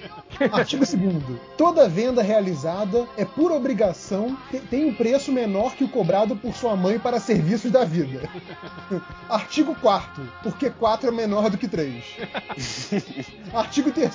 Artigo 0.52 0.84
2 0.84 1.38
Toda 1.56 1.88
venda 1.88 2.22
realizada 2.22 3.06
é 3.16 3.24
por 3.24 3.50
obrigação 3.50 4.36
te- 4.50 4.60
tem 4.60 4.84
um 4.84 4.94
preço 4.94 5.32
menor 5.32 5.74
que 5.74 5.84
o 5.84 5.88
cobrado 5.88 6.36
por 6.36 6.54
sua 6.54 6.76
mãe 6.76 6.98
para 6.98 7.18
serviços 7.18 7.70
da 7.70 7.84
vida. 7.84 8.28
Artigo 9.28 9.74
4 9.80 10.22
Porque 10.42 10.68
4 10.70 11.08
é 11.08 11.12
menor 11.12 11.48
do 11.50 11.56
que 11.58 11.66
3. 11.66 12.04
Artigo 13.54 13.90
3 13.90 14.12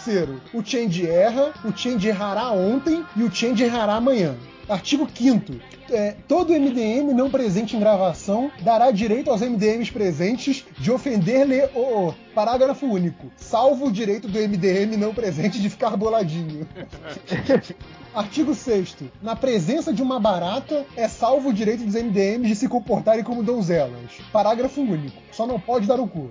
O 0.53 0.63
change 0.63 1.07
erra, 1.07 1.51
o 1.65 1.75
change 1.75 2.07
errará 2.07 2.51
ontem 2.51 3.03
e 3.15 3.23
o 3.23 3.31
change 3.33 3.63
errará 3.63 3.95
amanhã. 3.95 4.35
Artigo 4.69 5.07
5 5.13 5.53
é, 5.93 6.15
todo 6.27 6.53
MDM 6.53 7.13
não 7.13 7.29
presente 7.29 7.75
em 7.75 7.79
gravação 7.79 8.51
dará 8.61 8.91
direito 8.91 9.29
aos 9.29 9.41
MDMs 9.41 9.91
presentes 9.91 10.65
de 10.77 10.91
ofender-lhe 10.91 11.63
o 11.75 11.83
o. 11.83 12.13
Parágrafo 12.33 12.87
único. 12.87 13.31
Salvo 13.35 13.87
o 13.87 13.91
direito 13.91 14.27
do 14.27 14.39
MDM 14.39 14.97
não 14.97 15.13
presente 15.13 15.61
de 15.61 15.69
ficar 15.69 15.95
boladinho. 15.95 16.67
Artigo 18.13 18.53
6 18.53 18.95
Na 19.21 19.35
presença 19.35 19.91
de 19.91 20.01
uma 20.01 20.19
barata, 20.19 20.85
é 20.95 21.07
salvo 21.07 21.49
o 21.49 21.53
direito 21.53 21.83
dos 21.83 21.95
MDMs 21.95 22.47
de 22.47 22.55
se 22.55 22.67
comportarem 22.67 23.23
como 23.23 23.43
donzelas. 23.43 24.11
Parágrafo 24.31 24.81
único. 24.81 25.21
Só 25.31 25.47
não 25.47 25.59
pode 25.59 25.87
dar 25.87 25.99
o 25.99 26.07
cu. 26.07 26.29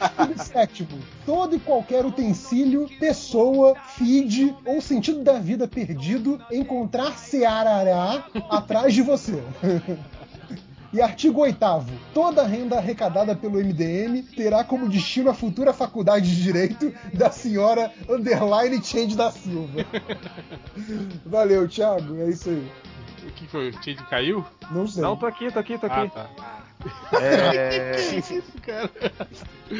Artigo 0.00 0.38
7 0.44 0.88
Todo 1.24 1.56
e 1.56 1.60
qualquer 1.60 2.04
utensílio, 2.04 2.88
pessoa, 2.98 3.74
feed 3.96 4.54
ou 4.64 4.80
sentido 4.80 5.22
da 5.22 5.38
vida 5.38 5.66
perdido 5.66 6.40
encontrar-se 6.52 7.44
arará 7.44 8.26
atrás 8.50 8.92
de 8.92 9.02
você. 9.02 9.42
E 10.94 11.02
artigo 11.02 11.40
8 11.40 11.58
Toda 12.14 12.46
renda 12.46 12.76
arrecadada 12.76 13.34
pelo 13.34 13.58
MDM 13.58 14.22
terá 14.36 14.62
como 14.62 14.88
destino 14.88 15.28
a 15.28 15.34
futura 15.34 15.72
faculdade 15.72 16.32
de 16.32 16.40
Direito 16.40 16.94
da 17.12 17.32
senhora 17.32 17.92
Underline 18.08 18.80
Change 18.80 19.16
da 19.16 19.32
Silva. 19.32 19.84
Valeu, 21.26 21.66
Thiago. 21.66 22.20
É 22.20 22.28
isso 22.28 22.48
aí. 22.48 22.70
O 23.26 23.32
que 23.32 23.46
foi? 23.48 23.70
O 23.70 23.72
Change 23.72 24.04
caiu? 24.08 24.44
Não 24.70 24.86
sei. 24.86 25.02
Não, 25.02 25.16
tô 25.16 25.26
aqui, 25.26 25.50
tô 25.50 25.58
aqui, 25.58 25.76
tô 25.76 25.88
Ah, 25.88 26.02
aqui. 26.02 26.14
tá. 26.14 26.30
É, 27.20 27.96
Isso, 28.16 28.42
cara. 28.62 28.88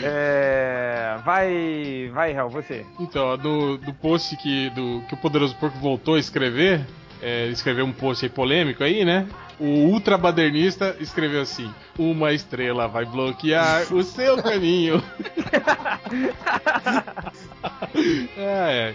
é, 0.03 1.17
vai, 1.25 2.11
vai, 2.13 2.33
Hel, 2.33 2.49
você. 2.49 2.85
Então, 2.99 3.37
no, 3.37 3.79
do 3.79 3.95
post 3.95 4.37
que, 4.39 4.69
do, 4.71 5.01
que 5.07 5.15
o 5.15 5.17
Poderoso 5.19 5.55
Porco 5.57 5.79
voltou 5.79 6.15
a 6.17 6.19
escrever, 6.19 6.85
é, 7.23 7.47
escreveu 7.49 7.85
um 7.85 7.93
post 7.93 8.25
aí 8.25 8.31
polêmico 8.31 8.83
aí, 8.85 9.05
né? 9.05 9.27
O 9.59 9.67
ultra 9.67 10.19
badernista 10.19 10.97
escreveu 10.99 11.41
assim: 11.41 11.73
Uma 11.99 12.33
estrela 12.33 12.89
vai 12.89 13.05
bloquear 13.05 13.93
o 13.95 14.03
seu 14.03 14.43
caminho. 14.43 15.01
é, 18.37 18.95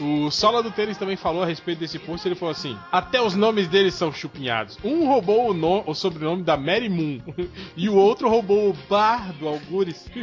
é. 0.00 0.02
O 0.02 0.30
Sola 0.30 0.62
do 0.62 0.70
Tênis 0.70 0.96
também 0.96 1.16
falou 1.16 1.42
a 1.42 1.46
respeito 1.46 1.80
desse 1.80 1.98
post. 1.98 2.26
Ele 2.26 2.34
falou 2.34 2.52
assim: 2.52 2.76
Até 2.90 3.20
os 3.20 3.34
nomes 3.34 3.68
deles 3.68 3.94
são 3.94 4.10
chupinhados. 4.12 4.78
Um 4.82 5.06
roubou 5.06 5.50
o, 5.50 5.54
no- 5.54 5.84
o 5.86 5.94
sobrenome 5.94 6.42
da 6.42 6.56
Mary 6.56 6.88
Moon 6.88 7.20
e 7.76 7.88
o 7.88 7.94
outro 7.94 8.28
roubou 8.30 8.70
o 8.70 8.76
bar 8.88 9.32
do 9.34 9.46
Algures. 9.46 10.08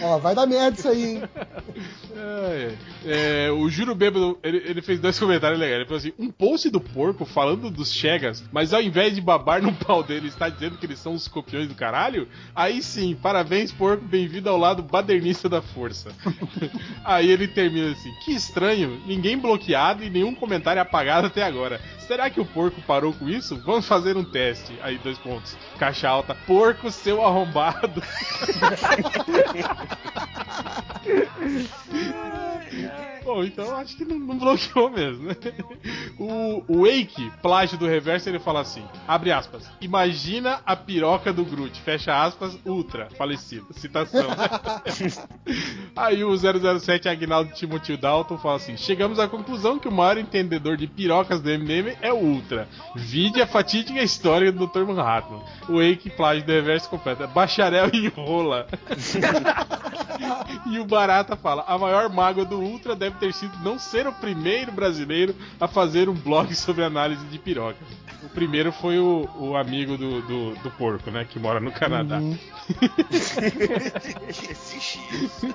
Ó, 0.00 0.18
vai 0.18 0.34
dar 0.34 0.46
merda 0.46 0.78
isso 0.78 0.88
aí, 0.88 1.04
hein? 1.04 1.22
É, 2.14 2.72
é, 3.04 3.50
o 3.50 3.68
Juro 3.68 3.94
Bêbado, 3.94 4.38
ele, 4.42 4.58
ele 4.64 4.82
fez 4.82 5.00
dois 5.00 5.18
comentários 5.18 5.58
legais. 5.58 5.80
Ele 5.80 5.86
falou 5.86 5.98
assim: 5.98 6.12
um 6.18 6.30
post 6.30 6.70
do 6.70 6.80
porco 6.80 7.24
falando 7.24 7.70
dos 7.70 7.92
Chegas, 7.92 8.44
mas 8.52 8.72
ao 8.72 8.82
invés 8.82 9.14
de 9.14 9.20
babar 9.20 9.62
no 9.62 9.72
pau 9.72 10.02
dele, 10.02 10.28
está 10.28 10.48
dizendo 10.48 10.76
que 10.76 10.86
eles 10.86 10.98
são 10.98 11.14
os 11.14 11.26
copiões 11.28 11.68
do 11.68 11.74
caralho? 11.74 12.28
Aí 12.54 12.82
sim, 12.82 13.14
parabéns, 13.14 13.72
porco, 13.72 14.04
bem-vindo 14.04 14.48
ao 14.48 14.58
lado 14.58 14.82
badernista 14.82 15.48
da 15.48 15.62
força. 15.62 16.10
Aí 17.04 17.30
ele 17.30 17.48
termina 17.48 17.92
assim: 17.92 18.12
que 18.24 18.32
estranho, 18.32 19.00
ninguém 19.06 19.38
bloqueado 19.38 20.04
e 20.04 20.10
nenhum 20.10 20.34
comentário 20.34 20.80
apagado 20.80 21.26
até 21.26 21.42
agora. 21.42 21.80
Será 22.06 22.28
que 22.28 22.40
o 22.40 22.44
porco 22.44 22.80
parou 22.82 23.12
com 23.14 23.28
isso? 23.28 23.56
Vamos 23.64 23.86
fazer 23.86 24.16
um 24.16 24.24
teste. 24.24 24.76
Aí, 24.82 24.98
dois 24.98 25.16
pontos. 25.18 25.56
Caixa 25.78 26.08
alta, 26.08 26.34
porco, 26.34 26.90
seu 26.90 27.24
arrombado. 27.24 28.02
い 32.72 32.82
や 32.82 33.11
Bom, 33.24 33.44
então 33.44 33.76
acho 33.76 33.96
que 33.96 34.04
não, 34.04 34.18
não 34.18 34.38
bloqueou 34.38 34.90
mesmo, 34.90 35.28
né? 35.28 35.36
O, 36.18 36.64
o 36.68 36.82
Wake, 36.84 37.30
plágio 37.40 37.78
do 37.78 37.86
reverso, 37.86 38.28
ele 38.28 38.38
fala 38.38 38.60
assim: 38.60 38.82
abre 39.06 39.30
aspas, 39.30 39.70
imagina 39.80 40.60
a 40.66 40.74
piroca 40.74 41.32
do 41.32 41.44
Groot, 41.44 41.80
fecha 41.80 42.24
aspas, 42.24 42.58
ultra, 42.64 43.08
falecido. 43.16 43.66
Citação. 43.72 44.28
Aí 45.94 46.24
o 46.24 46.36
007 46.36 47.08
Agnaldo 47.08 47.52
Timothy 47.52 47.96
Dalton 47.96 48.38
fala 48.38 48.56
assim: 48.56 48.76
chegamos 48.76 49.18
à 49.18 49.28
conclusão 49.28 49.78
que 49.78 49.88
o 49.88 49.92
maior 49.92 50.18
entendedor 50.18 50.76
de 50.76 50.86
pirocas 50.86 51.40
do 51.40 51.48
MDM 51.48 51.96
é 52.00 52.12
o 52.12 52.16
Ultra. 52.16 52.68
Vide 52.96 53.40
a 53.40 53.46
fatídica 53.46 54.02
história 54.02 54.50
do 54.50 54.66
Dr. 54.66 54.84
Manhattan. 54.84 55.40
O 55.68 55.78
Wake, 55.78 56.10
plágio 56.10 56.44
do 56.44 56.52
reverso 56.52 56.88
completa, 56.88 57.26
bacharel 57.26 57.90
em 57.92 58.08
rola. 58.08 58.66
E 60.66 60.78
o 60.78 60.84
Barata 60.84 61.36
fala: 61.36 61.64
a 61.66 61.76
maior 61.76 62.08
mágoa 62.08 62.44
do 62.44 62.58
Ultra 62.58 62.94
deve 62.94 63.11
ter 63.12 63.32
sido 63.32 63.56
não 63.62 63.78
ser 63.78 64.06
o 64.06 64.12
primeiro 64.12 64.72
brasileiro 64.72 65.34
a 65.60 65.68
fazer 65.68 66.08
um 66.08 66.14
blog 66.14 66.54
sobre 66.56 66.84
análise 66.84 67.24
de 67.26 67.38
pirocas. 67.38 67.86
O 68.22 68.28
primeiro 68.28 68.70
foi 68.70 68.98
o, 68.98 69.28
o 69.36 69.56
amigo 69.56 69.98
do, 69.98 70.22
do, 70.22 70.54
do 70.54 70.70
porco, 70.72 71.10
né? 71.10 71.26
Que 71.28 71.38
mora 71.38 71.58
no 71.58 71.72
Canadá. 71.72 72.18
Uhum. 72.18 72.38
Existe 74.28 75.00
isso. 75.12 75.54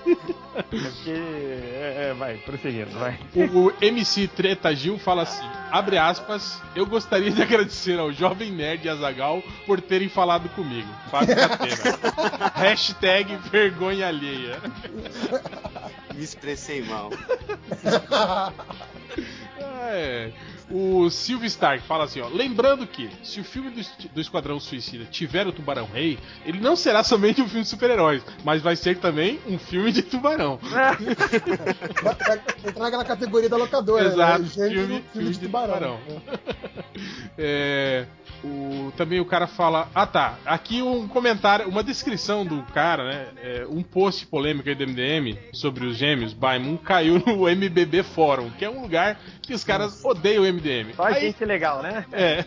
É 0.53 0.61
porque. 0.63 1.11
É, 1.11 2.09
é, 2.09 2.13
vai, 2.13 2.37
prosseguindo, 2.37 2.91
vai. 2.91 3.17
O, 3.33 3.67
o 3.67 3.73
MC 3.81 4.27
Treta 4.27 4.75
Gil 4.75 4.99
fala 4.99 5.21
assim: 5.23 5.47
abre 5.71 5.97
aspas, 5.97 6.61
eu 6.75 6.85
gostaria 6.85 7.31
de 7.31 7.41
agradecer 7.41 7.97
ao 7.97 8.11
Jovem 8.11 8.51
Nerd 8.51 8.85
e 8.85 8.89
Azagal 8.89 9.41
por 9.65 9.79
terem 9.79 10.09
falado 10.09 10.49
comigo. 10.49 10.89
Fábio 11.09 11.35
Catena. 11.35 12.51
Hashtag 12.53 13.35
vergonha 13.49 14.07
alheia. 14.07 14.59
Me 16.13 16.23
expressei 16.23 16.81
mal. 16.83 17.11
É. 19.89 20.31
O 20.69 21.09
Silvio 21.09 21.47
Stark 21.47 21.81
fala 21.87 22.03
assim, 22.03 22.19
ó. 22.19 22.27
Lembrando 22.27 22.85
que, 22.85 23.09
se 23.23 23.39
o 23.39 23.43
filme 23.43 23.69
do, 23.69 23.81
do 24.13 24.19
Esquadrão 24.21 24.59
Suicida 24.59 25.05
tiver 25.05 25.47
o 25.47 25.51
Tubarão 25.53 25.87
Rei, 25.93 26.19
ele 26.45 26.59
não 26.59 26.75
será 26.75 27.03
somente 27.03 27.41
um 27.41 27.47
filme 27.47 27.63
de 27.63 27.69
super-heróis, 27.69 28.21
mas 28.43 28.61
vai 28.61 28.75
ser 28.75 28.97
também 28.97 29.39
um 29.47 29.57
filme 29.57 29.91
de 29.93 30.01
tubarão. 30.01 30.59
Vai 32.03 32.37
entrar 32.69 32.83
naquela 32.83 33.05
categoria 33.05 33.49
da 33.49 33.57
locadora, 33.57 34.05
Exato, 34.07 34.41
né? 34.43 34.47
Gênero, 34.49 34.79
filme- 34.87 35.03
filme, 35.13 35.29
de 35.31 35.39
tubarão. 35.39 35.99
É, 37.39 38.07
o, 38.43 38.91
também 38.97 39.19
o 39.19 39.25
cara 39.25 39.45
fala. 39.45 39.87
Ah 39.93 40.07
tá, 40.07 40.39
aqui 40.43 40.81
um 40.81 41.07
comentário, 41.07 41.67
uma 41.69 41.83
descrição 41.83 42.43
do 42.43 42.63
cara, 42.73 43.03
né? 43.07 43.27
é, 43.43 43.67
um 43.69 43.83
post 43.83 44.25
polêmico 44.25 44.67
aí 44.67 44.73
do 44.73 44.87
MDM 44.87 45.37
sobre 45.53 45.85
os 45.85 45.95
gêmeos 45.95 46.33
Baimon 46.33 46.75
caiu 46.77 47.19
no 47.19 47.47
MBB 47.47 48.01
Fórum, 48.01 48.49
que 48.49 48.65
é 48.65 48.69
um 48.69 48.81
lugar 48.81 49.19
que 49.43 49.53
os 49.53 49.63
caras 49.63 50.03
odeiam 50.03 50.43
o 50.43 50.47
MDM. 50.47 50.56
Só 50.95 51.03
Aí- 51.05 51.21
gente 51.21 51.43
legal, 51.45 51.81
né? 51.81 52.05
é, 52.11 52.45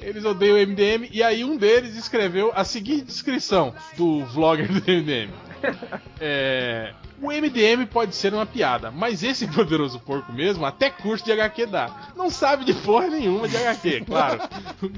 eles 0.00 0.24
odeiam 0.24 0.56
o 0.56 0.60
MDM 0.60 1.08
e 1.12 1.22
aí 1.22 1.44
um 1.44 1.56
deles 1.56 1.96
escreveu 1.96 2.52
a 2.54 2.64
seguinte 2.64 3.04
descrição 3.06 3.74
do 3.96 4.24
vlogger 4.26 4.68
do 4.68 4.80
MDM. 4.80 5.30
É, 6.20 6.92
o 7.20 7.28
MDM 7.28 7.86
pode 7.86 8.14
ser 8.14 8.34
uma 8.34 8.46
piada, 8.46 8.90
mas 8.90 9.22
esse 9.22 9.46
poderoso 9.52 9.98
porco 10.00 10.32
mesmo 10.32 10.64
até 10.64 10.90
curso 10.90 11.24
de 11.24 11.32
HQ 11.32 11.66
dá. 11.66 12.10
Não 12.16 12.30
sabe 12.30 12.64
de 12.64 12.74
porra 12.74 13.08
nenhuma 13.08 13.48
de 13.48 13.56
HQ, 13.56 14.04
claro. 14.06 14.40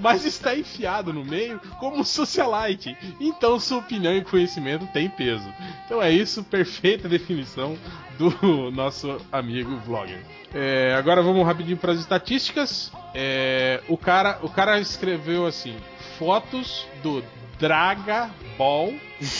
Mas 0.01 0.25
está 0.25 0.57
enfiado 0.57 1.13
no 1.13 1.25
meio 1.25 1.61
como 1.79 1.99
um 1.99 2.05
socialite. 2.05 2.97
Então 3.21 3.59
sua 3.59 3.79
opinião 3.79 4.15
e 4.15 4.25
conhecimento 4.25 4.87
têm 4.89 5.09
peso. 5.09 5.49
Então 5.85 6.03
é 6.03 6.11
isso, 6.11 6.43
perfeita 6.45 7.09
definição 7.09 7.77
do 8.19 8.71
nosso 8.71 9.21
amigo 9.31 9.77
vlogger. 9.79 10.25
É, 10.53 10.95
agora 10.95 11.23
vamos 11.23 11.47
rapidinho 11.47 11.77
para 11.77 11.93
as 11.93 12.01
estatísticas. 12.01 12.91
É, 13.15 13.83
o, 13.89 13.97
cara, 13.97 14.39
o 14.43 14.49
cara 14.49 14.81
escreveu 14.81 15.47
assim: 15.47 15.77
fotos 16.19 16.87
do 17.03 17.23
Draga 17.59 18.31
Ball. 18.57 18.95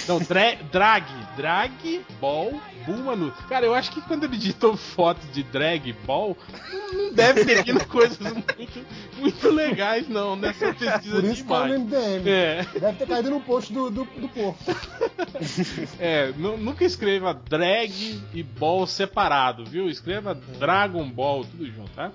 Não, 0.09 0.19
dra 0.19 0.57
Drag. 0.73 1.05
Drag 1.37 2.05
Ball 2.21 2.61
Bulma 2.85 3.15
nu. 3.15 3.31
Cara, 3.49 3.65
eu 3.67 3.75
acho 3.75 3.93
que 3.93 4.01
quando 4.01 4.25
ele 4.25 4.37
digitou 4.37 4.77
fotos 4.77 5.31
de 5.33 5.43
Drag 5.45 5.93
Ball, 6.05 6.37
não- 6.93 7.13
deve 7.13 7.45
ter 7.45 7.63
vindo 7.63 7.85
coisas 7.87 8.19
muito, 8.19 8.87
muito 9.19 9.51
legais, 9.51 10.09
não, 10.09 10.35
nessa 10.37 10.73
pesquisa 10.75 11.21
Por 11.21 11.23
de 11.35 11.45
tá 11.45 11.67
no 11.67 11.75
imagem. 11.75 11.79
MDM. 11.85 12.29
É. 12.29 12.67
Deve 12.81 12.99
ter 12.99 13.07
caído 13.07 13.31
no 13.31 13.41
post 13.41 13.73
do, 13.73 13.91
do, 13.91 14.05
do 14.05 14.29
porco. 14.29 14.59
É, 15.99 16.33
nu- 16.37 16.57
nunca 16.57 16.85
escreva 16.85 17.35
drag 17.35 18.21
e 18.35 18.43
ball 18.43 18.87
separado, 18.87 19.65
viu? 19.65 19.89
Escreva 19.89 20.35
Dragon 20.35 21.09
Ball, 21.11 21.45
tudo 21.45 21.67
junto, 21.67 21.91
tá? 21.91 22.11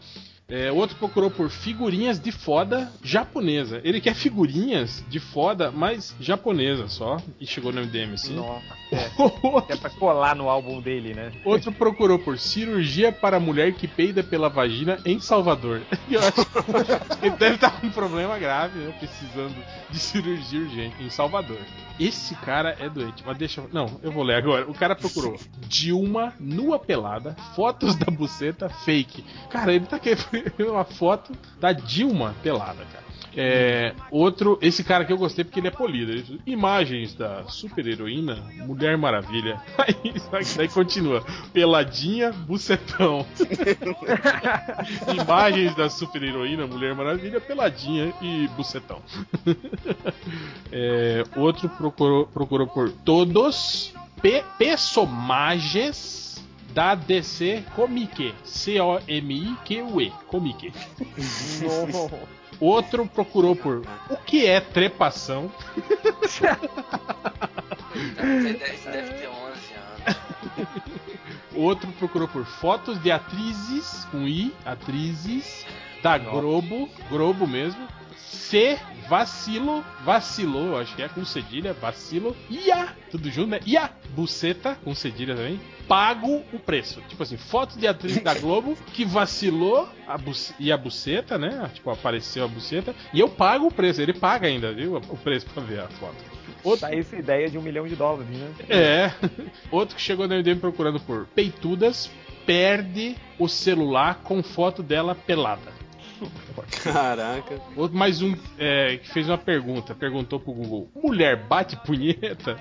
É, 0.53 0.71
outro 0.71 0.95
procurou 0.97 1.31
por 1.31 1.49
figurinhas 1.49 2.19
de 2.19 2.31
foda 2.31 2.91
japonesa. 3.03 3.81
Ele 3.83 3.99
quer 3.99 4.13
figurinhas 4.13 5.03
de 5.09 5.19
foda, 5.19 5.71
mas 5.71 6.15
japonesa 6.19 6.87
só. 6.87 7.17
E 7.41 7.47
chegou 7.47 7.73
no 7.73 7.81
MDM 7.81 8.13
assim. 8.13 8.35
Nossa, 8.35 8.61
é 9.67 9.75
pra 9.75 9.89
colar 9.89 10.35
no 10.35 10.47
álbum 10.47 10.79
dele, 10.79 11.15
né? 11.15 11.31
Outro 11.43 11.71
procurou 11.71 12.19
por 12.19 12.37
cirurgia 12.37 13.11
para 13.11 13.39
mulher 13.39 13.73
que 13.73 13.87
peida 13.87 14.21
pela 14.21 14.47
vagina 14.47 14.99
em 15.03 15.19
Salvador. 15.19 15.81
Eu 16.07 16.19
acho 16.19 16.45
que 17.17 17.25
ele 17.25 17.35
deve 17.35 17.55
estar 17.55 17.71
com 17.71 17.87
um 17.87 17.91
problema 17.91 18.37
grave, 18.37 18.77
né? 18.77 18.93
Precisando 18.99 19.55
de 19.89 19.97
cirurgia 19.97 20.59
urgente 20.59 21.01
em 21.01 21.09
Salvador. 21.09 21.57
Esse 21.99 22.35
cara 22.35 22.75
é 22.79 22.89
doente, 22.89 23.23
mas 23.25 23.37
deixa 23.37 23.61
eu. 23.61 23.69
Não, 23.71 23.99
eu 24.01 24.11
vou 24.11 24.23
ler 24.23 24.35
agora. 24.35 24.69
O 24.69 24.73
cara 24.73 24.95
procurou 24.95 25.37
Dilma 25.67 26.33
nua 26.39 26.79
pelada, 26.79 27.35
fotos 27.55 27.95
da 27.95 28.11
buceta 28.11 28.67
fake. 28.67 29.23
Cara, 29.49 29.73
ele 29.73 29.85
tá 29.85 29.99
querendo 29.99 30.42
uma 30.59 30.83
foto 30.83 31.33
da 31.59 31.71
Dilma 31.71 32.35
pelada, 32.41 32.83
cara. 32.85 33.03
É, 33.35 33.95
outro, 34.11 34.59
esse 34.61 34.83
cara 34.83 35.03
que 35.05 35.11
eu 35.11 35.17
gostei 35.17 35.43
porque 35.43 35.59
ele 35.59 35.67
é 35.67 35.71
polido. 35.71 36.39
Imagens 36.45 37.15
da 37.15 37.43
super 37.45 37.85
heroína 37.87 38.35
Mulher 38.65 38.95
Maravilha. 38.97 39.59
Aí, 39.77 40.13
daí 40.55 40.67
continua. 40.67 41.25
Peladinha, 41.51 42.31
bucetão. 42.31 43.25
Imagens 45.19 45.75
da 45.75 45.89
super 45.89 46.21
heroína 46.21 46.67
Mulher 46.67 46.93
Maravilha, 46.93 47.41
peladinha 47.41 48.13
e 48.21 48.47
bucetão. 48.49 49.01
É, 50.71 51.23
outro 51.35 51.67
procurou, 51.69 52.27
procurou 52.27 52.67
por 52.67 52.91
todos 52.91 53.93
pe 54.21 54.43
personagens 54.57 56.32
da 56.73 56.95
DC 56.95 57.63
Comic. 57.75 58.33
C-O-M-I-Q-U-E. 58.43 60.11
Comic. 60.27 60.73
Outro 62.59 63.05
procurou 63.05 63.55
por 63.55 63.83
o 64.09 64.17
que 64.17 64.45
é 64.45 64.59
trepação. 64.59 65.51
Deve 68.85 69.13
ter 69.13 69.27
11 69.27 69.29
anos. 69.29 70.13
Outro 71.55 71.91
procurou 71.93 72.27
por 72.27 72.45
fotos 72.45 73.01
de 73.01 73.11
atrizes 73.11 74.05
com 74.05 74.27
I, 74.27 74.53
atrizes 74.65 75.65
da 76.01 76.17
Globo, 76.17 76.89
Globo 77.09 77.47
mesmo. 77.47 77.87
C, 78.33 78.77
vacilo, 79.07 79.83
vacilou, 80.03 80.77
acho 80.77 80.95
que 80.95 81.01
é 81.03 81.07
com 81.07 81.23
cedilha, 81.23 81.73
vacilo. 81.73 82.35
Ia, 82.49 82.95
tudo 83.11 83.29
junto, 83.29 83.49
né? 83.49 83.59
Ia, 83.65 83.89
buceta, 84.09 84.75
com 84.83 84.93
cedilha 84.95 85.35
também. 85.35 85.59
Pago 85.87 86.43
o 86.51 86.59
preço. 86.59 87.01
Tipo 87.07 87.23
assim, 87.23 87.37
foto 87.37 87.77
de 87.77 87.87
atriz 87.87 88.21
da 88.21 88.33
Globo 88.33 88.75
que 88.93 89.05
vacilou 89.05 89.87
a 90.07 90.17
e 90.59 90.71
a 90.71 90.77
buceta, 90.77 91.37
né? 91.37 91.69
Tipo, 91.73 91.91
apareceu 91.91 92.43
a 92.45 92.47
buceta. 92.47 92.95
E 93.13 93.19
eu 93.19 93.29
pago 93.29 93.67
o 93.67 93.73
preço. 93.73 94.01
Ele 94.01 94.13
paga 94.13 94.47
ainda, 94.47 94.73
viu? 94.73 94.95
O 94.95 95.17
preço 95.17 95.45
pra 95.47 95.61
ver 95.61 95.81
a 95.81 95.87
foto. 95.87 96.15
Outro, 96.63 96.87
Tá 96.87 96.95
essa 96.95 97.17
ideia 97.17 97.49
de 97.49 97.57
um 97.57 97.61
milhão 97.61 97.85
de 97.87 97.95
dólares, 97.95 98.29
né? 98.29 98.53
é. 98.69 99.11
Outro 99.69 99.95
que 99.95 100.01
chegou 100.01 100.27
no 100.27 100.35
MDM 100.35 100.59
procurando 100.59 100.99
por 100.99 101.25
peitudas 101.27 102.09
perde 102.45 103.15
o 103.37 103.47
celular 103.47 104.21
com 104.23 104.41
foto 104.41 104.81
dela 104.81 105.15
pelada. 105.15 105.72
Caraca. 106.83 107.59
Outro, 107.75 107.97
mais 107.97 108.21
um 108.21 108.35
é, 108.57 108.97
que 108.97 109.09
fez 109.11 109.27
uma 109.29 109.37
pergunta. 109.37 109.93
Perguntou 109.95 110.39
pro 110.39 110.51
Google: 110.53 110.89
Mulher 110.95 111.35
bate 111.47 111.75
punheta? 111.77 112.59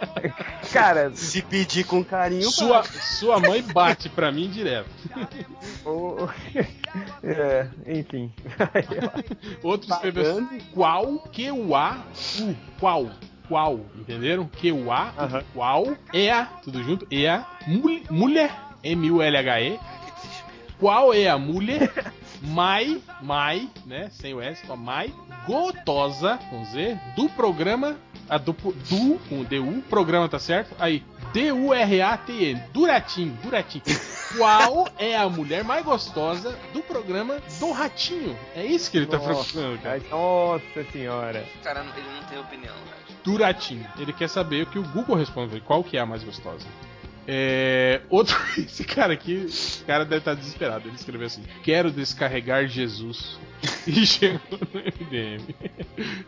Cara, 0.72 1.10
Se 1.14 1.42
pedir 1.42 1.84
com 1.84 2.04
carinho, 2.04 2.50
Sua, 2.50 2.78
bate. 2.82 2.98
sua 2.98 3.40
mãe 3.40 3.62
bate 3.62 4.08
pra 4.08 4.30
mim 4.30 4.48
direto. 4.48 4.88
o... 5.84 6.28
é, 7.24 7.66
enfim. 7.86 8.32
Outro 9.62 9.92
escreveu 9.92 10.32
assim, 10.38 10.58
qual 10.72 11.18
que 11.32 11.50
o 11.50 11.74
A 11.74 12.04
U 12.40 12.56
qual 12.78 13.10
qual 13.48 13.80
entenderam 13.98 14.46
que 14.46 14.70
o 14.70 14.92
A 14.92 15.12
Aham. 15.18 15.42
qual 15.52 15.96
é 16.12 16.30
a 16.30 16.44
tudo 16.44 16.82
junto 16.84 17.06
é 17.10 17.28
a 17.28 17.44
mul- 17.66 18.02
mulher 18.08 18.54
M 18.84 19.10
U 19.10 19.20
L 19.20 19.36
H 19.36 19.60
E 19.60 19.70
Que 19.70 20.12
desespero. 20.22 20.74
qual 20.78 21.12
é 21.12 21.28
a 21.28 21.36
mulher 21.36 21.90
mai 22.42 23.00
mai 23.22 23.68
né 23.86 24.08
sem 24.12 24.32
o 24.34 24.40
S 24.40 24.66
só 24.66 24.76
mai 24.76 25.12
gotosa 25.46 26.38
com 26.50 26.64
Z 26.64 26.98
do 27.16 27.28
programa 27.28 27.96
a 28.28 28.38
do, 28.38 28.52
do 28.52 29.18
com 29.28 29.42
D 29.44 29.58
U 29.58 29.82
programa 29.88 30.28
tá 30.28 30.38
certo 30.38 30.74
aí 30.78 31.02
D 31.32 31.52
U 31.52 31.72
R 31.74 32.00
A 32.02 32.16
T 32.16 32.32
N 32.32 32.60
Duratim 32.72 33.36
Duratim 33.42 33.82
qual 34.36 34.88
é 34.98 35.16
a 35.16 35.28
mulher 35.28 35.64
mais 35.64 35.84
gostosa 35.84 36.56
do 36.72 36.80
programa 36.82 37.38
do 37.58 37.72
Ratinho 37.72 38.36
é 38.54 38.64
isso 38.64 38.90
que 38.90 38.96
ele 38.96 39.06
tá 39.06 39.18
Nossa, 39.18 39.34
procurando 39.52 39.78
cara 39.82 40.00
Nossa 40.10 40.84
senhora. 40.92 41.44
O 41.60 41.64
cara, 41.64 41.82
não- 41.82 41.96
ele 41.96 42.08
não 42.20 42.22
tem 42.28 42.38
opinião, 42.38 42.74
cara. 42.74 43.00
Duratim. 43.24 43.84
Ele 43.98 44.12
quer 44.12 44.28
saber 44.28 44.62
o 44.62 44.66
que 44.66 44.78
o 44.78 44.82
Google 44.82 45.14
responde, 45.16 45.60
qual 45.60 45.84
que 45.84 45.96
é 45.96 46.00
a 46.00 46.06
mais 46.06 46.22
gostosa. 46.24 46.66
É, 47.32 48.00
outro, 48.10 48.36
esse 48.58 48.82
cara 48.82 49.12
aqui, 49.12 49.44
esse 49.44 49.84
cara 49.84 50.04
deve 50.04 50.18
estar 50.18 50.34
desesperado. 50.34 50.88
Ele 50.88 50.96
escreveu 50.96 51.28
assim: 51.28 51.44
Quero 51.62 51.92
descarregar 51.92 52.66
Jesus. 52.66 53.38
e 53.86 54.06
chegou 54.06 54.40
no 54.50 54.80
MDM. 54.80 55.54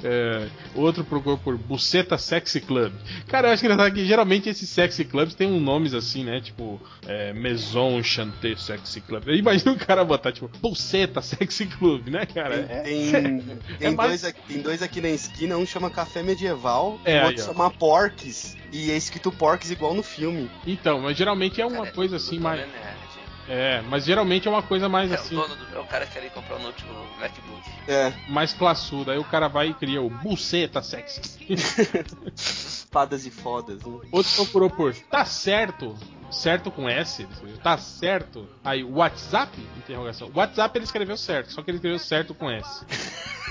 É, 0.02 0.48
outro 0.74 1.04
procurou 1.04 1.38
por 1.38 1.56
Buceta 1.56 2.18
Sexy 2.18 2.60
Club. 2.60 2.92
Cara, 3.28 3.48
eu 3.48 3.52
acho 3.52 3.64
engraçado 3.64 3.92
que 3.94 4.04
geralmente 4.04 4.48
esses 4.48 4.68
sexy 4.68 5.04
clubs 5.04 5.34
têm 5.34 5.48
um 5.50 5.60
nomes 5.60 5.94
assim, 5.94 6.24
né? 6.24 6.40
Tipo, 6.40 6.80
é, 7.06 7.32
Maison 7.32 8.02
Chanté 8.02 8.54
Sexy 8.56 9.00
Club. 9.00 9.28
Imagina 9.28 9.72
o 9.72 9.76
cara 9.78 10.04
botar, 10.04 10.32
tipo, 10.32 10.48
Buceta 10.58 11.22
Sexy 11.22 11.66
Club, 11.66 12.08
né, 12.08 12.26
cara? 12.26 12.54
É, 12.68 12.80
Tem, 12.82 13.10
tem, 13.78 13.88
É 13.88 13.90
mais- 13.90 14.10
dois 14.10 14.24
aqui, 14.24 14.42
tem 14.46 14.60
dois 14.62 14.82
aqui 14.82 15.00
na 15.00 15.08
esquina, 15.10 15.56
um 15.56 15.64
chama 15.66 15.90
Café 15.90 16.22
Medieval, 16.22 17.00
É, 17.04 17.18
o 17.18 17.20
aí, 17.22 17.26
outro 17.28 17.44
ó. 17.44 17.46
chama 17.48 17.70
Porques. 17.70 18.56
E 18.72 18.90
é 18.90 18.96
escrito 18.96 19.30
Porques 19.30 19.70
igual 19.70 19.94
no 19.94 20.02
filme. 20.02 20.50
Então, 20.66 21.00
mas 21.00 21.16
geralmente 21.16 21.60
é 21.60 21.66
uma 21.66 21.82
Cara, 21.84 21.92
coisa 21.92 22.16
assim 22.16 22.38
mais. 22.38 22.60
É, 22.60 22.66
nerd. 22.66 23.01
É, 23.48 23.82
mas 23.82 24.04
geralmente 24.04 24.46
é 24.46 24.50
uma 24.50 24.62
coisa 24.62 24.88
mais 24.88 25.10
É, 25.10 25.14
assim, 25.14 25.36
o 25.36 25.40
dono 25.40 25.56
do, 25.56 25.76
é 25.76 25.80
o 25.80 25.84
cara 25.84 26.06
que 26.06 26.12
quer 26.12 26.24
ir 26.24 26.30
comprar 26.30 26.56
um 26.56 26.62
note- 26.62 26.84
o 26.84 27.20
MacBook. 27.20 27.70
É, 27.88 28.12
mais 28.28 28.52
classuda. 28.52 29.12
Aí 29.12 29.18
o 29.18 29.24
cara 29.24 29.48
vai 29.48 29.68
e 29.70 29.74
cria 29.74 30.00
o 30.00 30.08
Buceta 30.08 30.80
Sexy. 30.80 31.20
fadas 32.90 33.26
e 33.26 33.30
fodas. 33.30 33.82
Né? 33.84 33.98
Outro 34.12 34.32
procurou 34.36 34.70
por 34.70 34.94
tá 34.94 35.24
certo. 35.24 35.96
Certo 36.30 36.70
com 36.70 36.88
S, 36.88 37.28
tá 37.62 37.76
certo. 37.76 38.48
Aí, 38.64 38.82
WhatsApp? 38.82 39.52
Interrogação. 39.76 40.30
WhatsApp 40.34 40.78
ele 40.78 40.84
escreveu 40.86 41.16
certo, 41.18 41.52
só 41.52 41.62
que 41.62 41.70
ele 41.70 41.76
escreveu 41.76 41.98
certo 41.98 42.32
com 42.34 42.50
S. 42.50 42.86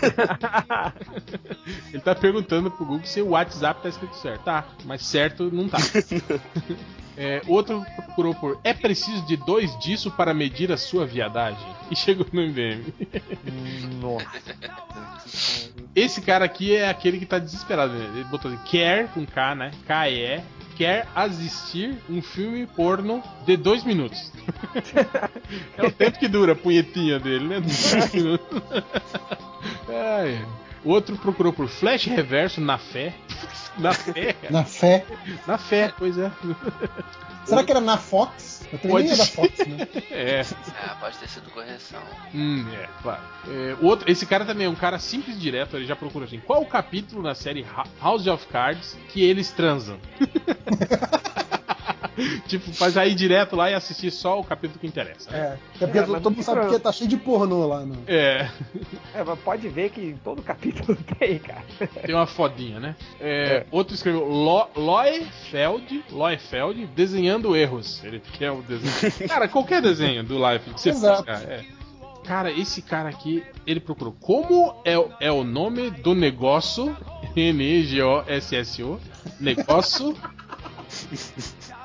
ele 1.93 2.01
tá 2.01 2.15
perguntando 2.15 2.72
pro 2.72 2.84
Google 2.85 3.05
se 3.05 3.22
o 3.22 3.30
WhatsApp 3.30 3.84
tá 3.84 3.89
escrito 3.89 4.15
certo. 4.15 4.43
Tá, 4.43 4.65
mas 4.85 5.05
certo 5.05 5.51
não 5.51 5.69
tá. 5.69 5.77
É, 7.17 7.41
outro 7.47 7.85
procurou 7.95 8.33
por 8.33 8.59
é 8.63 8.73
preciso 8.73 9.25
de 9.25 9.35
dois 9.38 9.77
disso 9.79 10.09
para 10.11 10.33
medir 10.33 10.71
a 10.71 10.77
sua 10.77 11.05
viadagem? 11.05 11.65
E 11.91 11.95
chegou 11.95 12.25
no 12.31 12.41
MDM. 12.41 12.85
Nossa. 13.99 14.25
Esse 15.93 16.21
cara 16.21 16.45
aqui 16.45 16.73
é 16.73 16.88
aquele 16.88 17.19
que 17.19 17.25
tá 17.25 17.38
desesperado. 17.38 17.91
Né? 17.91 18.05
Ele 18.15 18.23
botou 18.23 18.49
assim, 18.49 18.61
quer, 18.63 19.09
com 19.09 19.25
K, 19.25 19.55
né? 19.55 19.71
K-E, 19.85 20.41
quer 20.77 21.05
assistir 21.13 21.97
um 22.09 22.21
filme 22.21 22.65
porno 22.65 23.21
de 23.45 23.57
dois 23.57 23.83
minutos. 23.83 24.31
é 25.77 25.85
o 25.85 25.91
tempo 25.91 26.17
que 26.17 26.29
dura 26.29 26.53
a 26.53 26.55
punhetinha 26.55 27.19
dele, 27.19 27.45
né? 27.45 27.59
Dois 27.59 28.13
minutos. 28.13 28.61
Ai. 29.89 30.45
O 30.83 30.89
outro 30.89 31.15
procurou 31.17 31.53
por 31.53 31.67
flash 31.67 32.05
reverso 32.05 32.59
na 32.59 32.77
fé. 32.77 33.13
Na 33.77 33.93
fé. 33.93 34.35
Na 34.49 34.65
fé. 34.65 35.05
Na 35.47 35.57
fé, 35.57 35.93
pois 35.97 36.17
é. 36.17 36.29
Será 37.45 37.63
que 37.63 37.71
era 37.71 37.79
na 37.79 37.97
Fox? 37.97 38.67
Eu 38.71 38.77
também 38.77 38.91
Pode 38.91 39.05
nem 39.05 39.13
é 39.13 39.17
da 39.17 39.25
ser. 39.25 39.31
Fox, 39.31 39.57
né? 39.59 39.87
É. 40.11 40.45
Ah, 40.83 40.97
pode 40.99 41.17
ter 41.17 41.29
sido 41.29 41.49
correção. 41.51 42.01
Hum, 42.35 42.65
é, 42.73 42.89
claro. 43.01 43.21
É, 43.47 43.77
o 43.81 43.85
outro, 43.85 44.11
esse 44.11 44.25
cara 44.25 44.43
também 44.43 44.67
é 44.67 44.69
um 44.69 44.75
cara 44.75 44.99
simples 44.99 45.37
e 45.37 45.39
direto, 45.39 45.77
ele 45.77 45.85
já 45.85 45.95
procura 45.95 46.25
assim: 46.25 46.39
qual 46.39 46.61
o 46.61 46.65
capítulo 46.65 47.23
na 47.23 47.33
série 47.33 47.65
House 48.01 48.27
of 48.27 48.45
Cards 48.47 48.97
que 49.07 49.23
eles 49.23 49.51
transam? 49.51 49.97
tipo, 52.47 52.71
pra 52.77 52.89
já 52.89 53.05
ir 53.05 53.15
direto 53.15 53.55
lá 53.55 53.69
e 53.71 53.73
assistir 53.73 54.11
só 54.11 54.39
o 54.39 54.43
capítulo 54.43 54.79
que 54.79 54.88
interessa. 54.88 55.31
né? 55.31 55.38
É. 55.39 55.57
Até 55.75 55.85
porque 55.88 55.97
É, 55.99 56.03
todo 56.19 56.31
mundo 56.31 56.43
sabe 56.43 56.69
que 56.69 56.79
tá 56.79 56.91
cheio 56.91 57.09
de 57.09 57.17
pornô 57.17 57.67
lá, 57.67 57.85
né? 57.85 57.95
É, 58.07 58.49
É, 59.13 59.23
mas 59.25 59.39
pode 59.39 59.67
ver 59.69 59.89
que 59.91 60.01
em 60.01 60.17
todo 60.17 60.41
capítulo 60.41 60.97
tem, 61.19 61.39
cara. 61.39 61.63
tem 62.05 62.13
uma 62.15 62.27
fodinha, 62.27 62.79
né? 62.79 62.95
É, 63.19 63.65
Outro 63.71 63.95
escreveu 63.95 64.25
Lo, 64.27 64.67
Loefeld, 64.75 66.03
Loefeld 66.11 66.85
desenhando 66.88 67.55
erros. 67.55 68.03
Ele 68.03 68.19
quer 68.38 68.51
o 68.51 68.61
desenho. 68.61 68.91
Cara, 69.29 69.47
qualquer 69.47 69.81
desenho 69.81 70.23
do 70.23 70.35
Life 70.38 70.69
que 70.71 70.81
você 70.81 70.89
Exato. 70.89 71.17
buscar, 71.23 71.41
é. 71.43 71.63
Cara, 72.23 72.51
esse 72.51 72.83
cara 72.83 73.09
aqui, 73.09 73.43
ele 73.65 73.79
procurou 73.79 74.15
como 74.21 74.75
é, 74.85 74.95
o- 74.97 75.09
é 75.19 75.31
o 75.31 75.43
nome 75.43 75.89
do 75.89 76.13
negócio, 76.13 76.95
N-E-G-O-S-S-O, 77.35 78.99
negócio, 79.39 80.15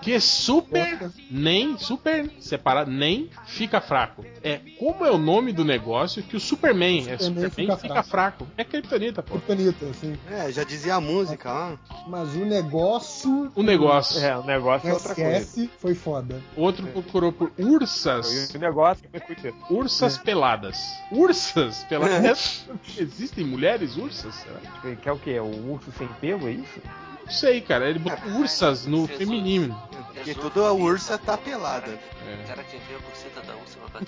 que 0.06 0.20
super, 0.20 1.10
nem, 1.28 1.76
super 1.76 2.30
separado, 2.38 2.88
nem 2.88 3.28
fica 3.44 3.80
fraco. 3.80 4.24
É, 4.40 4.60
como 4.78 5.04
é 5.04 5.10
o 5.10 5.18
nome 5.18 5.52
do 5.52 5.64
negócio 5.64 6.22
que 6.22 6.36
o 6.36 6.40
Superman, 6.40 7.10
é 7.10 7.18
Superman 7.18 7.50
Superman 7.50 7.50
fica 7.50 7.76
fica, 7.76 8.02
fraco. 8.04 8.46
É 8.56 8.62
Kryptonita, 8.62 9.20
pô. 9.20 9.34
Kryptonita, 9.34 9.86
assim. 9.86 10.16
É, 10.30 10.52
já 10.52 10.62
dizia 10.62 10.94
a 10.94 11.00
música 11.00 11.52
lá. 11.52 11.78
Mas 12.06 12.36
o 12.36 12.44
negócio. 12.44 13.50
O 13.56 13.64
negócio. 13.64 14.24
É, 14.24 14.38
o 14.38 14.44
negócio 14.44 14.88
é 14.88 14.92
outra 14.92 15.12
coisa. 15.12 15.40
SS 15.40 15.70
foi 15.80 15.94
foda. 15.96 16.40
Outro 16.56 16.86
procurou 16.86 17.32
por 17.32 17.50
ursas. 17.58 18.54
O 18.54 18.58
negócio 18.58 19.04
é. 19.12 19.52
Ursas 19.68 20.18
peladas. 20.18 20.78
Ursas 21.10 21.82
peladas. 21.88 22.64
Existem 22.96 23.44
mulheres 23.44 23.96
ursas? 23.96 24.36
Será? 24.36 24.94
Que 24.94 25.08
é 25.08 25.12
o 25.12 25.18
quê? 25.18 25.40
O 25.40 25.72
urso 25.72 25.90
sem 25.98 26.06
pelo, 26.20 26.46
é 26.46 26.52
isso? 26.52 26.80
Não 27.26 27.32
sei, 27.32 27.60
cara. 27.60 27.90
Ele 27.90 27.98
botou 27.98 28.30
ursas 28.38 28.86
no 28.86 29.06
feminino. 29.08 29.76
Porque 30.14 30.32
toda 30.34 30.60
a 30.68 30.72
ursa 30.72 31.18
tá 31.18 31.36
pelada. 31.36 31.90
É. 31.90 32.44
O 32.44 32.46
cara 32.46 32.62
quer 32.64 32.80
ver 32.80 32.96
a 32.96 32.98
buceta 33.00 33.42
da 33.42 33.54
ursa 33.56 33.78
pra 33.78 34.00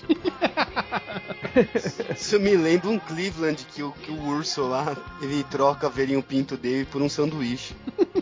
bater 1.53 2.15
Isso 2.15 2.39
me 2.41 2.55
lembra 2.55 2.89
um 2.89 2.97
Cleveland 2.97 3.65
que 3.73 3.83
o, 3.83 3.91
que 3.91 4.11
o 4.11 4.21
urso 4.27 4.63
lá, 4.63 4.95
ele 5.21 5.43
troca 5.43 5.87
a 5.87 5.89
verinha 5.89 6.17
o 6.17 6.23
pinto 6.23 6.55
dele 6.57 6.85
por 6.85 7.01
um 7.01 7.09
sanduíche. 7.09 7.75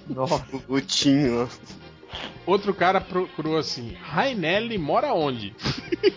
Nossa. 0.09 0.43
O, 0.67 0.75
o 0.75 0.81
Tinho, 0.81 1.43
ó. 1.43 1.47
Outro 2.45 2.73
cara 2.73 3.01
procurou 3.01 3.57
assim: 3.57 3.93
Rainelli 4.01 4.77
mora 4.77 5.13
onde? 5.13 5.53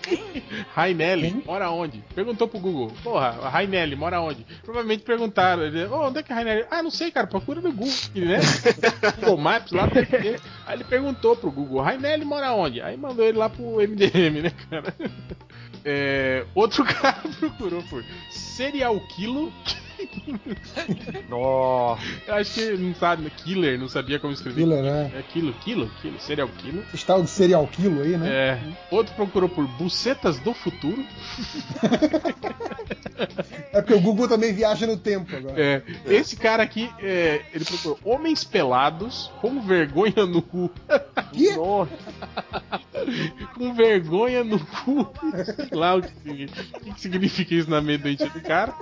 Rainelli 0.75 1.43
mora 1.45 1.71
onde? 1.71 2.05
Perguntou 2.15 2.47
pro 2.47 2.61
Google: 2.61 2.93
Porra, 3.03 3.31
Rainelli 3.51 3.97
mora 3.97 4.21
onde? 4.21 4.47
Provavelmente 4.62 5.03
perguntaram: 5.03 5.62
ele, 5.65 5.85
"Ô, 5.87 6.07
Onde 6.07 6.21
é 6.21 6.23
que 6.23 6.31
é 6.33 6.35
Rainelli? 6.35 6.67
Ah, 6.71 6.83
não 6.83 6.91
sei, 6.91 7.11
cara, 7.11 7.27
procura 7.27 7.61
no 7.61 7.73
Google, 7.73 7.93
né? 8.15 8.39
Google 9.21 9.39
Maps 9.39 9.73
lá 9.73 9.87
deve 9.87 10.07
ter. 10.19 10.41
Aí 10.67 10.77
ele 10.77 10.85
perguntou 10.85 11.35
pro 11.37 11.51
Google: 11.51 11.81
Rainelli 11.83 12.25
mora 12.25 12.53
onde? 12.53 12.81
Aí 12.81 12.97
mandou 12.97 13.25
ele 13.25 13.39
lá 13.39 13.49
pro 13.51 13.81
MDM, 13.81 14.43
né, 14.43 14.53
cara? 14.71 14.95
É, 15.83 16.45
outro 16.55 16.85
cara 16.85 17.23
procurou 17.39 17.83
por 17.85 18.05
Serial 18.31 19.01
Quilo. 19.01 19.51
Nossa. 21.28 22.02
Eu 22.27 22.35
acho 22.35 22.55
que 22.55 22.77
não 22.77 22.94
sabe, 22.94 23.31
Killer, 23.31 23.78
não 23.78 23.89
sabia 23.89 24.18
como 24.18 24.32
escrever. 24.32 24.62
Killer, 24.62 24.82
né? 24.82 25.10
É 25.14 25.22
Quilo, 25.22 25.52
Quilo, 25.55 25.90
Quilo, 26.01 26.18
Serial 26.20 26.48
Quilo. 26.59 26.82
Esse 26.93 27.05
tal 27.06 27.22
de 27.22 27.31
serial 27.31 27.66
quilo 27.66 28.02
aí, 28.02 28.16
né? 28.16 28.28
É. 28.28 28.59
Outro 28.90 29.14
procurou 29.14 29.48
por 29.48 29.66
bucetas 29.66 30.39
do 30.40 30.52
futuro. 30.55 31.05
É 33.72 33.81
porque 33.82 33.94
o 33.94 34.01
Google 34.01 34.27
também 34.27 34.52
viaja 34.52 34.86
no 34.86 34.97
tempo 34.97 35.35
agora. 35.36 35.55
É. 35.60 35.82
Esse 36.06 36.36
cara 36.36 36.62
aqui, 36.62 36.90
é, 37.01 37.43
ele 37.52 37.64
procurou 37.64 37.98
homens 38.05 38.43
pelados 38.44 39.31
com 39.40 39.60
vergonha 39.60 40.27
no 40.27 40.43
cu. 40.43 40.70
Que? 41.32 41.52
Nossa. 41.55 41.93
com 43.55 43.72
vergonha 43.74 44.43
no 44.43 44.59
cu. 44.59 45.09
Sei 45.68 45.78
lá 45.78 45.94
o 45.94 46.02
que, 46.02 46.10
significa- 46.24 46.78
o 46.78 46.81
que 46.94 47.01
significa 47.01 47.55
isso 47.55 47.70
na 47.70 47.81
mente 47.81 48.24
do 48.28 48.40
cara. 48.40 48.74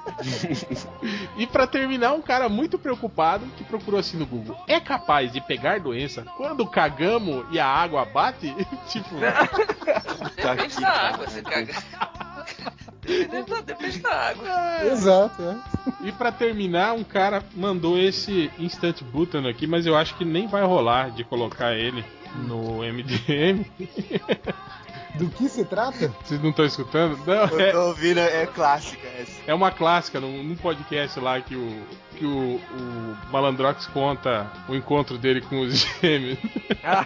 E 1.37 1.47
pra 1.47 1.67
terminar, 1.67 2.13
um 2.13 2.23
cara 2.23 2.49
muito 2.49 2.79
preocupado 2.79 3.47
que 3.57 3.65
procurou 3.65 4.01
assim 4.01 4.17
no 4.17 4.27
Google: 4.27 4.57
é 4.67 4.81
capaz 4.81 5.33
de 5.33 5.41
pegar 5.41 5.81
doença 5.81 6.25
quando 6.37 6.67
cagamos 6.67 7.47
e 7.51 7.59
a 7.59 7.67
água 7.67 8.05
bate? 8.05 8.55
tipo. 8.89 9.17
Tá 10.41 10.55
Depende 10.55 10.75
aqui, 10.75 10.81
da 10.81 10.91
água, 10.91 11.27
você 11.27 11.43
caga. 11.43 11.75
Depende 13.65 13.99
da, 14.01 14.13
água. 14.13 14.49
Exato, 14.85 15.43
é. 15.43 15.57
E 16.07 16.13
pra 16.13 16.31
terminar, 16.31 16.93
um 16.93 17.05
cara 17.05 17.43
mandou 17.55 17.99
esse 17.99 18.51
Instant 18.59 19.03
Button 19.03 19.49
aqui, 19.49 19.67
mas 19.67 19.87
eu 19.87 19.97
acho 19.97 20.15
que 20.17 20.25
nem 20.25 20.47
vai 20.47 20.63
rolar 20.65 21.11
de 21.11 21.25
colocar 21.25 21.75
ele 21.75 22.05
no 22.47 22.83
MDM. 22.83 23.65
Do 25.19 25.29
que 25.31 25.49
se 25.49 25.65
trata? 25.65 26.13
Vocês 26.25 26.41
não 26.41 26.51
estão 26.51 26.65
escutando? 26.65 27.19
Não, 27.27 27.35
Eu 27.49 27.61
é, 27.61 27.73
tô 27.73 27.81
ouvindo, 27.89 28.19
é 28.21 28.47
clássica 28.47 29.07
essa. 29.19 29.33
é 29.47 29.53
uma 29.55 29.71
clássica 29.71 30.21
num, 30.21 30.43
num 30.45 30.55
podcast 30.57 31.19
lá 31.19 31.41
que 31.41 31.57
o, 31.57 31.83
que 32.17 32.25
o, 32.25 32.57
o 32.57 33.17
Malandrox 33.33 33.87
conta 33.89 34.51
o 34.69 34.75
encontro 34.75 35.19
dele 35.19 35.41
com 35.41 35.61
os 35.61 35.75
gêmeos. 36.01 36.39
Ah, 36.85 37.05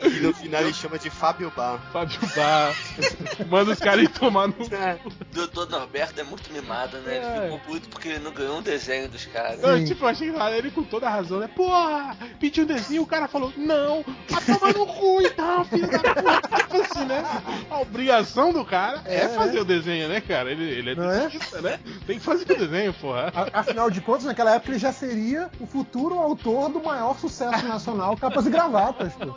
E 0.00 0.20
no 0.20 0.32
final 0.34 0.60
ele 0.60 0.74
chama 0.74 0.98
de 0.98 1.08
Fábio 1.08 1.50
Bar. 1.56 1.80
Fábio 1.92 2.18
Bar. 2.36 2.74
Manda 3.48 3.72
os 3.72 3.78
caras 3.78 4.04
ir 4.04 4.08
tomar 4.08 4.48
no. 4.48 4.54
O 4.54 5.10
doutor 5.34 5.68
Norberto 5.70 6.20
é 6.20 6.24
muito 6.24 6.52
mimado, 6.52 6.98
né? 6.98 7.16
Ele 7.16 7.24
É. 7.24 7.42
ficou 7.44 7.58
puto 7.60 7.88
porque 7.88 8.08
ele 8.08 8.18
não 8.18 8.30
ganhou 8.32 8.58
um 8.58 8.62
desenho 8.62 9.08
dos 9.08 9.24
caras. 9.26 9.62
Eu, 9.62 9.84
tipo, 9.84 10.04
eu 10.04 10.08
achei 10.08 10.30
lá, 10.30 10.50
ele 10.52 10.70
com 10.70 10.82
toda 10.82 11.06
a 11.06 11.10
razão, 11.10 11.38
né? 11.40 11.48
Porra, 11.48 12.16
pediu 12.38 12.64
um 12.64 12.66
desenho, 12.66 13.02
o 13.02 13.06
cara 13.06 13.26
falou, 13.26 13.52
não, 13.56 14.04
vai 14.28 14.42
tomar 14.44 14.72
no 14.74 14.86
cu 14.86 15.22
então, 15.22 15.64
filho 15.64 15.90
da 15.90 15.98
puta. 15.98 16.56
Tipo 16.58 16.82
assim, 16.82 17.04
né? 17.06 17.24
A 17.70 17.80
obrigação 17.80 18.52
do 18.52 18.64
cara 18.64 19.00
é, 19.06 19.16
É, 19.22 19.28
fazer 19.30 19.60
o 19.60 19.64
desenho, 19.64 20.08
né, 20.08 20.20
cara? 20.20 20.50
Ele, 20.50 20.64
ele 20.64 20.90
é 20.90 20.94
Não 20.94 21.10
é? 21.10 21.20
desenhista, 21.26 21.62
né? 21.62 21.80
Tem 22.06 22.18
que 22.18 22.24
fazer 22.24 22.42
o 22.52 22.58
desenho, 22.58 22.92
porra. 22.94 23.32
a- 23.34 23.60
afinal 23.60 23.90
de 23.90 24.00
contas, 24.02 24.24
naquela 24.24 24.54
época 24.54 24.72
ele 24.72 24.78
já 24.78 24.92
seria 24.92 25.50
o 25.58 25.66
futuro 25.66 26.18
autor 26.18 26.68
do 26.68 26.82
maior 26.82 27.18
sucesso 27.18 27.66
nacional, 27.66 28.14
capas 28.16 28.46
e 28.46 28.50
gravatas, 28.50 29.12
pô. 29.14 29.34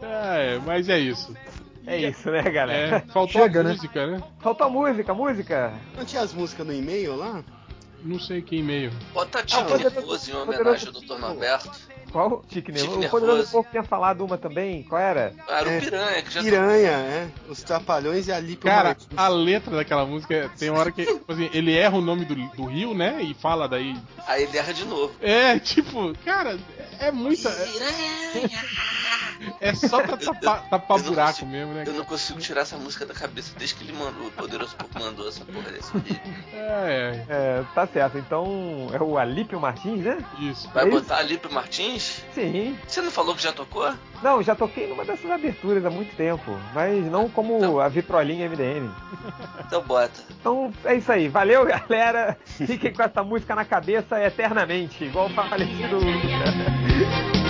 É, 0.00 0.58
mas 0.64 0.88
é 0.88 0.98
isso. 0.98 1.34
É 1.86 1.98
isso, 1.98 2.30
né, 2.30 2.42
galera? 2.42 2.96
É, 2.98 3.00
faltou 3.12 3.42
Chega, 3.42 3.60
a 3.60 3.62
né? 3.64 3.70
música, 3.72 4.06
né? 4.06 4.22
Faltou 4.40 4.66
a 4.66 4.70
música, 4.70 5.12
música. 5.14 5.72
Não 5.96 6.04
tinha 6.04 6.22
as 6.22 6.32
músicas 6.32 6.66
no 6.66 6.72
e-mail 6.72 7.16
lá? 7.16 7.42
Não 8.04 8.18
sei 8.20 8.42
que 8.42 8.56
e-mail. 8.56 8.92
Bota 9.12 9.42
Tique 9.44 9.60
Ah, 9.60 9.64
poderoso- 9.64 9.94
Nervoso 9.94 10.30
em 10.30 10.34
poderoso 10.34 10.60
homenagem 10.62 10.88
ao 10.88 10.94
Dr. 10.94 11.20
Norberto. 11.20 11.70
Qual? 12.10 12.44
Tique 12.48 12.70
Nervoso. 12.72 13.00
O 13.00 13.08
Poderoso. 13.08 13.50
Porco 13.52 13.70
tinha 13.70 13.82
falado 13.84 14.24
uma 14.24 14.36
também. 14.36 14.82
Qual 14.82 15.00
era? 15.00 15.32
Era 15.48 15.68
o 15.68 15.72
É, 15.72 15.80
Piranha, 15.80 16.22
que 16.22 16.30
já 16.32 16.42
Piranha, 16.42 16.90
é. 16.90 17.28
Os 17.48 17.62
Trapalhões 17.62 18.26
e 18.28 18.32
a 18.32 18.38
Lipe 18.40 18.64
Cara, 18.64 18.88
Martins. 18.88 19.08
a 19.16 19.28
letra 19.28 19.76
daquela 19.76 20.04
música 20.04 20.50
tem 20.58 20.68
hora 20.70 20.90
que, 20.92 21.06
tipo 21.06 21.32
assim, 21.32 21.48
ele 21.54 21.72
erra 21.76 21.96
o 21.96 22.00
nome 22.00 22.24
do, 22.24 22.34
do 22.34 22.64
rio, 22.66 22.92
né? 22.92 23.22
E 23.22 23.34
fala 23.34 23.68
daí. 23.68 23.96
Aí 24.26 24.42
ele 24.44 24.58
erra 24.58 24.72
de 24.74 24.84
novo. 24.84 25.14
É, 25.20 25.58
tipo, 25.60 26.12
cara, 26.24 26.58
é 26.98 27.10
muita. 27.12 27.48
É 29.60 29.74
só 29.74 30.02
pra 30.02 30.16
tapar, 30.16 30.68
tapar 30.68 30.98
buraco 31.00 31.30
consigo- 31.32 31.50
mesmo, 31.50 31.72
né? 31.74 31.84
Eu 31.86 31.94
não 31.94 32.04
consigo 32.04 32.38
tirar 32.40 32.62
essa 32.62 32.76
música 32.76 33.04
da 33.06 33.14
cabeça 33.14 33.52
desde 33.58 33.74
que 33.76 33.84
ele 33.84 33.92
mandou, 33.92 34.26
o 34.28 34.30
Poderoso 34.32 34.74
Porco 34.76 34.98
mandou 34.98 35.28
essa 35.28 35.44
porra 35.44 35.70
desse 35.70 35.92
vídeo. 35.98 36.20
É, 36.52 37.24
É, 37.28 37.64
tá 37.74 37.86
certo. 37.86 38.18
Então 38.18 38.88
é 38.92 39.02
o 39.02 39.18
Alípio 39.18 39.60
Martins, 39.60 40.04
né? 40.04 40.18
isso. 40.38 40.68
Vai 40.72 40.84
É 40.84 40.88
isso? 40.88 41.00
botar 41.00 41.16
Alipe 41.18 41.52
Martins? 41.52 42.22
Sim. 42.34 42.76
Você 42.86 43.00
não 43.00 43.10
falou 43.10 43.34
que 43.34 43.42
já 43.42 43.52
tocou? 43.52 43.92
Não, 44.22 44.40
já 44.42 44.54
toquei 44.54 44.86
numa 44.88 45.04
dessas 45.04 45.28
aberturas 45.30 45.84
há 45.84 45.90
muito 45.90 46.14
tempo, 46.16 46.56
mas 46.72 47.04
não 47.10 47.28
como 47.28 47.56
Então. 47.56 47.80
a 47.80 47.88
Vitrolinha 47.88 48.46
MDM. 48.48 48.88
Então 49.66 49.82
bota. 49.82 50.20
Então 50.40 50.72
é 50.84 50.94
isso 50.94 51.10
aí. 51.10 51.28
Valeu, 51.28 51.64
galera. 51.66 52.36
Fiquem 52.44 52.92
com 52.92 53.02
essa 53.02 53.22
música 53.24 53.54
na 53.54 53.64
cabeça 53.64 54.22
eternamente, 54.22 55.04
igual 55.04 55.26
o 55.26 55.30
falecido. 55.34 55.98